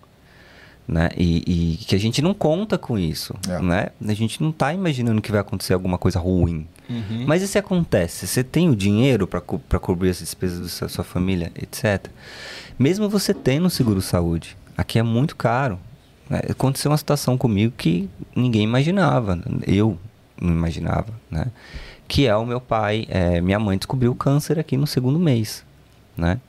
né? 0.87 1.09
E, 1.17 1.73
e 1.73 1.77
que 1.77 1.95
a 1.95 1.99
gente 1.99 2.21
não 2.21 2.35
conta 2.35 2.77
com 2.77 2.99
isso, 2.99 3.35
É. 3.49 3.61
né? 3.63 3.87
A 4.07 4.13
gente 4.13 4.43
não 4.43 4.51
está 4.51 4.75
imaginando 4.75 5.23
que 5.23 5.31
vai 5.31 5.41
acontecer 5.41 5.73
alguma 5.73 5.97
coisa 5.97 6.19
ruim. 6.19 6.67
Uhum. 6.89 7.25
Mas 7.27 7.43
e 7.43 7.49
se 7.49 7.57
acontece? 7.57 8.27
Você 8.27 8.43
tem 8.43 8.69
o 8.69 8.75
dinheiro 8.77 9.27
para 9.27 9.41
co 9.41 9.59
cobrir 9.81 10.11
as 10.11 10.19
despesas 10.19 10.61
da 10.61 10.69
sua, 10.69 10.89
sua 10.89 11.05
família, 11.05 11.53
etc. 11.55 12.09
Mesmo 12.79 13.09
você 13.09 13.33
tendo 13.33 13.71
seguro 13.71 14.03
saúde, 14.03 14.57
aqui 14.77 14.99
é 14.99 15.03
muito 15.03 15.37
caro. 15.37 15.79
né? 16.29 16.41
Aconteceu 16.51 16.91
uma 16.91 16.99
situação 16.99 17.39
comigo 17.39 17.73
que 17.77 18.11
ninguém 18.35 18.63
imaginava. 18.65 19.39
Eu 19.67 19.97
não 20.41 20.53
imaginava, 20.53 21.13
né? 21.31 21.47
Que 22.09 22.27
é 22.27 22.35
o 22.35 22.45
meu 22.45 22.61
pai, 22.61 23.07
é, 23.09 23.41
minha 23.41 23.61
mãe 23.61 23.79
descobriu 23.79 24.11
o 24.11 24.15
câncer 24.17 24.59
aqui 24.59 24.77
no 24.77 24.87
segundo 24.89 25.19
mês, 25.21 25.65
né? 26.21 26.41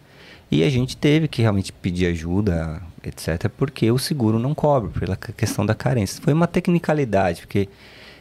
E 0.51 0.63
a 0.63 0.69
gente 0.69 0.97
teve 0.97 1.29
que 1.29 1.41
realmente 1.41 1.71
pedir 1.71 2.07
ajuda, 2.07 2.81
etc., 3.03 3.49
porque 3.57 3.89
o 3.89 3.97
seguro 3.97 4.37
não 4.37 4.53
cobre, 4.53 4.99
pela 4.99 5.15
que- 5.15 5.31
questão 5.31 5.65
da 5.65 5.73
carência. 5.73 6.21
Foi 6.21 6.33
uma 6.33 6.45
tecnicalidade, 6.45 7.41
porque, 7.41 7.69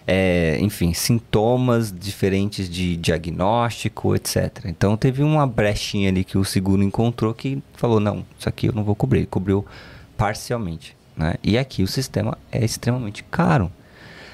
é, 0.06 0.56
enfim, 0.60 0.94
sintomas 0.94 1.93
diferentes 1.93 2.70
de 2.70 2.97
diagnóstico, 2.97 4.14
etc. 4.14 4.64
Então 4.66 4.97
teve 4.97 5.24
uma 5.24 5.44
brechinha 5.44 6.09
ali 6.09 6.22
que 6.22 6.39
o 6.39 6.44
seguro 6.44 6.85
encontrou 6.85 7.35
que 7.35 7.60
falou: 7.74 7.98
não, 7.98 8.24
isso 8.39 8.48
aqui 8.48 8.66
eu 8.68 8.72
não 8.72 8.85
vou 8.85 8.94
cobrir. 8.94 9.20
Ele 9.20 9.27
cobriu 9.27 9.66
parcialmente. 10.16 10.97
Né? 11.16 11.35
E 11.43 11.59
aqui 11.59 11.82
o 11.82 11.89
sistema 11.89 12.39
é 12.52 12.64
extremamente 12.64 13.24
caro. 13.24 13.72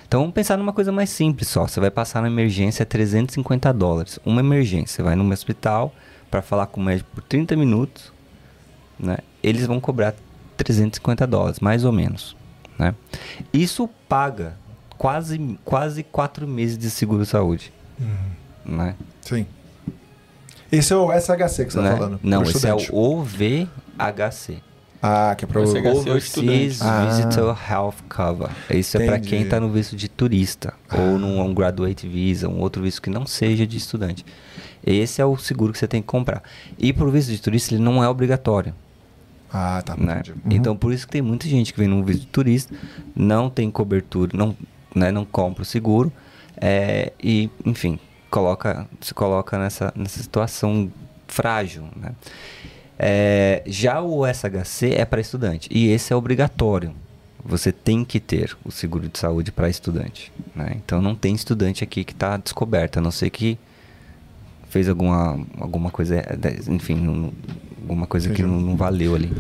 Então 0.06 0.20
vamos 0.20 0.34
pensar 0.34 0.56
numa 0.56 0.72
coisa 0.72 0.92
mais 0.92 1.10
simples 1.10 1.48
só. 1.48 1.66
Você 1.66 1.80
vai 1.80 1.90
passar 1.90 2.22
na 2.22 2.28
emergência 2.28 2.84
350 2.86 3.72
dólares. 3.72 4.20
Uma 4.24 4.40
emergência. 4.40 4.96
Você 4.96 5.02
vai 5.02 5.16
num 5.16 5.28
hospital 5.32 5.92
para 6.36 6.42
falar 6.42 6.66
com 6.66 6.80
o 6.80 6.84
médico 6.84 7.08
por 7.14 7.22
30 7.22 7.56
minutos. 7.56 8.12
Né? 8.98 9.18
Eles 9.42 9.66
vão 9.66 9.80
cobrar 9.80 10.14
350 10.58 11.26
dólares, 11.26 11.60
mais 11.60 11.84
ou 11.84 11.92
menos. 11.92 12.36
Né? 12.78 12.94
Isso 13.52 13.88
paga 14.06 14.54
quase, 14.98 15.58
quase 15.64 16.02
4 16.02 16.46
meses 16.46 16.76
de 16.76 16.90
seguro-saúde. 16.90 17.72
Né? 18.64 18.94
Sim. 19.22 19.46
Esse 20.70 20.92
é 20.92 20.96
o 20.96 21.10
SHC 21.10 21.64
que 21.64 21.72
você 21.72 21.80
Né? 21.80 21.90
tá 21.90 21.96
falando. 21.96 22.20
Não, 22.22 22.42
esse 22.42 22.66
é 22.66 22.76
estudante. 22.76 22.92
o 22.92 23.20
OVHC. 23.20 24.58
Ah, 25.02 25.34
que 25.36 25.44
é 25.44 25.48
para 25.48 25.60
o... 25.60 25.76
É 25.76 25.92
o 25.92 25.96
Overseas. 25.98 26.82
Ah. 26.82 27.06
Visitor 27.06 27.56
Health 27.70 27.94
Cover. 28.08 28.50
Isso 28.70 28.98
é 28.98 29.06
para 29.06 29.20
quem 29.20 29.42
está 29.42 29.60
no 29.60 29.70
visto 29.70 29.96
de 29.96 30.08
turista 30.08 30.74
ou 30.92 31.18
num 31.18 31.40
um 31.40 31.54
graduate 31.54 32.06
visa, 32.08 32.48
um 32.48 32.58
outro 32.60 32.82
visto 32.82 33.00
que 33.00 33.08
não 33.08 33.24
seja 33.24 33.66
de 33.66 33.76
estudante. 33.76 34.24
Esse 34.86 35.20
é 35.20 35.24
o 35.26 35.36
seguro 35.36 35.72
que 35.72 35.78
você 35.78 35.88
tem 35.88 36.00
que 36.00 36.06
comprar. 36.06 36.42
E 36.78 36.92
para 36.92 37.04
o 37.04 37.10
visto 37.10 37.30
de 37.30 37.40
turista 37.40 37.74
ele 37.74 37.82
não 37.82 38.02
é 38.02 38.08
obrigatório. 38.08 38.72
Ah, 39.52 39.82
tá. 39.84 39.96
né? 39.96 40.22
Uhum. 40.28 40.52
Então 40.52 40.76
por 40.76 40.92
isso 40.92 41.06
que 41.06 41.12
tem 41.12 41.22
muita 41.22 41.48
gente 41.48 41.72
que 41.72 41.78
vem 41.78 41.88
num 41.88 42.04
visto 42.04 42.20
de 42.20 42.26
turista, 42.26 42.74
não 43.14 43.50
tem 43.50 43.70
cobertura, 43.70 44.32
não, 44.34 44.56
né, 44.94 45.10
não 45.10 45.24
compra 45.24 45.62
o 45.62 45.66
seguro 45.66 46.12
é, 46.56 47.12
e, 47.22 47.50
enfim, 47.64 47.98
coloca, 48.30 48.86
se 49.00 49.12
coloca 49.12 49.58
nessa, 49.58 49.92
nessa 49.96 50.22
situação 50.22 50.90
frágil. 51.26 51.84
Né? 51.96 52.12
É, 52.98 53.62
já 53.66 54.00
o 54.00 54.22
SHC 54.26 54.94
é 54.96 55.04
para 55.04 55.20
estudante 55.20 55.68
e 55.70 55.88
esse 55.88 56.12
é 56.12 56.16
obrigatório. 56.16 56.94
Você 57.44 57.70
tem 57.70 58.04
que 58.04 58.18
ter 58.18 58.56
o 58.64 58.72
seguro 58.72 59.08
de 59.08 59.18
saúde 59.18 59.52
para 59.52 59.68
estudante. 59.68 60.32
Né? 60.54 60.72
Então 60.76 61.00
não 61.00 61.14
tem 61.14 61.34
estudante 61.34 61.84
aqui 61.84 62.04
que 62.04 62.12
está 62.12 62.36
descoberto, 62.36 62.98
a 62.98 63.00
não 63.00 63.10
ser 63.10 63.30
que 63.30 63.58
fez 64.68 64.88
alguma, 64.88 65.38
alguma 65.60 65.90
coisa, 65.90 66.22
enfim, 66.68 66.94
não- 66.96 67.32
alguma 67.82 68.06
coisa 68.06 68.28
que 68.30 68.42
Entendi. 68.42 68.48
não, 68.54 68.60
não 68.60 68.76
valeu 68.76 69.14
ali. 69.14 69.32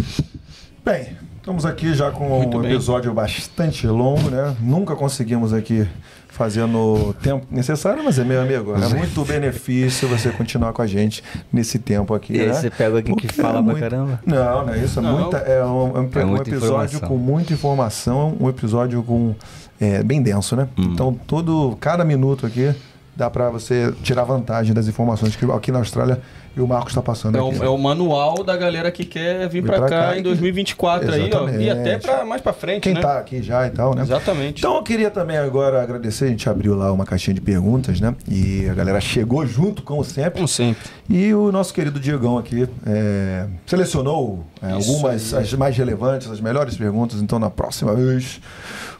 Bem, 0.84 1.08
estamos 1.38 1.66
aqui 1.66 1.94
já 1.94 2.10
com 2.10 2.28
Muito 2.28 2.58
um 2.58 2.62
bem. 2.62 2.72
episódio 2.72 3.12
bastante 3.12 3.86
longo, 3.86 4.30
né? 4.30 4.54
Nunca 4.60 4.94
conseguimos 4.94 5.52
aqui 5.52 5.86
fazer 6.28 6.66
no 6.66 7.14
tempo 7.14 7.46
necessário, 7.50 8.04
mas 8.04 8.18
é 8.18 8.24
meu 8.24 8.40
amigo, 8.42 8.74
é 8.74 8.88
muito 8.94 9.24
benefício 9.24 10.06
você 10.06 10.28
continuar 10.30 10.72
com 10.74 10.82
a 10.82 10.86
gente 10.86 11.24
nesse 11.52 11.78
tempo 11.78 12.14
aqui, 12.14 12.34
E 12.34 12.40
aí 12.40 12.46
né? 12.48 12.52
você 12.52 12.70
pega 12.70 12.96
alguém 12.96 13.14
que 13.16 13.26
Porque 13.26 13.40
fala 13.42 13.48
é 13.50 13.52
pra 13.54 13.62
muito- 13.62 13.80
caramba? 13.80 14.20
Não, 14.24 14.66
não 14.66 14.74
é 14.74 14.78
isso. 14.78 14.98
É, 14.98 15.02
Não. 15.02 15.18
muita, 15.18 15.38
é 15.38 15.64
um, 15.64 15.66
é 15.66 16.00
um- 16.00 16.10
É 16.14 16.24
um 16.24 16.28
muita 16.28 16.50
episódio 16.50 16.96
informação. 16.96 17.08
com 17.08 17.16
muita 17.16 17.52
informação, 17.52 18.36
um 18.38 18.48
episódio 18.48 19.02
com 19.02 19.34
é, 19.80 20.02
bem 20.02 20.22
denso, 20.22 20.54
né? 20.56 20.68
Hum. 20.78 20.90
Então, 20.92 21.12
todo, 21.26 21.76
cada 21.80 22.04
minuto 22.04 22.46
aqui 22.46 22.72
dá 23.16 23.30
pra 23.30 23.48
você 23.48 23.92
tirar 24.02 24.24
vantagem 24.24 24.74
das 24.74 24.86
informações 24.86 25.34
que 25.34 25.50
aqui 25.50 25.72
na 25.72 25.78
Austrália 25.78 26.20
e 26.56 26.60
o 26.60 26.66
Marcos 26.66 26.92
está 26.92 27.02
passando 27.02 27.36
É 27.36 27.40
aqui. 27.40 27.58
o, 27.60 27.64
é 27.64 27.68
o 27.68 27.76
manual 27.76 28.42
da 28.42 28.56
galera 28.56 28.90
que 28.90 29.04
quer 29.04 29.46
vir 29.48 29.62
pra 29.62 29.80
cá 29.80 29.88
cá 29.88 30.16
em 30.16 30.20
e- 30.20 30.22
2024 30.22 31.12
aí, 31.12 31.20
ó. 31.20 31.22
E 31.22 31.26
Exatamente. 31.28 31.70
até 31.70 31.98
pra, 31.98 32.24
mais 32.24 32.40
pra 32.40 32.52
frente, 32.54 32.82
Quem 32.84 32.94
né? 32.94 33.00
tá 33.00 33.18
aqui 33.18 33.42
já 33.42 33.66
e 33.66 33.70
tal, 33.70 33.94
né? 33.94 34.02
Exatamente. 34.02 34.60
Então 34.60 34.74
eu 34.76 34.82
queria 34.82 35.10
também 35.10 35.36
agora 35.36 35.82
agradecer, 35.82 36.24
a 36.24 36.28
gente 36.28 36.48
abriu 36.48 36.74
lá 36.74 36.90
uma 36.90 37.04
caixinha 37.04 37.34
de 37.34 37.40
perguntas, 37.42 38.00
né? 38.00 38.14
E 38.26 38.66
a 38.70 38.74
galera 38.74 39.00
chegou 39.02 39.44
junto, 39.46 39.82
como 39.82 40.02
sempre. 40.02 40.32
Como 40.36 40.48
sempre. 40.48 40.82
E 41.10 41.34
o 41.34 41.52
nosso 41.52 41.74
querido 41.74 42.00
Diegão 42.00 42.38
aqui 42.38 42.66
é, 42.86 43.46
selecionou 43.66 44.44
é, 44.62 44.72
algumas, 44.72 45.34
aí. 45.34 45.42
as 45.42 45.52
mais 45.52 45.76
relevantes, 45.76 46.30
as 46.30 46.40
melhores 46.40 46.76
perguntas. 46.76 47.20
Então, 47.20 47.38
na 47.38 47.50
próxima 47.50 47.94
vez, 47.94 48.40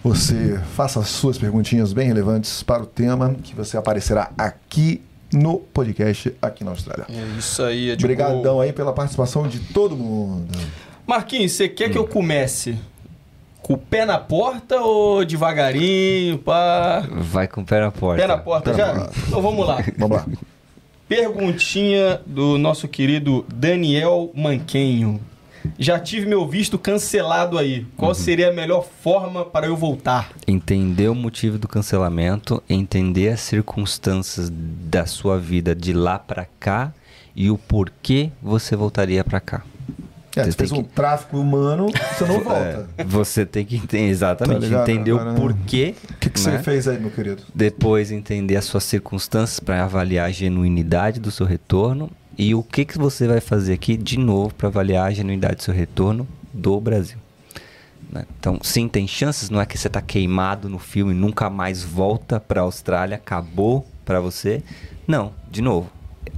você 0.04 0.60
faça 0.74 1.00
as 1.00 1.08
suas 1.08 1.38
perguntinhas 1.38 1.92
bem 1.92 2.06
relevantes 2.06 2.62
para 2.62 2.82
o 2.82 2.86
tema 2.86 3.34
que 3.42 3.54
você 3.54 3.76
aparecerá 3.76 4.30
aqui 4.36 5.00
no 5.32 5.58
podcast, 5.58 6.32
aqui 6.40 6.62
na 6.64 6.70
Austrália. 6.70 7.06
É 7.08 7.38
isso 7.38 7.62
aí, 7.62 7.90
é 7.90 7.96
de 7.96 8.04
Obrigadão 8.04 8.60
aí 8.60 8.72
pela 8.72 8.92
participação 8.92 9.46
de 9.48 9.58
todo 9.58 9.96
mundo. 9.96 10.48
Marquinhos, 11.06 11.52
você 11.52 11.68
quer 11.68 11.90
que 11.90 11.98
eu 11.98 12.06
comece 12.06 12.76
com 13.62 13.74
o 13.74 13.78
pé 13.78 14.04
na 14.04 14.18
porta 14.18 14.80
ou 14.80 15.24
devagarinho, 15.24 16.38
pá? 16.38 17.04
Vai 17.10 17.48
com 17.48 17.60
o 17.62 17.64
pé 17.64 17.80
na 17.80 17.90
porta. 17.90 18.22
Pé 18.22 18.28
na 18.28 18.38
porta 18.38 18.70
Pé 18.72 18.76
na 18.76 18.86
já? 18.86 18.94
porta. 18.94 19.18
Então 19.26 19.42
vamos 19.42 19.66
lá. 19.66 19.84
Vamos 19.98 20.16
lá. 20.18 20.26
Perguntinha 21.08 22.20
do 22.26 22.58
nosso 22.58 22.88
querido 22.88 23.44
Daniel 23.52 24.30
Manquenho. 24.34 25.20
Já 25.78 25.98
tive 25.98 26.26
meu 26.26 26.46
visto 26.46 26.78
cancelado 26.78 27.58
aí. 27.58 27.86
Qual 27.96 28.14
seria 28.14 28.50
a 28.50 28.52
melhor 28.52 28.86
forma 29.02 29.44
para 29.44 29.66
eu 29.66 29.76
voltar? 29.76 30.30
Entender 30.46 31.08
o 31.08 31.14
motivo 31.14 31.58
do 31.58 31.68
cancelamento, 31.68 32.62
entender 32.68 33.28
as 33.30 33.40
circunstâncias 33.40 34.50
da 34.50 35.06
sua 35.06 35.38
vida 35.38 35.74
de 35.74 35.92
lá 35.92 36.18
pra 36.18 36.46
cá 36.58 36.92
e 37.34 37.50
o 37.50 37.58
porquê 37.58 38.30
você 38.42 38.74
voltaria 38.76 39.22
pra 39.24 39.40
cá. 39.40 39.62
É, 40.34 40.44
Você 40.44 40.50
você 40.52 40.56
fez 40.58 40.70
tem 40.70 40.80
um 40.80 40.82
tráfico 40.84 41.38
humano, 41.38 41.86
você 42.14 42.24
não 42.26 42.40
volta. 42.44 42.88
É, 42.98 43.04
você 43.04 43.46
tem 43.46 43.64
que 43.64 43.76
entender 43.76 44.08
exatamente, 44.10 44.60
Tá 44.60 44.66
ligado? 44.66 44.88
entender 44.90 45.12
o 45.12 45.34
porquê. 45.34 45.94
O 46.10 46.14
que, 46.18 46.28
que 46.28 46.40
né? 46.44 46.58
você 46.58 46.62
fez 46.62 46.86
aí, 46.86 46.98
meu 47.00 47.10
querido? 47.10 47.42
Depois 47.54 48.12
entender 48.12 48.56
as 48.56 48.66
suas 48.66 48.84
circunstâncias 48.84 49.58
para 49.60 49.82
avaliar 49.84 50.28
a 50.28 50.30
genuinidade 50.30 51.20
do 51.20 51.30
seu 51.30 51.46
retorno 51.46 52.10
e 52.38 52.54
o 52.54 52.62
que, 52.62 52.84
que 52.84 52.98
você 52.98 53.26
vai 53.26 53.40
fazer 53.40 53.72
aqui 53.74 53.96
de 53.96 54.18
novo 54.18 54.52
para 54.54 54.68
avaliar 54.68 55.08
a 55.08 55.10
genuinidade 55.12 55.56
do 55.56 55.62
seu 55.62 55.74
retorno 55.74 56.26
do 56.52 56.80
Brasil. 56.80 57.18
né? 58.10 58.24
Então, 58.38 58.58
sim, 58.62 58.88
tem 58.88 59.06
chances, 59.08 59.50
não 59.50 59.60
é 59.60 59.66
que 59.66 59.76
você 59.78 59.86
está 59.88 60.00
queimado 60.00 60.68
no 60.68 60.78
filme 60.78 61.12
e 61.12 61.16
nunca 61.16 61.48
mais 61.50 61.82
volta 61.82 62.38
para 62.38 62.60
a 62.60 62.64
Austrália, 62.64 63.16
acabou 63.16 63.86
para 64.04 64.20
você. 64.20 64.62
Não, 65.06 65.32
de 65.50 65.60
novo, 65.62 65.90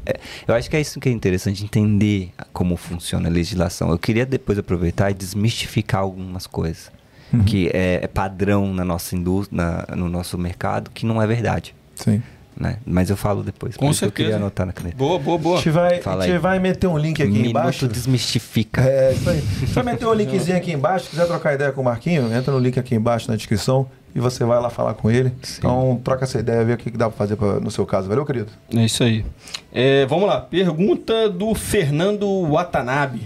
é, 0.06 0.18
eu 0.46 0.54
acho 0.54 0.68
que 0.70 0.76
é 0.76 0.80
isso 0.80 0.98
que 1.00 1.08
é 1.08 1.12
interessante 1.12 1.64
entender 1.64 2.30
como 2.52 2.76
funciona 2.76 3.28
a 3.28 3.32
legislação. 3.32 3.90
Eu 3.90 3.98
queria 3.98 4.24
depois 4.24 4.58
aproveitar 4.58 5.10
e 5.10 5.14
desmistificar 5.14 6.00
algumas 6.02 6.46
coisas 6.46 6.90
Uhum. 7.30 7.44
que 7.44 7.68
é, 7.74 8.00
é 8.02 8.06
padrão 8.06 8.72
na 8.72 8.82
nossa 8.86 9.14
indústria, 9.14 9.54
na- 9.86 9.94
no 9.96 10.08
nosso 10.08 10.38
mercado, 10.38 10.90
que 10.90 11.04
não 11.04 11.20
é 11.20 11.26
verdade. 11.26 11.74
Sim. 11.94 12.22
Né? 12.58 12.78
Mas 12.84 13.08
eu 13.08 13.16
falo 13.16 13.44
depois. 13.44 13.76
Com 13.76 13.86
por 13.86 13.90
isso 13.92 14.00
que 14.00 14.04
Eu 14.06 14.08
certeza. 14.08 14.26
queria 14.30 14.36
anotar 14.36 14.66
na 14.66 14.72
caneta. 14.72 14.96
Boa, 14.96 15.16
boa, 15.18 15.36
A 15.36 15.40
boa. 15.40 15.56
gente 15.58 15.70
vai, 15.70 16.00
a 16.04 16.26
gente 16.26 16.38
vai 16.38 16.58
meter 16.58 16.88
um 16.88 16.98
link 16.98 17.22
aqui 17.22 17.30
Minuto 17.30 17.50
embaixo. 17.50 17.86
desmistifica. 17.86 18.80
É, 18.82 19.12
isso 19.12 19.30
aí. 19.30 19.40
Você 19.40 19.66
vai 19.66 19.84
meter 19.84 20.06
um 20.08 20.12
linkzinho 20.12 20.56
aqui 20.56 20.72
embaixo. 20.72 21.04
Se 21.04 21.10
quiser 21.10 21.26
trocar 21.26 21.54
ideia 21.54 21.70
com 21.70 21.82
o 21.82 21.84
Marquinho, 21.84 22.34
entra 22.34 22.52
no 22.52 22.58
link 22.58 22.76
aqui 22.76 22.96
embaixo 22.96 23.30
na 23.30 23.36
descrição 23.36 23.88
e 24.12 24.18
você 24.18 24.44
vai 24.44 24.60
lá 24.60 24.70
falar 24.70 24.94
com 24.94 25.08
ele. 25.08 25.32
Sim. 25.40 25.58
Então, 25.58 26.00
troca 26.02 26.24
essa 26.24 26.40
ideia, 26.40 26.64
vê 26.64 26.72
o 26.72 26.76
que 26.76 26.90
dá 26.90 27.08
pra 27.08 27.16
fazer 27.16 27.36
pra- 27.36 27.60
no 27.60 27.70
seu 27.70 27.86
caso. 27.86 28.08
Valeu, 28.08 28.26
querido? 28.26 28.48
É 28.74 28.84
isso 28.84 29.04
aí. 29.04 29.24
É, 29.72 30.04
vamos 30.06 30.26
lá. 30.26 30.40
Pergunta 30.40 31.28
do 31.30 31.54
Fernando 31.54 32.26
Watanabe. 32.50 33.22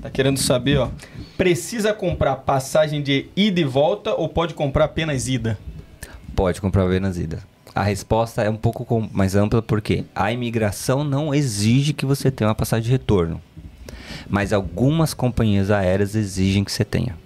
Tá 0.00 0.08
querendo 0.08 0.38
saber, 0.38 0.78
ó. 0.78 0.88
Precisa 1.36 1.92
comprar 1.92 2.36
passagem 2.36 3.02
de 3.02 3.26
ida 3.36 3.60
e 3.60 3.64
volta 3.64 4.14
ou 4.14 4.30
pode 4.30 4.54
comprar 4.54 4.86
apenas 4.86 5.28
ida? 5.28 5.58
Pode 6.34 6.58
comprar 6.58 6.86
apenas 6.86 7.18
ida. 7.18 7.40
A 7.74 7.82
resposta 7.82 8.42
é 8.42 8.50
um 8.50 8.56
pouco 8.56 9.08
mais 9.12 9.34
ampla 9.34 9.62
porque 9.62 10.04
a 10.14 10.30
imigração 10.30 11.04
não 11.04 11.34
exige 11.34 11.92
que 11.92 12.04
você 12.04 12.30
tenha 12.30 12.48
uma 12.48 12.54
passagem 12.54 12.84
de 12.84 12.90
retorno. 12.90 13.40
Mas 14.28 14.52
algumas 14.52 15.14
companhias 15.14 15.70
aéreas 15.70 16.14
exigem 16.14 16.64
que 16.64 16.72
você 16.72 16.84
tenha. 16.84 17.16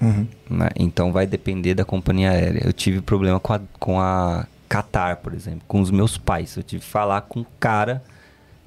Uhum. 0.00 0.26
né? 0.50 0.68
Então 0.76 1.12
vai 1.12 1.28
depender 1.28 1.74
da 1.74 1.84
companhia 1.84 2.30
aérea. 2.30 2.62
Eu 2.64 2.72
tive 2.72 3.00
problema 3.00 3.38
com 3.38 3.52
a, 3.52 3.60
com 3.78 4.00
a 4.00 4.46
Qatar, 4.68 5.18
por 5.18 5.32
exemplo, 5.32 5.60
com 5.68 5.80
os 5.80 5.90
meus 5.90 6.18
pais. 6.18 6.56
Eu 6.56 6.62
tive 6.62 6.82
que 6.82 6.88
falar 6.88 7.20
com 7.22 7.40
o 7.40 7.46
cara 7.60 8.02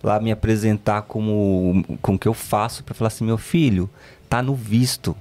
lá 0.06 0.20
me 0.20 0.32
apresentar 0.32 1.02
como 1.02 1.84
com 2.02 2.14
o 2.14 2.20
que 2.20 2.28
eu 2.28 2.34
faço 2.34 2.84
para 2.84 2.94
falar 2.94 3.08
assim, 3.08 3.26
meu 3.26 3.38
filho, 3.38 3.90
tá 4.30 4.42
no 4.42 4.56
visto. 4.56 5.16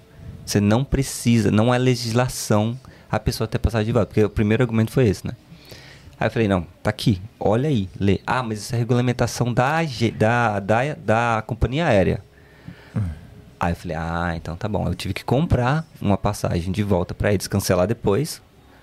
Você 0.45 0.61
não 0.61 0.85
precisa, 0.85 1.51
não 1.51 1.73
é 1.73 1.79
legislação 1.79 2.79
a 3.11 3.19
pessoa 3.19 3.49
ter 3.49 3.59
passagem 3.59 3.87
de 3.87 3.93
volta, 3.93 4.07
porque 4.07 4.23
o 4.23 4.29
primeiro 4.29 4.63
argumento 4.63 4.93
foi 4.93 5.09
esse, 5.09 5.27
né? 5.27 5.35
Aí 6.25 6.29
eu 6.29 6.33
falei, 6.33 6.49
não, 6.49 6.67
tá 6.83 6.89
aqui, 6.89 7.21
olha 7.39 7.69
aí, 7.69 7.87
lê. 8.01 8.19
Ah, 8.27 8.43
mas 8.43 8.61
isso 8.61 8.75
é 8.75 8.79
regulamentação 8.79 9.53
da, 9.53 9.81
da, 10.17 10.59
da, 10.59 10.95
da 10.95 11.45
companhia 11.47 11.87
aérea. 11.87 12.25
Aí 13.61 13.73
eu 13.73 13.77
falei, 13.77 13.95
ah, 13.95 14.33
então 14.35 14.57
tá 14.57 14.67
bom. 14.67 14.89
Eu 14.89 14.95
tive 14.95 15.13
que 15.13 15.23
comprar 15.23 15.87
uma 16.01 16.17
passagem 16.17 16.73
de 16.73 16.83
volta 16.83 17.13
para 17.13 17.35
eles 17.35 17.47
cancelar 17.47 17.87
depois, 17.87 18.41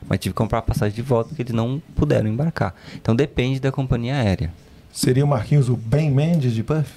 mas 0.08 0.20
tive 0.20 0.34
que 0.34 0.38
comprar 0.38 0.60
a 0.60 0.62
passagem 0.62 0.96
de 0.96 1.02
volta 1.02 1.30
porque 1.30 1.42
eles 1.42 1.52
não 1.52 1.82
puderam 1.96 2.30
embarcar. 2.30 2.76
Então 2.96 3.16
depende 3.16 3.60
da 3.60 3.72
companhia 3.72 4.18
aérea. 4.18 4.54
Seria 4.94 5.26
o 5.26 5.28
Marquinhos 5.28 5.68
o 5.68 5.76
Ben 5.76 6.12
Mendes 6.12 6.54
de 6.54 6.62
Puff? 6.62 6.92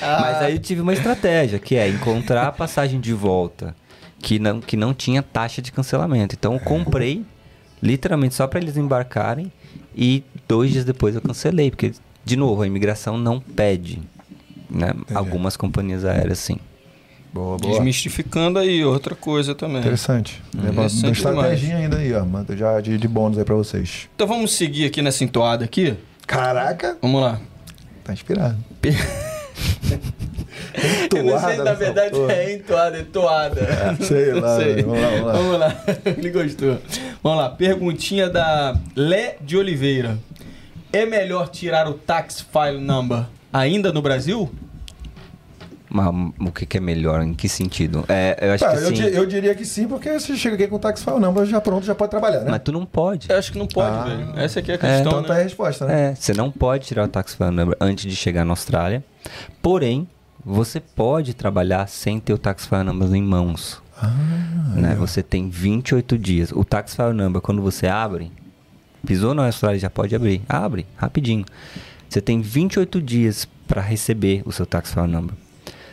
Mas 0.00 0.36
aí 0.36 0.52
eu 0.52 0.60
tive 0.60 0.82
uma 0.82 0.92
estratégia, 0.92 1.58
que 1.58 1.74
é 1.74 1.88
encontrar 1.88 2.46
a 2.46 2.52
passagem 2.52 3.00
de 3.00 3.12
volta 3.12 3.74
que 4.20 4.38
não, 4.38 4.60
que 4.60 4.76
não 4.76 4.94
tinha 4.94 5.20
taxa 5.20 5.60
de 5.60 5.72
cancelamento. 5.72 6.36
Então 6.38 6.54
eu 6.54 6.60
comprei, 6.60 7.24
literalmente 7.82 8.34
só 8.34 8.46
para 8.46 8.60
eles 8.60 8.76
embarcarem, 8.76 9.50
e 9.94 10.22
dois 10.48 10.70
dias 10.70 10.84
depois 10.84 11.14
eu 11.14 11.20
cancelei, 11.20 11.70
porque, 11.70 11.92
de 12.24 12.36
novo, 12.36 12.62
a 12.62 12.66
imigração 12.66 13.18
não 13.18 13.40
pede. 13.40 14.00
Né? 14.70 14.94
Algumas 15.14 15.56
companhias 15.56 16.04
aéreas 16.04 16.38
sim. 16.38 16.58
Boa, 17.32 17.56
boa. 17.56 17.72
Desmistificando 17.74 18.58
aí 18.58 18.84
outra 18.84 19.14
coisa 19.14 19.54
também. 19.54 19.78
Interessante. 19.80 20.42
É 20.64 20.70
uma 20.70 20.86
estratégia 20.86 21.76
ainda 21.76 21.96
aí, 21.96 22.12
ó. 22.12 22.24
Manda 22.24 22.54
Já 22.54 22.78
de, 22.80 22.98
de 22.98 23.08
bônus 23.08 23.38
aí 23.38 23.44
pra 23.44 23.54
vocês. 23.54 24.08
Então 24.14 24.26
vamos 24.26 24.52
seguir 24.52 24.86
aqui 24.86 25.00
nessa 25.00 25.24
entoada 25.24 25.64
aqui. 25.64 25.96
Caraca, 26.26 26.96
Vamos 27.00 27.20
lá. 27.22 27.40
tá 28.04 28.12
inspirado. 28.12 28.56
Eu 31.14 31.24
não 31.24 31.38
sei, 31.38 31.52
Entoada 31.54 31.64
na 31.64 31.72
verdade, 31.74 32.10
porra. 32.10 32.32
é 32.32 32.54
entoada, 32.54 32.98
entoada. 32.98 33.60
Sei 34.00 34.32
lá, 34.32 34.56
Sei. 34.58 34.82
Vamos 34.82 35.00
lá, 35.00 35.08
vamos 35.10 35.26
lá. 35.26 35.32
Vamos 35.32 35.58
lá. 35.58 35.76
Ele 36.18 36.30
gostou. 36.30 36.78
Vamos 37.22 37.38
lá. 37.38 37.50
Perguntinha 37.50 38.28
da 38.30 38.76
Lé 38.96 39.36
de 39.40 39.56
Oliveira. 39.56 40.18
É 40.92 41.06
melhor 41.06 41.48
tirar 41.48 41.88
o 41.88 41.94
tax 41.94 42.40
file 42.52 42.78
number 42.80 43.24
ainda 43.52 43.92
no 43.92 44.02
Brasil? 44.02 44.50
Mas 45.94 46.06
o 46.40 46.50
que, 46.50 46.64
que 46.64 46.78
é 46.78 46.80
melhor? 46.80 47.20
Em 47.22 47.34
que 47.34 47.46
sentido? 47.50 48.02
É, 48.08 48.38
eu 48.40 48.52
acho 48.52 48.64
Tá, 48.64 48.70
que 48.72 48.78
eu, 48.78 48.86
sim. 48.88 48.92
di- 48.94 49.14
eu 49.14 49.26
diria 49.26 49.54
que 49.54 49.62
sim, 49.66 49.86
porque 49.86 50.10
você 50.18 50.34
chega 50.38 50.54
aqui 50.54 50.66
com 50.66 50.76
o 50.76 50.78
tax 50.78 51.04
file 51.04 51.18
number, 51.18 51.44
já 51.44 51.60
pronto, 51.60 51.84
já 51.84 51.94
pode 51.94 52.10
trabalhar, 52.10 52.40
né? 52.40 52.50
Mas 52.50 52.62
tu 52.64 52.72
não 52.72 52.86
pode. 52.86 53.28
Eu 53.30 53.36
acho 53.38 53.52
que 53.52 53.58
não 53.58 53.66
pode, 53.66 53.94
Ah. 53.94 54.04
velho. 54.04 54.32
Essa 54.38 54.60
aqui 54.60 54.72
é 54.72 54.76
a 54.76 54.78
questão, 54.78 55.00
então 55.12 55.22
tá 55.22 55.34
aí 55.34 55.36
a 55.36 55.36
né? 55.38 55.42
resposta, 55.44 55.84
né? 55.86 56.10
É, 56.10 56.14
você 56.14 56.32
não 56.32 56.50
pode 56.50 56.86
tirar 56.86 57.04
o 57.04 57.08
tax 57.08 57.34
file 57.34 57.50
number 57.50 57.76
antes 57.78 58.06
de 58.10 58.16
chegar 58.16 58.42
na 58.42 58.52
Austrália. 58.52 59.04
Porém, 59.60 60.08
você 60.44 60.80
pode 60.80 61.34
trabalhar 61.34 61.86
sem 61.86 62.18
ter 62.18 62.32
o 62.32 62.38
tax 62.38 62.66
file 62.66 62.84
number 62.84 63.12
em 63.14 63.22
mãos. 63.22 63.80
Ah, 63.96 64.08
né? 64.74 64.94
Você 64.96 65.22
tem 65.22 65.48
28 65.48 66.18
dias. 66.18 66.50
O 66.52 66.64
tax 66.64 66.94
file 66.94 67.12
number, 67.12 67.40
quando 67.40 67.62
você 67.62 67.86
abre, 67.86 68.32
pisou 69.06 69.34
na 69.34 69.46
Austrália, 69.46 69.78
já 69.78 69.90
pode 69.90 70.14
abrir. 70.14 70.42
Abre, 70.48 70.86
rapidinho. 70.96 71.44
Você 72.08 72.20
tem 72.20 72.40
28 72.40 73.00
dias 73.00 73.48
para 73.66 73.80
receber 73.80 74.42
o 74.44 74.52
seu 74.52 74.66
tax 74.66 74.92
file 74.92 75.06
number. 75.06 75.34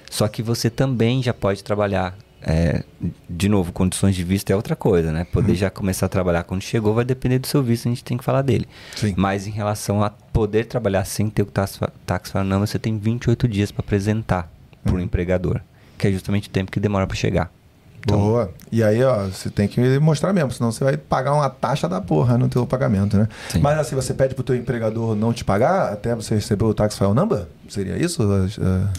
Só 0.10 0.28
que 0.28 0.42
você 0.42 0.70
também 0.70 1.22
já 1.22 1.34
pode 1.34 1.64
trabalhar. 1.64 2.18
É, 2.42 2.84
de 3.30 3.50
novo, 3.50 3.72
condições 3.72 4.16
de 4.16 4.24
visto 4.24 4.50
é 4.50 4.56
outra 4.56 4.76
coisa, 4.76 5.12
né? 5.12 5.26
Poder 5.32 5.56
já 5.56 5.70
começar 5.70 6.06
a 6.06 6.10
trabalhar 6.10 6.44
quando 6.44 6.62
chegou 6.62 6.94
vai 6.94 7.04
depender 7.06 7.40
do 7.40 7.48
seu 7.48 7.62
visto, 7.62 7.88
a 7.88 7.90
gente 7.92 8.04
tem 8.04 8.18
que 8.18 8.24
falar 8.24 8.42
dele. 8.42 8.68
Sim. 8.96 9.14
Mas 9.18 9.46
em 9.48 9.52
relação 9.52 10.04
a 10.04 10.10
poder 10.10 10.66
trabalhar 10.66 11.06
sem 11.06 11.30
ter 11.30 11.42
o 11.44 11.46
tax 11.46 12.32
file 12.32 12.44
number, 12.46 12.68
você 12.68 12.80
tem 12.80 12.98
28 12.98 13.48
dias 13.48 13.72
para 13.72 13.82
apresentar 13.82 14.50
para 14.84 14.94
o 14.96 15.00
empregador, 15.00 15.60
que 15.98 16.08
é 16.08 16.12
justamente 16.12 16.48
o 16.48 16.52
tempo 16.52 16.72
que 16.72 16.80
demora 16.80 17.06
para 17.06 17.16
chegar. 17.18 17.52
Então, 18.02 18.18
Boa. 18.18 18.54
E 18.72 18.82
aí, 18.82 19.04
ó, 19.04 19.26
você 19.26 19.50
tem 19.50 19.68
que 19.68 20.00
mostrar 20.00 20.32
mesmo, 20.32 20.52
senão 20.52 20.72
você 20.72 20.86
vai 20.86 20.96
pagar 20.96 21.34
uma 21.34 21.50
taxa 21.50 21.88
da 21.90 22.00
porra 22.00 22.38
no 22.38 22.48
teu 22.48 22.66
pagamento, 22.66 23.18
né? 23.18 23.28
Sim. 23.50 23.60
Mas 23.60 23.78
assim, 23.78 23.94
você 23.94 24.14
pede 24.14 24.34
pro 24.34 24.44
teu 24.44 24.56
empregador 24.56 25.16
não 25.16 25.34
te 25.34 25.44
pagar 25.44 25.92
até 25.92 26.16
você 26.16 26.36
receber 26.36 26.64
o 26.64 26.74
tax 26.74 26.98
file 26.98 27.14
number? 27.14 27.46
Seria 27.68 27.98
isso 27.98 28.24
a- 28.24 28.90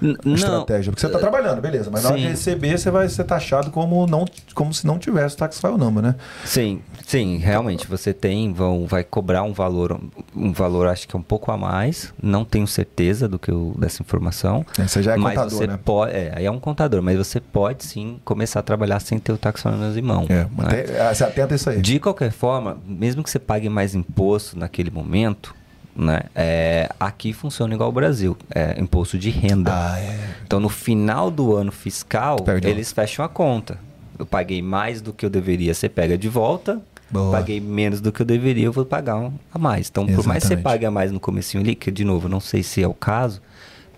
N- 0.00 0.16
não, 0.24 0.34
estratégia? 0.34 0.92
Porque 0.92 1.00
você 1.06 1.12
tá 1.12 1.18
trabalhando, 1.18 1.60
beleza, 1.60 1.90
mas 1.90 2.02
na 2.02 2.10
hora 2.10 2.18
de 2.18 2.24
Sim. 2.24 2.30
receber 2.30 2.78
você 2.78 2.90
vai 2.90 3.08
ser 3.08 3.24
taxado 3.24 3.70
como, 3.70 4.06
não, 4.06 4.24
como 4.54 4.72
se 4.74 4.86
não 4.86 4.98
tivesse 4.98 5.34
o 5.34 5.38
tax 5.38 5.60
file 5.60 5.76
number, 5.76 6.02
né? 6.02 6.14
Sim, 6.44 6.80
sim, 7.06 7.36
realmente 7.38 7.86
você 7.86 8.12
tem, 8.12 8.52
vão, 8.52 8.86
vai 8.86 9.04
cobrar 9.04 9.42
um 9.42 9.52
valor, 9.52 10.00
um 10.34 10.52
valor 10.52 10.86
acho 10.88 11.06
que 11.08 11.14
é 11.16 11.18
um 11.18 11.22
pouco 11.22 11.50
a 11.52 11.56
mais. 11.56 12.12
Não 12.22 12.44
tenho 12.44 12.66
certeza 12.66 13.28
do 13.28 13.38
que 13.38 13.50
eu, 13.50 13.74
dessa 13.78 14.02
informação. 14.02 14.64
É, 14.78 14.86
Você 14.86 15.02
já 15.02 15.14
é 15.14 15.16
mas 15.16 15.34
contador, 15.34 15.58
você 15.58 15.66
né? 15.66 15.78
pode, 15.84 16.12
é, 16.12 16.32
aí 16.34 16.44
é 16.46 16.50
um 16.50 16.60
contador, 16.60 17.02
mas 17.02 17.16
você 17.18 17.40
pode 17.40 17.84
sim 17.84 18.20
começar 18.24 18.60
a 18.60 18.62
trabalhar 18.62 19.00
sem 19.00 19.18
ter 19.18 19.32
o 19.32 19.38
taxonomas 19.38 19.96
em 19.96 20.02
mão. 20.02 20.26
É, 20.28 20.34
né? 20.44 20.48
mantém- 20.56 20.84
ah, 21.00 21.14
você 21.14 21.24
atenta 21.24 21.54
a 21.54 21.56
isso 21.56 21.70
aí. 21.70 21.80
De 21.80 21.98
qualquer 21.98 22.30
forma, 22.30 22.78
mesmo 22.86 23.22
que 23.22 23.30
você 23.30 23.38
pague 23.38 23.68
mais 23.68 23.94
imposto 23.94 24.58
naquele 24.58 24.90
momento, 24.90 25.54
né, 25.94 26.22
é, 26.34 26.88
aqui 26.98 27.32
funciona 27.32 27.74
igual 27.74 27.88
ao 27.88 27.92
Brasil, 27.92 28.36
é 28.54 28.80
imposto 28.80 29.18
de 29.18 29.30
renda. 29.30 29.70
Ah, 29.72 30.00
é. 30.00 30.34
Então, 30.44 30.58
no 30.58 30.68
final 30.68 31.30
do 31.30 31.54
ano 31.54 31.72
fiscal, 31.72 32.36
Perde 32.42 32.68
eles 32.68 32.92
fecham 32.92 33.24
a 33.24 33.28
conta. 33.28 33.78
Eu 34.18 34.26
paguei 34.26 34.62
mais 34.62 35.00
do 35.00 35.12
que 35.12 35.24
eu 35.24 35.30
deveria, 35.30 35.74
você 35.74 35.88
pega 35.88 36.16
de 36.16 36.28
volta. 36.28 36.80
Boa. 37.10 37.30
Paguei 37.30 37.60
menos 37.60 38.00
do 38.00 38.10
que 38.10 38.22
eu 38.22 38.26
deveria, 38.26 38.64
eu 38.64 38.72
vou 38.72 38.86
pagar 38.86 39.16
um 39.16 39.32
a 39.52 39.58
mais. 39.58 39.88
Então, 39.90 40.06
por 40.06 40.26
mais 40.26 40.42
que 40.42 40.48
você 40.48 40.54
Exatamente. 40.54 40.62
pague 40.62 40.86
a 40.86 40.90
mais 40.90 41.12
no 41.12 41.20
comecinho 41.20 41.62
ali, 41.62 41.74
que 41.74 41.90
de 41.90 42.04
novo, 42.04 42.28
não 42.28 42.40
sei 42.40 42.62
se 42.62 42.82
é 42.82 42.88
o 42.88 42.94
caso, 42.94 43.42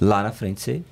lá 0.00 0.22
na 0.22 0.32
frente 0.32 0.60
você 0.60 0.82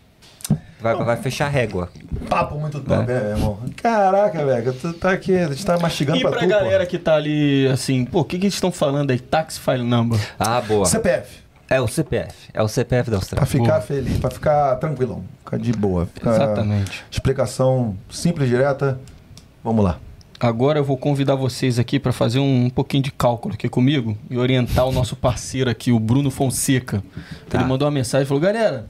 vai, 0.83 0.97
vai 0.97 1.17
fechar 1.17 1.47
a 1.47 1.49
régua. 1.49 1.89
Papo 2.29 2.59
muito 2.59 2.81
top, 2.81 3.07
né, 3.07 3.21
meu 3.21 3.31
irmão? 3.31 3.59
Caraca, 3.77 4.45
velho, 4.45 4.73
tu 4.75 4.93
tá 4.95 5.13
aqui, 5.13 5.37
a 5.37 5.49
gente 5.49 5.65
tá 5.65 5.79
mastigando 5.79 6.19
E 6.19 6.23
pra, 6.23 6.31
pra 6.31 6.41
tu, 6.41 6.47
galera 6.49 6.85
que 6.85 6.99
tá 6.99 7.15
ali, 7.15 7.67
assim, 7.69 8.05
pô, 8.05 8.21
o 8.21 8.25
que, 8.25 8.39
que 8.39 8.45
eles 8.47 8.55
estão 8.55 8.73
falando 8.73 9.11
aí? 9.11 9.19
Tax 9.19 9.57
file 9.59 9.83
number. 9.83 10.19
Ah, 10.39 10.61
boa. 10.61 10.81
pô. 10.81 10.85
CPF. 10.87 11.43
É 11.71 11.81
o 11.81 11.89
CPF. 11.89 12.35
É 12.53 12.63
o 12.63 12.69
CPF 12.69 13.11
da 13.11 13.17
Pra 13.17 13.17
Austrália. 13.17 13.47
ficar 13.47 13.65
Boa. 13.65 13.81
feliz, 13.81 14.19
pra 14.19 14.31
ficar 14.31 14.77
tranquilão, 14.77 15.25
ficar 15.43 15.57
de 15.59 15.73
boa. 15.73 16.07
Ficar... 16.13 16.35
Exatamente. 16.35 17.03
Explicação 17.11 17.97
simples, 18.11 18.49
direta. 18.49 18.99
Vamos 19.65 19.83
lá. 19.85 19.99
Agora 20.39 20.81
eu 20.81 20.85
vou 20.85 20.97
convidar 20.99 21.37
vocês 21.37 21.79
aqui 21.79 22.01
para 22.01 22.13
fazer 22.13 22.41
um, 22.41 22.69
pouquinho 22.69 23.05
de 23.05 23.13
cálculo 23.13 23.55
aqui 23.55 23.69
comigo 23.69 24.19
e 24.29 24.37
orientar 24.37 24.85
o 24.87 24.91
nosso 24.91 25.15
parceiro 25.15 25.71
aqui, 25.71 25.93
o 25.93 26.01
Bruno 26.01 26.33
Fonseca. 26.33 27.01
Tá. 27.49 27.59
Ele 27.59 27.69
mandou 27.69 27.87
uma 27.87 27.93
mensagem, 27.95 28.27
falou: 28.27 28.41
"Galera, 28.43 28.87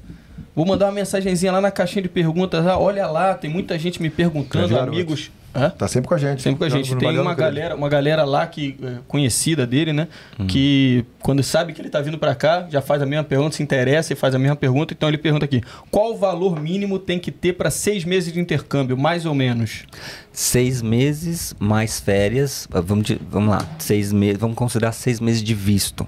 vou 0.55 0.67
mandar 0.67 0.87
uma 0.87 0.93
mensagenzinha 0.93 1.53
lá 1.53 1.61
na 1.61 1.71
caixinha 1.71 2.03
de 2.03 2.09
perguntas, 2.09 2.67
ah, 2.67 2.79
olha 2.79 3.07
lá, 3.07 3.35
tem 3.35 3.51
muita 3.51 3.79
gente 3.79 4.01
me 4.01 4.11
perguntando, 4.11 4.69
Grande 4.69 4.89
amigos, 4.89 5.31
Hã? 5.55 5.69
Tá 5.69 5.87
sempre 5.87 6.09
com 6.09 6.15
a 6.15 6.19
gente. 6.19 6.41
Sempre 6.41 6.59
com 6.61 6.65
a 6.65 6.69
gente. 6.69 6.95
Valeu, 6.95 7.11
Tem 7.11 7.21
uma 7.21 7.35
galera, 7.35 7.77
uma 7.77 7.89
galera 7.89 8.25
lá 8.25 8.47
que 8.47 8.75
é, 8.83 8.97
conhecida 9.07 9.67
dele, 9.67 9.93
né? 9.93 10.09
Hum. 10.39 10.47
Que 10.47 11.05
quando 11.21 11.43
sabe 11.43 11.75
que 11.75 11.81
ele 11.83 11.91
tá 11.91 12.01
vindo 12.01 12.17
para 12.17 12.35
cá, 12.35 12.67
já 12.71 12.81
faz 12.81 13.03
a 13.03 13.07
mesma 13.07 13.25
pergunta, 13.25 13.57
se 13.57 13.63
interessa 13.63 14.15
e 14.15 14.17
faz 14.17 14.35
a 14.35 14.39
mesma 14.39 14.57
pergunta. 14.57 14.95
Então 14.95 15.11
ele 15.11 15.19
pergunta 15.19 15.45
aqui: 15.45 15.63
qual 15.91 16.13
o 16.13 16.17
valor 16.17 16.59
mínimo 16.59 16.99
tem 16.99 17.19
que 17.19 17.31
ter 17.31 17.53
para 17.53 17.71
seis 17.71 18.03
meses 18.03 18.33
de 18.33 18.41
intercâmbio, 18.41 18.97
mais 18.97 19.27
ou 19.27 19.35
menos? 19.35 19.85
Seis 20.33 20.81
meses 20.81 21.55
mais 21.59 22.01
férias. 22.01 22.67
Vamos, 22.71 23.05
de- 23.05 23.21
vamos 23.31 23.51
lá. 23.51 23.67
Seis 23.79 24.11
meses. 24.11 24.39
Vamos 24.39 24.57
considerar 24.57 24.93
seis 24.93 25.21
meses 25.21 25.43
de 25.43 25.55
visto. 25.55 26.07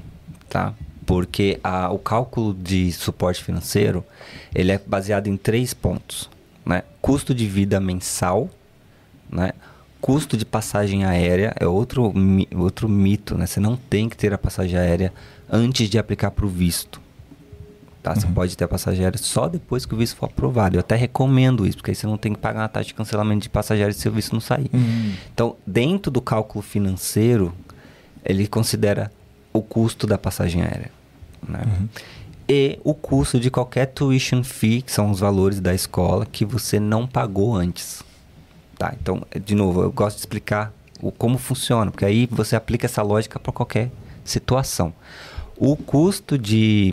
Tá? 0.49 0.73
Porque 1.07 1.59
a, 1.63 1.91
o 1.93 1.99
cálculo 1.99 2.55
de 2.55 2.91
suporte 2.93 3.43
financeiro, 3.43 4.05
ele 4.55 4.73
é 4.73 4.79
baseado 4.79 5.27
em 5.27 5.37
três 5.37 5.75
pontos. 5.75 6.31
Né? 6.65 6.83
Custo 7.01 7.35
de 7.35 7.47
vida 7.47 7.79
mensal, 7.81 8.49
né? 9.31 9.53
custo 10.01 10.37
de 10.37 10.45
passagem 10.45 11.05
aérea 11.05 11.55
é 11.59 11.67
outro, 11.67 12.13
outro 12.57 12.89
mito. 12.89 13.37
Né? 13.37 13.47
Você 13.47 13.61
não 13.61 13.77
tem 13.77 14.09
que 14.09 14.17
ter 14.17 14.33
a 14.33 14.39
passagem 14.39 14.79
aérea 14.79 15.13
antes 15.51 15.89
de 15.89 15.99
aplicar 15.99 16.31
para 16.31 16.47
o 16.47 16.49
visto. 16.49 17.05
Tá? 18.03 18.15
Você 18.15 18.27
pode 18.27 18.55
ter 18.55 18.65
a 18.65 18.69
passagem 18.69 19.03
aérea 19.03 19.19
só 19.19 19.49
depois 19.49 19.87
que 19.87 19.95
o 19.95 19.97
visto 19.97 20.17
for 20.17 20.27
aprovado. 20.27 20.77
Eu 20.77 20.81
até 20.81 20.95
recomendo 20.95 21.67
isso, 21.67 21.79
porque 21.79 21.91
aí 21.91 21.95
você 21.95 22.07
não 22.07 22.19
tem 22.19 22.35
que 22.35 22.39
pagar 22.39 22.61
uma 22.61 22.69
taxa 22.69 22.89
de 22.89 22.95
cancelamento 22.95 23.45
de 23.45 23.49
passagem 23.49 23.83
aérea 23.83 23.99
se 23.99 24.07
o 24.07 24.13
visto 24.13 24.35
não 24.35 24.41
sair. 24.41 24.71
Então, 25.33 25.57
dentro 25.67 26.13
do 26.13 26.21
cálculo 26.21 26.61
financeiro, 26.61 27.55
ele 28.23 28.47
considera 28.47 29.11
o 29.55 29.63
custo 29.63 30.07
da 30.07 30.19
passagem 30.19 30.61
aérea. 30.61 30.91
Né? 31.49 31.89
E 32.49 32.79
o 32.85 32.95
custo 32.95 33.41
de 33.41 33.51
qualquer 33.51 33.87
tuition 33.87 34.45
fee, 34.45 34.83
que 34.83 34.93
são 34.93 35.11
os 35.11 35.21
valores 35.21 35.61
da 35.61 35.75
escola, 35.75 36.27
que 36.27 36.45
você 36.45 36.79
não 36.79 37.07
pagou 37.07 37.55
antes. 37.55 38.03
Tá? 38.79 38.95
Então, 39.01 39.23
de 39.45 39.55
novo, 39.55 39.83
eu 39.83 39.91
gosto 39.91 40.16
de 40.16 40.21
explicar 40.21 40.73
o, 41.01 41.11
como 41.11 41.39
funciona, 41.39 41.91
porque 41.91 42.05
aí 42.05 42.27
você 42.31 42.57
aplica 42.57 42.87
essa 42.87 43.03
lógica 43.03 43.39
para 43.39 43.53
qualquer 43.53 43.91
situação. 44.25 44.93
O 45.57 45.77
custo 45.77 46.37
de 46.37 46.93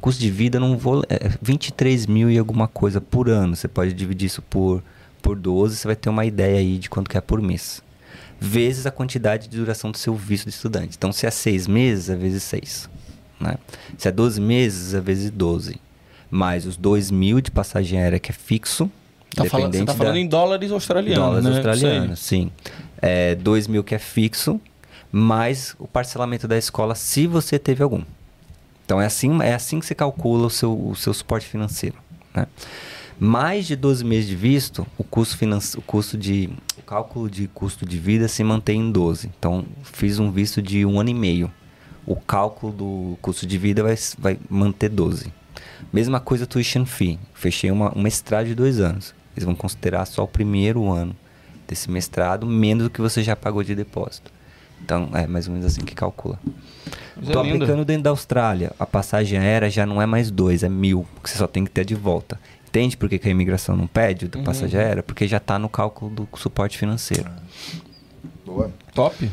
custo 0.00 0.20
de 0.20 0.30
vida 0.30 0.60
não 0.60 0.76
vou 0.76 1.02
é 1.08 1.30
23 1.40 2.06
mil 2.06 2.30
e 2.30 2.38
alguma 2.38 2.68
coisa 2.68 3.00
por 3.00 3.28
ano. 3.28 3.56
Você 3.56 3.68
pode 3.68 3.92
dividir 3.92 4.26
isso 4.26 4.42
por 4.42 4.82
por 5.24 5.36
12, 5.36 5.76
você 5.76 5.88
vai 5.88 5.96
ter 5.96 6.10
uma 6.10 6.26
ideia 6.26 6.58
aí 6.58 6.76
de 6.76 6.90
quanto 6.90 7.08
que 7.08 7.16
é 7.16 7.20
por 7.20 7.40
mês. 7.40 7.82
Vezes 8.38 8.84
a 8.84 8.90
quantidade 8.90 9.48
de 9.48 9.56
duração 9.56 9.90
do 9.90 9.96
seu 9.96 10.14
visto 10.14 10.44
de 10.44 10.50
estudante. 10.50 10.96
Então, 10.98 11.10
se 11.10 11.24
é 11.26 11.30
6 11.30 11.66
meses, 11.66 12.10
é 12.10 12.14
vezes 12.14 12.42
6. 12.42 12.90
Né? 13.44 13.56
Se 13.98 14.08
é 14.08 14.10
12 14.12 14.40
meses, 14.40 14.94
é 14.94 15.00
vezes 15.00 15.30
12. 15.30 15.76
Mais 16.30 16.66
os 16.66 16.76
2 16.76 17.10
mil 17.10 17.40
de 17.40 17.50
passagem 17.50 18.00
aérea 18.00 18.18
que 18.18 18.30
é 18.30 18.34
fixo. 18.34 18.90
Tá 19.34 19.44
falando, 19.44 19.72
você 19.72 19.78
tá 19.78 19.84
dependente 19.84 19.98
falando 19.98 20.14
da- 20.14 20.20
em 20.20 20.26
dólares 20.28 20.70
australianos, 20.70 21.24
Dólares 21.24 21.44
né? 21.44 21.50
australianos, 21.50 22.18
sim. 22.20 22.50
É, 23.02 23.34
2 23.34 23.66
mil 23.66 23.82
que 23.84 23.94
é 23.94 23.98
fixo, 23.98 24.60
mais 25.12 25.74
o 25.78 25.86
parcelamento 25.86 26.46
da 26.48 26.56
escola, 26.56 26.94
se 26.94 27.26
você 27.26 27.58
teve 27.58 27.82
algum. 27.82 28.02
Então 28.84 29.00
é 29.00 29.06
assim, 29.06 29.40
é 29.42 29.54
assim 29.54 29.80
que 29.80 29.86
se 29.86 29.94
calcula 29.94 30.46
o 30.46 30.50
seu, 30.50 30.72
o 30.88 30.94
seu 30.94 31.12
suporte 31.14 31.46
financeiro. 31.46 31.96
Né? 32.34 32.46
Mais 33.18 33.66
de 33.66 33.76
12 33.76 34.04
meses 34.04 34.28
de 34.28 34.34
visto, 34.36 34.86
o 34.98 35.04
custo, 35.04 35.36
finance, 35.36 35.76
o 35.78 35.82
custo 35.82 36.18
de. 36.18 36.50
O 36.78 36.82
cálculo 36.82 37.30
de 37.30 37.46
custo 37.48 37.86
de 37.86 37.98
vida 37.98 38.26
se 38.28 38.42
mantém 38.44 38.80
em 38.80 38.90
12. 38.92 39.30
Então, 39.38 39.64
fiz 39.84 40.18
um 40.18 40.30
visto 40.30 40.60
de 40.60 40.84
um 40.84 40.98
ano 41.00 41.10
e 41.10 41.14
meio. 41.14 41.50
O 42.06 42.16
cálculo 42.16 42.72
do 42.72 43.18
custo 43.22 43.46
de 43.46 43.56
vida 43.56 43.82
vai, 43.82 43.94
vai 44.18 44.38
manter 44.50 44.88
12. 44.88 45.32
Mesma 45.92 46.20
coisa 46.20 46.46
tuition 46.46 46.84
fee. 46.84 47.18
Fechei 47.32 47.70
uma, 47.70 47.96
um 47.96 48.02
mestrado 48.02 48.46
de 48.46 48.54
dois 48.54 48.80
anos. 48.80 49.14
Eles 49.36 49.44
vão 49.44 49.54
considerar 49.54 50.04
só 50.06 50.24
o 50.24 50.28
primeiro 50.28 50.90
ano 50.90 51.14
desse 51.66 51.90
mestrado, 51.90 52.46
menos 52.46 52.84
do 52.84 52.90
que 52.90 53.00
você 53.00 53.22
já 53.22 53.34
pagou 53.34 53.62
de 53.62 53.74
depósito. 53.74 54.30
Então, 54.82 55.08
é 55.14 55.26
mais 55.26 55.46
ou 55.48 55.54
menos 55.54 55.66
assim 55.66 55.80
que 55.80 55.94
calcula. 55.94 56.38
Tô 57.14 57.42
linda. 57.42 57.54
aplicando 57.54 57.84
dentro 57.86 58.02
da 58.02 58.10
Austrália. 58.10 58.72
A 58.78 58.84
passagem 58.84 59.38
aérea 59.38 59.70
já 59.70 59.86
não 59.86 60.02
é 60.02 60.04
mais 60.04 60.30
dois, 60.30 60.62
é 60.62 60.68
mil, 60.68 61.06
que 61.22 61.30
você 61.30 61.38
só 61.38 61.46
tem 61.46 61.64
que 61.64 61.70
ter 61.70 61.84
de 61.86 61.94
volta. 61.94 62.38
Entende 62.68 62.96
por 62.96 63.08
que, 63.08 63.18
que 63.18 63.28
a 63.28 63.30
imigração 63.30 63.76
não 63.76 63.86
pede 63.86 64.26
do 64.28 64.38
Uhum. 64.38 64.44
passagem 64.44 64.78
aérea? 64.78 65.02
Porque 65.02 65.26
já 65.26 65.38
está 65.38 65.58
no 65.58 65.68
cálculo 65.68 66.10
do 66.10 66.28
suporte 66.36 66.76
financeiro. 66.76 67.30
Boa. 68.44 68.70
Top. 68.92 69.30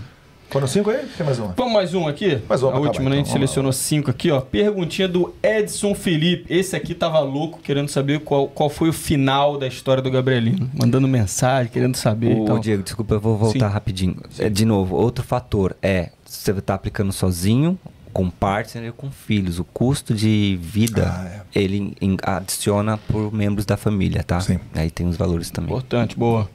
Foram 0.51 0.67
cinco 0.67 0.89
aí? 0.89 1.05
Tem 1.17 1.25
mais 1.25 1.39
uma. 1.39 1.53
Vamos 1.55 1.73
mais 1.73 1.93
um 1.93 2.07
aqui? 2.07 2.39
Mais 2.49 2.61
um 2.61 2.67
A 2.67 2.71
última, 2.77 2.89
acabar, 2.89 3.09
né? 3.09 3.15
A 3.15 3.19
então. 3.19 3.19
gente 3.19 3.25
Vamos 3.27 3.29
lá. 3.29 3.33
selecionou 3.33 3.71
cinco 3.71 4.11
aqui, 4.11 4.29
ó. 4.31 4.41
Perguntinha 4.41 5.07
do 5.07 5.33
Edson 5.41 5.95
Felipe. 5.95 6.45
Esse 6.53 6.75
aqui 6.75 6.93
tava 6.93 7.19
louco, 7.21 7.59
querendo 7.63 7.87
saber 7.87 8.19
qual, 8.19 8.47
qual 8.49 8.69
foi 8.69 8.89
o 8.89 8.93
final 8.93 9.57
da 9.57 9.65
história 9.65 10.03
do 10.03 10.11
Gabrielino. 10.11 10.69
Mandando 10.73 11.07
mensagem, 11.07 11.71
querendo 11.71 11.95
saber 11.95 12.35
Ô. 12.35 12.59
Diego, 12.59 12.83
desculpa, 12.83 13.15
eu 13.15 13.19
vou 13.21 13.37
voltar 13.37 13.67
Sim. 13.69 13.73
rapidinho. 13.73 14.17
É, 14.37 14.49
de 14.49 14.65
novo, 14.65 14.95
outro 14.97 15.23
fator 15.23 15.75
é 15.81 16.09
você 16.25 16.51
está 16.51 16.73
aplicando 16.73 17.13
sozinho, 17.13 17.79
com 18.11 18.29
partner 18.29 18.89
e 18.89 18.91
com 18.91 19.09
filhos. 19.09 19.57
O 19.57 19.63
custo 19.63 20.13
de 20.13 20.59
vida, 20.61 21.07
Ah, 21.07 21.43
ele 21.55 21.95
em- 22.01 22.17
adiciona 22.23 22.97
por 22.97 23.33
membros 23.33 23.65
da 23.65 23.77
família, 23.77 24.21
tá? 24.21 24.41
Sim. 24.41 24.59
Aí 24.75 24.91
tem 24.91 25.07
os 25.07 25.15
valores 25.15 25.49
também. 25.49 25.69
Importante, 25.69 26.17
boa. 26.17 26.49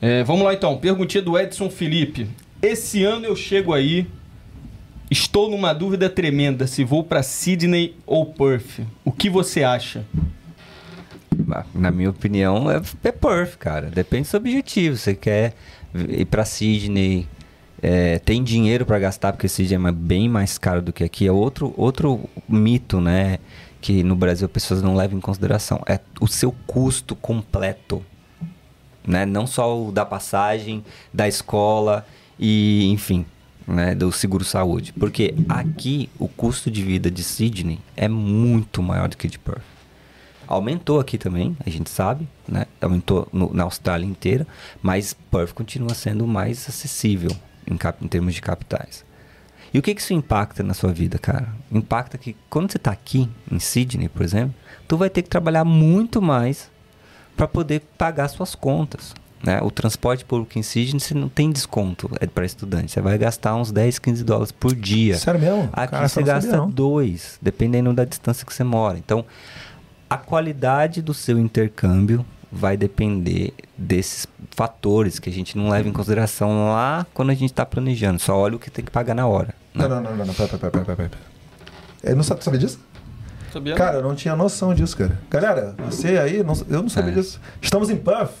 É, 0.00 0.22
vamos 0.24 0.44
lá 0.44 0.52
então. 0.52 0.76
Perguntinha 0.76 1.22
do 1.22 1.38
Edson 1.38 1.70
Felipe. 1.70 2.28
Esse 2.62 3.02
ano 3.04 3.24
eu 3.24 3.34
chego 3.34 3.72
aí. 3.72 4.06
Estou 5.10 5.50
numa 5.50 5.72
dúvida 5.72 6.08
tremenda 6.08 6.66
se 6.66 6.84
vou 6.84 7.02
pra 7.02 7.22
Sydney 7.22 7.96
ou 8.06 8.26
Perth. 8.26 8.80
O 9.04 9.10
que 9.10 9.28
você 9.28 9.64
acha? 9.64 10.04
Na 11.74 11.90
minha 11.90 12.10
opinião, 12.10 12.70
é, 12.70 12.80
é 13.02 13.10
Perth, 13.10 13.56
cara. 13.56 13.90
Depende 13.90 14.24
do 14.24 14.28
seu 14.28 14.38
objetivo. 14.38 14.96
Você 14.96 15.14
quer 15.14 15.54
ir 15.94 16.26
pra 16.26 16.44
Sydney, 16.44 17.26
é, 17.82 18.18
tem 18.18 18.44
dinheiro 18.44 18.84
pra 18.84 18.98
gastar, 18.98 19.32
porque 19.32 19.48
Sydney 19.48 19.88
é 19.88 19.92
bem 19.92 20.28
mais 20.28 20.58
caro 20.58 20.82
do 20.82 20.92
que 20.92 21.02
aqui. 21.02 21.26
É 21.26 21.32
outro, 21.32 21.74
outro 21.76 22.28
mito, 22.46 23.00
né? 23.00 23.38
Que 23.80 24.04
no 24.04 24.14
Brasil 24.14 24.46
as 24.46 24.52
pessoas 24.52 24.82
não 24.82 24.94
levam 24.94 25.16
em 25.16 25.20
consideração. 25.20 25.82
É 25.88 25.98
o 26.20 26.28
seu 26.28 26.54
custo 26.66 27.16
completo. 27.16 28.04
Né? 29.04 29.24
Não 29.24 29.46
só 29.46 29.82
o 29.82 29.90
da 29.90 30.04
passagem, 30.04 30.84
da 31.12 31.26
escola 31.26 32.06
e, 32.40 32.88
enfim, 32.90 33.26
né? 33.68 33.94
do 33.94 34.10
seguro-saúde. 34.10 34.92
Porque 34.94 35.34
aqui 35.48 36.08
o 36.18 36.26
custo 36.26 36.70
de 36.70 36.82
vida 36.82 37.10
de 37.10 37.22
Sydney 37.22 37.78
é 37.96 38.08
muito 38.08 38.82
maior 38.82 39.08
do 39.08 39.16
que 39.16 39.28
de 39.28 39.38
Perth. 39.38 39.62
Aumentou 40.48 40.98
aqui 40.98 41.16
também, 41.16 41.56
a 41.64 41.70
gente 41.70 41.88
sabe, 41.90 42.26
né? 42.48 42.64
Aumentou 42.80 43.28
no- 43.32 43.54
na 43.54 43.62
Austrália 43.62 44.04
inteira, 44.06 44.44
mas 44.82 45.14
Perth 45.30 45.52
continua 45.52 45.94
sendo 45.94 46.26
mais 46.26 46.68
acessível 46.68 47.30
em, 47.70 47.76
cap- 47.76 48.04
em 48.04 48.08
termos 48.08 48.34
de 48.34 48.40
capitais. 48.42 49.04
E 49.72 49.78
o 49.78 49.82
que, 49.82 49.94
que 49.94 50.00
isso 50.00 50.12
impacta 50.12 50.64
na 50.64 50.74
sua 50.74 50.92
vida, 50.92 51.16
cara? 51.20 51.54
Impacta 51.70 52.18
que 52.18 52.34
quando 52.48 52.72
você 52.72 52.78
está 52.78 52.90
aqui, 52.90 53.28
em 53.52 53.60
Sydney, 53.60 54.08
por 54.08 54.22
exemplo, 54.24 54.52
tu 54.88 54.96
vai 54.96 55.08
ter 55.08 55.22
que 55.22 55.28
trabalhar 55.28 55.64
muito 55.64 56.20
mais 56.20 56.68
para 57.36 57.46
poder 57.46 57.82
pagar 57.96 58.26
suas 58.26 58.56
contas. 58.56 59.14
Né? 59.42 59.58
O 59.62 59.70
transporte 59.70 60.22
público 60.24 60.58
em 60.58 60.62
Sydney 60.62 61.00
você 61.00 61.14
não 61.14 61.28
tem 61.28 61.50
desconto 61.50 62.10
é 62.20 62.26
para 62.26 62.44
estudante. 62.44 62.92
Você 62.92 63.00
vai 63.00 63.16
gastar 63.16 63.54
uns 63.56 63.72
10, 63.72 63.98
15 63.98 64.22
dólares 64.24 64.52
por 64.52 64.74
dia. 64.74 65.16
Sério 65.16 65.40
mesmo? 65.40 65.68
Aqui 65.72 65.90
Cara, 65.92 66.08
você 66.08 66.14
sabia, 66.16 66.34
gasta 66.34 66.56
não. 66.56 66.68
dois, 66.68 67.38
dependendo 67.40 67.92
da 67.94 68.04
distância 68.04 68.44
que 68.44 68.52
você 68.52 68.62
mora. 68.62 68.98
Então, 68.98 69.24
a 70.10 70.18
qualidade 70.18 71.00
do 71.00 71.14
seu 71.14 71.38
intercâmbio 71.38 72.24
vai 72.52 72.76
depender 72.76 73.54
desses 73.78 74.26
fatores 74.50 75.18
que 75.18 75.30
a 75.30 75.32
gente 75.32 75.56
não 75.56 75.70
leva 75.70 75.88
em 75.88 75.92
consideração 75.92 76.68
lá 76.72 77.06
quando 77.14 77.30
a 77.30 77.34
gente 77.34 77.50
está 77.52 77.64
planejando. 77.64 78.18
Só 78.18 78.36
olha 78.36 78.56
o 78.56 78.58
que 78.58 78.70
tem 78.70 78.84
que 78.84 78.90
pagar 78.90 79.14
na 79.14 79.26
hora. 79.26 79.54
né? 79.74 79.86
Não, 79.86 79.88
não, 79.88 80.02
não, 80.02 80.16
não, 80.16 80.26
não. 80.26 80.34
Pera, 80.34 80.48
pera, 80.58 80.70
pera, 80.70 80.84
pera, 80.84 80.96
pera. 80.96 81.10
Eu 82.02 82.16
não 82.16 82.22
sabe, 82.22 82.42
sabia 82.44 82.58
disso? 82.60 82.78
Sabia? 83.52 83.74
Cara, 83.74 83.98
eu 83.98 84.02
não 84.02 84.14
tinha 84.14 84.36
noção 84.36 84.74
disso, 84.74 84.96
cara. 84.96 85.18
Galera, 85.30 85.74
você 85.78 86.18
aí, 86.18 86.42
não- 86.42 86.54
eu 86.68 86.82
não 86.82 86.88
sabia 86.88 87.12
É. 87.12 87.14
disso. 87.14 87.40
Estamos 87.62 87.88
em 87.88 87.96
Puff. 87.96 88.32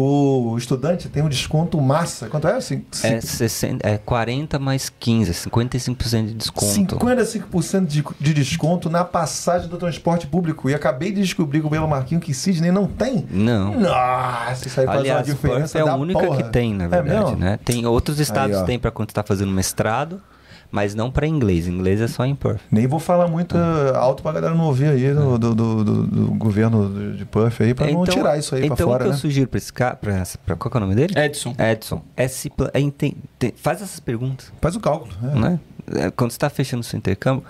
O 0.00 0.56
estudante 0.56 1.08
tem 1.08 1.24
um 1.24 1.28
desconto 1.28 1.80
massa. 1.80 2.28
Quanto 2.28 2.46
é? 2.46 2.52
Assim, 2.54 2.84
É, 3.02 3.20
60, 3.20 3.84
é 3.84 3.98
40 3.98 4.56
mais 4.60 4.88
15, 4.88 5.32
55% 5.32 6.26
de 6.26 6.34
desconto. 6.34 6.96
55% 6.96 7.84
de, 7.84 8.04
de 8.20 8.32
desconto 8.34 8.88
na 8.88 9.04
passagem 9.04 9.68
do 9.68 9.76
transporte 9.76 10.28
público. 10.28 10.70
E 10.70 10.74
acabei 10.74 11.10
de 11.10 11.20
descobrir 11.22 11.60
com 11.62 11.66
o 11.66 11.70
Belo 11.70 11.88
Marquinho 11.88 12.20
que 12.20 12.32
Sydney 12.32 12.70
não 12.70 12.86
tem. 12.86 13.26
Não. 13.28 13.80
Nossa, 13.80 14.68
isso 14.68 14.78
aí 14.78 14.86
faz 14.86 14.98
Aliás, 15.00 15.26
uma 15.26 15.34
diferença 15.34 15.78
é 15.78 15.80
a 15.80 15.96
única 15.96 16.20
porra. 16.20 16.36
que 16.44 16.48
tem, 16.50 16.72
na 16.74 16.84
É 16.84 16.88
verdade, 16.88 17.24
mesmo? 17.24 17.36
né? 17.36 17.58
Tem 17.64 17.84
outros 17.84 18.20
estados 18.20 18.56
Aí, 18.58 18.66
tem 18.66 18.78
para 18.78 18.92
quando 18.92 19.08
está 19.08 19.24
fazendo 19.24 19.50
mestrado, 19.50 20.22
mas 20.70 20.94
não 20.94 21.10
para 21.10 21.26
inglês. 21.26 21.66
Inglês 21.66 22.00
é 22.00 22.06
só 22.08 22.24
em 22.24 22.34
Perth. 22.34 22.60
Nem 22.70 22.86
vou 22.86 22.98
falar 23.00 23.26
muito 23.28 23.56
eh, 23.56 23.92
alto 23.96 24.22
pra 24.22 24.32
galera 24.32 24.54
não 24.54 24.64
ouvir 24.66 24.86
aí 24.86 25.12
do, 25.14 25.38
do, 25.38 25.54
do- 25.54 25.84
do- 25.84 26.06
do 26.06 26.26
governo 26.34 27.14
de- 27.16 27.24
Puff 27.24 27.62
aí, 27.62 27.74
pra 27.74 27.90
não 27.90 28.04
tirar 28.04 28.38
isso 28.38 28.54
aí 28.54 28.64
então 28.64 28.76
pra 28.76 28.86
fora, 28.86 28.96
o 28.96 28.98
que 29.04 29.08
né? 29.10 29.14
eu 29.14 29.18
sugiro 29.18 29.48
para 29.48 29.58
esse 29.58 29.72
cara, 29.72 29.96
pra- 29.96 30.56
qual 30.56 30.70
que 30.70 30.76
é 30.76 30.78
o 30.78 30.80
nome 30.80 30.94
dele? 30.94 31.14
Edson. 31.18 31.54
Edson. 31.58 32.02
É 32.16 32.26
se 32.28 32.50
é 32.72 32.80
enten- 32.80 33.16
tem- 33.38 33.52
faz 33.56 33.82
essas 33.82 34.00
perguntas, 34.00 34.52
Faz 34.60 34.74
o 34.76 34.80
cálculo. 34.80 35.12
é. 35.22 35.38
né? 35.38 35.60
É, 35.94 36.10
Quando 36.10 36.30
você 36.30 36.36
está 36.36 36.50
fechando 36.50 36.82
seu 36.82 36.98
intercâmbio, 36.98 37.44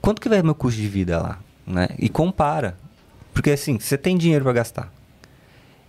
quanto 0.00 0.20
que 0.20 0.28
vai 0.28 0.42
meu 0.42 0.54
custo 0.54 0.80
de 0.80 0.86
vida 0.88 1.18
lá, 1.20 1.38
né? 1.66 1.88
E 1.98 2.08
compara, 2.08 2.76
porque 3.34 3.50
assim, 3.50 3.78
você 3.80 3.98
tem 3.98 4.16
dinheiro 4.16 4.44
para 4.44 4.52
gastar 4.52 4.92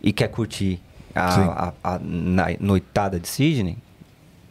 e 0.01 0.11
quer 0.13 0.27
curtir 0.29 0.79
a, 1.15 1.73
a, 1.83 1.95
a 1.95 1.99
na- 1.99 2.55
noitada 2.59 3.19
de 3.19 3.27
Sydney, 3.27 3.77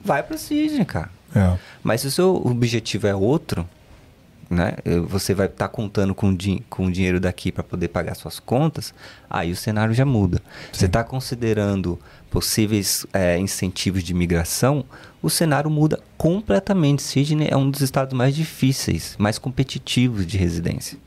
vai 0.04 0.22
para 0.22 0.36
Sydney, 0.36 0.84
cara. 0.84 1.10
É. 1.34 1.56
Mas 1.82 2.00
se 2.00 2.06
o 2.06 2.10
seu 2.10 2.36
objetivo 2.36 3.06
é 3.06 3.14
outro, 3.14 3.68
né? 4.50 4.76
Você 5.08 5.34
vai 5.34 5.46
estar 5.46 5.68
contando 5.68 6.14
com, 6.14 6.34
din 6.34 6.60
com 6.70 6.86
o 6.86 6.90
dinheiro 6.90 7.20
daqui 7.20 7.52
para 7.52 7.62
poder 7.62 7.88
pagar 7.88 8.14
suas 8.14 8.40
contas, 8.40 8.94
aí 9.28 9.52
o 9.52 9.56
cenário 9.56 9.92
já 9.92 10.04
muda. 10.04 10.40
Você 10.72 10.86
está 10.86 11.04
considerando 11.04 11.98
possíveis 12.30 13.06
eh, 13.12 13.38
incentivos 13.38 14.02
de 14.02 14.12
imigração, 14.12 14.84
o 15.22 15.28
cenário 15.28 15.70
muda 15.70 16.00
completamente. 16.16 17.02
Sydney 17.02 17.48
é 17.50 17.56
um 17.56 17.70
dos 17.70 17.80
estados 17.80 18.14
mais 18.14 18.34
difíceis, 18.34 19.16
mais 19.18 19.38
competitivos 19.38 20.26
de 20.26 20.38
residência. 20.38 20.98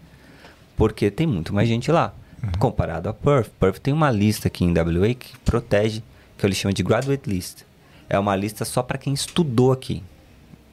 Porque 0.78 1.10
tem 1.10 1.26
muito 1.26 1.54
mais 1.54 1.68
gente 1.68 1.92
lá. 1.92 2.14
Comparado 2.58 3.08
a 3.08 3.14
Perth. 3.14 3.52
Perth 3.60 3.80
tem 3.80 3.94
uma 3.94 4.10
lista 4.10 4.48
aqui 4.48 4.66
em 4.66 4.74
WA 4.74 5.14
que 5.14 5.38
protege, 5.46 6.04
que 6.38 6.46
eles 6.46 6.58
chamam 6.58 6.74
de 6.74 6.82
Graduate 6.82 7.30
List. 7.30 7.64
É 8.12 8.20
uma 8.20 8.36
lista 8.36 8.66
só 8.66 8.84
para 8.84 8.98
quem 8.98 9.14
estudou 9.14 9.72
aqui. 9.72 10.04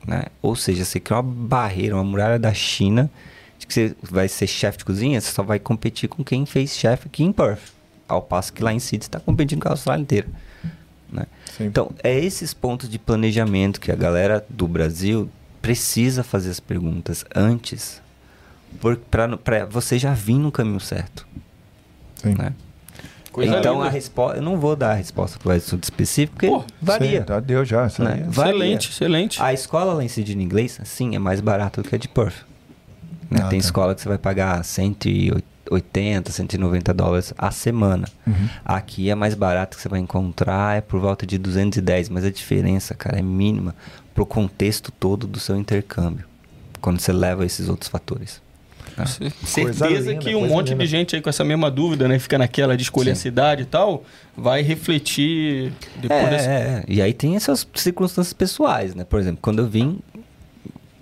Né? 0.05 0.25
Ou 0.43 0.57
seja, 0.57 0.85
você 0.85 0.99
cria 0.99 1.21
uma 1.21 1.23
barreira, 1.23 1.95
uma 1.95 2.03
muralha 2.03 2.37
da 2.37 2.53
China, 2.53 3.09
de 3.61 3.65
que 3.65 3.73
você 3.73 3.97
vai 4.03 4.27
ser 4.27 4.49
chefe 4.49 4.79
de 4.79 4.85
cozinha, 4.85 5.21
você 5.21 5.31
só 5.31 5.45
vai 5.45 5.61
competir 5.61 6.09
com 6.09 6.25
quem 6.25 6.45
fez 6.45 6.77
chefe 6.77 7.07
aqui 7.07 7.23
em 7.23 7.31
Perth. 7.31 7.73
Ao 8.09 8.21
passo 8.21 8.53
que 8.53 8.61
lá 8.61 8.73
em 8.73 8.81
Sydney 8.81 9.03
você 9.05 9.09
está 9.09 9.21
competindo 9.21 9.61
com 9.61 9.69
a 9.69 9.71
Austrália 9.71 10.03
inteira. 10.03 10.27
Né? 11.13 11.27
Então, 11.61 11.93
é 12.03 12.19
esses 12.19 12.53
pontos 12.53 12.89
de 12.89 12.99
planejamento 12.99 13.81
que 13.81 13.93
a 13.93 13.97
galera 13.97 14.45
do 14.49 14.67
Brasil 14.67 15.31
precisa 15.63 16.25
fazer 16.25 16.51
as 16.51 16.59
perguntas 16.59 17.25
antes, 17.33 18.03
para 19.45 19.65
você 19.67 19.97
já 19.97 20.13
vir 20.13 20.39
no 20.39 20.51
caminho 20.51 20.81
certo. 20.81 21.25
Sim. 22.17 22.35
Né? 22.35 22.53
Coisa 23.39 23.59
então, 23.59 23.75
linda. 23.75 23.87
a 23.87 23.91
resposta, 23.91 24.39
eu 24.39 24.43
não 24.43 24.59
vou 24.59 24.75
dar 24.75 24.91
a 24.91 24.95
resposta 24.95 25.39
para 25.39 25.57
isso 25.57 25.79
específico, 25.81 26.35
porque 26.35 26.49
Pô, 26.49 26.65
varia. 26.83 27.21
Sim, 27.21 27.25
tá, 27.25 27.39
deu 27.39 27.65
já. 27.65 27.85
Né? 27.99 28.27
Excelente, 28.29 28.91
excelente. 28.91 29.43
A 29.43 29.53
escola 29.53 29.95
lá 29.95 30.03
em 30.03 30.09
Sydney 30.09 30.45
inglês, 30.45 30.81
sim, 30.85 31.15
é 31.15 31.19
mais 31.19 31.41
barata 31.41 31.81
do 31.81 31.89
que 31.89 31.95
a 31.95 31.99
de 31.99 32.09
Perth. 32.09 32.45
Né? 33.31 33.41
Ah, 33.43 33.49
Tem 33.49 33.61
tá. 33.61 33.65
escola 33.65 33.95
que 33.95 34.01
você 34.01 34.09
vai 34.09 34.19
pagar 34.19 34.65
180, 34.65 36.33
190 36.33 36.95
dólares 36.95 37.33
a 37.39 37.51
semana. 37.51 38.09
Uhum. 38.27 38.49
Aqui 38.65 39.09
é 39.09 39.15
mais 39.15 39.35
barato 39.35 39.77
que 39.77 39.83
você 39.83 39.89
vai 39.89 40.01
encontrar, 40.01 40.79
é 40.79 40.81
por 40.81 40.99
volta 40.99 41.27
de 41.27 41.39
210, 41.39 42.09
mas 42.09 42.25
a 42.25 42.31
diferença, 42.31 42.95
cara, 42.95 43.19
é 43.19 43.23
mínima 43.23 43.75
pro 44.15 44.27
contexto 44.27 44.91
todo 44.91 45.27
do 45.27 45.39
seu 45.39 45.57
intercâmbio. 45.57 46.25
Quando 46.81 47.01
você 47.01 47.13
leva 47.13 47.45
esses 47.45 47.69
outros 47.69 47.89
fatores. 47.89 48.41
Coisa 49.05 49.33
Certeza 49.45 50.11
linda, 50.11 50.15
que 50.17 50.35
um 50.35 50.47
monte 50.49 50.71
linda. 50.71 50.85
de 50.85 50.91
gente 50.91 51.17
aí 51.17 51.23
com 51.23 51.29
essa 51.31 51.45
mesma 51.45 51.71
dúvida, 51.71 52.07
né? 52.09 52.19
Fica 52.19 52.39
naquela 52.39 52.77
de 52.77 52.83
escolher 52.83 53.15
Sim. 53.15 53.21
a 53.21 53.23
cidade 53.23 53.63
e 53.63 53.67
tal, 53.67 54.05
vai 54.37 54.63
refletir 54.63 55.73
depois 55.97 56.21
É, 56.23 56.31
desse... 56.31 56.49
é, 56.49 56.53
é. 56.53 56.85
E 56.89 57.03
aí 57.03 57.13
tem 57.13 57.37
essas 57.37 57.67
circunstâncias 57.75 58.33
pessoais, 58.33 58.95
né? 58.95 59.05
Por 59.05 59.19
exemplo, 59.21 59.39
quando 59.43 59.61
eu 59.61 59.67
vim, 59.69 59.99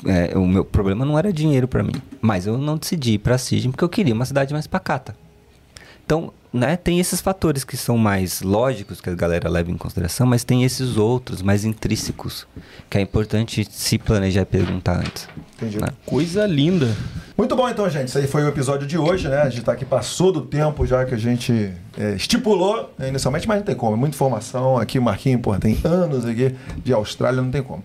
é, 0.05 0.37
o 0.37 0.47
meu 0.47 0.65
problema 0.65 1.05
não 1.05 1.19
era 1.19 1.33
dinheiro 1.33 1.67
pra 1.67 1.83
mim, 1.83 1.95
mas 2.21 2.47
eu 2.47 2.59
não 2.59 2.77
decidi 2.77 3.15
ir 3.15 3.19
pra 3.19 3.39
Sydney 3.39 3.71
porque 3.73 3.85
eu 3.85 3.89
queria 3.89 4.15
uma 4.15 4.25
cidade 4.25 4.53
mais 4.53 4.67
pacata. 4.67 5.17
Então, 6.05 6.33
né, 6.57 6.77
tem 6.77 6.99
esses 6.99 7.21
fatores 7.21 7.65
que 7.65 7.77
são 7.77 7.99
mais 7.99 8.41
lógicos 8.41 9.01
que 9.01 9.11
a 9.11 9.15
galera 9.15 9.49
leva 9.49 9.71
em 9.71 9.77
consideração, 9.77 10.27
mas 10.27 10.43
tem 10.43 10.65
esses 10.65 10.97
outros 10.97 11.43
mais 11.43 11.65
intrínsecos 11.65 12.47
que 12.89 12.99
é 12.99 13.01
importante 13.01 13.67
se 13.71 13.99
planejar 13.99 14.43
e 14.43 14.47
perguntar 14.47 14.99
antes. 14.99 15.29
Entendi. 15.57 15.81
né? 15.81 15.89
Coisa 16.05 16.47
linda. 16.47 16.95
Muito 17.37 17.55
bom, 17.55 17.69
então, 17.69 17.89
gente. 17.89 18.09
Isso 18.09 18.19
aí 18.19 18.27
foi 18.27 18.43
o 18.45 18.49
episódio 18.49 18.87
de 18.87 18.97
hoje, 18.97 19.29
né? 19.29 19.43
A 19.43 19.51
gente 19.51 19.63
tá 19.63 19.73
aqui, 19.73 19.85
passou 19.85 20.33
do 20.33 20.41
tempo 20.41 20.87
já 20.87 21.05
que 21.05 21.15
a 21.15 21.19
gente 21.19 21.71
é, 21.99 22.15
estipulou 22.15 22.93
né, 22.99 23.09
inicialmente, 23.09 23.47
mas 23.47 23.59
não 23.59 23.65
tem 23.65 23.75
como. 23.75 23.95
É 23.95 23.99
muita 23.99 24.17
informação. 24.17 24.79
Aqui, 24.79 24.99
Marquinhos, 24.99 25.41
porra, 25.43 25.59
tem 25.59 25.79
anos 25.85 26.25
aqui 26.25 26.55
de 26.83 26.93
Austrália, 26.93 27.43
não 27.43 27.51
tem 27.51 27.63
como. 27.63 27.85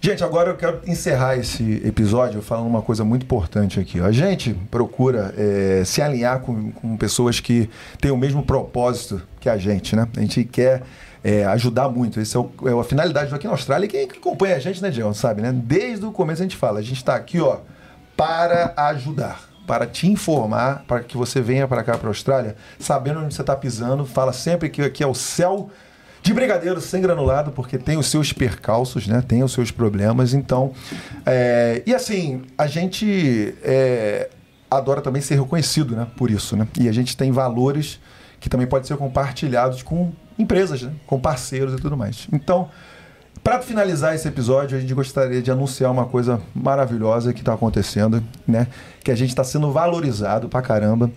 Gente, 0.00 0.22
agora 0.22 0.50
eu 0.50 0.56
quero 0.56 0.80
encerrar 0.86 1.36
esse 1.36 1.82
episódio 1.84 2.40
falando 2.40 2.68
uma 2.68 2.80
coisa 2.80 3.04
muito 3.04 3.24
importante 3.24 3.80
aqui. 3.80 4.00
A 4.00 4.12
gente 4.12 4.54
procura 4.70 5.34
é, 5.36 5.82
se 5.84 6.00
alinhar 6.00 6.38
com, 6.38 6.70
com 6.70 6.96
pessoas 6.96 7.40
que 7.40 7.68
têm 8.00 8.12
o 8.12 8.16
mesmo 8.16 8.44
propósito 8.44 9.20
que 9.40 9.48
a 9.48 9.56
gente, 9.56 9.96
né? 9.96 10.06
A 10.16 10.20
gente 10.20 10.44
quer 10.44 10.84
é, 11.24 11.44
ajudar 11.46 11.88
muito. 11.88 12.20
Essa 12.20 12.38
é, 12.38 12.68
é 12.68 12.80
a 12.80 12.84
finalidade 12.84 13.34
aqui 13.34 13.46
na 13.46 13.52
Austrália. 13.54 13.86
E 13.86 13.88
quem 13.88 14.04
acompanha 14.04 14.54
a 14.54 14.60
gente, 14.60 14.80
né, 14.80 14.88
Diego, 14.88 15.12
sabe, 15.14 15.42
né? 15.42 15.52
Desde 15.52 16.06
o 16.06 16.12
começo 16.12 16.42
a 16.42 16.44
gente 16.44 16.56
fala, 16.56 16.78
a 16.78 16.82
gente 16.82 16.98
está 16.98 17.16
aqui, 17.16 17.40
ó, 17.40 17.58
para 18.16 18.74
ajudar, 18.76 19.48
para 19.66 19.84
te 19.84 20.06
informar, 20.06 20.84
para 20.86 21.00
que 21.00 21.16
você 21.16 21.40
venha 21.40 21.66
para 21.66 21.82
cá, 21.82 21.98
para 21.98 22.06
a 22.06 22.10
Austrália, 22.10 22.54
sabendo 22.78 23.18
onde 23.18 23.34
você 23.34 23.40
está 23.40 23.56
pisando. 23.56 24.06
Fala 24.06 24.32
sempre 24.32 24.68
que 24.68 24.80
aqui 24.80 25.02
é 25.02 25.06
o 25.08 25.14
céu 25.14 25.68
de 26.28 26.34
brigadeiro 26.34 26.78
sem 26.78 27.00
granulado, 27.00 27.52
porque 27.52 27.78
tem 27.78 27.96
os 27.96 28.06
seus 28.06 28.34
percalços, 28.34 29.06
né? 29.06 29.24
Tem 29.26 29.42
os 29.42 29.50
seus 29.50 29.70
problemas. 29.70 30.34
Então, 30.34 30.72
é, 31.24 31.82
e 31.86 31.94
assim, 31.94 32.42
a 32.58 32.66
gente 32.66 33.54
é, 33.62 34.28
adora 34.70 35.00
também 35.00 35.22
ser 35.22 35.36
reconhecido, 35.36 35.96
né? 35.96 36.06
Por 36.18 36.30
isso, 36.30 36.54
né? 36.54 36.68
E 36.78 36.86
a 36.86 36.92
gente 36.92 37.16
tem 37.16 37.32
valores 37.32 37.98
que 38.38 38.50
também 38.50 38.66
podem 38.66 38.86
ser 38.86 38.98
compartilhados 38.98 39.82
com 39.82 40.12
empresas, 40.38 40.82
né? 40.82 40.92
com 41.06 41.18
parceiros 41.18 41.72
e 41.72 41.76
tudo 41.76 41.96
mais. 41.96 42.28
Então, 42.30 42.68
para 43.48 43.62
finalizar 43.62 44.14
esse 44.14 44.28
episódio, 44.28 44.76
a 44.76 44.80
gente 44.80 44.92
gostaria 44.92 45.40
de 45.40 45.50
anunciar 45.50 45.90
uma 45.90 46.04
coisa 46.04 46.38
maravilhosa 46.54 47.32
que 47.32 47.40
está 47.40 47.54
acontecendo, 47.54 48.22
né? 48.46 48.66
Que 49.02 49.10
a 49.10 49.14
gente 49.14 49.30
está 49.30 49.42
sendo 49.42 49.72
valorizado 49.72 50.50
pra 50.50 50.60
caramba. 50.60 51.10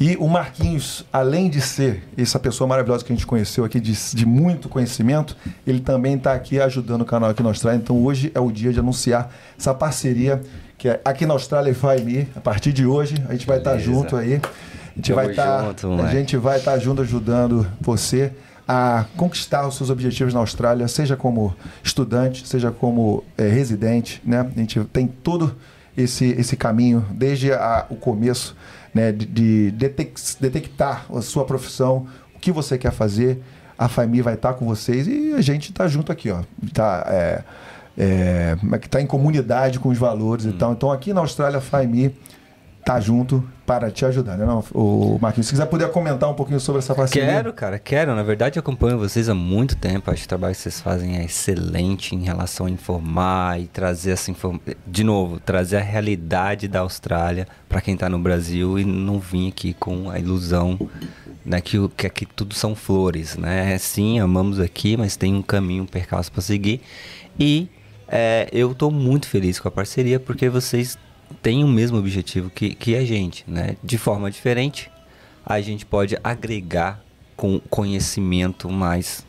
E 0.00 0.16
o 0.16 0.26
Marquinhos, 0.26 1.04
além 1.12 1.50
de 1.50 1.60
ser 1.60 2.02
essa 2.16 2.38
pessoa 2.38 2.66
maravilhosa 2.66 3.04
que 3.04 3.12
a 3.12 3.14
gente 3.14 3.26
conheceu 3.26 3.66
aqui, 3.66 3.78
de, 3.78 3.92
de 3.92 4.24
muito 4.24 4.66
conhecimento, 4.66 5.36
ele 5.66 5.78
também 5.78 6.14
está 6.14 6.32
aqui 6.32 6.58
ajudando 6.58 7.02
o 7.02 7.04
canal 7.04 7.28
aqui 7.28 7.42
na 7.42 7.50
Austrália. 7.50 7.76
Então 7.76 8.02
hoje 8.02 8.32
é 8.34 8.40
o 8.40 8.50
dia 8.50 8.72
de 8.72 8.78
anunciar 8.78 9.30
essa 9.58 9.74
parceria 9.74 10.40
que 10.78 10.88
é 10.88 11.02
aqui 11.04 11.26
na 11.26 11.34
Austrália 11.34 11.68
e 11.68 11.74
Vai 11.74 11.98
Me. 11.98 12.26
A 12.34 12.40
partir 12.40 12.72
de 12.72 12.86
hoje, 12.86 13.22
a 13.28 13.32
gente 13.32 13.46
vai 13.46 13.58
estar 13.58 13.72
Beleza. 13.72 13.92
junto 13.92 14.16
aí. 14.16 14.36
A 14.36 14.96
gente 14.96 15.12
vai 15.12 15.28
estar 15.28 15.64
junto, 15.64 16.02
a 16.02 16.10
gente 16.10 16.36
vai 16.38 16.58
estar 16.58 16.78
junto 16.78 17.02
ajudando 17.02 17.66
você 17.78 18.32
a 18.66 19.04
conquistar 19.16 19.66
os 19.66 19.76
seus 19.76 19.90
objetivos 19.90 20.32
na 20.32 20.40
Austrália, 20.40 20.88
seja 20.88 21.16
como 21.16 21.54
estudante, 21.82 22.46
seja 22.48 22.70
como 22.70 23.22
eh, 23.36 23.48
residente, 23.48 24.22
né? 24.24 24.40
A 24.40 24.58
gente 24.58 24.80
tem 24.84 25.06
todo 25.06 25.54
esse, 25.96 26.24
esse 26.32 26.56
caminho 26.56 27.04
desde 27.10 27.52
a- 27.52 27.86
o 27.90 27.96
começo, 27.96 28.56
né? 28.94 29.12
De, 29.12 29.26
de 29.26 29.70
detec- 29.72 30.36
detectar 30.40 31.04
a 31.14 31.20
sua 31.20 31.44
profissão, 31.44 32.06
o 32.34 32.38
que 32.38 32.50
você 32.50 32.78
quer 32.78 32.92
fazer, 32.92 33.42
a 33.78 33.88
FAMI 33.88 34.22
vai 34.22 34.34
estar 34.34 34.54
com 34.54 34.66
vocês 34.66 35.06
e 35.06 35.34
a 35.34 35.40
gente 35.42 35.70
está 35.70 35.86
junto 35.86 36.10
aqui, 36.10 36.30
ó. 36.30 36.40
Tá, 36.72 37.04
é, 37.08 37.42
é, 37.98 38.56
é 38.72 38.78
que 38.78 38.88
tá 38.88 39.00
em 39.00 39.06
comunidade 39.06 39.78
com 39.78 39.88
os 39.90 39.98
valores 39.98 40.44
e 40.46 40.52
tal. 40.52 40.72
Então 40.72 40.90
aqui 40.90 41.12
na 41.12 41.20
Austrália, 41.20 41.58
a 41.58 41.60
FAMI 41.60 42.14
tá 42.84 43.00
junto 43.00 43.42
para 43.64 43.90
te 43.90 44.04
ajudar, 44.04 44.36
né? 44.36 44.44
Não, 44.44 44.62
o 44.74 45.18
Marquinhos, 45.20 45.46
se 45.46 45.52
quiser 45.52 45.64
poder 45.66 45.90
comentar 45.90 46.28
um 46.28 46.34
pouquinho 46.34 46.60
sobre 46.60 46.80
essa 46.80 46.94
parceria. 46.94 47.26
Quero, 47.26 47.52
cara, 47.52 47.78
quero. 47.78 48.14
Na 48.14 48.22
verdade, 48.22 48.58
eu 48.58 48.60
acompanho 48.60 48.98
vocês 48.98 49.28
há 49.28 49.34
muito 49.34 49.74
tempo. 49.74 50.10
Acho 50.10 50.20
que 50.20 50.26
o 50.26 50.28
trabalho 50.28 50.54
que 50.54 50.60
vocês 50.60 50.80
fazem 50.80 51.16
é 51.16 51.24
excelente 51.24 52.14
em 52.14 52.22
relação 52.24 52.66
a 52.66 52.70
informar 52.70 53.58
e 53.58 53.66
trazer 53.66 54.10
essa 54.10 54.30
informação. 54.30 54.74
De 54.86 55.02
novo, 55.02 55.40
trazer 55.40 55.78
a 55.78 55.80
realidade 55.80 56.68
da 56.68 56.80
Austrália 56.80 57.48
para 57.68 57.80
quem 57.80 57.96
tá 57.96 58.08
no 58.08 58.18
Brasil 58.18 58.78
e 58.78 58.84
não 58.84 59.18
vir 59.18 59.48
aqui 59.48 59.72
com 59.72 60.10
a 60.10 60.18
ilusão 60.18 60.78
né, 61.44 61.60
que, 61.60 61.76
que 61.96 62.06
aqui 62.06 62.26
tudo 62.26 62.54
são 62.54 62.74
flores, 62.74 63.36
né? 63.36 63.76
Sim, 63.78 64.18
amamos 64.18 64.60
aqui, 64.60 64.96
mas 64.96 65.16
tem 65.16 65.34
um 65.34 65.42
caminho, 65.42 65.84
um 65.84 65.86
percalço 65.86 66.30
para 66.30 66.42
seguir. 66.42 66.80
E 67.38 67.68
é, 68.08 68.48
eu 68.52 68.72
estou 68.72 68.90
muito 68.90 69.26
feliz 69.26 69.58
com 69.58 69.68
a 69.68 69.70
parceria 69.70 70.20
porque 70.20 70.48
vocês 70.48 70.98
têm 71.44 71.62
o 71.62 71.68
mesmo 71.68 71.98
objetivo 71.98 72.48
que, 72.50 72.74
que 72.74 72.96
a 72.96 73.04
gente, 73.04 73.44
né? 73.46 73.76
De 73.84 73.98
forma 73.98 74.30
diferente, 74.30 74.90
a 75.44 75.60
gente 75.60 75.84
pode 75.84 76.16
agregar 76.24 77.04
com 77.36 77.60
conhecimento 77.68 78.70
mais 78.70 79.24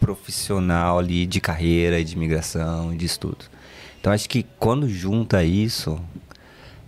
profissional 0.00 0.98
ali 0.98 1.24
de 1.26 1.40
carreira, 1.40 2.04
de 2.04 2.14
imigração 2.14 2.92
e 2.92 2.96
de 2.96 3.06
estudo. 3.06 3.44
Então 4.00 4.12
acho 4.12 4.28
que 4.28 4.44
quando 4.58 4.88
junta 4.88 5.44
isso, 5.44 5.96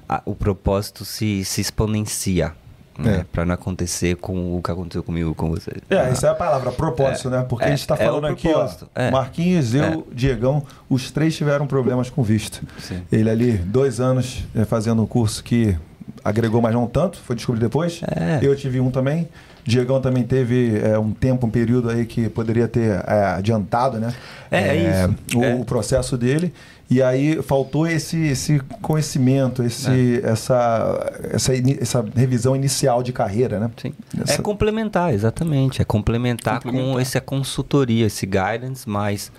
a- 0.08 0.20
o 0.26 0.34
propósito 0.34 1.04
se, 1.04 1.44
se 1.44 1.60
exponencia. 1.60 2.52
Né? 2.98 3.18
É. 3.20 3.24
Para 3.30 3.44
não 3.44 3.54
acontecer 3.54 4.16
com 4.16 4.56
o 4.56 4.62
que 4.62 4.70
aconteceu 4.70 5.02
comigo 5.02 5.34
com 5.34 5.50
vocês. 5.50 5.76
É, 5.90 5.96
Ah. 5.98 6.08
essa 6.08 6.28
é 6.28 6.30
a 6.30 6.34
palavra, 6.34 6.72
propósito, 6.72 7.28
né? 7.30 7.44
Porque 7.48 7.64
é, 7.64 7.68
a 7.68 7.70
gente 7.70 7.80
está 7.80 7.94
é 7.96 8.04
o 8.04 8.14
falando 8.14 8.26
aqui, 8.26 8.48
ó. 8.48 8.68
é. 8.94 9.10
Marquinhos, 9.10 9.74
eu, 9.74 10.06
Diegão, 10.12 10.62
os 10.88 11.10
três 11.10 11.36
tiveram 11.36 11.66
problemas 11.66 12.08
com 12.10 12.22
visto. 12.22 12.62
Sim. 12.78 13.02
Ele 13.12 13.28
ali, 13.30 13.52
dois 13.52 14.00
anos 14.00 14.44
é, 14.54 14.64
fazendo 14.64 15.02
um 15.02 15.06
curso 15.06 15.42
que 15.44 15.76
agregou, 16.24 16.60
mas 16.62 16.72
não 16.74 16.86
tanto, 16.86 17.18
foi 17.18 17.36
descobrir 17.36 17.60
depois. 17.60 18.00
É. 18.02 18.38
Eu 18.42 18.56
tive 18.56 18.80
um 18.80 18.90
também. 18.90 19.28
Diegão 19.64 20.00
também 20.00 20.22
teve 20.22 20.78
é, 20.78 20.96
um 20.96 21.10
tempo, 21.12 21.46
um 21.46 21.50
período 21.50 21.90
aí 21.90 22.06
que 22.06 22.28
poderia 22.28 22.68
ter 22.68 23.02
é, 23.04 23.24
adiantado, 23.36 23.98
né? 23.98 24.14
É, 24.50 24.68
é 24.68 24.76
isso. 24.76 25.38
O, 25.38 25.44
É. 25.44 25.54
o 25.56 25.64
processo 25.64 26.16
dele. 26.16 26.54
E 26.88 27.02
aí 27.02 27.42
faltou 27.42 27.86
esse, 27.86 28.16
esse 28.28 28.60
conhecimento, 28.80 29.62
esse, 29.64 30.20
É. 30.22 30.30
essa, 30.30 31.20
essa, 31.32 31.52
essa 31.80 32.04
revisão 32.14 32.54
inicial 32.54 33.02
de 33.02 33.12
carreira, 33.12 33.58
né? 33.58 33.70
Sim. 33.76 33.92
Essa- 34.22 34.34
É 34.34 34.38
complementar, 34.38 35.12
exatamente. 35.12 35.82
É 35.82 35.84
complementar, 35.84 36.60
com 36.62 36.68
Complementar. 36.70 37.02
essa 37.02 37.20
consultoria, 37.20 38.06
esse 38.06 38.24
guidance 38.24 38.88
mais, 38.88 39.32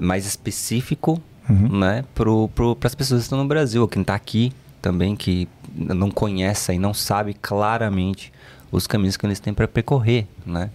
mais 0.00 0.26
específico 0.26 1.20
Uhum. 1.50 1.80
né, 1.80 2.04
para 2.14 2.30
pro, 2.54 2.78
as 2.84 2.94
pessoas 2.94 3.22
que 3.22 3.24
estão 3.24 3.38
no 3.38 3.48
Brasil, 3.48 3.86
quem 3.88 4.02
está 4.02 4.14
aqui 4.14 4.52
também 4.80 5.16
que 5.16 5.48
não 5.74 6.08
conhecem, 6.08 6.78
não 6.78 6.94
sabe 6.94 7.34
claramente 7.34 8.32
os 8.70 8.86
caminhos 8.86 9.16
que 9.16 9.26
eles 9.26 9.40
têm 9.40 9.52
para 9.52 9.66
percorrer, 9.66 10.26
né? 10.46 10.70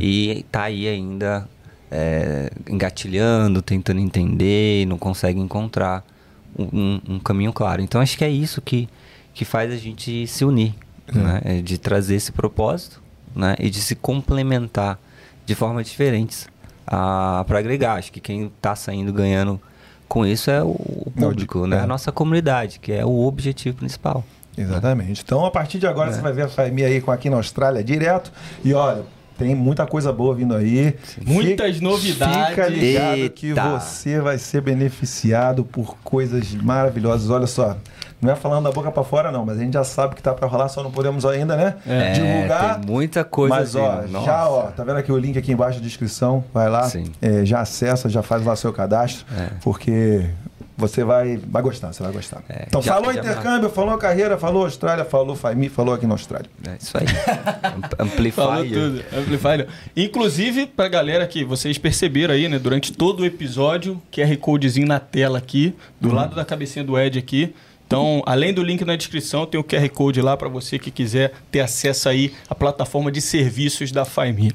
E 0.00 0.46
tá 0.52 0.62
aí 0.62 0.86
ainda 0.88 1.48
é, 1.96 2.50
engatilhando, 2.68 3.62
tentando 3.62 4.00
entender, 4.00 4.82
e 4.82 4.86
não 4.86 4.98
consegue 4.98 5.38
encontrar 5.38 6.04
um, 6.58 7.00
um 7.08 7.18
caminho 7.20 7.52
claro. 7.52 7.80
Então 7.80 8.00
acho 8.00 8.18
que 8.18 8.24
é 8.24 8.28
isso 8.28 8.60
que, 8.60 8.88
que 9.32 9.44
faz 9.44 9.72
a 9.72 9.76
gente 9.76 10.26
se 10.26 10.44
unir, 10.44 10.74
né? 11.12 11.40
É 11.44 11.62
de 11.62 11.78
trazer 11.78 12.16
esse 12.16 12.32
propósito, 12.32 13.00
né? 13.34 13.54
E 13.60 13.70
de 13.70 13.80
se 13.80 13.94
complementar 13.94 14.98
de 15.46 15.54
formas 15.54 15.86
diferentes 15.88 16.48
para 16.84 17.58
agregar. 17.58 17.94
Acho 17.94 18.10
que 18.10 18.20
quem 18.20 18.46
está 18.46 18.74
saindo 18.74 19.12
ganhando 19.12 19.60
com 20.08 20.26
isso 20.26 20.50
é 20.50 20.62
o, 20.62 20.70
o 21.06 21.12
público, 21.16 21.66
né? 21.66 21.76
é. 21.76 21.80
A 21.80 21.86
nossa 21.86 22.10
comunidade, 22.10 22.78
que 22.80 22.92
é 22.92 23.04
o 23.04 23.24
objetivo 23.24 23.76
principal. 23.76 24.24
Exatamente. 24.56 25.22
Então, 25.24 25.44
a 25.44 25.50
partir 25.50 25.78
de 25.78 25.86
agora, 25.86 26.10
É. 26.10 26.12
você 26.12 26.20
vai 26.20 26.32
ver 26.32 26.42
a 26.42 26.48
Faemi 26.48 26.84
aí 26.84 27.00
com 27.00 27.10
aqui 27.10 27.28
na 27.28 27.36
Austrália 27.36 27.82
direto. 27.82 28.32
E 28.64 28.72
olha, 28.72 29.02
tem 29.38 29.54
muita 29.54 29.86
coisa 29.86 30.12
boa 30.12 30.34
vindo 30.34 30.54
aí. 30.54 30.94
Muitas 31.24 31.74
Fica- 31.76 31.84
novidades. 31.88 32.48
Fica 32.50 32.68
ligado 32.68 33.30
que 33.30 33.48
Eita. 33.48 33.68
você 33.80 34.20
vai 34.20 34.38
ser 34.38 34.60
beneficiado 34.60 35.64
por 35.64 35.96
coisas 36.04 36.52
maravilhosas. 36.54 37.30
Olha 37.30 37.46
só. 37.46 37.76
Não 38.22 38.32
é 38.32 38.36
falando 38.36 38.64
da 38.64 38.70
boca 38.72 38.90
pra 38.90 39.04
fora, 39.04 39.30
não, 39.30 39.44
mas 39.44 39.58
a 39.58 39.60
gente 39.60 39.74
já 39.74 39.84
sabe 39.84 40.14
que 40.14 40.22
tá 40.22 40.32
pra 40.32 40.48
rolar, 40.48 40.68
só 40.70 40.82
não 40.82 40.90
podemos 40.90 41.26
ainda, 41.26 41.56
né? 41.56 41.74
É, 41.86 42.12
Divulgar. 42.12 42.80
tem 42.80 42.90
muita 42.90 43.22
coisa 43.22 43.54
Mas, 43.54 43.74
ó, 43.74 44.00
vindo. 44.00 44.12
já, 44.12 44.18
Nossa. 44.18 44.48
ó, 44.48 44.62
tá 44.70 44.82
vendo 44.82 44.96
aqui 44.96 45.12
o 45.12 45.18
link 45.18 45.36
aqui 45.38 45.52
embaixo 45.52 45.78
da 45.78 45.84
descrição? 45.84 46.42
Vai 46.54 46.70
lá, 46.70 46.84
Sim. 46.84 47.12
é, 47.20 47.44
já 47.44 47.60
acessa, 47.60 48.08
já 48.08 48.22
faz 48.22 48.42
lá 48.42 48.56
seu 48.56 48.72
cadastro, 48.72 49.26
É. 49.36 49.48
porque 49.62 50.24
você 50.76 51.04
vai, 51.04 51.36
vai 51.36 51.62
gostar, 51.62 51.92
você 51.92 52.02
vai 52.02 52.12
gostar. 52.12 52.42
É, 52.48 52.64
então, 52.66 52.82
já- 52.82 52.94
falou 52.94 53.12
já- 53.12 53.20
intercâmbio, 53.20 53.70
falou 53.70 53.96
carreira, 53.98 54.36
falou 54.36 54.64
Austrália, 54.64 55.04
falou 55.04 55.36
Faimi, 55.36 55.68
falou 55.68 55.94
aqui 55.94 56.06
na 56.06 56.14
Austrália. 56.14 56.50
É 56.66 56.76
isso 56.80 56.96
aí. 56.98 57.06
Am- 57.98 58.06
Amplify. 58.06 58.36
Falou 58.36 58.64
tudo. 58.66 59.04
Amplifier. 59.16 59.68
Inclusive, 59.96 60.66
pra 60.66 60.88
galera 60.88 61.26
que 61.26 61.44
vocês 61.44 61.78
perceberam 61.78 62.34
aí, 62.34 62.48
né, 62.48 62.58
durante 62.58 62.92
todo 62.92 63.20
o 63.20 63.24
episódio, 63.26 64.00
QR 64.12 64.36
Codezinho 64.38 64.86
na 64.86 64.98
tela 65.00 65.38
aqui, 65.38 65.74
do 66.00 66.08
Uhum. 66.08 66.14
lado 66.14 66.34
da 66.34 66.44
cabecinha 66.44 66.84
do 66.84 66.98
Ed 66.98 67.18
aqui. 67.18 67.54
Então, 67.94 68.22
além 68.26 68.52
do 68.52 68.60
link 68.60 68.84
na 68.84 68.96
descrição, 68.96 69.46
tem 69.46 69.60
o 69.60 69.62
QR 69.62 69.88
Code 69.88 70.20
lá 70.20 70.36
pra 70.36 70.48
você 70.48 70.80
que 70.80 70.90
quiser 70.90 71.32
ter 71.48 71.60
acesso 71.60 72.08
aí 72.08 72.34
à 72.50 72.54
plataforma 72.54 73.12
de 73.12 73.20
serviços 73.20 73.92
da 73.92 74.04
Faimi. 74.04 74.50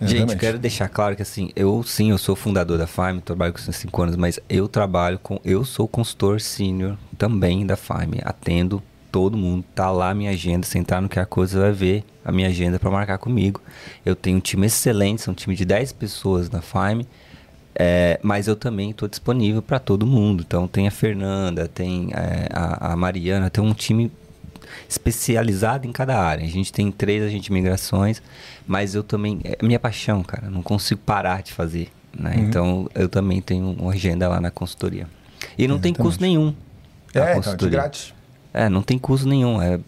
Gente, 0.00 0.34
quero 0.36 0.58
deixar 0.58 0.88
claro 0.88 1.14
que 1.14 1.22
assim, 1.22 1.50
eu 1.54 1.84
sim, 1.84 2.10
eu 2.10 2.18
sou 2.18 2.34
fundador 2.34 2.76
da 2.78 2.88
Farm, 2.88 3.20
trabalho 3.20 3.52
com 3.52 3.60
isso 3.60 3.70
há 3.70 3.72
5 3.72 4.02
anos, 4.02 4.16
mas 4.16 4.40
eu 4.48 4.66
trabalho 4.66 5.18
com. 5.20 5.38
Eu 5.44 5.64
sou 5.64 5.86
consultor 5.86 6.40
sênior 6.40 6.98
também 7.16 7.64
da 7.64 7.76
Farm. 7.76 8.14
Atendo 8.24 8.82
todo 9.12 9.36
mundo. 9.36 9.64
Tá 9.74 9.90
lá 9.92 10.10
a 10.10 10.14
minha 10.14 10.30
agenda. 10.30 10.66
Se 10.66 10.76
entrar 10.76 11.00
no 11.00 11.08
QR 11.08 11.26
Code, 11.26 11.52
você 11.52 11.58
vai 11.58 11.72
ver 11.72 12.04
a 12.24 12.32
minha 12.32 12.48
agenda 12.48 12.80
para 12.80 12.90
marcar 12.90 13.18
comigo. 13.18 13.60
Eu 14.04 14.16
tenho 14.16 14.38
um 14.38 14.40
time 14.40 14.66
excelente, 14.66 15.22
são 15.22 15.32
um 15.32 15.34
time 15.36 15.54
de 15.54 15.64
10 15.64 15.92
pessoas 15.92 16.50
na 16.50 16.62
Farm. 16.62 17.02
É, 17.74 18.20
mas 18.22 18.48
eu 18.48 18.56
também 18.56 18.90
estou 18.90 19.08
disponível 19.08 19.62
para 19.62 19.78
todo 19.78 20.06
mundo. 20.06 20.44
Então 20.46 20.68
tem 20.68 20.86
a 20.86 20.90
Fernanda, 20.90 21.68
tem 21.68 22.10
é, 22.12 22.48
a, 22.52 22.92
a 22.92 22.96
Mariana, 22.96 23.48
tem 23.48 23.64
um 23.64 23.72
time 23.72 24.10
especializado 24.88 25.86
em 25.86 25.92
cada 25.92 26.18
área. 26.18 26.44
A 26.44 26.48
gente 26.48 26.72
tem 26.72 26.90
três 26.90 27.22
agentes 27.22 27.46
de 27.46 27.52
migrações, 27.52 28.22
mas 28.66 28.94
eu 28.94 29.02
também. 29.02 29.40
É 29.44 29.64
minha 29.64 29.78
paixão, 29.78 30.22
cara. 30.22 30.50
Não 30.50 30.62
consigo 30.62 31.00
parar 31.04 31.42
de 31.42 31.52
fazer. 31.52 31.90
Né? 32.16 32.34
Uhum. 32.36 32.42
Então 32.42 32.90
eu 32.94 33.08
também 33.08 33.40
tenho 33.40 33.70
uma 33.70 33.92
agenda 33.92 34.28
lá 34.28 34.40
na 34.40 34.50
consultoria. 34.50 35.06
E 35.56 35.66
não 35.66 35.78
tem 35.78 35.92
custo 35.92 36.22
nenhum. 36.22 36.54
É, 37.14 37.36
então, 37.36 37.56
de 37.56 37.68
grátis. 37.68 38.14
É, 38.54 38.68
não 38.68 38.82
tem 38.82 38.98
custo 38.98 39.26
nenhum. 39.28 39.60
É 39.60 39.80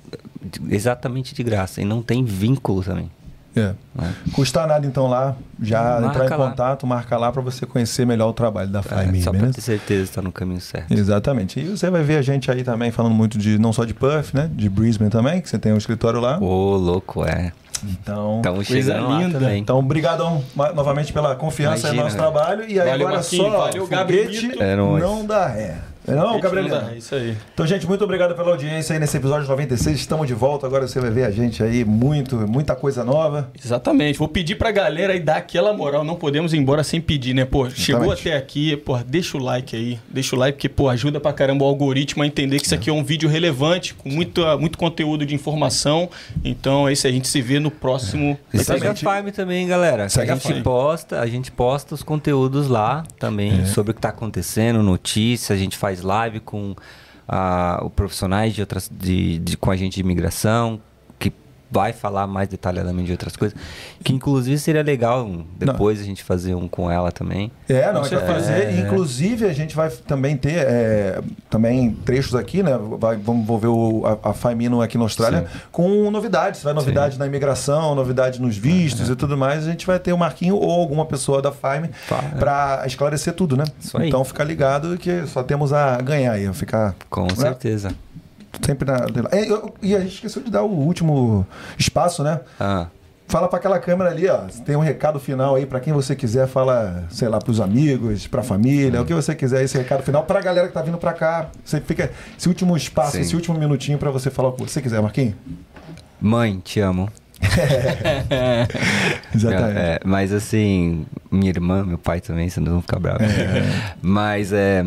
exatamente 0.71 1.35
de 1.35 1.43
graça. 1.43 1.81
E 1.81 1.85
não 1.85 2.03
tem 2.03 2.25
vínculo 2.25 2.83
também. 2.83 3.11
É. 3.57 3.73
né? 3.95 4.15
Custa 4.33 4.67
nada 4.67 4.85
então 4.87 5.07
lá, 5.07 5.37
já 5.63 6.01
Marca 6.01 6.07
entrar 6.09 6.27
em 6.27 6.39
lá. 6.39 6.49
contato, 6.51 6.87
marca 6.87 7.17
lá 7.17 7.31
para 7.31 7.41
você 7.41 7.65
conhecer 7.65 8.05
melhor 8.05 8.29
o 8.29 8.33
trabalho 8.33 8.69
da 8.69 8.81
É, 8.81 8.83
Faimi, 8.83 9.23
só 9.23 9.33
para 9.33 9.51
ter 9.51 9.61
certeza 9.61 10.03
que 10.03 10.09
está 10.11 10.23
no 10.23 10.33
caminho 10.33 10.61
certo. 10.61 10.93
Exatamente. 10.93 11.61
E 11.61 11.65
você 11.69 11.89
vai 11.91 12.03
ver 12.03 12.17
a 12.17 12.23
gente 12.23 12.51
aí 12.51 12.65
também 12.65 12.91
falando 12.91 13.15
muito 13.15 13.39
de 13.39 13.59
não 13.59 13.73
só 13.73 13.85
de 13.85 13.95
Puff, 13.95 14.35
né? 14.37 14.51
De 14.53 14.69
Brisbane 14.69 15.11
também, 15.11 15.41
que 15.41 15.49
você 15.49 15.59
tem 15.59 15.73
um 15.73 15.77
escritório 15.79 16.21
lá. 16.21 16.39
Ô, 16.41 16.77
louco, 16.77 17.25
é. 17.25 17.53
Então, 17.85 18.37
Estamos 18.37 18.67
Coisa 18.67 18.93
chegando 18.93 19.09
lá 19.11 19.19
linda. 19.19 19.39
também. 19.39 19.61
então 19.61 19.79
obrigadão 19.79 20.43
ma- 20.57 20.73
novamente 20.73 21.13
pela 21.13 21.37
confiança 21.37 21.89
no 21.89 21.95
Imagina, 21.95 22.03
nosso 22.05 22.17
velho. 22.17 22.33
trabalho. 22.33 22.65
E 22.71 22.81
aí 22.81 22.89
Valeu, 22.91 22.95
agora 23.07 23.17
Marquinhos. 23.21 23.47
só 23.47 23.59
Valeu, 23.59 23.87
foguete. 23.87 24.63
É 24.63 24.77
não 24.77 25.27
dá 25.27 25.47
ré. 25.49 25.77
Não, 26.07 26.39
Gabrielino. 26.41 26.77
É 26.93 26.99
isso 26.99 27.15
aí. 27.15 27.37
Então, 27.55 27.67
gente, 27.67 27.87
muito 27.87 28.05
obrigado 28.05 28.35
pela 28.35 28.51
audiência 28.51 28.93
aí 28.95 28.99
nesse 29.01 29.17
episódio 29.17 29.49
96. 29.49 29.99
Estamos 29.99 30.27
de 30.27 30.35
volta. 30.35 30.67
Agora 30.67 30.87
você 30.87 31.01
vai 31.01 31.11
ver 31.11 31.25
a 31.25 31.31
gente 31.31 31.63
aí, 31.63 31.85
muito, 31.85 32.37
muita 32.49 32.75
coisa 32.77 33.03
nova. 33.05 33.51
Exatamente. 33.63 34.19
Vou 34.19 34.29
pedir 34.29 34.57
pra 34.57 34.71
galera 34.71 35.13
aí 35.15 35.21
dar 35.21 35.37
aquela 35.37 35.73
moral. 35.73 36.05
Não 36.05 36.17
podemos 36.17 36.53
ir 36.53 36.59
embora 36.59 36.85
sem 36.85 37.01
pedir, 37.01 37.35
né? 37.35 37.45
Pô, 37.45 37.69
chegou 37.71 38.03
Exatamente. 38.03 38.29
até 38.29 38.37
aqui, 38.37 38.77
pô, 38.77 38.99
deixa 38.99 39.37
o 39.39 39.41
like 39.43 39.75
aí. 39.75 39.99
Deixa 40.09 40.37
o 40.37 40.39
like, 40.39 40.57
porque, 40.57 40.69
pô, 40.69 40.89
ajuda 40.89 41.19
pra 41.21 41.33
caramba 41.33 41.65
o 41.65 41.69
algoritmo 41.69 42.23
a 42.23 42.27
entender 42.27 42.59
que 42.61 42.67
isso 42.67 42.75
aqui 42.75 42.91
é 42.91 42.93
um 42.93 43.03
vídeo 43.05 43.29
relevante, 43.29 43.95
com 43.95 44.09
muito, 44.09 44.43
muito 44.59 44.77
conteúdo 44.77 45.25
de 45.25 45.35
informação. 45.35 46.09
Então 46.45 46.89
é 46.89 46.93
isso 46.93 47.07
aí. 47.07 47.13
A 47.13 47.17
gente 47.17 47.29
se 47.29 47.41
vê 47.41 47.59
no 47.59 47.71
próximo. 47.71 48.39
E 48.53 48.59
segue 48.59 48.87
a. 48.87 48.95
Farm 48.95 49.29
também, 49.29 49.67
galera. 49.67 50.09
Segue 50.09 50.31
a 50.31 50.35
a 50.35 50.37
gente 50.37 50.49
Farm. 50.53 50.63
posta, 50.63 51.21
a 51.21 51.27
gente 51.27 51.51
posta 51.51 51.95
os 51.95 52.03
conteúdos 52.03 52.69
lá 52.69 53.05
também 53.19 53.63
É. 53.63 53.65
sobre 53.67 53.91
o 53.91 53.95
que 53.95 53.99
está 53.99 54.09
acontecendo, 54.11 54.83
notícias, 54.83 55.51
a 55.57 55.61
gente 55.61 55.77
faz 55.77 55.94
live 56.03 56.41
com 56.41 56.75
ah, 57.29 57.81
o 57.83 57.91
profissionais 57.91 58.55
de 58.55 58.61
outras 58.61 58.91
de, 58.93 59.39
de- 59.39 59.57
com 59.57 59.71
a 59.71 59.77
gente 59.77 59.95
de 59.95 60.01
imigração 60.01 60.81
vai 61.75 61.93
falar 61.93 62.29
mais 62.29 62.49
detalhadamente 62.49 63.07
de 63.07 63.13
outras 63.13 63.35
coisas, 63.37 63.59
que 64.05 64.13
inclusive 64.13 64.57
seria 64.59 64.83
legal 64.83 65.29
depois 65.59 66.01
a 66.01 66.05
gente 66.05 66.23
fazer 66.23 66.55
um 66.55 66.69
com 66.69 66.89
ela 66.89 67.11
também. 67.11 67.51
É, 67.69 67.93
não, 67.93 68.03
a 68.03 68.05
gente 68.05 68.15
vai 68.15 68.27
certeza. 68.27 68.53
fazer. 68.53 68.79
Inclusive, 68.79 69.45
a 69.47 69.53
gente 69.53 69.75
vai 69.75 69.91
também 69.91 70.37
ter 70.37 70.55
é, 70.57 71.21
também 71.51 71.91
trechos 72.05 72.37
aqui, 72.37 72.63
né? 72.63 72.79
Vai, 72.99 73.17
vamos 73.17 73.45
vou 73.45 73.59
ver 73.59 73.67
o, 73.67 74.05
a, 74.07 74.31
a 74.31 74.33
Faimino 74.33 74.81
aqui 74.81 74.97
na 74.97 75.03
Austrália 75.05 75.47
com 75.73 76.09
novidades. 76.13 76.63
Vai 76.63 76.73
novidade 76.73 77.19
na 77.19 77.27
imigração, 77.27 77.95
novidade 77.97 78.41
nos 78.41 78.57
vistos 78.57 79.11
e 79.11 79.17
tudo 79.17 79.37
mais. 79.37 79.67
A 79.67 79.71
gente 79.71 79.85
vai 79.85 79.99
ter 79.99 80.13
o 80.13 80.19
Marquinho 80.19 80.55
ou 80.57 80.71
alguma 80.71 81.05
pessoa 81.05 81.43
da 81.43 81.51
Faime 81.51 81.89
Fa- 82.07 82.23
para 82.39 82.85
esclarecer 82.87 83.33
tudo, 83.35 83.57
né? 83.57 83.65
Isso 83.81 83.99
aí. 83.99 84.07
Então 84.09 84.25
fica 84.25 84.45
ligado 84.45 84.97
que 84.97 85.27
só 85.27 85.43
temos 85.43 85.73
a 85.73 86.01
ganhar 86.01 86.33
aí, 86.33 86.53
ficar 86.55 86.95
Com 87.11 87.23
né? 87.23 87.35
certeza. 87.35 87.93
Sempre 88.63 88.91
na. 88.91 89.07
É, 89.33 89.51
eu- 89.51 89.75
e 89.83 89.95
a 89.97 90.01
gente 90.01 90.15
esqueceu 90.15 90.43
de 90.43 90.51
dar 90.51 90.63
o 90.63 90.71
último 90.71 91.47
espaço, 91.79 92.23
né? 92.23 92.41
Ah, 92.59 92.87
Fala 93.27 93.49
pra 93.49 93.59
aquela 93.59 93.79
câmera 93.79 94.11
ali, 94.11 94.29
ó. 94.29 94.41
Tem 94.67 94.77
um 94.77 94.81
recado 94.81 95.19
final 95.19 95.55
aí 95.55 95.65
pra 95.65 95.81
quem 95.81 95.95
você 95.95 96.15
quiser. 96.15 96.47
Fala, 96.47 97.05
sei 97.09 97.27
lá, 97.27 97.39
pros 97.39 97.59
amigos, 97.59 98.27
pra 98.27 98.43
família, 98.43 99.01
o 99.01 99.05
que 99.07 99.15
você 99.15 99.35
quiser. 99.35 99.65
Esse 99.65 99.79
recado 99.79 100.03
final 100.03 100.25
pra 100.25 100.43
galera 100.43 100.69
que 100.69 100.75
tá 100.75 100.83
vindo 100.83 100.99
pra 100.99 101.15
cá. 101.15 101.49
Você 101.65 101.81
fica 101.81 102.11
esse 102.39 102.47
último 102.49 102.77
espaço, 102.77 103.13
Sim. 103.13 103.21
esse 103.23 103.35
último 103.35 103.59
minutinho 103.59 103.97
pra 103.97 104.11
você 104.11 104.31
falar 104.31 104.51
o 104.51 104.53
que 104.53 104.63
você 104.71 104.83
quiser, 104.83 105.01
Marquinhos. 105.01 105.35
mãe, 106.21 106.61
te 106.63 106.81
amo. 106.81 107.09
Exatamente. 109.35 109.79
É, 109.79 110.01
mas 110.05 110.33
assim, 110.33 111.07
minha 111.31 111.51
irmã, 111.51 111.85
meu 111.85 111.99
pai 111.99 112.21
também, 112.21 112.49
senão 112.49 112.73
vão 112.73 112.83
ficar 112.83 112.99
bravos. 112.99 113.23
É. 113.23 113.63
Mas 114.03 114.53
é. 114.53 114.85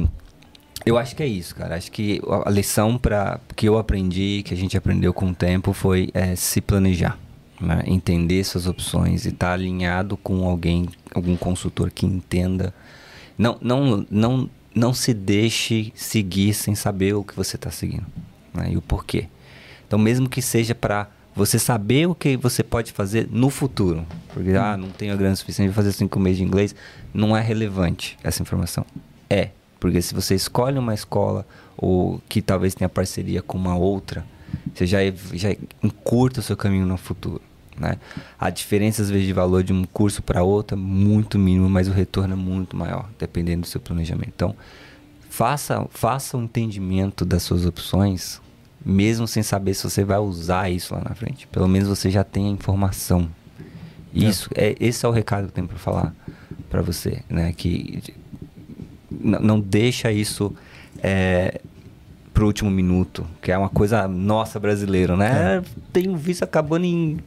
Eu 0.88 0.98
acho 0.98 1.16
que 1.16 1.24
é 1.24 1.28
isso, 1.28 1.56
cara. 1.56 1.76
Acho 1.76 1.92
que 1.92 2.22
a 2.46 2.50
lição 2.50 2.98
pra, 2.98 3.40
que 3.56 3.68
eu 3.68 3.78
aprendi, 3.78 4.42
que 4.44 4.54
a 4.54 4.58
gente 4.58 4.78
aprendeu 4.78 5.14
com 5.14 5.28
o 5.30 5.36
tempo, 5.36 5.74
foi 5.74 6.10
é, 6.14 6.36
se 6.36 6.62
planejar. 6.62 7.18
né? 7.60 7.84
Entender 7.86 8.44
suas 8.44 8.68
opções 8.68 9.26
e 9.26 9.30
estar 9.30 9.54
alinhado 9.54 10.16
com 10.18 10.48
alguém, 10.48 10.88
algum 11.14 11.36
consultor 11.36 11.92
que 11.92 12.06
entenda. 12.06 12.74
Não, 13.38 13.58
não, 13.62 14.06
não, 14.10 14.50
não 14.74 14.94
se 14.94 15.14
deixe 15.14 15.92
seguir 15.96 16.54
sem 16.54 16.74
saber 16.76 17.14
o 17.14 17.24
que 17.24 17.36
você 17.36 17.56
está 17.56 17.70
seguindo 17.70 18.06
né? 18.54 18.70
e 18.72 18.78
o 18.78 18.82
porquê. 18.82 19.28
Então, 19.86 19.98
mesmo 19.98 20.28
que 20.28 20.42
seja 20.42 20.76
para 20.76 21.08
você 21.36 21.60
saber 21.60 22.08
o 22.08 22.16
que 22.16 22.36
você 22.36 22.64
pode 22.64 22.92
fazer 22.92 23.28
no 23.32 23.50
futuro, 23.50 24.06
porque 24.34 24.52
ah, 24.52 24.76
não 24.76 24.90
tenho 24.90 25.14
a 25.14 25.16
grana 25.16 25.36
suficiente 25.36 25.68
para 25.68 25.84
fazer 25.84 25.92
cinco 25.94 26.20
meses 26.20 26.40
de 26.40 26.44
inglês, 26.44 26.76
não 27.14 27.38
é 27.38 27.42
relevante 27.42 28.18
essa 28.24 28.42
informação. 28.42 28.84
É, 29.30 29.50
porque 29.80 30.02
se 30.02 30.14
você 30.14 30.36
escolhe 30.36 30.78
uma 30.78 30.94
escola 30.94 31.46
ou 31.78 32.22
que 32.28 32.42
talvez 32.42 32.74
tenha 32.74 32.90
parceria 32.90 33.42
com 33.42 33.58
uma 33.58 33.76
outra, 33.76 34.26
você 34.74 34.86
já, 34.86 35.00
já 35.34 35.56
encurta 35.84 36.40
o 36.40 36.44
seu 36.44 36.58
caminho 36.58 36.86
no 36.86 36.98
futuro. 36.98 37.42
Né? 37.78 37.98
A 38.40 38.50
diferença, 38.50 39.02
às 39.02 39.10
vezes, 39.10 39.28
de 39.28 39.34
valor 39.34 39.64
de 39.64 39.72
um 39.72 39.84
curso 39.84 40.22
para 40.22 40.44
outro 40.44 40.76
é 40.76 40.80
muito 40.80 41.38
mínimo, 41.38 41.70
mas 41.70 41.88
o 41.88 41.92
retorno 41.92 42.34
é 42.34 42.38
muito 42.38 42.76
maior, 42.76 43.08
dependendo 43.20 43.62
do 43.62 43.68
seu 43.68 43.80
planejamento. 43.80 44.32
Então, 44.36 44.56
faça, 45.30 45.86
faça 45.92 46.38
um 46.38 46.44
entendimento 46.44 47.24
das 47.24 47.44
suas 47.44 47.66
opções, 47.66 48.42
mesmo 48.84 49.28
sem 49.28 49.44
saber 49.44 49.74
se 49.76 49.84
você 49.84 50.04
vai 50.04 50.18
usar 50.18 50.70
isso 50.72 50.96
lá 50.96 51.02
na 51.08 51.14
frente. 51.14 51.48
Pelo 51.48 51.68
menos 51.68 51.88
você 51.88 52.10
já 52.10 52.24
tem 52.24 52.48
a 52.48 52.52
informação. 52.52 53.30
Isso, 54.14 54.50
é. 54.56 54.76
esse 54.80 55.06
é 55.06 55.10
o 55.10 55.12
recado 55.12 55.44
que 55.44 55.50
eu 55.50 55.54
tenho 55.54 55.68
para 55.68 55.78
falar 55.78 56.16
para 56.70 56.82
você, 56.82 57.22
né? 57.30 57.54
Que 57.54 58.02
não 59.10 59.60
deixa 59.60 60.12
isso 60.12 60.54
é, 61.02 61.62
pro 62.34 62.46
último 62.46 62.70
minuto, 62.70 63.26
que 63.42 63.52
é 63.52 63.58
uma 63.58 63.70
coisa 63.70 64.08
nossa 64.08 64.60
brasileira, 64.60 65.16
né? 65.16 65.64
Tem 65.92 66.08
um 66.08 66.16
visto 66.16 66.44
acabando 66.44 66.86
em. 66.86 67.18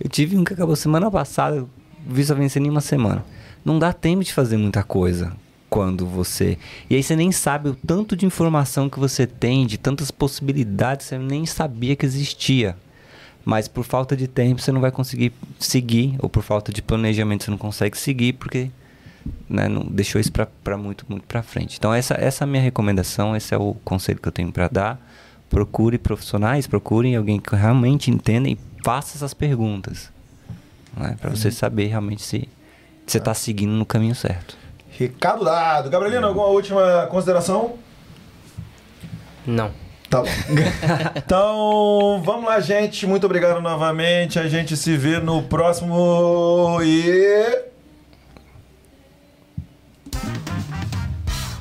Eu 0.00 0.08
tive 0.08 0.36
um 0.36 0.44
que 0.44 0.52
acabou 0.52 0.74
semana 0.74 1.10
passada, 1.10 1.62
o 1.62 1.68
visto 2.06 2.30
vai 2.30 2.38
vencer 2.38 2.60
em 2.62 2.68
uma 2.68 2.80
semana. 2.80 3.24
Não 3.64 3.78
dá 3.78 3.92
tempo 3.92 4.24
de 4.24 4.32
fazer 4.32 4.56
muita 4.56 4.82
coisa 4.82 5.32
quando 5.68 6.06
você. 6.06 6.58
E 6.88 6.96
aí 6.96 7.02
você 7.02 7.14
nem 7.14 7.30
sabe 7.30 7.68
o 7.68 7.74
tanto 7.74 8.16
de 8.16 8.26
informação 8.26 8.88
que 8.88 8.98
você 8.98 9.26
tem, 9.26 9.66
de 9.66 9.78
tantas 9.78 10.10
possibilidades, 10.10 11.06
você 11.06 11.18
nem 11.18 11.46
sabia 11.46 11.94
que 11.94 12.06
existia. 12.06 12.76
Mas 13.44 13.68
por 13.68 13.84
falta 13.84 14.16
de 14.16 14.26
tempo 14.26 14.60
você 14.60 14.72
não 14.72 14.80
vai 14.80 14.90
conseguir 14.90 15.32
seguir, 15.58 16.16
ou 16.18 16.28
por 16.28 16.42
falta 16.42 16.72
de 16.72 16.82
planejamento 16.82 17.44
você 17.44 17.50
não 17.50 17.58
consegue 17.58 17.96
seguir, 17.96 18.34
porque 18.34 18.70
né, 19.48 19.68
não 19.68 19.82
deixou 19.82 20.20
isso 20.20 20.32
para 20.32 20.76
muito, 20.76 21.04
muito 21.08 21.26
para 21.26 21.42
frente. 21.42 21.76
Então, 21.78 21.92
essa, 21.92 22.14
essa 22.14 22.44
é 22.44 22.46
a 22.46 22.48
minha 22.48 22.62
recomendação, 22.62 23.36
esse 23.36 23.54
é 23.54 23.58
o 23.58 23.74
conselho 23.84 24.20
que 24.20 24.28
eu 24.28 24.32
tenho 24.32 24.52
para 24.52 24.68
dar. 24.68 25.00
Procure 25.48 25.96
profissionais, 25.98 26.66
procurem 26.66 27.16
alguém 27.16 27.40
que 27.40 27.54
realmente 27.54 28.10
entenda 28.10 28.48
e 28.48 28.58
faça 28.84 29.16
essas 29.16 29.32
perguntas. 29.32 30.10
Né, 30.96 31.16
para 31.20 31.30
você 31.30 31.50
saber 31.50 31.86
realmente 31.86 32.22
se 32.22 32.48
você 33.06 33.18
está 33.18 33.32
seguindo 33.32 33.72
no 33.72 33.86
caminho 33.86 34.14
certo. 34.14 34.56
Recado 34.90 35.44
dado. 35.44 35.88
Gabrielino, 35.88 36.26
alguma 36.26 36.46
última 36.46 37.06
consideração? 37.10 37.76
Não. 39.46 39.70
Tá 40.10 40.22
bom. 40.22 40.28
então, 41.14 42.22
vamos 42.24 42.46
lá, 42.46 42.60
gente. 42.60 43.06
Muito 43.06 43.24
obrigado 43.24 43.60
novamente. 43.60 44.38
A 44.38 44.48
gente 44.48 44.76
se 44.76 44.96
vê 44.96 45.20
no 45.20 45.42
próximo. 45.42 46.78
E. 46.82 47.68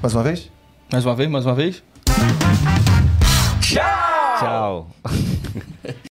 Mais 0.02 0.14
uma 0.14 0.24
vez? 0.24 0.52
Mais 0.92 1.06
uma 1.06 1.16
vez, 1.16 1.30
mais 1.30 1.46
uma 1.46 1.56
vez. 1.56 1.84
Tchau! 3.62 4.88